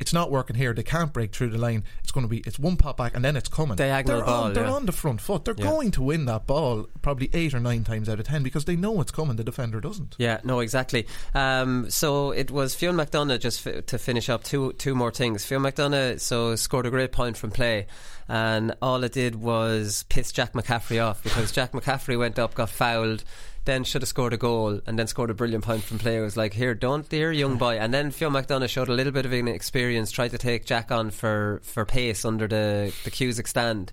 It's 0.00 0.12
not 0.12 0.30
working 0.30 0.56
here. 0.56 0.72
They 0.72 0.82
can't 0.82 1.12
break 1.12 1.32
through 1.34 1.50
the 1.50 1.58
line. 1.58 1.84
It's 2.02 2.10
going 2.10 2.24
to 2.24 2.28
be 2.28 2.38
it's 2.38 2.58
one 2.58 2.76
pop 2.76 2.96
back 2.96 3.14
and 3.14 3.24
then 3.24 3.36
it's 3.36 3.48
coming. 3.48 3.76
Diagonal 3.76 4.16
they're 4.18 4.26
ball, 4.26 4.44
On, 4.44 4.52
they're 4.54 4.64
yeah. 4.64 4.72
on 4.72 4.86
the 4.86 4.92
front 4.92 5.20
foot. 5.20 5.44
They're 5.44 5.54
Yeah. 5.56 5.66
going 5.66 5.90
to 5.92 6.02
win 6.02 6.24
that 6.24 6.46
ball 6.46 6.86
probably 7.02 7.28
eight 7.34 7.52
or 7.54 7.60
nine 7.60 7.84
times 7.84 8.08
out 8.08 8.18
of 8.18 8.26
ten 8.26 8.42
because 8.42 8.64
they 8.64 8.76
know 8.76 9.00
it's 9.00 9.12
coming. 9.12 9.36
The 9.36 9.44
defender 9.44 9.80
doesn't. 9.80 10.16
Yeah, 10.18 10.40
no, 10.42 10.60
exactly. 10.60 11.06
Um, 11.34 11.90
so 11.90 12.30
it 12.32 12.50
was 12.50 12.74
Fionn 12.74 12.96
McDonough 12.96 13.38
just 13.40 13.66
f- 13.66 13.86
to 13.86 13.98
finish 13.98 14.28
up 14.28 14.42
two 14.42 14.72
two 14.72 14.94
more 14.94 15.10
things. 15.12 15.44
Fionn 15.44 15.62
McDonough 15.62 16.18
so 16.18 16.56
scored 16.56 16.86
a 16.86 16.90
great 16.90 17.12
point 17.12 17.36
from 17.36 17.50
play, 17.50 17.86
and 18.28 18.74
all 18.80 19.04
it 19.04 19.12
did 19.12 19.36
was 19.36 20.04
piss 20.08 20.32
Jack 20.32 20.54
McCaffrey 20.54 21.04
off 21.04 21.22
because 21.22 21.52
Jack 21.52 21.72
McCaffrey 21.72 22.18
went 22.18 22.38
up, 22.38 22.54
got 22.54 22.70
fouled. 22.70 23.22
Then 23.66 23.84
should 23.84 24.02
have 24.02 24.08
scored 24.08 24.32
a 24.32 24.38
goal 24.38 24.80
and 24.86 24.98
then 24.98 25.06
scored 25.06 25.30
a 25.30 25.34
brilliant 25.34 25.64
point 25.64 25.82
from 25.82 25.98
play. 25.98 26.16
It 26.16 26.22
was 26.22 26.36
like, 26.36 26.54
here, 26.54 26.74
don't, 26.74 27.10
here, 27.10 27.30
young 27.30 27.58
boy. 27.58 27.78
And 27.78 27.92
then 27.92 28.10
Phil 28.10 28.30
McDonough 28.30 28.68
showed 28.68 28.88
a 28.88 28.94
little 28.94 29.12
bit 29.12 29.26
of 29.26 29.32
inexperience, 29.32 30.10
tried 30.10 30.30
to 30.30 30.38
take 30.38 30.64
Jack 30.64 30.90
on 30.90 31.10
for, 31.10 31.60
for 31.62 31.84
pace 31.84 32.24
under 32.24 32.48
the, 32.48 32.92
the 33.04 33.10
Cusack 33.10 33.46
stand. 33.46 33.92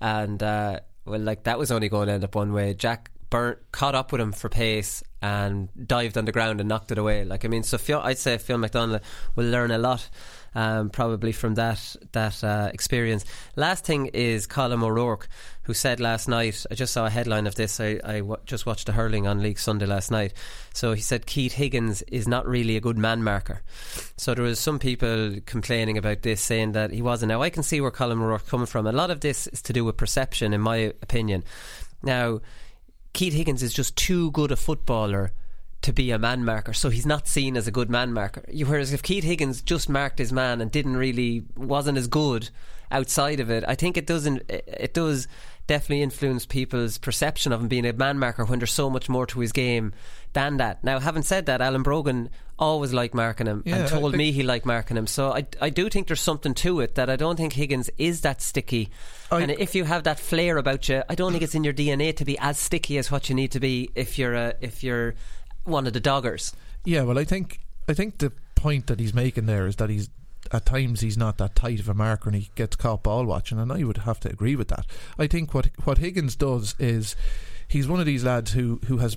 And, 0.00 0.42
uh, 0.42 0.80
well, 1.04 1.20
like, 1.20 1.44
that 1.44 1.58
was 1.58 1.72
only 1.72 1.88
going 1.88 2.06
to 2.06 2.14
end 2.14 2.24
up 2.24 2.34
one 2.36 2.52
way. 2.52 2.72
Jack 2.72 3.10
burnt, 3.30 3.58
caught 3.72 3.94
up 3.94 4.12
with 4.12 4.20
him 4.20 4.32
for 4.32 4.48
pace 4.48 5.02
and 5.22 5.68
dived 5.86 6.16
on 6.16 6.24
the 6.24 6.32
ground 6.32 6.60
and 6.60 6.68
knocked 6.68 6.92
it 6.92 6.98
away. 6.98 7.24
Like, 7.24 7.44
I 7.44 7.48
mean, 7.48 7.62
so 7.62 7.78
Phil, 7.78 8.00
I'd 8.00 8.18
say 8.18 8.38
Phil 8.38 8.58
McDonough 8.58 9.00
will 9.36 9.46
learn 9.46 9.70
a 9.70 9.78
lot. 9.78 10.08
Um, 10.54 10.90
probably 10.90 11.30
from 11.30 11.54
that 11.54 11.96
that 12.10 12.42
uh, 12.42 12.70
experience. 12.74 13.24
Last 13.54 13.84
thing 13.84 14.06
is 14.06 14.48
Colm 14.48 14.82
O'Rourke, 14.82 15.28
who 15.62 15.74
said 15.74 16.00
last 16.00 16.26
night. 16.26 16.66
I 16.70 16.74
just 16.74 16.92
saw 16.92 17.06
a 17.06 17.10
headline 17.10 17.46
of 17.46 17.54
this. 17.54 17.78
I, 17.78 18.00
I 18.04 18.18
w- 18.18 18.36
just 18.46 18.66
watched 18.66 18.86
the 18.86 18.92
hurling 18.92 19.28
on 19.28 19.42
League 19.42 19.60
Sunday 19.60 19.86
last 19.86 20.10
night. 20.10 20.32
So 20.74 20.92
he 20.92 21.00
said 21.00 21.26
Keith 21.26 21.52
Higgins 21.52 22.02
is 22.02 22.26
not 22.26 22.48
really 22.48 22.76
a 22.76 22.80
good 22.80 22.98
man 22.98 23.22
marker. 23.22 23.62
So 24.16 24.34
there 24.34 24.42
was 24.42 24.58
some 24.58 24.80
people 24.80 25.36
complaining 25.46 25.96
about 25.96 26.22
this, 26.22 26.40
saying 26.40 26.72
that 26.72 26.90
he 26.90 27.00
wasn't. 27.00 27.28
Now 27.28 27.42
I 27.42 27.50
can 27.50 27.62
see 27.62 27.80
where 27.80 27.92
Colm 27.92 28.20
O'Rourke 28.20 28.48
coming 28.48 28.66
from. 28.66 28.88
A 28.88 28.92
lot 28.92 29.12
of 29.12 29.20
this 29.20 29.46
is 29.46 29.62
to 29.62 29.72
do 29.72 29.84
with 29.84 29.96
perception, 29.96 30.52
in 30.52 30.60
my 30.60 30.76
opinion. 31.02 31.44
Now. 32.02 32.40
Keith 33.12 33.34
Higgins 33.34 33.64
is 33.64 33.74
just 33.74 33.96
too 33.96 34.30
good 34.30 34.52
a 34.52 34.56
footballer 34.56 35.32
to 35.82 35.92
be 35.92 36.10
a 36.10 36.18
man 36.18 36.44
marker, 36.44 36.72
so 36.74 36.90
he's 36.90 37.06
not 37.06 37.26
seen 37.26 37.56
as 37.56 37.66
a 37.66 37.70
good 37.70 37.88
man 37.90 38.12
marker. 38.12 38.44
Whereas 38.66 38.92
if 38.92 39.02
Keith 39.02 39.24
Higgins 39.24 39.62
just 39.62 39.88
marked 39.88 40.18
his 40.18 40.32
man 40.32 40.60
and 40.60 40.70
didn't 40.70 40.96
really 40.96 41.42
wasn't 41.56 41.96
as 41.98 42.06
good 42.06 42.50
outside 42.90 43.40
of 43.40 43.50
it, 43.50 43.64
I 43.66 43.74
think 43.76 43.96
it 43.96 44.06
doesn't. 44.06 44.42
It 44.48 44.92
does 44.94 45.26
definitely 45.66 46.02
influence 46.02 46.46
people's 46.46 46.98
perception 46.98 47.52
of 47.52 47.60
him 47.60 47.68
being 47.68 47.86
a 47.86 47.92
man 47.92 48.18
marker 48.18 48.44
when 48.44 48.58
there's 48.58 48.72
so 48.72 48.90
much 48.90 49.08
more 49.08 49.24
to 49.26 49.38
his 49.40 49.52
game 49.52 49.92
than 50.32 50.56
that. 50.56 50.82
Now, 50.82 50.98
having 50.98 51.22
said 51.22 51.46
that, 51.46 51.60
Alan 51.60 51.82
Brogan 51.84 52.28
always 52.58 52.92
liked 52.92 53.14
marking 53.14 53.46
him 53.46 53.62
Yeah, 53.64 53.76
and 53.76 53.88
told 53.88 54.14
me 54.16 54.32
he 54.32 54.42
liked 54.42 54.66
marking 54.66 54.96
him. 54.96 55.06
So 55.06 55.32
I, 55.32 55.46
I 55.60 55.70
do 55.70 55.88
think 55.88 56.08
there's 56.08 56.20
something 56.20 56.54
to 56.54 56.80
it 56.80 56.96
that 56.96 57.08
I 57.08 57.16
don't 57.16 57.36
think 57.36 57.52
Higgins 57.54 57.88
is 57.98 58.20
that 58.22 58.42
sticky. 58.42 58.90
I- 59.30 59.40
and 59.42 59.50
if 59.52 59.74
you 59.74 59.84
have 59.84 60.02
that 60.04 60.18
flair 60.18 60.58
about 60.58 60.88
you, 60.88 61.02
I 61.08 61.14
don't 61.14 61.30
think 61.32 61.42
it's 61.44 61.54
in 61.54 61.64
your 61.64 61.72
DNA 61.72 62.14
to 62.16 62.24
be 62.24 62.36
as 62.38 62.58
sticky 62.58 62.98
as 62.98 63.10
what 63.10 63.28
you 63.28 63.34
need 63.34 63.52
to 63.52 63.60
be 63.60 63.90
if 63.94 64.18
you're 64.18 64.34
a, 64.34 64.54
if 64.60 64.82
you're 64.84 65.14
one 65.64 65.86
of 65.86 65.92
the 65.92 66.00
doggers. 66.00 66.54
Yeah, 66.84 67.02
well, 67.02 67.18
I 67.18 67.24
think 67.24 67.60
I 67.88 67.94
think 67.94 68.18
the 68.18 68.32
point 68.54 68.86
that 68.88 69.00
he's 69.00 69.14
making 69.14 69.46
there 69.46 69.66
is 69.66 69.76
that 69.76 69.90
he's 69.90 70.10
at 70.52 70.66
times 70.66 71.00
he's 71.00 71.16
not 71.16 71.38
that 71.38 71.54
tight 71.54 71.80
of 71.80 71.88
a 71.88 71.94
marker 71.94 72.28
and 72.28 72.36
he 72.36 72.50
gets 72.54 72.76
caught 72.76 73.02
ball 73.02 73.24
watching, 73.24 73.58
and 73.58 73.72
I 73.72 73.84
would 73.84 73.98
have 73.98 74.20
to 74.20 74.30
agree 74.30 74.56
with 74.56 74.68
that. 74.68 74.86
I 75.18 75.26
think 75.26 75.54
what 75.54 75.70
what 75.84 75.98
Higgins 75.98 76.36
does 76.36 76.74
is 76.78 77.16
he's 77.68 77.88
one 77.88 78.00
of 78.00 78.06
these 78.06 78.24
lads 78.24 78.52
who 78.52 78.80
who 78.86 78.98
has. 78.98 79.16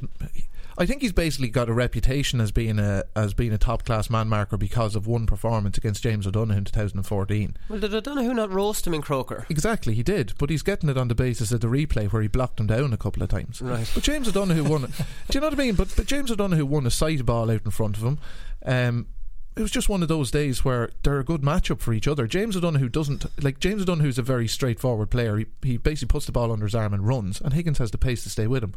I 0.78 0.86
think 0.86 1.02
he's 1.02 1.12
basically 1.12 1.50
got 1.50 1.70
a 1.70 1.74
reputation 1.74 2.42
as 2.42 2.52
being 2.52 2.80
a 2.80 3.04
as 3.16 3.34
being 3.34 3.54
a 3.54 3.58
top 3.58 3.86
class 3.86 4.10
man 4.10 4.28
marker 4.28 4.58
because 4.58 4.96
of 4.96 5.06
one 5.08 5.26
performance 5.26 5.78
against 5.78 6.04
James 6.04 6.26
O'Donoghue 6.26 6.58
in 6.58 6.64
2014. 6.66 7.58
Well, 7.70 7.80
did 7.80 7.94
O'Donoghue 7.94 8.34
not 8.34 8.52
roast 8.52 8.88
him 8.88 8.94
in 8.94 9.02
Croker? 9.02 9.46
Exactly, 9.50 9.94
he 9.94 10.04
did, 10.04 10.34
but 10.38 10.50
he's 10.50 10.64
getting 10.64 10.90
it 10.90 10.98
on 10.98 11.08
the 11.08 11.16
basis 11.16 11.52
of 11.52 11.62
the 11.62 11.68
replay 11.68 12.12
where 12.12 12.22
he 12.22 12.28
blocked 12.28 12.60
him 12.60 12.68
down 12.68 12.94
a 12.94 12.98
couple 12.98 13.22
of 13.22 13.30
times. 13.30 13.62
Right. 13.62 13.90
But 13.94 14.04
James 14.04 14.28
O'Donoghue 14.28 14.64
won. 14.64 14.82
Do 14.82 14.94
you 15.32 15.42
know 15.42 15.48
what 15.48 15.54
I 15.54 15.64
mean? 15.64 15.76
But 15.76 15.94
but 15.96 16.06
James 16.06 16.32
O'Donoghue 16.32 16.66
won 16.66 16.88
a 16.88 16.92
sight 16.92 17.26
ball 17.26 17.52
out 17.52 17.66
in 17.66 17.72
front 17.72 17.98
of 17.98 18.04
him. 18.04 18.20
Um, 18.66 19.08
it 19.56 19.62
was 19.62 19.72
just 19.72 19.90
one 19.90 20.02
of 20.02 20.08
those 20.08 20.32
days 20.32 20.66
where 20.66 20.90
they're 21.04 21.20
a 21.20 21.24
good 21.24 21.42
matchup 21.42 21.80
for 21.80 21.94
each 21.94 22.08
other. 22.08 22.26
James 22.26 22.58
O'Donoghue 22.58 22.90
doesn't 22.90 23.26
like 23.44 23.60
James 23.60 23.84
O'Donoghue 23.84 24.10
is 24.10 24.18
a 24.18 24.24
very 24.24 24.48
straightforward 24.48 25.12
player. 25.12 25.38
He 25.38 25.46
he 25.62 25.78
basically 25.78 26.12
puts 26.12 26.26
the 26.26 26.32
ball 26.32 26.52
under 26.52 26.66
his 26.66 26.76
arm 26.76 26.94
and 26.94 27.08
runs, 27.08 27.40
and 27.40 27.54
Higgins 27.54 27.78
has 27.78 27.92
the 27.92 27.98
pace 27.98 28.24
to 28.24 28.30
stay 28.30 28.48
with 28.48 28.64
him. 28.64 28.74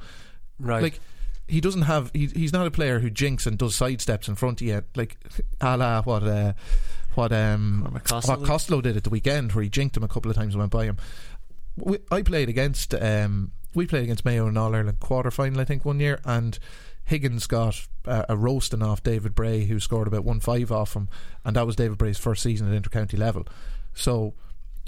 Right. 0.58 0.82
Like 0.82 1.00
he 1.48 1.60
doesn't 1.60 1.82
have. 1.82 2.10
He, 2.12 2.26
he's 2.26 2.52
not 2.52 2.66
a 2.66 2.70
player 2.70 3.00
who 3.00 3.10
jinks 3.10 3.46
and 3.46 3.58
does 3.58 3.74
sidesteps 3.74 4.28
in 4.28 4.34
front 4.34 4.60
of 4.60 4.66
you, 4.66 4.82
like 4.94 5.16
a 5.60 5.76
la 5.76 6.02
what 6.02 6.22
uh, 6.22 6.52
what 7.14 7.32
um 7.32 7.88
What 7.90 8.04
Costello 8.04 8.38
what 8.38 8.46
Costello 8.46 8.80
did 8.80 8.96
at 8.96 9.04
the 9.04 9.10
weekend, 9.10 9.52
where 9.52 9.62
he 9.62 9.68
jinked 9.68 9.96
him 9.96 10.02
a 10.02 10.08
couple 10.08 10.30
of 10.30 10.36
times 10.36 10.54
and 10.54 10.60
went 10.60 10.72
by 10.72 10.84
him. 10.84 10.96
We, 11.76 11.98
I 12.10 12.22
played 12.22 12.48
against 12.48 12.94
um 12.94 13.52
we 13.74 13.86
played 13.86 14.04
against 14.04 14.24
Mayo 14.24 14.46
in 14.48 14.56
All 14.56 14.74
Ireland 14.74 15.00
quarter 15.00 15.30
final, 15.30 15.60
I 15.60 15.64
think, 15.64 15.84
one 15.84 16.00
year, 16.00 16.20
and 16.24 16.58
Higgins 17.04 17.46
got 17.46 17.86
uh, 18.06 18.24
a 18.28 18.36
roasting 18.36 18.82
off 18.82 19.02
David 19.02 19.34
Bray, 19.34 19.66
who 19.66 19.78
scored 19.78 20.08
about 20.08 20.24
one 20.24 20.40
five 20.40 20.72
off 20.72 20.94
him, 20.94 21.08
and 21.44 21.54
that 21.56 21.66
was 21.66 21.76
David 21.76 21.98
Bray's 21.98 22.18
first 22.18 22.42
season 22.42 22.72
at 22.72 22.82
intercounty 22.82 23.18
level. 23.18 23.46
So 23.94 24.34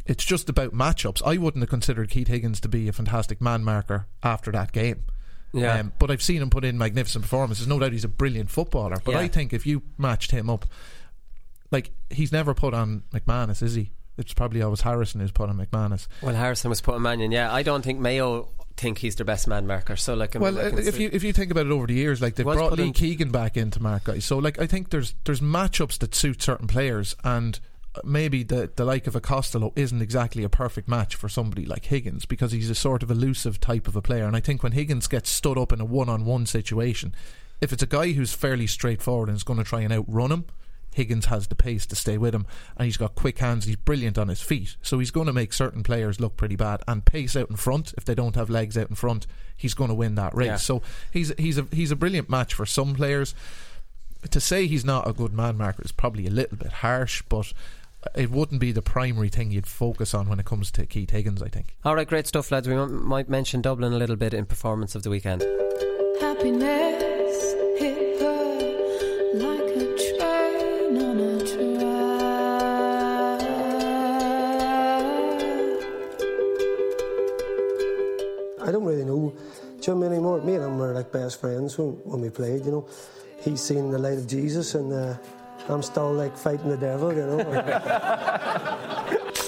it's 0.06 0.24
just 0.24 0.48
about 0.48 0.72
matchups. 0.72 1.22
I 1.24 1.36
wouldn't 1.36 1.62
have 1.62 1.70
considered 1.70 2.10
Keith 2.10 2.28
Higgins 2.28 2.60
to 2.62 2.68
be 2.68 2.88
a 2.88 2.92
fantastic 2.92 3.40
man 3.40 3.62
marker 3.62 4.06
after 4.22 4.50
that 4.52 4.72
game. 4.72 5.04
Yeah. 5.52 5.78
Um, 5.78 5.92
but 5.98 6.10
I've 6.10 6.22
seen 6.22 6.42
him 6.42 6.50
put 6.50 6.64
in 6.64 6.76
magnificent 6.78 7.22
performances. 7.22 7.66
No 7.66 7.78
doubt 7.78 7.92
he's 7.92 8.04
a 8.04 8.08
brilliant 8.08 8.50
footballer. 8.50 8.96
But 9.04 9.12
Yeah. 9.12 9.20
I 9.20 9.28
think 9.28 9.52
if 9.52 9.66
you 9.66 9.82
matched 9.96 10.30
him 10.30 10.50
up, 10.50 10.66
like 11.70 11.90
he's 12.10 12.32
never 12.32 12.54
put 12.54 12.74
on 12.74 13.02
McManus, 13.12 13.62
is 13.62 13.74
he? 13.74 13.90
It's 14.16 14.34
probably 14.34 14.62
always 14.62 14.80
Harrison 14.80 15.20
who's 15.20 15.30
put 15.32 15.48
on 15.48 15.56
McManus. 15.58 16.08
Well, 16.22 16.34
Harrison 16.34 16.70
was 16.70 16.80
putting 16.80 17.02
Mannion. 17.02 17.30
Yeah, 17.30 17.52
I 17.52 17.62
don't 17.62 17.82
think 17.82 18.00
Mayo 18.00 18.48
think 18.76 18.98
he's 18.98 19.16
their 19.16 19.24
best 19.26 19.48
man 19.48 19.66
marker. 19.66 19.96
So 19.96 20.14
like, 20.14 20.36
I 20.36 20.38
mean, 20.38 20.54
Well, 20.54 20.66
uh, 20.66 20.76
if 20.78 20.94
see- 20.94 21.02
you 21.04 21.10
if 21.12 21.22
you 21.24 21.32
think 21.32 21.50
about 21.50 21.66
it 21.66 21.72
over 21.72 21.86
the 21.86 21.94
years, 21.94 22.20
like 22.20 22.34
they've 22.34 22.44
brought 22.46 22.72
Lee 22.78 22.92
Keegan 22.92 23.30
back 23.30 23.56
into 23.56 23.80
mark 23.82 24.04
guys. 24.04 24.24
So 24.24 24.38
like 24.38 24.58
I 24.60 24.66
think 24.66 24.90
there's 24.90 25.14
there's 25.24 25.40
matchups 25.40 25.98
that 25.98 26.14
suit 26.14 26.42
certain 26.42 26.66
players, 26.66 27.14
and 27.24 27.58
maybe 28.04 28.42
the 28.42 28.70
the 28.74 28.84
like 28.84 29.06
of 29.06 29.16
a 29.16 29.20
Costello 29.20 29.72
isn't 29.76 30.02
exactly 30.02 30.44
a 30.44 30.48
perfect 30.48 30.88
match 30.88 31.14
for 31.14 31.28
somebody 31.28 31.64
like 31.64 31.86
Higgins 31.86 32.26
because 32.26 32.52
he's 32.52 32.70
a 32.70 32.74
sort 32.74 33.02
of 33.02 33.10
elusive 33.10 33.60
type 33.60 33.88
of 33.88 33.96
a 33.96 34.02
player. 34.02 34.24
And 34.24 34.36
I 34.36 34.40
think 34.40 34.62
when 34.62 34.72
Higgins 34.72 35.06
gets 35.06 35.30
stood 35.30 35.58
up 35.58 35.72
in 35.72 35.80
a 35.80 35.84
one 35.84 36.08
on 36.08 36.24
one 36.24 36.46
situation, 36.46 37.14
if 37.60 37.72
it's 37.72 37.82
a 37.82 37.86
guy 37.86 38.12
who's 38.12 38.32
fairly 38.32 38.66
straightforward 38.66 39.28
and 39.28 39.36
is 39.36 39.42
going 39.42 39.58
to 39.58 39.64
try 39.64 39.80
and 39.80 39.92
outrun 39.92 40.32
him. 40.32 40.44
Higgins 40.94 41.26
has 41.26 41.46
the 41.46 41.54
pace 41.54 41.86
to 41.86 41.94
stay 41.94 42.18
with 42.18 42.34
him, 42.34 42.46
and 42.76 42.86
he's 42.86 42.96
got 42.96 43.14
quick 43.14 43.38
hands. 43.38 43.66
He's 43.66 43.76
brilliant 43.76 44.18
on 44.18 44.26
his 44.28 44.40
feet, 44.40 44.76
so 44.82 44.98
he's 44.98 45.12
going 45.12 45.26
to 45.26 45.32
make 45.32 45.52
certain 45.52 45.84
players 45.84 46.18
look 46.18 46.36
pretty 46.36 46.56
bad. 46.56 46.80
And 46.88 47.04
pace 47.04 47.36
out 47.36 47.50
in 47.50 47.56
front, 47.56 47.92
if 47.96 48.04
they 48.04 48.16
don't 48.16 48.34
have 48.34 48.50
legs 48.50 48.76
out 48.76 48.88
in 48.88 48.96
front, 48.96 49.26
he's 49.56 49.74
going 49.74 49.88
to 49.88 49.94
win 49.94 50.16
that 50.16 50.34
race. 50.34 50.46
Yeah. 50.46 50.56
So 50.56 50.82
he's 51.12 51.32
he's 51.38 51.58
a 51.58 51.66
he's 51.70 51.92
a 51.92 51.96
brilliant 51.96 52.28
match 52.30 52.54
for 52.54 52.66
some 52.66 52.94
players. 52.94 53.34
to 54.28 54.40
say 54.40 54.66
he's 54.66 54.84
not 54.84 55.06
a 55.06 55.12
good 55.12 55.32
man 55.32 55.56
marker 55.56 55.82
is 55.84 55.92
probably 55.92 56.26
a 56.26 56.30
little 56.30 56.56
bit 56.56 56.72
harsh, 56.72 57.22
but 57.28 57.52
it 58.14 58.30
wouldn't 58.30 58.60
be 58.60 58.72
the 58.72 58.82
primary 58.82 59.28
thing 59.28 59.50
you'd 59.50 59.66
focus 59.66 60.14
on 60.14 60.28
when 60.28 60.38
it 60.38 60.46
comes 60.46 60.70
to 60.72 60.86
Keith 60.86 61.10
Higgins, 61.10 61.42
I 61.42 61.48
think. 61.48 61.76
All 61.84 61.94
right, 61.94 62.06
great 62.06 62.26
stuff, 62.26 62.50
lads. 62.50 62.68
We 62.68 62.74
m- 62.74 63.06
might 63.06 63.28
mention 63.28 63.62
Dublin 63.62 63.92
a 63.92 63.96
little 63.96 64.16
bit 64.16 64.34
in 64.34 64.46
performance 64.46 64.94
of 64.94 65.02
the 65.02 65.10
weekend. 65.10 65.42
Happiness 66.20 67.52
hit 67.78 68.20
her 68.20 69.34
like 69.34 69.76
a 69.76 70.16
train 70.18 71.02
on 71.02 71.20
a 71.20 71.38
I 78.60 78.70
don't 78.70 78.84
really 78.84 79.04
know 79.04 79.34
Jim 79.80 80.02
anymore. 80.02 80.42
Me 80.42 80.54
and 80.56 80.64
him 80.64 80.78
were 80.78 80.92
like 80.92 81.10
best 81.10 81.40
friends 81.40 81.78
when, 81.78 81.92
when 82.04 82.20
we 82.20 82.28
played, 82.30 82.66
you 82.66 82.70
know. 82.72 82.88
He's 83.40 83.62
seen 83.62 83.90
the 83.90 83.98
light 83.98 84.18
of 84.18 84.26
Jesus 84.26 84.74
and 84.74 84.92
uh, 84.92 85.16
I'm 85.70 85.82
still 85.82 86.12
like 86.12 86.36
fighting 86.36 86.70
the 86.70 86.76
devil, 86.76 87.12
you 87.12 87.26
know. 87.26 87.38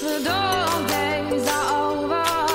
The 0.01 0.87
days 0.89 1.49
are 1.49 1.93
over. 1.93 2.50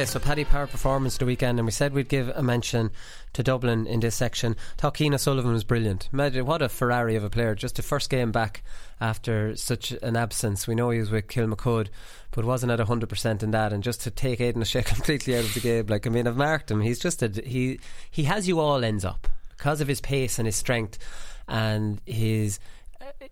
Okay, 0.00 0.06
so 0.06 0.18
Paddy 0.18 0.46
Power 0.46 0.66
performance 0.66 1.18
the 1.18 1.26
weekend, 1.26 1.58
and 1.58 1.66
we 1.66 1.72
said 1.72 1.92
we'd 1.92 2.08
give 2.08 2.30
a 2.30 2.42
mention 2.42 2.90
to 3.34 3.42
Dublin 3.42 3.86
in 3.86 4.00
this 4.00 4.14
section. 4.14 4.56
Takina 4.78 5.20
Sullivan 5.20 5.52
was 5.52 5.62
brilliant. 5.62 6.08
What 6.10 6.62
a 6.62 6.70
Ferrari 6.70 7.16
of 7.16 7.24
a 7.24 7.28
player. 7.28 7.54
Just 7.54 7.76
the 7.76 7.82
first 7.82 8.08
game 8.08 8.32
back 8.32 8.62
after 8.98 9.54
such 9.56 9.90
an 9.90 10.16
absence. 10.16 10.66
We 10.66 10.74
know 10.74 10.88
he 10.88 11.00
was 11.00 11.10
with 11.10 11.26
Kilmacud, 11.26 11.88
but 12.30 12.46
wasn't 12.46 12.72
at 12.72 12.78
100% 12.78 13.42
in 13.42 13.50
that. 13.50 13.74
And 13.74 13.82
just 13.82 14.00
to 14.00 14.10
take 14.10 14.40
Aidan 14.40 14.62
O'Shea 14.62 14.82
completely 14.84 15.36
out 15.36 15.44
of 15.44 15.52
the 15.52 15.60
game, 15.60 15.84
like, 15.88 16.06
I 16.06 16.10
mean, 16.10 16.26
I've 16.26 16.34
marked 16.34 16.70
him. 16.70 16.80
He's 16.80 16.98
just 16.98 17.22
a, 17.22 17.28
he, 17.28 17.78
he 18.10 18.24
has 18.24 18.48
you 18.48 18.58
all 18.58 18.82
ends 18.82 19.04
up 19.04 19.28
because 19.50 19.82
of 19.82 19.88
his 19.88 20.00
pace 20.00 20.38
and 20.38 20.46
his 20.46 20.56
strength 20.56 20.98
and 21.46 22.00
his 22.06 22.58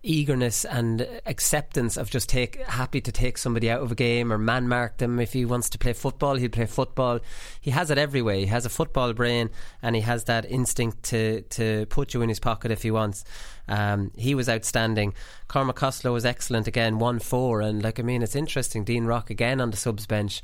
eagerness 0.03 0.65
and 0.65 1.07
acceptance 1.25 1.97
of 1.97 2.09
just 2.09 2.29
take 2.29 2.55
happy 2.67 3.01
to 3.01 3.11
take 3.11 3.37
somebody 3.37 3.69
out 3.69 3.81
of 3.81 3.91
a 3.91 3.95
game 3.95 4.31
or 4.31 4.37
man 4.37 4.67
mark 4.67 4.97
them. 4.97 5.19
If 5.19 5.33
he 5.33 5.45
wants 5.45 5.69
to 5.71 5.77
play 5.77 5.93
football 5.93 6.35
he'll 6.35 6.49
play 6.49 6.65
football. 6.65 7.19
He 7.59 7.71
has 7.71 7.89
it 7.91 7.97
every 7.97 8.21
way. 8.21 8.41
He 8.41 8.45
has 8.47 8.65
a 8.65 8.69
football 8.69 9.13
brain 9.13 9.49
and 9.81 9.95
he 9.95 10.01
has 10.01 10.25
that 10.25 10.49
instinct 10.49 11.03
to 11.03 11.41
to 11.41 11.85
put 11.87 12.13
you 12.13 12.21
in 12.21 12.29
his 12.29 12.39
pocket 12.39 12.71
if 12.71 12.83
he 12.83 12.91
wants. 12.91 13.23
Um, 13.67 14.11
he 14.15 14.35
was 14.35 14.49
outstanding. 14.49 15.13
Cormac 15.47 15.75
Costello 15.75 16.13
was 16.13 16.25
excellent 16.25 16.67
again 16.67 16.99
1-4 16.99 17.67
and 17.67 17.83
like 17.83 17.99
I 17.99 18.03
mean 18.03 18.21
it's 18.21 18.35
interesting. 18.35 18.83
Dean 18.83 19.05
Rock 19.05 19.29
again 19.29 19.61
on 19.61 19.71
the 19.71 19.77
subs 19.77 20.05
bench 20.05 20.41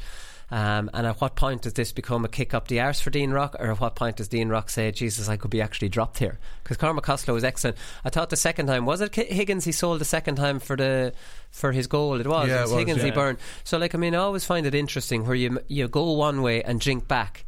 um, 0.51 0.89
and 0.93 1.07
at 1.07 1.19
what 1.21 1.35
point 1.35 1.63
does 1.63 1.73
this 1.73 1.91
become 1.91 2.23
a 2.23 2.27
kick 2.27 2.53
up 2.53 2.67
the 2.67 2.79
arse 2.79 2.99
for 2.99 3.09
Dean 3.09 3.31
Rock, 3.31 3.55
or 3.59 3.71
at 3.71 3.79
what 3.79 3.95
point 3.95 4.17
does 4.17 4.27
Dean 4.27 4.49
Rock 4.49 4.69
say, 4.69 4.91
"Jesus, 4.91 5.27
I 5.27 5.37
could 5.37 5.51
be 5.51 5.61
actually 5.61 5.89
dropped 5.89 6.19
here"? 6.19 6.37
Because 6.63 6.77
Cormac 6.77 7.03
Costello 7.03 7.33
was 7.33 7.43
excellent. 7.43 7.77
I 8.03 8.09
thought 8.09 8.29
the 8.29 8.35
second 8.35 8.67
time 8.67 8.85
was 8.85 9.01
it 9.01 9.13
Higgins 9.15 9.65
he 9.65 9.71
sold 9.71 10.01
the 10.01 10.05
second 10.05 10.35
time 10.35 10.59
for 10.59 10.75
the 10.75 11.13
for 11.51 11.71
his 11.71 11.87
goal. 11.87 12.19
It 12.19 12.27
was, 12.27 12.47
Yeah, 12.47 12.59
it 12.59 12.61
was 12.63 12.71
Higgins 12.73 13.01
he 13.01 13.11
burned. 13.11 13.37
So 13.63 13.77
like 13.77 13.95
I 13.95 13.97
mean, 13.97 14.13
I 14.13 14.19
always 14.19 14.45
find 14.45 14.65
it 14.65 14.75
interesting 14.75 15.25
where 15.25 15.35
you 15.35 15.59
you 15.67 15.87
go 15.87 16.11
one 16.11 16.41
way 16.41 16.61
and 16.61 16.81
jink 16.81 17.07
back. 17.07 17.45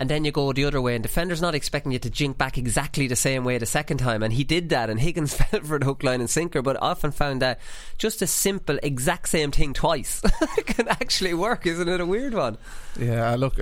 And 0.00 0.08
then 0.08 0.24
you 0.24 0.32
go 0.32 0.50
the 0.52 0.64
other 0.64 0.80
way, 0.80 0.94
and 0.94 1.02
defender's 1.02 1.42
not 1.42 1.54
expecting 1.54 1.92
you 1.92 1.98
to 1.98 2.08
jink 2.08 2.38
back 2.38 2.56
exactly 2.56 3.06
the 3.06 3.14
same 3.14 3.44
way 3.44 3.58
the 3.58 3.66
second 3.66 3.98
time. 3.98 4.22
And 4.22 4.32
he 4.32 4.44
did 4.44 4.70
that, 4.70 4.88
and 4.88 4.98
Higgins 4.98 5.34
fell 5.36 5.60
for 5.60 5.78
the 5.78 5.84
hook, 5.84 6.02
line, 6.02 6.20
and 6.20 6.30
sinker. 6.30 6.62
But 6.62 6.78
often 6.80 7.12
found 7.12 7.42
that 7.42 7.60
just 7.98 8.22
a 8.22 8.26
simple, 8.26 8.78
exact 8.82 9.28
same 9.28 9.50
thing 9.50 9.74
twice 9.74 10.22
can 10.64 10.88
actually 10.88 11.34
work. 11.34 11.66
Isn't 11.66 11.88
it 11.88 12.00
a 12.00 12.06
weird 12.06 12.32
one? 12.32 12.56
Yeah, 12.98 13.36
look, 13.36 13.60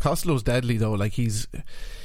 Costello's 0.00 0.42
deadly 0.42 0.78
though. 0.78 0.92
Like 0.92 1.12
he's 1.12 1.46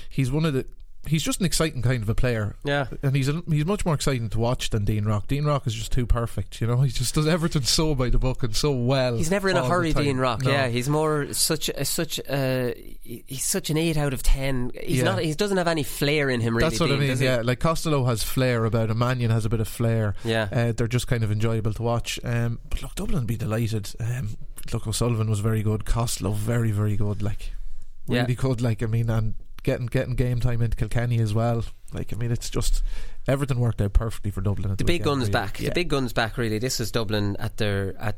he's 0.09 0.31
one 0.31 0.43
of 0.43 0.53
the 0.53 0.65
he's 1.07 1.23
just 1.23 1.39
an 1.39 1.45
exciting 1.45 1.81
kind 1.81 2.03
of 2.03 2.09
a 2.09 2.15
player. 2.15 2.55
Yeah, 2.63 2.87
and 3.03 3.15
he's 3.15 3.29
a, 3.29 3.41
he's 3.49 3.65
much 3.65 3.85
more 3.85 3.95
exciting 3.95 4.29
to 4.29 4.39
watch 4.39 4.69
than 4.69 4.85
Dean 4.85 5.05
Rock. 5.05 5.27
Dean 5.27 5.45
Rock 5.45 5.65
is 5.67 5.73
just 5.73 5.91
too 5.91 6.05
perfect. 6.05 6.59
You 6.61 6.67
know, 6.67 6.77
he 6.81 6.89
just 6.91 7.15
does 7.15 7.27
everything 7.27 7.63
so 7.63 7.95
by 7.95 8.09
the 8.09 8.19
book 8.19 8.43
and 8.43 8.55
so 8.55 8.71
well. 8.71 9.15
He's 9.17 9.31
never 9.31 9.49
in 9.49 9.57
a 9.57 9.65
hurry. 9.67 9.93
Dean 9.93 10.17
Rock. 10.17 10.43
No. 10.43 10.51
Yeah, 10.51 10.67
he's 10.67 10.89
more 10.89 11.33
such 11.33 11.69
a, 11.69 11.85
such 11.85 12.19
uh, 12.29 12.71
he's 13.01 13.43
such 13.45 13.69
an 13.69 13.77
eight 13.77 13.97
out 13.97 14.13
of 14.13 14.23
ten. 14.23 14.71
He's 14.81 14.97
Yeah. 14.99 15.03
not. 15.05 15.19
He 15.23 15.33
doesn't 15.33 15.57
have 15.57 15.67
any 15.67 15.83
flair 15.83 16.29
in 16.29 16.41
him. 16.41 16.55
Really, 16.57 16.69
That's 16.69 16.79
what 16.79 16.91
I 16.91 16.95
mean. 16.97 17.17
Yeah, 17.19 17.41
like 17.43 17.59
Costello 17.59 18.05
has 18.05 18.23
flair 18.23 18.65
about 18.65 18.89
him. 18.89 18.97
Mannion 18.99 19.31
has 19.31 19.45
a 19.45 19.49
bit 19.49 19.59
of 19.61 19.67
flair. 19.67 20.15
Yeah. 20.23 20.47
uh, 20.51 20.71
they're 20.73 20.87
just 20.87 21.07
kind 21.07 21.23
of 21.23 21.31
enjoyable 21.31 21.73
to 21.73 21.81
watch. 21.83 22.19
Um, 22.23 22.59
but 22.69 22.81
look, 22.81 22.95
Dublin 22.95 23.25
be 23.25 23.37
delighted. 23.37 23.93
Um, 23.99 24.37
look, 24.73 24.85
O'Sullivan 24.87 25.29
was 25.29 25.39
very 25.39 25.63
good. 25.63 25.85
Costello 25.85 26.31
very 26.31 26.71
very 26.71 26.95
good. 26.97 27.21
Like 27.21 27.53
Yeah. 28.07 28.21
really 28.21 28.35
good. 28.35 28.61
Like 28.61 28.83
I 28.83 28.85
mean, 28.87 29.09
and 29.09 29.35
getting 29.63 29.85
getting 29.87 30.15
game 30.15 30.39
time 30.39 30.61
into 30.61 30.77
Kilkenny 30.77 31.19
as 31.19 31.33
well. 31.33 31.63
Like 31.93 32.13
I 32.13 32.17
mean, 32.17 32.31
it's 32.31 32.49
just 32.49 32.83
everything 33.27 33.59
worked 33.59 33.81
out 33.81 33.93
perfectly 33.93 34.31
for 34.31 34.41
Dublin. 34.41 34.71
At 34.71 34.77
the 34.77 34.83
the, 34.83 34.93
big 34.93 35.03
guns 35.03 35.21
really. 35.21 35.31
back. 35.31 35.59
Yeah. 35.59 35.69
The 35.69 35.75
big 35.75 35.89
guns 35.89 36.13
back. 36.13 36.37
Really, 36.37 36.59
this 36.59 36.79
is 36.79 36.91
Dublin 36.91 37.35
at 37.39 37.57
their 37.57 37.95
at 37.99 38.17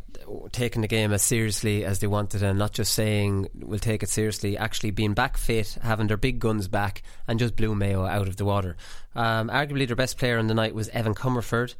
taking 0.52 0.82
the 0.82 0.88
game 0.88 1.12
as 1.14 1.22
seriously 1.22 1.86
as 1.86 2.00
they 2.00 2.08
wanted, 2.08 2.44
and 2.44 2.60
not 2.60 2.74
just 2.74 2.94
saying 2.94 3.48
we'll 3.54 3.80
take 3.80 4.04
it 4.04 4.10
seriously. 4.10 4.58
Actually, 4.58 4.92
being 4.92 5.14
back 5.14 5.38
fit, 5.38 5.78
having 5.82 6.08
their 6.08 6.18
big 6.18 6.40
guns 6.40 6.68
back, 6.68 7.04
and 7.28 7.40
just 7.40 7.56
blew 7.56 7.76
Mayo 7.76 8.06
out 8.06 8.28
of 8.28 8.38
the 8.38 8.46
water. 8.46 8.76
Um, 9.16 9.50
arguably, 9.50 9.88
their 9.88 9.96
best 9.96 10.18
player 10.18 10.38
on 10.38 10.48
the 10.48 10.54
night 10.54 10.76
was 10.76 10.90
Evan 10.90 11.14
Comerford. 11.16 11.76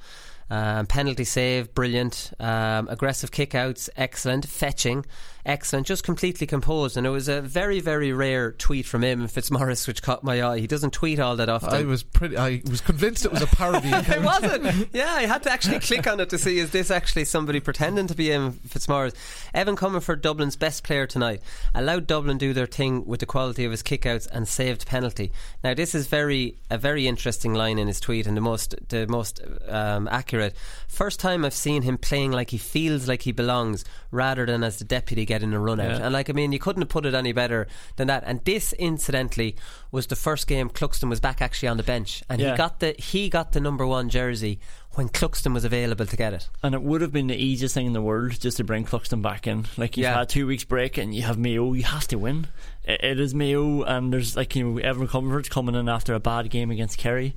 Um, 0.52 0.86
penalty 0.86 1.24
save, 1.24 1.74
brilliant. 1.74 2.34
Um, 2.38 2.90
aggressive 2.90 3.32
kickouts, 3.32 3.90
excellent. 3.96 4.46
Fetching, 4.46 5.06
excellent. 5.46 5.88
Just 5.88 6.04
completely 6.04 6.46
composed. 6.46 6.98
And 6.98 7.08
it 7.08 7.10
was 7.10 7.30
a 7.30 7.42
very, 7.42 7.80
very 7.80 8.12
rare 8.12 8.52
tweet 8.52 8.86
from 8.86 9.02
him, 9.02 9.30
Fitzmaurice, 9.30 9.88
which 9.88 10.02
caught 10.02 10.26
my 10.26 10.44
eye. 10.44 10.60
He 10.60 10.68
doesn't 10.68 10.92
tweet 10.92 11.22
all 11.22 11.38
that 11.38 11.48
often. 11.48 11.70
I 11.70 11.84
was 11.84 12.04
pretty. 12.04 12.36
I 12.36 12.62
was 12.70 12.82
convinced 12.82 13.24
it 13.24 13.32
was 13.32 13.42
a 13.42 13.48
parody. 13.48 13.88
it 13.92 14.22
wasn't. 14.22 14.90
Yeah, 14.92 15.14
I 15.14 15.22
had 15.22 15.42
to 15.44 15.52
actually 15.54 15.80
click 15.80 16.06
on 16.06 16.20
it 16.20 16.30
to 16.32 16.38
see 16.38 16.60
is 16.60 16.72
this 16.72 16.92
actually 16.92 17.24
somebody 17.24 17.62
pretending 17.62 18.08
to 18.08 18.16
be 18.16 18.34
Evan 18.34 18.52
Fitzmaurice. 18.52 19.14
Evan 19.54 19.78
Comerford, 19.78 20.22
Dublin's 20.22 20.58
best 20.58 20.84
player 20.84 21.08
tonight, 21.08 21.42
allowed 21.74 22.08
Dublin 22.08 22.38
do 22.38 22.52
their 22.52 22.66
thing 22.66 23.06
with 23.06 23.22
the 23.22 23.26
quality 23.26 23.64
of 23.64 23.72
his 23.72 23.84
kickouts 23.84 24.28
and 24.30 24.50
saved 24.50 24.86
penalty. 24.86 25.32
Now 25.64 25.76
this 25.76 25.96
is 25.96 26.08
very 26.08 26.58
a 26.70 26.78
very 26.78 27.08
interesting 27.08 27.54
line 27.54 27.80
in 27.80 27.88
his 27.88 28.02
tweet 28.02 28.28
and 28.28 28.36
the 28.36 28.42
most 28.42 28.76
the 28.90 29.08
most 29.08 29.40
um, 29.70 30.10
accurate. 30.12 30.41
First 30.88 31.20
time 31.20 31.46
I've 31.46 31.54
seen 31.54 31.82
him 31.84 31.98
playing 31.98 32.32
like 32.32 32.50
he 32.50 32.58
feels 32.58 33.08
like 33.08 33.22
he 33.22 33.32
belongs 33.32 33.86
rather 34.12 34.46
than 34.46 34.64
as 34.64 34.78
the 34.78 34.86
deputy 34.86 35.26
getting 35.26 35.54
a 35.54 35.60
run 35.60 35.80
out. 35.80 35.92
Yeah. 36.00 36.06
And 36.06 36.14
like 36.14 36.30
I 36.30 36.34
mean, 36.34 36.52
you 36.52 36.60
couldn't 36.60 36.82
have 36.82 36.90
put 36.90 37.06
it 37.06 37.14
any 37.14 37.32
better 37.32 37.68
than 37.98 38.08
that. 38.08 38.24
And 38.26 38.44
this, 38.46 38.74
incidentally, 38.74 39.56
was 39.92 40.08
the 40.08 40.16
first 40.16 40.48
game 40.48 40.70
Cluxton 40.70 41.10
was 41.10 41.20
back 41.20 41.42
actually 41.42 41.70
on 41.70 41.78
the 41.78 41.84
bench, 41.84 42.24
and 42.30 42.42
Yeah. 42.42 42.52
he 42.52 42.58
got 42.58 42.80
the 42.80 42.96
he 42.98 43.30
got 43.30 43.52
the 43.52 43.60
number 43.60 43.86
one 43.86 44.10
jersey 44.10 44.60
when 44.96 45.08
Cluxton 45.08 45.54
was 45.54 45.64
available 45.64 46.06
to 46.06 46.18
get 46.18 46.34
it. 46.34 46.50
And 46.64 46.76
it 46.76 46.82
would 46.82 47.00
have 47.02 47.14
been 47.14 47.28
the 47.28 47.36
easiest 47.36 47.74
thing 47.74 47.86
in 47.86 47.94
the 47.94 48.02
world 48.02 48.38
just 48.40 48.58
to 48.58 48.64
bring 48.66 48.84
Cluxton 48.86 49.22
back 49.22 49.48
in. 49.48 49.66
Like 49.78 49.96
you've 49.96 50.04
Yeah. 50.04 50.18
had 50.18 50.28
two 50.30 50.46
weeks 50.48 50.66
break 50.66 50.98
and 50.98 51.16
you 51.16 51.22
have 51.22 51.38
Mayo, 51.38 51.72
you 51.74 51.84
have 51.84 52.08
to 52.10 52.18
win. 52.18 52.48
It, 52.84 53.02
it 53.04 53.20
is 53.20 53.34
Mayo, 53.34 53.84
and 53.84 54.12
there's 54.12 54.36
like 54.36 54.56
you 54.56 54.64
know 54.66 54.78
Evan 54.80 55.08
Comerford's 55.08 55.50
coming 55.50 55.76
in 55.76 55.88
after 55.88 56.14
a 56.14 56.20
bad 56.20 56.50
game 56.50 56.72
against 56.72 56.98
Kerry. 56.98 57.36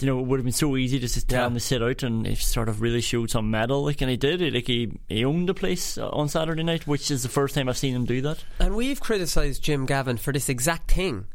You 0.00 0.08
know, 0.08 0.18
it 0.18 0.26
would 0.26 0.40
have 0.40 0.44
been 0.44 0.52
so 0.52 0.76
easy 0.76 0.98
just 0.98 1.14
to 1.14 1.24
tell 1.24 1.42
Yeah. 1.42 1.46
him 1.46 1.54
to 1.54 1.60
sit 1.60 1.82
out, 1.82 2.02
and 2.02 2.26
he 2.26 2.34
sort 2.34 2.68
of 2.68 2.80
really 2.80 3.00
showed 3.00 3.30
some 3.30 3.50
mettle. 3.50 3.84
Like, 3.84 4.00
and 4.00 4.10
he 4.10 4.16
did. 4.16 4.40
He, 4.40 4.50
like 4.50 4.66
he, 4.66 4.90
he 5.08 5.24
owned 5.24 5.48
the 5.48 5.54
place 5.54 5.96
uh, 5.96 6.08
on 6.08 6.28
Saturday 6.28 6.64
night, 6.64 6.86
which 6.86 7.10
is 7.10 7.22
the 7.22 7.28
first 7.28 7.54
time 7.54 7.68
I've 7.68 7.78
seen 7.78 7.94
him 7.94 8.04
do 8.04 8.20
that. 8.22 8.44
And 8.58 8.74
we've 8.74 9.00
criticised 9.00 9.62
Jim 9.62 9.86
Gavin 9.86 10.16
for 10.16 10.32
this 10.32 10.48
exact 10.48 10.90
thing. 10.90 11.26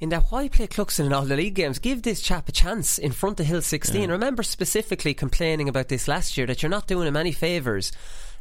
In 0.00 0.08
that, 0.10 0.24
why 0.30 0.48
play 0.48 0.66
Cluxton 0.66 1.06
in 1.06 1.12
all 1.12 1.22
the 1.24 1.36
league 1.36 1.54
games? 1.54 1.78
Give 1.78 2.02
this 2.02 2.20
chap 2.20 2.48
a 2.48 2.52
chance 2.52 2.98
in 2.98 3.12
front 3.12 3.40
of 3.40 3.46
Hill 3.46 3.62
16. 3.62 4.00
Yeah. 4.02 4.06
Remember 4.08 4.42
specifically 4.42 5.14
complaining 5.14 5.68
about 5.68 5.88
this 5.88 6.06
last 6.08 6.36
year 6.36 6.46
that 6.46 6.62
you're 6.62 6.70
not 6.70 6.86
doing 6.86 7.06
him 7.08 7.16
any 7.16 7.32
favours. 7.32 7.90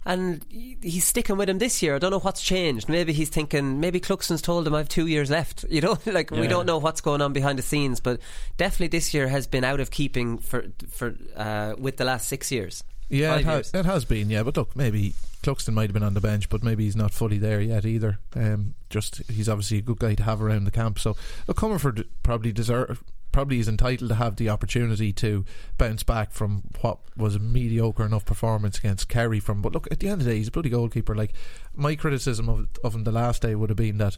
And 0.06 0.46
he's 0.50 1.06
sticking 1.06 1.38
with 1.38 1.50
him 1.50 1.60
this 1.60 1.82
year. 1.82 1.96
I 1.96 2.00
don't 2.00 2.12
know 2.12 2.20
what's 2.20 2.42
changed. 2.42 2.90
Maybe 2.90 3.14
he's 3.14 3.30
thinking, 3.30 3.80
maybe 3.80 4.00
Cluxton's 4.00 4.42
told 4.42 4.68
him 4.68 4.76
I 4.76 4.80
have 4.80 4.90
two 4.90 5.08
years 5.08 5.30
left. 5.30 5.66
You 5.74 5.82
know, 5.82 5.98
like 6.06 6.30
we 6.30 6.46
don't 6.48 6.68
know 6.68 6.78
what's 6.78 7.02
going 7.02 7.22
on 7.22 7.34
behind 7.34 7.58
the 7.58 7.64
scenes, 7.64 8.00
but 8.00 8.20
definitely 8.58 8.88
this 8.88 9.12
year 9.12 9.28
has 9.28 9.48
been 9.48 9.64
out 9.64 9.80
of 9.80 9.90
keeping 9.90 10.38
for 10.38 10.66
for 10.90 11.16
uh, 11.36 11.74
with 11.80 11.98
the 11.98 12.06
last 12.06 12.28
six 12.28 12.52
years. 12.52 12.84
Yeah, 13.10 13.38
it, 13.38 13.46
ha- 13.46 13.54
years. 13.54 13.72
it 13.74 13.86
has 13.86 14.06
been. 14.06 14.30
Yeah, 14.30 14.44
but 14.44 14.56
look, 14.56 14.76
maybe 14.76 15.16
Cluxton 15.42 15.74
might 15.74 15.84
have 15.84 15.94
been 15.94 16.04
on 16.04 16.14
the 16.14 16.22
bench, 16.22 16.48
but 16.50 16.64
maybe 16.64 16.84
he's 16.86 16.96
not 16.96 17.12
fully 17.12 17.38
there 17.38 17.60
yet 17.60 17.86
either. 17.86 18.20
Um, 18.36 18.76
just 18.90 19.22
he's 19.30 19.50
obviously 19.50 19.80
a 19.80 19.82
good 19.82 20.00
guy 20.00 20.16
to 20.16 20.24
have 20.24 20.42
around 20.42 20.66
the 20.66 20.72
camp. 20.72 21.00
So, 21.00 21.16
look, 21.48 21.58
Comerford 21.58 22.06
probably 22.22 22.52
deserve. 22.52 23.04
Probably 23.34 23.60
is 23.60 23.68
entitled 23.68 24.08
to 24.10 24.16
have 24.16 24.38
the 24.38 24.48
opportunity 24.48 25.12
to 25.14 25.44
bounce 25.78 26.04
back 26.04 26.32
from 26.32 26.64
what 26.80 27.00
was 27.18 27.36
a 27.36 27.40
mediocre 27.40 28.06
enough 28.06 28.24
performance 28.26 28.78
against 28.78 29.10
Kerry. 29.10 29.42
From 29.42 29.62
but 29.62 29.74
look, 29.74 29.88
at 29.92 30.00
the 30.00 30.08
end 30.08 30.22
of 30.22 30.26
the 30.26 30.32
day, 30.32 30.38
he's 30.38 30.48
a 30.48 30.52
bloody 30.52 30.70
goalkeeper. 30.70 31.14
Like 31.16 31.34
my 31.76 31.96
criticism 31.96 32.48
of 32.48 32.70
of 32.84 32.96
him 32.96 33.04
the 33.04 33.12
last 33.12 33.42
day 33.42 33.56
would 33.56 33.70
have 33.70 33.78
been 33.78 33.98
that 33.98 34.18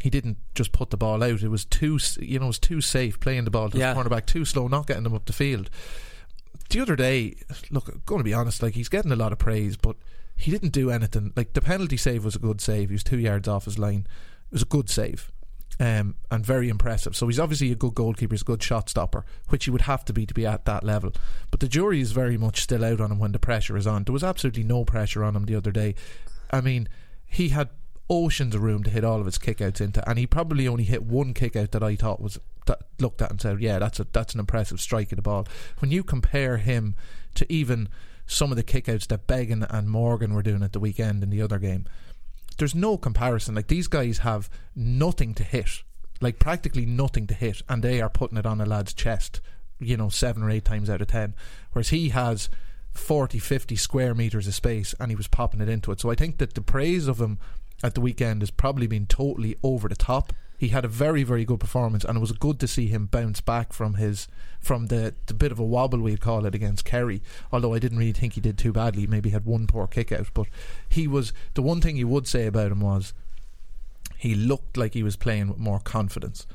he 0.00 0.08
didn't 0.10 0.36
just 0.54 0.72
put 0.72 0.90
the 0.90 0.96
ball 0.96 1.22
out. 1.24 1.42
It 1.42 1.48
was 1.48 1.64
too, 1.64 1.98
you 2.20 2.38
know, 2.38 2.44
it 2.44 2.48
was 2.48 2.58
too 2.58 2.80
safe 2.80 3.18
playing 3.18 3.44
the 3.44 3.50
ball 3.50 3.68
to 3.70 3.76
Yeah. 3.78 3.92
the 3.92 4.00
cornerback, 4.00 4.26
too 4.26 4.44
slow, 4.44 4.68
not 4.68 4.86
getting 4.86 5.02
them 5.02 5.14
up 5.14 5.24
the 5.26 5.32
field. 5.32 5.68
The 6.70 6.80
other 6.80 6.96
day, 6.96 7.34
look, 7.70 8.04
going 8.06 8.20
to 8.20 8.24
be 8.24 8.32
honest, 8.34 8.62
like 8.62 8.74
he's 8.74 8.88
getting 8.88 9.10
a 9.12 9.16
lot 9.16 9.32
of 9.32 9.38
praise, 9.38 9.76
but 9.76 9.96
he 10.36 10.50
didn't 10.50 10.70
do 10.72 10.90
anything. 10.90 11.32
Like 11.36 11.52
the 11.54 11.60
penalty 11.60 11.96
save 11.96 12.24
was 12.24 12.36
a 12.36 12.38
good 12.38 12.60
save. 12.60 12.90
He 12.90 12.94
was 12.94 13.04
two 13.04 13.18
yards 13.18 13.48
off 13.48 13.64
his 13.64 13.78
line. 13.78 14.06
It 14.50 14.52
was 14.52 14.62
a 14.62 14.66
good 14.66 14.88
save. 14.88 15.30
Um, 15.80 16.16
and 16.30 16.44
very 16.44 16.68
impressive. 16.68 17.16
So 17.16 17.26
he's 17.26 17.40
obviously 17.40 17.72
a 17.72 17.74
good 17.74 17.94
goalkeeper, 17.94 18.34
he's 18.34 18.42
a 18.42 18.44
good 18.44 18.62
shot 18.62 18.90
stopper, 18.90 19.24
which 19.48 19.64
he 19.64 19.70
would 19.70 19.80
have 19.82 20.04
to 20.04 20.12
be 20.12 20.26
to 20.26 20.34
be 20.34 20.44
at 20.44 20.66
that 20.66 20.84
level. 20.84 21.12
But 21.50 21.60
the 21.60 21.68
jury 21.68 22.02
is 22.02 22.12
very 22.12 22.36
much 22.36 22.60
still 22.60 22.84
out 22.84 23.00
on 23.00 23.10
him 23.10 23.18
when 23.18 23.32
the 23.32 23.38
pressure 23.38 23.78
is 23.78 23.86
on. 23.86 24.04
There 24.04 24.12
was 24.12 24.22
absolutely 24.22 24.62
no 24.62 24.84
pressure 24.84 25.24
on 25.24 25.34
him 25.34 25.46
the 25.46 25.54
other 25.54 25.70
day. 25.72 25.94
I 26.50 26.60
mean, 26.60 26.86
he 27.24 27.48
had 27.48 27.70
oceans 28.10 28.54
of 28.54 28.62
room 28.62 28.82
to 28.82 28.90
hit 28.90 29.04
all 29.04 29.20
of 29.20 29.26
his 29.26 29.38
kickouts 29.38 29.80
into, 29.80 30.06
and 30.06 30.18
he 30.18 30.26
probably 30.26 30.68
only 30.68 30.84
hit 30.84 31.02
one 31.02 31.32
kickout 31.32 31.70
that 31.70 31.82
I 31.82 31.96
thought 31.96 32.20
was 32.20 32.38
that 32.66 32.82
looked 32.98 33.22
at 33.22 33.30
and 33.30 33.40
said, 33.40 33.60
"Yeah, 33.60 33.78
that's 33.78 34.00
a 34.00 34.06
that's 34.12 34.34
an 34.34 34.40
impressive 34.40 34.80
strike 34.80 35.12
of 35.12 35.16
the 35.16 35.22
ball." 35.22 35.46
When 35.78 35.90
you 35.90 36.02
compare 36.02 36.58
him 36.58 36.94
to 37.36 37.50
even 37.50 37.88
some 38.26 38.50
of 38.50 38.56
the 38.56 38.64
kickouts 38.64 39.06
that 39.08 39.26
Beggan 39.26 39.64
and 39.70 39.88
Morgan 39.88 40.34
were 40.34 40.42
doing 40.42 40.62
at 40.62 40.72
the 40.72 40.80
weekend 40.80 41.22
in 41.22 41.30
the 41.30 41.40
other 41.40 41.58
game, 41.58 41.86
there's 42.60 42.74
no 42.74 42.96
comparison. 42.96 43.56
Like 43.56 43.66
these 43.66 43.88
guys 43.88 44.18
have 44.18 44.48
nothing 44.76 45.34
to 45.34 45.42
hit, 45.42 45.82
like 46.20 46.38
practically 46.38 46.86
nothing 46.86 47.26
to 47.26 47.34
hit, 47.34 47.62
and 47.68 47.82
they 47.82 48.00
are 48.00 48.08
putting 48.08 48.38
it 48.38 48.46
on 48.46 48.60
a 48.60 48.66
lad's 48.66 48.94
chest, 48.94 49.40
you 49.80 49.96
know, 49.96 50.08
seven 50.10 50.42
or 50.42 50.50
eight 50.50 50.64
times 50.64 50.88
out 50.88 51.00
of 51.00 51.08
ten. 51.08 51.34
Whereas 51.72 51.88
he 51.88 52.10
has 52.10 52.48
40, 52.92 53.38
50 53.38 53.76
square 53.76 54.14
meters 54.14 54.46
of 54.46 54.54
space 54.54 54.94
and 55.00 55.10
he 55.10 55.16
was 55.16 55.28
popping 55.28 55.60
it 55.60 55.68
into 55.68 55.90
it. 55.92 56.00
So 56.00 56.10
I 56.10 56.14
think 56.14 56.38
that 56.38 56.54
the 56.54 56.60
praise 56.60 57.08
of 57.08 57.20
him 57.20 57.38
at 57.82 57.94
the 57.94 58.00
weekend 58.00 58.42
has 58.42 58.50
probably 58.50 58.86
been 58.86 59.06
totally 59.06 59.56
over 59.62 59.88
the 59.88 59.96
top. 59.96 60.32
He 60.60 60.68
had 60.68 60.84
a 60.84 60.88
very, 60.88 61.22
very 61.22 61.46
good 61.46 61.58
performance, 61.58 62.04
and 62.04 62.18
it 62.18 62.20
was 62.20 62.32
good 62.32 62.60
to 62.60 62.68
see 62.68 62.88
him 62.88 63.06
bounce 63.06 63.40
back 63.40 63.72
from 63.72 63.94
his 63.94 64.28
from 64.60 64.88
the, 64.88 65.14
the 65.24 65.32
bit 65.32 65.52
of 65.52 65.58
a 65.58 65.64
wobble 65.64 66.00
we'd 66.00 66.20
call 66.20 66.44
it 66.44 66.54
against 66.54 66.84
Kerry. 66.84 67.22
Although 67.50 67.72
I 67.72 67.78
didn't 67.78 67.96
really 67.96 68.12
think 68.12 68.34
he 68.34 68.42
did 68.42 68.58
too 68.58 68.70
badly. 68.70 69.06
Maybe 69.06 69.30
had 69.30 69.46
one 69.46 69.66
poor 69.66 69.86
kick 69.86 70.12
out, 70.12 70.28
but 70.34 70.48
he 70.86 71.08
was 71.08 71.32
the 71.54 71.62
one 71.62 71.80
thing 71.80 71.96
you 71.96 72.06
would 72.08 72.26
say 72.26 72.44
about 72.44 72.72
him 72.72 72.80
was 72.80 73.14
he 74.18 74.34
looked 74.34 74.76
like 74.76 74.92
he 74.92 75.02
was 75.02 75.16
playing 75.16 75.48
with 75.48 75.56
more 75.56 75.80
confidence. 75.80 76.46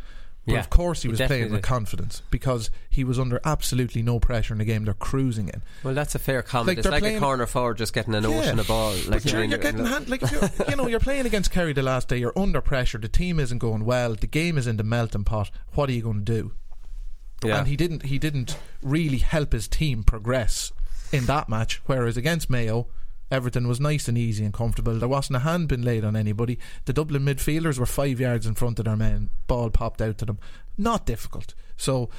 But 0.46 0.54
Yeah, 0.54 0.60
of 0.60 0.70
course 0.70 1.02
he 1.02 1.08
he 1.08 1.12
was 1.12 1.18
definitely 1.18 1.41
playing 1.46 1.52
with 1.54 1.62
did. 1.64 1.68
confidence 1.68 2.22
because 2.30 2.70
he 2.89 3.04
was 3.04 3.18
under 3.20 3.41
absolutely 3.43 4.04
no 4.04 4.20
pressure 4.20 4.54
in 4.54 4.60
the 4.60 4.66
game. 4.66 4.86
They're 4.86 4.93
cruising 4.93 5.48
in. 5.50 5.64
Well, 5.84 5.96
that's 5.96 6.14
a 6.14 6.20
fair 6.20 6.43
comment. 6.43 6.68
Like 6.68 6.78
it's 6.78 6.88
like 6.88 7.04
a 7.04 7.20
corner 7.20 7.48
forward 7.48 7.78
just 7.80 7.93
getting 7.93 8.14
an 8.14 8.24
Yeah. 8.24 8.30
ocean 8.30 8.60
of 8.60 8.68
ball. 8.68 8.93
Like 9.08 9.26
you're, 9.26 9.43
you're 9.43 9.58
getting 9.58 9.80
in- 9.80 9.86
hand, 9.88 10.08
like 10.08 10.22
you're, 10.32 10.50
you 10.70 10.76
know 10.76 10.88
you're 10.88 11.00
playing 11.00 11.26
against 11.26 11.50
Kerry 11.52 11.74
the 11.74 11.82
last 11.82 12.08
day. 12.10 12.18
You're 12.18 12.38
under 12.38 12.62
pressure. 12.62 13.00
The 13.00 13.08
team 13.08 13.39
isn't 13.39 13.58
going 13.58 13.86
well. 13.86 14.14
The 14.14 14.28
game 14.28 14.58
is 14.58 14.68
in 14.68 14.78
the 14.78 14.84
melting 14.84 15.24
pot. 15.24 15.50
What 15.74 15.89
are 15.89 15.93
you 15.93 16.04
going 16.04 16.24
to 16.24 16.32
do? 16.41 16.54
Yeah. 17.43 17.58
And 17.60 17.68
he 17.68 17.76
didn't. 17.76 18.04
He 18.04 18.20
didn't 18.20 18.58
really 18.84 19.18
help 19.18 19.52
his 19.52 19.68
team 19.68 20.04
progress 20.04 20.72
in 21.12 21.26
that 21.26 21.50
match. 21.50 21.82
Whereas 21.88 22.18
against 22.18 22.50
Mayo, 22.52 22.88
everything 23.32 23.68
was 23.68 23.80
nice 23.80 24.08
and 24.08 24.18
easy 24.18 24.44
and 24.44 24.54
comfortable. 24.54 24.98
There 24.98 25.08
wasn't 25.08 25.38
a 25.38 25.40
hand 25.40 25.68
been 25.68 25.82
laid 25.82 26.04
on 26.04 26.16
anybody. 26.16 26.60
The 26.86 26.94
Dublin 26.94 27.24
midfielders 27.24 27.80
were 27.80 27.86
five 27.86 28.20
yards 28.20 28.46
in 28.46 28.56
front 28.56 28.80
of 28.80 28.86
their 28.86 28.96
men. 28.96 29.30
Ball 29.48 29.70
popped 29.70 30.02
out 30.02 30.18
to 30.20 30.26
them. 30.26 30.40
Not 30.78 31.06
difficult. 31.06 31.54
So, 31.78 32.10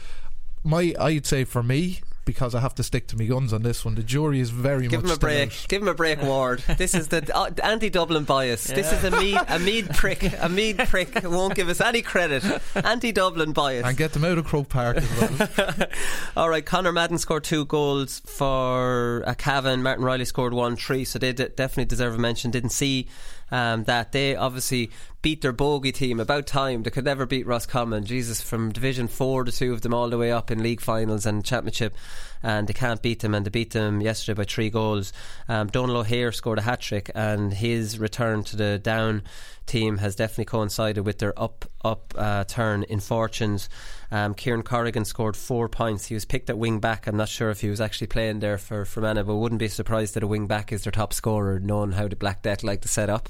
my 0.64 0.94
I'd 0.98 1.26
say 1.26 1.44
for 1.44 1.62
me. 1.62 2.00
Because 2.26 2.54
I 2.54 2.60
have 2.60 2.74
to 2.74 2.82
stick 2.82 3.06
to 3.08 3.16
my 3.16 3.24
guns 3.24 3.52
on 3.54 3.62
this 3.62 3.84
one. 3.84 3.94
The 3.94 4.02
jury 4.02 4.40
is 4.40 4.50
very 4.50 4.88
Give 4.88 5.00
much 5.02 5.02
Give 5.02 5.04
him 5.04 5.10
a 5.10 5.14
still 5.14 5.18
break. 5.28 5.48
out. 5.48 5.66
Give 5.68 5.82
him 5.82 5.88
a 5.88 5.94
break, 5.94 6.20
Ward. 6.22 6.62
This 6.76 6.94
is 6.94 7.08
the 7.08 7.30
uh, 7.34 7.50
anti-Dublin 7.62 8.24
bias. 8.24 8.64
This 8.64 8.92
is 8.92 9.04
a 9.04 9.10
Meath, 9.12 9.44
a 9.48 9.58
Meath 9.60 9.88
prick. 9.94 10.24
A 10.40 10.48
Meath 10.48 10.76
prick 10.88 11.20
won't 11.22 11.54
give 11.54 11.68
us 11.68 11.80
any 11.80 12.02
credit. 12.02 12.44
Anti-Dublin 12.74 13.52
bias. 13.52 13.86
and 13.86 13.96
get 13.96 14.12
them 14.12 14.24
out 14.24 14.38
of 14.38 14.44
Croke 14.44 14.68
Park 14.68 14.96
as 14.98 15.38
well. 15.56 15.88
All 16.36 16.50
right, 16.50 16.66
Conor 16.66 16.90
Madden 16.92 17.16
scored 17.18 17.44
two 17.44 17.64
goals 17.64 18.20
for 18.26 19.20
a 19.26 19.34
Cavan. 19.34 19.82
Martin 19.82 20.04
Reilly 20.04 20.24
scored 20.24 20.52
one, 20.52 20.74
three. 20.76 21.04
So 21.04 21.18
they 21.20 21.32
d- 21.32 21.48
definitely 21.54 21.84
deserve 21.86 22.16
a 22.16 22.18
mention. 22.18 22.50
Didn't 22.50 22.70
see 22.70 23.06
um, 23.50 23.84
that. 23.84 24.12
They 24.12 24.36
obviously 24.36 24.90
beat 25.22 25.42
their 25.42 25.52
bogey 25.52 25.92
team. 25.92 26.20
About 26.20 26.46
time. 26.46 26.82
They 26.82 26.90
could 26.90 27.04
never 27.04 27.26
beat 27.26 27.46
Roscommon. 27.46 28.04
Jesus, 28.04 28.40
from 28.40 28.72
Division 28.72 29.08
4, 29.08 29.44
the 29.44 29.52
two 29.52 29.72
of 29.72 29.82
them 29.82 29.94
all 29.94 30.08
the 30.08 30.18
way 30.18 30.30
up 30.30 30.50
in 30.50 30.62
league 30.62 30.80
finals 30.80 31.26
and 31.26 31.44
championship. 31.44 31.94
And 32.42 32.68
they 32.68 32.72
can't 32.72 33.02
beat 33.02 33.20
them. 33.20 33.34
And 33.34 33.44
they 33.44 33.50
beat 33.50 33.72
them 33.72 34.00
yesterday 34.00 34.36
by 34.36 34.44
three 34.44 34.70
goals. 34.70 35.12
Um, 35.48 35.68
Donal 35.68 35.96
O'Hare 35.98 36.32
scored 36.32 36.58
a 36.58 36.62
hat 36.62 36.80
trick. 36.80 37.10
And 37.14 37.52
his 37.52 37.98
return 37.98 38.44
to 38.44 38.56
the 38.56 38.78
down 38.78 39.22
team 39.66 39.98
has 39.98 40.16
definitely 40.16 40.44
coincided 40.44 41.04
with 41.04 41.18
their 41.18 41.38
up 41.38 41.64
up 41.84 42.14
uh, 42.16 42.44
turn 42.44 42.84
in 42.84 43.00
fortunes. 43.00 43.68
Um, 44.10 44.34
Kieran 44.34 44.62
Corrigan 44.62 45.04
scored 45.04 45.36
four 45.36 45.68
points. 45.68 46.06
He 46.06 46.14
was 46.14 46.24
picked 46.24 46.50
at 46.50 46.58
wing 46.58 46.80
back. 46.80 47.06
I'm 47.06 47.16
not 47.16 47.28
sure 47.28 47.50
if 47.50 47.60
he 47.60 47.68
was 47.68 47.80
actually 47.80 48.06
playing 48.06 48.40
there 48.40 48.58
for 48.58 48.84
Fermanagh, 48.84 49.24
but 49.24 49.36
wouldn't 49.36 49.58
be 49.58 49.68
surprised 49.68 50.14
that 50.14 50.22
a 50.22 50.26
wing 50.26 50.46
back 50.46 50.72
is 50.72 50.84
their 50.84 50.92
top 50.92 51.12
scorer, 51.12 51.58
knowing 51.58 51.92
how 51.92 52.08
the 52.08 52.16
Black 52.16 52.42
Death 52.42 52.62
like 52.62 52.82
to 52.82 52.88
set 52.88 53.10
up. 53.10 53.28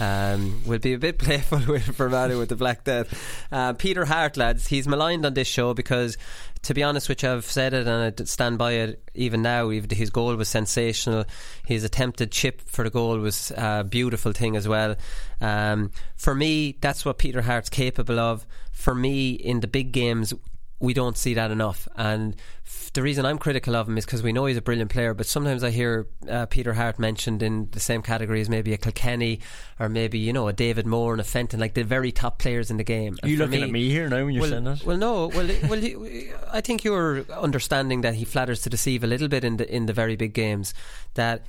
Um, 0.00 0.62
we'll 0.66 0.78
be 0.78 0.94
a 0.94 0.98
bit 0.98 1.18
playful 1.20 1.60
with 1.66 1.96
Fermanagh 1.96 2.38
with 2.38 2.48
the 2.48 2.56
Black 2.56 2.84
Death. 2.84 3.48
Uh, 3.52 3.72
Peter 3.74 4.06
Harte, 4.06 4.36
lads, 4.36 4.68
he's 4.68 4.88
maligned 4.88 5.26
on 5.26 5.34
this 5.34 5.48
show 5.48 5.74
because 5.74 6.16
to 6.64 6.74
be 6.74 6.82
honest 6.82 7.08
you, 7.22 7.30
I've 7.30 7.44
said 7.44 7.74
it 7.74 7.86
and 7.86 8.20
I 8.20 8.24
stand 8.24 8.58
by 8.58 8.72
it 8.72 9.02
even 9.14 9.42
now. 9.42 9.70
Even 9.70 9.90
his 9.90 10.10
goal 10.10 10.34
was 10.34 10.48
sensational. 10.48 11.24
His 11.66 11.84
attempted 11.84 12.32
chip 12.32 12.62
for 12.62 12.84
the 12.84 12.90
goal 12.90 13.18
was 13.18 13.52
a 13.56 13.84
beautiful 13.84 14.32
thing 14.32 14.56
as 14.56 14.66
well. 14.66 14.96
Um, 15.40 15.92
for 16.16 16.34
me, 16.34 16.76
that's 16.80 17.04
what 17.04 17.18
Peter 17.18 17.42
Harte's 17.42 17.70
capable 17.70 18.18
of. 18.18 18.46
For 18.72 18.94
me, 18.94 19.32
in 19.32 19.60
the 19.60 19.68
big 19.68 19.92
games, 19.92 20.34
we 20.80 20.94
don't 20.94 21.16
see 21.16 21.34
that 21.34 21.50
enough. 21.50 21.88
And 21.96 22.36
f- 22.66 22.92
the 22.92 23.02
reason 23.02 23.24
I'm 23.24 23.38
critical 23.38 23.76
of 23.76 23.88
him 23.88 23.96
is 23.96 24.04
because 24.04 24.22
we 24.22 24.32
know 24.32 24.46
he's 24.46 24.56
a 24.56 24.62
brilliant 24.62 24.90
player, 24.90 25.14
but 25.14 25.26
sometimes 25.26 25.64
I 25.64 25.70
hear 25.70 26.06
uh, 26.28 26.46
Peter 26.46 26.74
Harte 26.74 26.98
mentioned 26.98 27.42
in 27.42 27.68
the 27.70 27.80
same 27.80 28.02
category 28.02 28.40
as 28.40 28.48
maybe 28.48 28.72
a 28.72 28.76
Kilkenny 28.76 29.40
or 29.78 29.88
maybe, 29.88 30.18
you 30.18 30.32
know, 30.32 30.48
a 30.48 30.52
David 30.52 30.86
Moore 30.86 31.12
and 31.12 31.20
a 31.20 31.24
Fenton, 31.24 31.60
like 31.60 31.74
the 31.74 31.84
very 31.84 32.12
top 32.12 32.38
players 32.38 32.70
in 32.70 32.76
the 32.76 32.84
game. 32.84 33.16
Are 33.22 33.28
you 33.28 33.36
looking 33.36 33.62
at 33.62 33.70
me 33.70 33.88
here 33.88 34.08
now 34.08 34.24
when 34.24 34.34
you're 34.34 34.42
well, 34.42 34.50
saying 34.50 34.64
that? 34.64 34.84
Well, 34.84 34.96
no. 34.96 35.28
Well, 35.28 35.48
well, 35.68 36.08
I 36.52 36.60
think 36.60 36.84
you're 36.84 37.24
understanding 37.30 38.02
that 38.02 38.14
he 38.14 38.24
flatters 38.24 38.62
to 38.62 38.70
deceive 38.70 39.04
a 39.04 39.06
little 39.06 39.28
bit 39.28 39.44
in 39.44 39.56
the 39.56 39.74
in 39.74 39.86
the 39.86 39.92
very 39.92 40.16
big 40.16 40.34
games. 40.34 40.74
That 41.14 41.44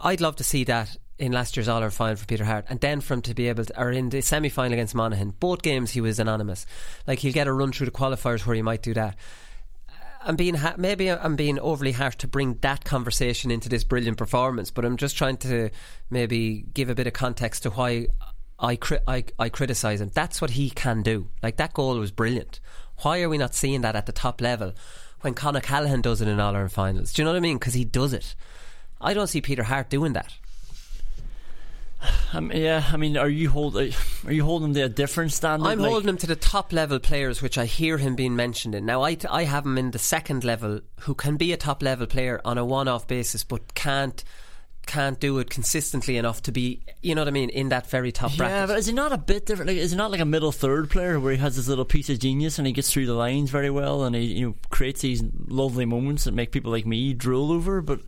I'd 0.00 0.20
love 0.20 0.36
to 0.36 0.44
see 0.44 0.64
that 0.64 0.96
in 1.20 1.32
last 1.32 1.56
year's 1.56 1.68
All 1.68 1.76
Ireland 1.76 1.92
final 1.92 2.16
for 2.16 2.24
Peter 2.24 2.44
Harte, 2.44 2.64
and 2.68 2.80
then 2.80 3.00
for 3.00 3.14
him 3.14 3.22
to 3.22 3.34
be 3.34 3.48
able 3.48 3.64
to, 3.66 3.80
or 3.80 3.92
in 3.92 4.08
the 4.08 4.22
semi 4.22 4.48
final 4.48 4.72
against 4.72 4.94
Monaghan, 4.94 5.34
both 5.38 5.60
games 5.62 5.90
he 5.90 6.00
was 6.00 6.18
anonymous. 6.18 6.64
Like 7.06 7.18
he'll 7.18 7.32
get 7.32 7.46
a 7.46 7.52
run 7.52 7.72
through 7.72 7.86
the 7.86 7.92
qualifiers 7.92 8.46
where 8.46 8.56
he 8.56 8.62
might 8.62 8.82
do 8.82 8.94
that. 8.94 9.16
I'm 10.22 10.36
being 10.36 10.54
ha- 10.54 10.74
maybe 10.76 11.10
I'm 11.10 11.36
being 11.36 11.58
overly 11.58 11.92
harsh 11.92 12.16
to 12.16 12.28
bring 12.28 12.54
that 12.62 12.84
conversation 12.84 13.50
into 13.50 13.68
this 13.68 13.84
brilliant 13.84 14.18
performance, 14.18 14.70
but 14.70 14.84
I'm 14.84 14.96
just 14.96 15.16
trying 15.16 15.36
to 15.38 15.70
maybe 16.08 16.64
give 16.74 16.90
a 16.90 16.94
bit 16.94 17.06
of 17.06 17.12
context 17.12 17.62
to 17.62 17.70
why 17.70 18.08
I 18.58 18.76
cri- 18.76 18.98
I, 19.06 19.24
I 19.38 19.50
criticize 19.50 20.00
him. 20.00 20.10
That's 20.14 20.40
what 20.40 20.50
he 20.50 20.70
can 20.70 21.02
do. 21.02 21.28
Like 21.42 21.56
that 21.58 21.74
goal 21.74 21.98
was 21.98 22.10
brilliant. 22.10 22.60
Why 23.02 23.22
are 23.22 23.28
we 23.28 23.38
not 23.38 23.54
seeing 23.54 23.82
that 23.82 23.96
at 23.96 24.06
the 24.06 24.12
top 24.12 24.40
level 24.40 24.74
when 25.20 25.34
Con 25.34 25.56
O'Callaghan 25.56 26.00
does 26.00 26.20
it 26.20 26.28
in 26.28 26.40
All 26.40 26.54
Ireland 26.54 26.72
finals? 26.72 27.12
Do 27.12 27.20
you 27.20 27.24
know 27.24 27.32
what 27.32 27.38
I 27.38 27.40
mean? 27.40 27.58
Because 27.58 27.74
he 27.74 27.84
does 27.84 28.12
it. 28.12 28.34
I 29.00 29.14
don't 29.14 29.28
see 29.28 29.40
Peter 29.40 29.62
Harte 29.62 29.88
doing 29.88 30.12
that. 30.12 30.34
Um, 32.32 32.50
yeah, 32.52 32.84
I 32.92 32.96
mean, 32.96 33.16
are 33.16 33.28
you 33.28 33.50
hold 33.50 33.76
are 33.76 33.90
you 34.32 34.44
holding 34.44 34.72
to 34.74 34.82
a 34.82 34.88
different 34.88 35.32
standard? 35.32 35.66
I'm 35.68 35.78
Like- 35.80 35.90
holding 35.90 36.08
him 36.08 36.16
to 36.18 36.26
the 36.26 36.36
top 36.36 36.72
level 36.72 36.98
players, 36.98 37.42
which 37.42 37.58
I 37.58 37.66
hear 37.66 37.98
him 37.98 38.14
being 38.16 38.36
mentioned 38.36 38.74
in. 38.74 38.86
Now, 38.86 39.02
I, 39.02 39.16
I 39.28 39.44
have 39.44 39.66
him 39.66 39.76
in 39.76 39.90
the 39.90 39.98
second 39.98 40.44
level, 40.44 40.80
who 41.00 41.14
can 41.14 41.36
be 41.36 41.52
a 41.52 41.56
top 41.56 41.82
level 41.82 42.06
player 42.06 42.40
on 42.44 42.56
a 42.56 42.64
one 42.64 42.88
off 42.88 43.06
basis, 43.06 43.44
but 43.44 43.74
can't 43.74 44.22
can't 44.86 45.20
do 45.20 45.38
it 45.38 45.50
consistently 45.50 46.16
enough 46.16 46.42
to 46.42 46.50
be, 46.50 46.80
you 47.02 47.14
know 47.14 47.20
what 47.20 47.28
I 47.28 47.32
mean, 47.32 47.50
in 47.50 47.68
that 47.68 47.86
very 47.88 48.10
top 48.10 48.30
Yeah, 48.32 48.36
bracket. 48.38 48.56
Yeah, 48.56 48.66
but 48.66 48.78
is 48.78 48.86
he 48.86 48.92
not 48.92 49.12
a 49.12 49.18
bit 49.18 49.46
different? 49.46 49.68
Like, 49.68 49.76
is 49.76 49.90
he 49.92 49.96
not 49.96 50.10
like 50.10 50.20
a 50.20 50.24
middle 50.24 50.50
third 50.52 50.90
player 50.90 51.20
where 51.20 51.32
he 51.32 51.38
has 51.38 51.54
this 51.54 51.68
little 51.68 51.84
piece 51.84 52.08
of 52.10 52.18
genius 52.18 52.58
and 52.58 52.66
he 52.66 52.72
gets 52.72 52.90
through 52.92 53.06
the 53.06 53.14
lines 53.14 53.50
very 53.50 53.70
well 53.70 54.02
and 54.04 54.16
he 54.16 54.22
you 54.22 54.46
know 54.48 54.54
creates 54.70 55.02
these 55.02 55.22
lovely 55.48 55.84
moments 55.84 56.24
that 56.24 56.32
make 56.34 56.50
people 56.50 56.72
like 56.72 56.86
me 56.86 57.12
drool 57.12 57.52
over? 57.52 57.82
But 57.82 58.00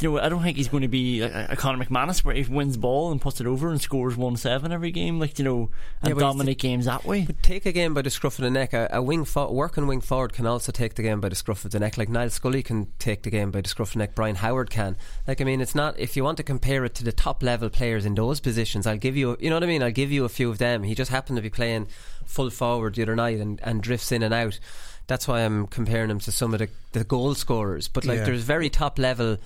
you 0.00 0.10
know, 0.10 0.18
I 0.18 0.28
don't 0.28 0.42
think 0.42 0.56
he's 0.56 0.68
going 0.68 0.82
to 0.82 0.88
be 0.88 1.20
a, 1.20 1.48
a 1.50 1.56
Conor 1.56 1.84
McManus 1.84 2.24
where 2.24 2.34
he 2.34 2.42
wins 2.42 2.76
ball 2.76 3.12
and 3.12 3.20
puts 3.20 3.40
it 3.40 3.46
over 3.46 3.70
and 3.70 3.80
scores 3.80 4.16
one 4.16 4.36
seven 4.36 4.72
every 4.72 4.90
game, 4.90 5.20
like 5.20 5.38
you 5.38 5.44
know, 5.44 5.58
and 5.60 5.70
but 6.02 6.08
he's- 6.08 6.18
dominate 6.20 6.58
games 6.58 6.86
that 6.86 7.04
way. 7.04 7.22
But 7.24 7.42
take 7.42 7.64
a 7.64 7.72
game 7.72 7.94
by 7.94 8.02
the 8.02 8.10
scruff 8.10 8.38
of 8.38 8.42
the 8.44 8.50
neck. 8.50 8.72
A, 8.72 8.88
a 8.92 9.00
wing 9.02 9.24
fo- 9.24 9.52
working 9.52 9.86
wing 9.86 10.00
forward 10.00 10.32
can 10.32 10.46
also 10.46 10.72
take 10.72 10.94
the 10.94 11.02
game 11.02 11.20
by 11.20 11.28
the 11.28 11.36
scruff 11.36 11.64
of 11.64 11.70
the 11.70 11.78
neck. 11.78 11.96
Like 11.96 12.08
Niall 12.08 12.30
Scully 12.30 12.62
can 12.62 12.88
take 12.98 13.22
the 13.22 13.30
game 13.30 13.50
by 13.52 13.60
the 13.60 13.68
scruff 13.68 13.88
of 13.90 13.92
the 13.94 13.98
neck. 14.00 14.14
Brian 14.14 14.34
Howard 14.36 14.70
can. 14.70 14.96
Like 15.28 15.40
I 15.40 15.44
mean, 15.44 15.60
it's 15.60 15.74
not. 15.76 15.98
If 15.98 16.16
you 16.16 16.24
want 16.24 16.38
to 16.38 16.42
compare 16.42 16.84
it 16.84 16.94
to 16.96 17.04
the 17.04 17.12
top 17.12 17.42
level 17.42 17.70
players 17.70 18.04
in 18.04 18.14
those 18.16 18.40
positions, 18.40 18.86
I'll 18.86 18.96
give 18.98 19.16
you. 19.16 19.36
You 19.38 19.48
know 19.50 19.56
what 19.56 19.62
I 19.62 19.66
mean? 19.66 19.82
I'll 19.82 19.92
give 19.92 20.10
you 20.10 20.24
a 20.24 20.28
few 20.28 20.50
of 20.50 20.58
them. 20.58 20.82
He 20.82 20.94
just 20.96 21.10
happened 21.12 21.36
to 21.36 21.42
be 21.42 21.50
playing 21.50 21.86
full 22.26 22.50
forward 22.50 22.96
the 22.96 23.02
other 23.02 23.14
night 23.14 23.38
and, 23.38 23.60
and 23.62 23.82
drifts 23.82 24.10
in 24.10 24.22
and 24.22 24.34
out. 24.34 24.58
That's 25.06 25.28
why 25.28 25.40
I'm 25.40 25.66
comparing 25.66 26.08
him 26.10 26.18
to 26.20 26.32
some 26.32 26.54
of 26.54 26.60
the, 26.60 26.68
the 26.92 27.04
goal 27.04 27.34
scorers. 27.34 27.88
But 27.88 28.06
like, 28.06 28.20
Yeah. 28.20 28.24
there's 28.24 28.42
very 28.42 28.70
top 28.70 28.98
level 28.98 29.36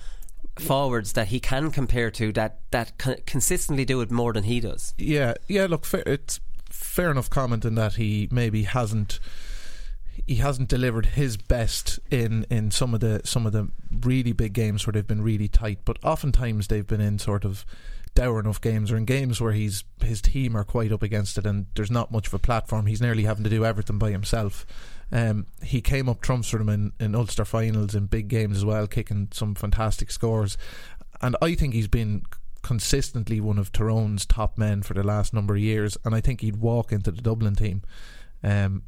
forwards 0.61 1.13
that 1.13 1.27
he 1.27 1.39
can 1.39 1.71
compare 1.71 2.11
to 2.11 2.31
that 2.33 2.59
that 2.71 2.97
con- 2.97 3.17
consistently 3.25 3.85
do 3.85 4.01
it 4.01 4.11
more 4.11 4.33
than 4.33 4.43
he 4.43 4.59
does. 4.59 4.93
Yeah, 4.97 5.33
yeah. 5.47 5.65
Look, 5.65 5.85
fair, 5.85 6.03
it's 6.05 6.39
fair 6.69 7.11
enough 7.11 7.29
comment 7.29 7.65
in 7.65 7.75
that 7.75 7.95
he 7.95 8.27
maybe 8.31 8.63
hasn't 8.63 9.19
he 10.25 10.35
hasn't 10.35 10.69
delivered 10.69 11.07
his 11.07 11.37
best 11.37 11.99
in, 12.11 12.45
in 12.49 12.71
some 12.71 12.93
of 12.93 12.99
the 12.99 13.21
some 13.23 13.45
of 13.45 13.51
the 13.51 13.69
really 13.89 14.31
big 14.31 14.53
games 14.53 14.85
where 14.85 14.91
they've 14.91 15.07
been 15.07 15.21
really 15.21 15.47
tight. 15.47 15.79
But 15.85 15.97
oftentimes 16.03 16.67
they've 16.67 16.85
been 16.85 17.01
in 17.01 17.19
sort 17.19 17.45
of 17.45 17.65
dour 18.15 18.39
enough 18.39 18.59
games 18.59 18.91
or 18.91 18.97
in 18.97 19.05
games 19.05 19.39
where 19.39 19.53
he's 19.53 19.83
his 20.03 20.21
team 20.21 20.55
are 20.55 20.63
quite 20.63 20.91
up 20.91 21.03
against 21.03 21.37
it 21.37 21.45
and 21.45 21.67
there's 21.75 21.91
not 21.91 22.11
much 22.11 22.27
of 22.27 22.33
a 22.33 22.39
platform. 22.39 22.85
He's 22.85 23.01
nearly 23.01 23.23
having 23.23 23.43
to 23.43 23.49
do 23.49 23.65
everything 23.65 23.97
by 23.97 24.11
himself. 24.11 24.65
Um, 25.11 25.47
he 25.63 25.81
came 25.81 26.07
up 26.07 26.21
trumps 26.21 26.49
for 26.49 26.57
them 26.57 26.69
in, 26.69 26.93
in 26.99 27.15
Ulster 27.15 27.45
finals 27.45 27.95
in 27.95 28.05
big 28.05 28.27
games 28.27 28.57
as 28.57 28.65
well, 28.65 28.87
kicking 28.87 29.29
some 29.31 29.55
fantastic 29.55 30.11
scores. 30.11 30.57
And 31.21 31.35
I 31.41 31.55
think 31.55 31.73
he's 31.73 31.87
been 31.87 32.23
consistently 32.61 33.39
one 33.39 33.57
of 33.57 33.71
Tyrone's 33.71 34.25
top 34.25 34.57
men 34.57 34.81
for 34.83 34.93
the 34.93 35.03
last 35.03 35.33
number 35.33 35.55
of 35.55 35.61
years, 35.61 35.97
and 36.05 36.13
I 36.13 36.21
think 36.21 36.41
he'd 36.41 36.57
walk 36.57 36.91
into 36.91 37.11
the 37.11 37.21
Dublin 37.21 37.55
team. 37.55 37.81
Um, 38.43 38.83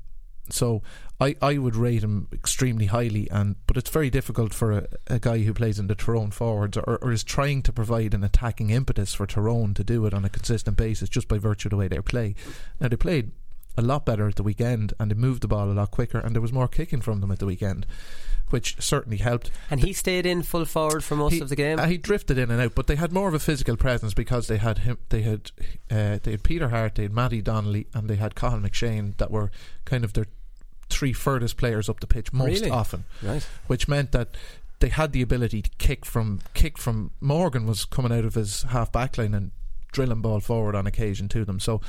so 0.49 0.81
I, 1.19 1.35
I 1.41 1.57
would 1.57 1.75
rate 1.75 2.03
him 2.03 2.27
extremely 2.33 2.87
highly, 2.87 3.29
and 3.29 3.55
but 3.67 3.77
it's 3.77 3.89
very 3.89 4.09
difficult 4.09 4.53
for 4.53 4.71
a, 4.71 4.87
a 5.07 5.19
guy 5.19 5.39
who 5.39 5.53
plays 5.53 5.79
in 5.79 5.87
the 5.87 5.95
Tyrone 5.95 6.31
forwards 6.31 6.77
or, 6.77 6.97
or 7.01 7.11
is 7.11 7.23
trying 7.23 7.61
to 7.63 7.73
provide 7.73 8.13
an 8.13 8.23
attacking 8.23 8.69
impetus 8.69 9.13
for 9.13 9.25
Tyrone 9.25 9.73
to 9.75 9.83
do 9.83 10.05
it 10.05 10.13
on 10.13 10.25
a 10.25 10.29
consistent 10.29 10.77
basis 10.77 11.09
just 11.09 11.27
by 11.27 11.37
virtue 11.37 11.67
of 11.67 11.71
the 11.71 11.77
way 11.77 11.87
they 11.87 11.99
play. 11.99 12.35
Now 12.79 12.89
they 12.89 12.97
played 12.97 13.31
a 13.77 13.81
lot 13.81 14.05
better 14.05 14.27
at 14.27 14.35
the 14.35 14.43
weekend 14.43 14.93
and 14.99 15.09
they 15.11 15.15
moved 15.15 15.41
the 15.41 15.47
ball 15.47 15.71
a 15.71 15.73
lot 15.73 15.91
quicker 15.91 16.19
and 16.19 16.35
there 16.35 16.41
was 16.41 16.51
more 16.53 16.67
kicking 16.67 17.01
from 17.01 17.21
them 17.21 17.31
at 17.31 17.39
the 17.39 17.45
weekend 17.45 17.85
which 18.49 18.75
certainly 18.81 19.15
helped 19.17 19.49
And 19.69 19.79
he 19.79 19.93
stayed 19.93 20.25
in 20.25 20.43
full 20.43 20.65
forward 20.65 21.05
for 21.05 21.15
most 21.15 21.33
he, 21.33 21.39
of 21.39 21.47
the 21.47 21.55
game. 21.55 21.79
uh, 21.79 21.85
he 21.87 21.97
drifted 21.97 22.37
in 22.37 22.51
and 22.51 22.59
out, 22.61 22.75
but 22.75 22.87
they 22.87 22.97
had 22.97 23.13
more 23.13 23.29
of 23.29 23.33
a 23.33 23.39
physical 23.39 23.77
presence 23.77 24.13
because 24.13 24.47
they 24.49 24.57
had 24.57 24.79
him. 24.79 24.97
They 25.07 25.21
had 25.21 25.51
uh, 25.89 26.19
they 26.21 26.31
had 26.31 26.43
Peter 26.43 26.67
Harte, 26.67 26.95
they 26.95 27.03
had 27.03 27.13
Matty 27.13 27.41
Donnelly, 27.41 27.87
and 27.93 28.09
they 28.09 28.17
had 28.17 28.35
Cathal 28.35 28.59
McShane 28.59 29.15
that 29.19 29.31
were 29.31 29.51
kind 29.85 30.03
of 30.03 30.11
their 30.11 30.25
three 30.89 31.13
furthest 31.13 31.55
players 31.55 31.87
up 31.87 32.01
the 32.01 32.07
pitch 32.07 32.33
most 32.33 32.59
Really? 32.59 32.69
often, 32.71 33.05
Right. 33.23 33.47
which 33.67 33.87
meant 33.87 34.11
that 34.11 34.35
they 34.79 34.89
had 34.89 35.13
the 35.13 35.21
ability 35.21 35.61
to 35.61 35.69
kick 35.77 36.05
from 36.05 36.41
kick 36.53 36.77
from 36.77 37.11
Morgan 37.21 37.65
was 37.65 37.85
coming 37.85 38.11
out 38.11 38.25
of 38.25 38.33
his 38.33 38.63
half 38.63 38.91
back 38.91 39.17
line 39.17 39.33
and 39.33 39.51
drilling 39.93 40.21
ball 40.21 40.41
forward 40.41 40.75
on 40.75 40.85
occasion 40.87 41.29
to 41.29 41.45
them. 41.45 41.59
So 41.61 41.79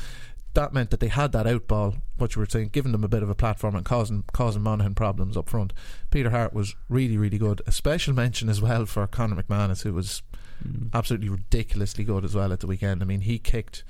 that 0.55 0.73
meant 0.73 0.91
that 0.91 1.01
they 1.01 1.09
had 1.09 1.33
that 1.33 1.47
out 1.47 1.67
ball, 1.67 1.97
what 2.17 2.35
you 2.35 2.41
were 2.41 2.47
saying, 2.47 2.71
giving 2.73 2.93
them 2.93 3.05
a 3.05 3.09
bit 3.09 3.23
of 3.23 3.31
a 3.31 3.35
platform 3.35 3.75
and 3.75 3.85
causing 3.85 4.25
causing 4.33 4.63
Monaghan 4.63 4.95
problems 4.95 5.37
up 5.37 5.49
front. 5.49 5.73
Peter 6.11 6.31
Harte 6.31 6.53
was 6.53 6.75
really, 6.89 7.17
really 7.17 7.39
good. 7.39 7.63
A 7.67 7.73
special 7.73 8.15
mention 8.15 8.49
as 8.49 8.61
well 8.61 8.87
for 8.87 9.07
Conor 9.07 9.43
McManus, 9.43 9.83
who 9.83 9.95
was 9.95 10.23
mm. 10.67 10.91
absolutely 10.93 11.29
ridiculously 11.29 12.05
good 12.05 12.25
as 12.25 12.35
well 12.35 12.53
at 12.53 12.61
the 12.61 12.67
weekend. 12.67 13.03
I 13.03 13.07
mean, 13.07 13.23
he 13.23 13.39
kicked 13.39 13.85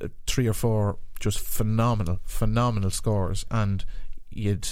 uh, 0.00 0.08
three 0.26 0.46
or 0.46 0.52
four 0.52 0.98
just 1.18 1.40
phenomenal, 1.40 2.20
phenomenal 2.24 2.90
scores, 2.90 3.44
and 3.50 3.84
you'd. 4.30 4.68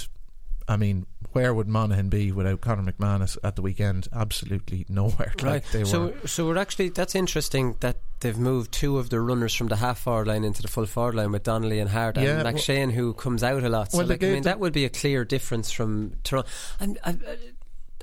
I 0.67 0.77
mean, 0.77 1.07
where 1.31 1.51
would 1.51 1.67
Monaghan 1.67 2.09
be 2.09 2.31
without 2.31 2.61
Conor 2.61 2.91
McManus 2.91 3.37
at 3.43 3.55
the 3.55 3.61
weekend? 3.63 4.07
Absolutely 4.13 4.85
nowhere. 4.87 5.33
Like 5.41 5.43
Right. 5.43 5.63
they 5.71 5.83
so, 5.83 6.13
were. 6.21 6.27
so 6.27 6.45
we're 6.45 6.59
actually 6.59 6.89
that's 6.89 7.15
interesting 7.15 7.75
that 7.79 7.97
they've 8.21 8.37
moved 8.37 8.71
two 8.71 8.97
of 8.97 9.09
the 9.09 9.19
runners 9.21 9.53
from 9.55 9.67
the 9.67 9.77
half 9.77 9.99
forward 9.99 10.27
line 10.27 10.43
into 10.43 10.61
the 10.61 10.67
full 10.67 10.85
forward 10.85 11.15
line 11.15 11.31
with 11.31 11.43
Donnelly 11.43 11.79
and 11.79 11.89
Harte 11.89 12.17
Yeah, 12.17 12.39
and 12.39 12.43
well- 12.43 12.53
McShane 12.53 12.91
who 12.91 13.13
comes 13.13 13.43
out 13.43 13.63
a 13.63 13.69
lot. 13.69 13.91
So 13.91 13.99
Well, 13.99 14.07
like, 14.07 14.23
I 14.23 14.31
mean, 14.31 14.43
that 14.43 14.59
would 14.59 14.73
be 14.73 14.85
a 14.85 14.89
clear 14.89 15.25
difference 15.25 15.71
from 15.71 16.13
Tyrone. 16.23 16.45
I'm, 16.79 16.97
I, 17.05 17.15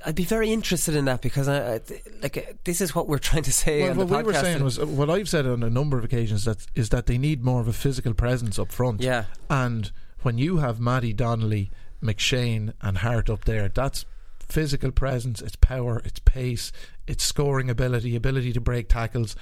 I'd 0.05 0.15
be 0.15 0.25
very 0.25 0.51
interested 0.51 0.95
in 0.95 1.05
that 1.05 1.21
because 1.21 1.47
I, 1.47 1.75
I, 1.75 1.81
like 2.21 2.57
this 2.63 2.81
is 2.81 2.93
what 2.93 3.07
we're 3.07 3.17
trying 3.17 3.43
to 3.43 3.51
say. 3.51 3.81
Well, 3.81 3.95
what 3.95 4.09
the 4.09 4.17
we 4.17 4.23
were 4.23 4.33
saying 4.33 4.63
was 4.63 4.79
uh, 4.79 4.85
what 4.85 5.09
I've 5.09 5.27
said 5.29 5.45
on 5.47 5.63
a 5.63 5.69
number 5.69 5.97
of 5.97 6.03
occasions 6.03 6.45
that 6.45 6.65
is 6.75 6.89
that 6.89 7.07
they 7.07 7.17
need 7.17 7.43
more 7.43 7.61
of 7.61 7.67
a 7.67 7.73
physical 7.73 8.13
presence 8.13 8.59
up 8.59 8.71
front. 8.71 9.01
Yeah. 9.01 9.25
and 9.49 9.91
when 10.23 10.37
you 10.37 10.57
have 10.57 10.79
Matty 10.79 11.13
Donnelly, 11.13 11.71
McShane, 12.01 12.73
and 12.81 12.97
Harte 12.99 13.29
up 13.29 13.45
there, 13.45 13.69
that's 13.69 14.05
physical 14.39 14.91
presence. 14.91 15.41
It's 15.41 15.55
power. 15.55 16.01
It's 16.05 16.19
pace. 16.19 16.71
It's 17.05 17.23
scoring 17.23 17.69
ability. 17.69 18.15
Ability 18.15 18.53
to 18.53 18.61
break 18.61 18.89
tackles. 18.89 19.35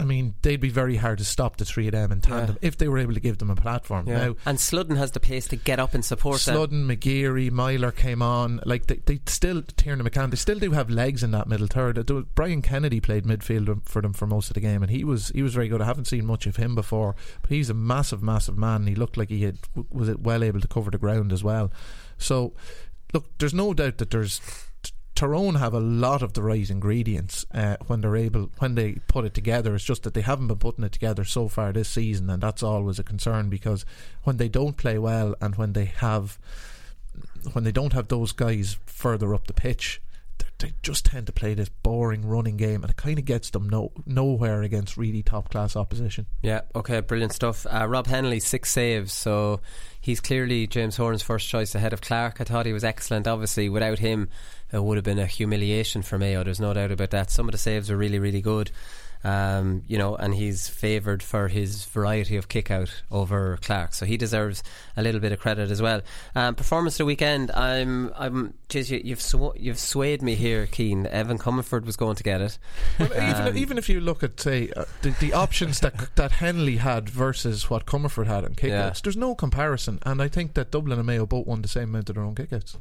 I 0.00 0.04
mean, 0.04 0.34
they'd 0.42 0.60
be 0.60 0.70
very 0.70 0.96
hard 0.96 1.18
to 1.18 1.24
stop 1.24 1.56
the 1.56 1.64
three 1.64 1.86
of 1.86 1.92
them 1.92 2.12
in 2.12 2.20
tandem 2.20 2.58
if 2.62 2.78
they 2.78 2.88
were 2.88 2.98
able 2.98 3.14
to 3.14 3.20
give 3.20 3.38
them 3.38 3.50
a 3.50 3.56
platform. 3.56 4.08
yeah. 4.08 4.26
Now, 4.26 4.36
and 4.46 4.58
Sludden 4.58 4.96
has 4.96 5.12
the 5.12 5.20
pace 5.20 5.46
to 5.48 5.56
get 5.56 5.78
up 5.78 5.94
and 5.94 6.04
support 6.04 6.40
them. 6.40 6.54
Sludden, 6.54 6.88
McGeary, 6.88 7.50
Meyler 7.50 7.92
came 7.92 8.22
on. 8.22 8.60
Like 8.64 8.86
they, 8.86 8.96
they 8.96 9.20
still 9.26 9.62
Tiernan 9.62 10.08
McCann, 10.08 10.30
they 10.30 10.36
still 10.36 10.58
do 10.58 10.72
have 10.72 10.90
legs 10.90 11.22
in 11.22 11.30
that 11.32 11.48
middle 11.48 11.66
third. 11.66 12.10
Brian 12.34 12.62
Kennedy 12.62 13.00
played 13.00 13.24
midfield 13.24 13.86
for 13.88 14.00
them 14.02 14.12
for 14.12 14.26
most 14.26 14.48
of 14.50 14.54
the 14.54 14.60
game, 14.60 14.82
and 14.82 14.90
he 14.90 15.04
was 15.04 15.28
he 15.30 15.42
was 15.42 15.54
very 15.54 15.68
good. 15.68 15.80
I 15.82 15.86
haven't 15.86 16.06
seen 16.06 16.26
much 16.26 16.46
of 16.46 16.56
him 16.56 16.74
before, 16.74 17.14
but 17.42 17.50
he's 17.50 17.70
a 17.70 17.74
massive, 17.74 18.22
massive 18.22 18.56
man. 18.56 18.86
He 18.86 18.94
looked 18.94 19.16
like 19.16 19.28
he 19.28 19.42
had, 19.42 19.58
was 19.90 20.14
well 20.16 20.42
able 20.42 20.60
to 20.60 20.68
cover 20.68 20.90
the 20.90 20.98
ground 20.98 21.32
as 21.32 21.44
well. 21.44 21.72
So, 22.18 22.54
look, 23.12 23.26
there's 23.38 23.54
no 23.54 23.74
doubt 23.74 23.98
that 23.98 24.10
there's. 24.10 24.40
Tyrone 25.14 25.56
have 25.56 25.74
a 25.74 25.80
lot 25.80 26.22
of 26.22 26.32
the 26.32 26.42
right 26.42 26.70
ingredients 26.70 27.44
uh, 27.52 27.76
when 27.86 28.00
they're 28.00 28.16
able 28.16 28.50
when 28.58 28.74
they 28.74 28.94
put 29.06 29.24
it 29.24 29.34
together. 29.34 29.74
It's 29.74 29.84
just 29.84 30.04
that 30.04 30.14
they 30.14 30.22
haven't 30.22 30.46
been 30.46 30.58
putting 30.58 30.84
it 30.84 30.92
together 30.92 31.24
so 31.24 31.48
far 31.48 31.72
this 31.72 31.88
season, 31.88 32.30
and 32.30 32.42
that's 32.42 32.62
always 32.62 32.98
a 32.98 33.04
concern 33.04 33.48
because 33.48 33.84
when 34.22 34.38
they 34.38 34.48
don't 34.48 34.76
play 34.76 34.98
well 34.98 35.34
and 35.40 35.56
when 35.56 35.72
they 35.74 35.86
have 35.86 36.38
when 37.52 37.64
they 37.64 37.72
don't 37.72 37.92
have 37.92 38.08
those 38.08 38.32
guys 38.32 38.78
further 38.86 39.34
up 39.34 39.46
the 39.46 39.52
pitch, 39.52 40.00
they- 40.60 40.74
just 40.82 41.04
tend 41.06 41.26
to 41.26 41.32
play 41.32 41.54
this 41.54 41.68
boring 41.68 42.24
running 42.26 42.56
game, 42.56 42.82
and 42.82 42.90
it 42.90 42.96
kind 42.96 43.18
of 43.18 43.24
gets 43.24 43.50
them 43.50 43.68
no, 43.68 43.92
nowhere 44.06 44.62
against 44.62 44.96
really 44.96 45.22
top 45.22 45.50
class 45.50 45.74
opposition. 45.76 46.26
Yeah, 46.42 46.60
okay, 46.74 47.00
brilliant 47.00 47.32
stuff. 47.32 47.66
Uh, 47.70 47.86
Rob 47.88 48.06
Hennelly, 48.06 48.40
six 48.40 48.70
saves, 48.70 49.12
so 49.12 49.60
he's 50.00 50.20
clearly 50.20 50.66
James 50.66 50.96
Horan's 50.96 51.22
first 51.22 51.48
choice 51.48 51.74
ahead 51.74 51.92
of 51.92 52.00
Clarke. 52.00 52.40
I 52.40 52.44
thought 52.44 52.66
he 52.66 52.72
was 52.72 52.84
excellent. 52.84 53.26
Obviously, 53.26 53.68
without 53.68 53.98
him, 53.98 54.28
it 54.72 54.82
would 54.82 54.96
have 54.96 55.04
been 55.04 55.18
a 55.18 55.26
humiliation 55.26 56.02
for 56.02 56.18
Mayo. 56.18 56.44
There's 56.44 56.60
no 56.60 56.72
doubt 56.72 56.92
about 56.92 57.10
that. 57.10 57.30
Some 57.30 57.48
of 57.48 57.52
the 57.52 57.58
saves 57.58 57.90
were 57.90 57.96
really, 57.96 58.18
really 58.18 58.40
good. 58.40 58.70
Um, 59.22 59.82
you 59.86 59.98
know, 59.98 60.16
and 60.16 60.34
he's 60.34 60.66
favoured 60.66 61.22
for 61.22 61.48
his 61.48 61.84
variety 61.84 62.36
of 62.36 62.48
kick 62.48 62.70
out 62.70 63.02
over 63.10 63.58
Clarke, 63.60 63.92
so 63.92 64.06
he 64.06 64.16
deserves 64.16 64.62
a 64.96 65.02
little 65.02 65.20
bit 65.20 65.30
of 65.30 65.38
credit 65.38 65.70
as 65.70 65.82
well. 65.82 66.00
Um, 66.34 66.54
performance 66.54 66.94
of 66.94 66.98
the 66.98 67.04
weekend, 67.04 67.50
I'm, 67.50 68.12
I'm, 68.16 68.54
geez, 68.70 68.90
you, 68.90 68.98
you've 69.04 69.20
sw- 69.20 69.54
you've 69.56 69.78
swayed 69.78 70.22
me 70.22 70.36
here, 70.36 70.66
Cian. 70.66 71.06
Evan 71.06 71.36
Comerford 71.36 71.84
was 71.84 71.96
going 71.96 72.16
to 72.16 72.22
get 72.22 72.40
it. 72.40 72.58
Well, 72.98 73.12
even, 73.12 73.48
Um, 73.48 73.56
even 73.58 73.76
if 73.76 73.90
you 73.90 74.00
look 74.00 74.22
at 74.22 74.40
say 74.40 74.70
uh, 74.74 74.86
the, 75.02 75.10
the 75.20 75.34
options 75.34 75.80
that 75.80 75.94
that 76.16 76.30
Hennelly 76.32 76.78
had 76.78 77.10
versus 77.10 77.68
what 77.68 77.84
Comerford 77.84 78.26
had 78.26 78.44
on 78.46 78.54
kickouts, 78.54 78.68
Yeah. 78.68 78.92
there's 79.04 79.18
no 79.18 79.34
comparison. 79.34 79.98
And 80.06 80.22
I 80.22 80.28
think 80.28 80.54
that 80.54 80.70
Dublin 80.70 80.98
and 80.98 81.06
Mayo 81.06 81.26
both 81.26 81.46
won 81.46 81.60
the 81.60 81.68
same 81.68 81.90
amount 81.90 82.08
of 82.08 82.14
their 82.14 82.24
own 82.24 82.34
kickouts. 82.34 82.76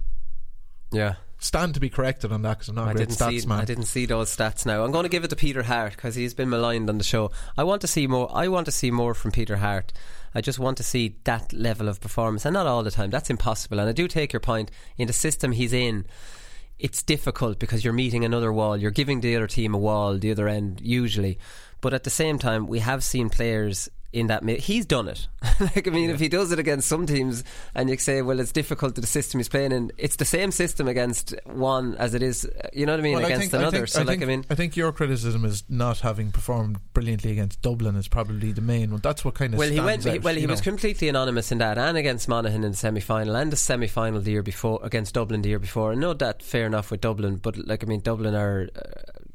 Yeah. 0.94 1.16
Stand 1.42 1.74
to 1.74 1.80
be 1.80 1.90
corrected 1.90 2.34
on 2.34 2.42
that 2.42 2.60
because 2.60 2.68
I'm 2.68 2.76
not 2.76 2.88
a 2.88 2.90
I 2.90 2.94
great 2.94 3.08
didn't 3.08 3.18
stats 3.20 3.42
see. 3.42 3.48
man. 3.48 3.60
I 3.62 3.66
didn't 3.66 3.86
see 3.86 4.06
those 4.06 4.36
stats. 4.36 4.66
Now 4.66 4.84
I'm 4.84 4.92
going 4.92 5.04
to 5.04 5.10
give 5.10 5.24
it 5.24 5.30
to 5.30 5.38
Peter 5.38 5.64
Harte 5.64 5.96
because 5.96 6.16
he's 6.16 6.34
been 6.34 6.50
maligned 6.50 6.90
on 6.90 6.98
the 6.98 7.04
show. 7.04 7.32
I 7.58 7.64
want 7.64 7.80
to 7.82 7.88
see 7.88 8.08
more. 8.08 8.30
I 8.34 8.50
want 8.50 8.66
to 8.66 8.74
see 8.74 8.92
more 8.92 9.14
from 9.14 9.32
Peter 9.32 9.58
Harte. 9.58 9.94
I 10.36 10.42
just 10.42 10.60
want 10.60 10.78
to 10.78 10.84
see 10.84 11.16
that 11.24 11.54
level 11.54 11.88
of 11.88 12.02
performance, 12.02 12.46
and 12.46 12.54
not 12.54 12.68
all 12.68 12.84
the 12.84 12.92
time. 12.92 13.10
That's 13.10 13.30
impossible. 13.30 13.80
And 13.80 13.90
I 13.90 13.94
do 13.94 14.08
take 14.08 14.34
your 14.34 14.42
point. 14.42 14.70
In 14.98 15.08
the 15.08 15.14
system 15.14 15.54
he's 15.54 15.74
in, 15.74 16.06
it's 16.78 17.02
difficult 17.02 17.58
because 17.58 17.84
you're 17.84 17.94
meeting 17.94 18.26
another 18.26 18.52
wall. 18.52 18.76
You're 18.78 18.92
giving 18.92 19.22
the 19.22 19.36
other 19.36 19.48
team 19.48 19.74
a 19.74 19.78
wall, 19.78 20.18
the 20.18 20.32
other 20.32 20.48
end 20.50 20.82
usually. 20.84 21.40
But 21.82 21.94
at 21.94 22.04
the 22.04 22.10
same 22.10 22.38
time, 22.38 22.68
we 22.68 22.80
have 22.80 23.04
seen 23.04 23.30
players 23.30 23.90
in 24.12 24.28
that. 24.28 24.44
Mi- 24.44 24.58
he's 24.60 24.86
done 24.86 25.08
it. 25.08 25.28
like 25.60 25.88
I 25.88 25.92
mean, 25.92 26.10
if 26.10 26.20
he 26.20 26.28
does 26.30 26.52
it 26.52 26.60
against 26.60 26.88
some 26.88 27.06
teams, 27.06 27.44
and 27.76 27.90
you 27.90 27.98
say, 27.98 28.22
well, 28.22 28.40
it's 28.40 28.52
difficult 28.52 28.96
to 28.96 29.02
the 29.02 29.08
system 29.08 29.40
he's 29.40 29.50
playing 29.50 29.72
in. 29.72 29.92
It's 29.98 30.16
the 30.16 30.26
same 30.26 30.52
system 30.52 30.88
against 30.88 31.34
one 31.46 31.96
as 31.96 32.14
it 32.14 32.24
is. 32.24 32.46
uh, 32.46 32.70
You 32.74 32.86
know 32.86 32.94
what 32.94 33.00
I 33.00 33.04
mean? 33.04 33.16
Well, 33.16 33.26
against 33.26 33.52
think, 33.52 33.54
I 33.54 33.58
another. 33.60 33.78
think- 33.78 33.88
so, 33.90 34.00
I 34.00 34.04
like, 34.04 34.20
think, 34.20 34.24
I 34.24 34.26
mean, 34.26 34.46
I 34.50 34.56
think 34.56 34.76
your 34.76 34.92
criticism 34.92 35.46
is 35.46 35.64
not 35.70 36.00
having 36.00 36.32
performed 36.32 36.80
brilliantly 36.94 37.32
against 37.32 37.62
Dublin 37.62 37.96
is 37.96 38.08
probably 38.08 38.52
the 38.52 38.62
main 38.62 38.92
one. 38.92 39.02
That's 39.02 39.24
what 39.24 39.36
kind 39.36 39.54
of 39.54 39.60
well, 39.60 39.70
he 39.70 39.80
went. 39.80 40.02
stands 40.02 40.18
He, 40.18 40.20
well, 40.20 40.36
he 40.36 40.42
you 40.42 40.48
was 40.48 40.62
completely 40.62 41.08
anonymous 41.10 41.52
in 41.52 41.60
that, 41.60 41.78
and 41.78 41.98
against 41.98 42.28
Monaghan 42.28 42.64
in 42.64 42.72
the 42.72 42.78
semi-final, 42.78 43.36
and 43.36 43.52
the 43.52 43.56
semi-final 43.58 44.22
the 44.22 44.32
year 44.32 44.44
before 44.44 44.80
against 44.84 45.14
Dublin 45.14 45.42
the 45.42 45.50
year 45.50 45.60
before. 45.60 45.92
And 45.92 46.02
no, 46.02 46.14
that 46.14 46.42
fair 46.44 46.66
enough 46.66 46.92
with 46.92 47.02
Dublin, 47.02 47.38
but 47.38 47.56
like 47.68 47.84
I 47.84 47.88
mean, 47.88 48.00
Dublin 48.02 48.36
are 48.36 48.70
uh, 48.76 48.80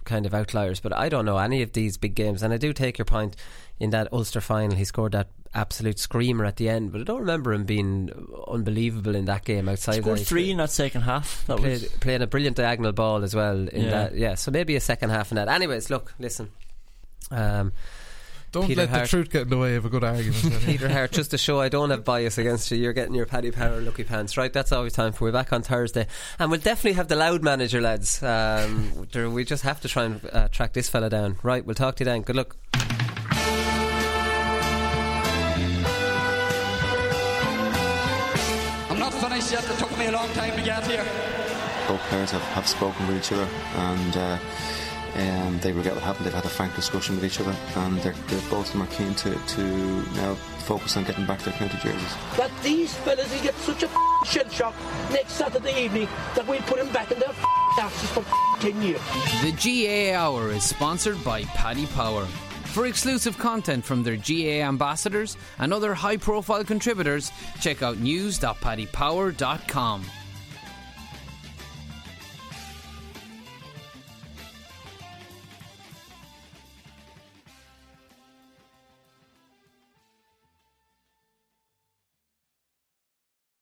kind 0.04 0.26
of 0.26 0.34
outliers. 0.34 0.80
But 0.80 0.92
I 0.92 1.08
don't 1.08 1.24
know 1.24 1.38
any 1.38 1.62
of 1.62 1.72
these 1.72 1.96
big 1.96 2.14
games, 2.14 2.42
and 2.42 2.52
I 2.52 2.56
do 2.56 2.72
take 2.72 2.98
your 2.98 3.04
point 3.06 3.36
in 3.80 3.90
that 3.90 4.12
Ulster 4.12 4.40
final. 4.40 4.76
He 4.76 4.84
scored 4.84 5.12
that 5.12 5.28
absolute 5.54 5.98
screamer 6.00 6.44
at 6.44 6.56
the 6.56 6.68
end, 6.68 6.90
but 6.90 7.00
I 7.00 7.04
don't 7.04 7.20
remember 7.20 7.52
him 7.52 7.64
being 7.64 8.10
unbelievable 8.48 9.14
in 9.14 9.24
that 9.26 9.44
game 9.44 9.68
outside. 9.68 10.02
Scored 10.02 10.18
that. 10.18 10.26
three 10.26 10.50
in 10.50 10.56
that 10.58 10.70
second 10.70 11.02
half. 11.02 11.46
That 11.46 11.58
played, 11.58 11.82
was 11.82 11.90
played 12.00 12.22
a 12.22 12.26
brilliant 12.26 12.56
diagonal 12.56 12.92
ball 12.92 13.22
as 13.22 13.34
well 13.34 13.68
in 13.68 13.82
Yeah. 13.84 13.90
that. 13.90 14.14
Yeah, 14.16 14.34
so 14.34 14.50
maybe 14.50 14.74
a 14.76 14.80
second 14.80 15.10
half 15.10 15.30
in 15.30 15.36
that. 15.36 15.48
Anyways, 15.48 15.90
look, 15.90 16.12
listen. 16.18 16.50
Um, 17.30 17.72
Don't 18.52 18.66
Peter 18.66 18.82
let 18.82 18.88
Harte- 18.90 19.02
the 19.04 19.08
truth 19.08 19.30
get 19.30 19.42
in 19.42 19.48
the 19.50 19.56
way 19.58 19.76
of 19.76 19.84
a 19.84 19.88
good 19.88 20.04
argument. 20.04 20.60
Peter 20.64 20.88
Harte, 20.88 21.12
just 21.12 21.30
to 21.32 21.38
show 21.38 21.60
I 21.60 21.68
don't 21.68 21.90
have 21.90 22.04
bias 22.04 22.36
against 22.38 22.70
you, 22.70 22.76
you're 22.76 22.92
getting 22.92 23.14
your 23.14 23.26
Paddy 23.26 23.50
Power 23.50 23.80
lucky 23.80 24.04
pants, 24.04 24.36
right? 24.36 24.52
That's 24.52 24.70
all 24.72 24.82
we've 24.82 24.92
time 24.92 25.12
for. 25.12 25.24
We're 25.24 25.32
back 25.32 25.52
on 25.52 25.62
Thursday, 25.62 26.06
and 26.38 26.50
we'll 26.50 26.60
definitely 26.60 26.92
have 26.94 27.08
the 27.08 27.16
loud 27.16 27.42
manager, 27.42 27.80
lads. 27.80 28.22
Um, 28.22 29.06
we 29.34 29.44
just 29.44 29.62
have 29.64 29.80
to 29.82 29.88
try 29.88 30.04
and 30.04 30.20
uh, 30.32 30.48
track 30.48 30.72
this 30.72 30.88
fella 30.88 31.10
down, 31.10 31.36
right? 31.42 31.64
We'll 31.64 31.74
talk 31.74 31.96
to 31.96 32.04
you 32.04 32.06
then. 32.06 32.22
Good 32.22 32.36
luck. 32.36 32.56
Finished 39.44 39.68
yet. 39.68 39.76
It 39.76 39.78
took 39.78 39.98
me 39.98 40.06
a 40.06 40.12
long 40.12 40.28
time 40.30 40.56
to 40.56 40.62
get 40.62 40.86
here. 40.86 41.04
Both 41.88 42.00
players 42.08 42.30
have, 42.30 42.42
have 42.54 42.66
spoken 42.66 43.06
with 43.06 43.18
each 43.18 43.32
other 43.32 43.46
and 43.76 44.16
uh, 44.16 44.38
um, 45.16 45.58
they 45.60 45.72
regret 45.72 45.94
what 45.94 46.02
happened. 46.02 46.26
They've 46.26 46.34
had 46.34 46.44
a 46.44 46.48
frank 46.48 46.74
discussion 46.74 47.16
with 47.16 47.24
each 47.24 47.40
other 47.40 47.54
and 47.76 47.98
they're, 47.98 48.14
they're, 48.28 48.50
both 48.50 48.66
of 48.66 48.72
them 48.72 48.82
are 48.82 48.86
keen 48.86 49.14
to, 49.16 49.34
to 49.34 49.62
now 50.14 50.34
focus 50.64 50.96
on 50.96 51.04
getting 51.04 51.26
back 51.26 51.40
their 51.40 51.52
county 51.54 51.76
jerseys. 51.82 52.14
That 52.36 52.50
these 52.62 52.94
fellas 52.94 53.30
will 53.32 53.42
get 53.42 53.54
such 53.56 53.82
a 53.82 53.88
shell 54.24 54.48
shock 54.48 54.74
next 55.10 55.32
Saturday 55.32 55.84
evening 55.84 56.08
that 56.34 56.46
we'll 56.46 56.62
put 56.62 56.78
them 56.78 56.90
back 56.92 57.10
in 57.10 57.18
their 57.18 57.34
asses 57.78 58.10
for 58.10 58.24
10 58.60 58.80
years. 58.80 59.00
The 59.42 59.52
GAA 59.52 60.16
Hour 60.16 60.50
is 60.50 60.64
sponsored 60.64 61.22
by 61.22 61.44
Paddy 61.44 61.86
Power. 61.86 62.26
For 62.74 62.86
exclusive 62.86 63.38
content 63.38 63.84
from 63.84 64.02
their 64.02 64.16
GAA 64.16 64.66
ambassadors 64.66 65.36
and 65.60 65.72
other 65.72 65.94
high 65.94 66.16
profile 66.16 66.64
contributors, 66.64 67.30
check 67.60 67.84
out 67.84 67.98
news.paddypower.com. 67.98 70.04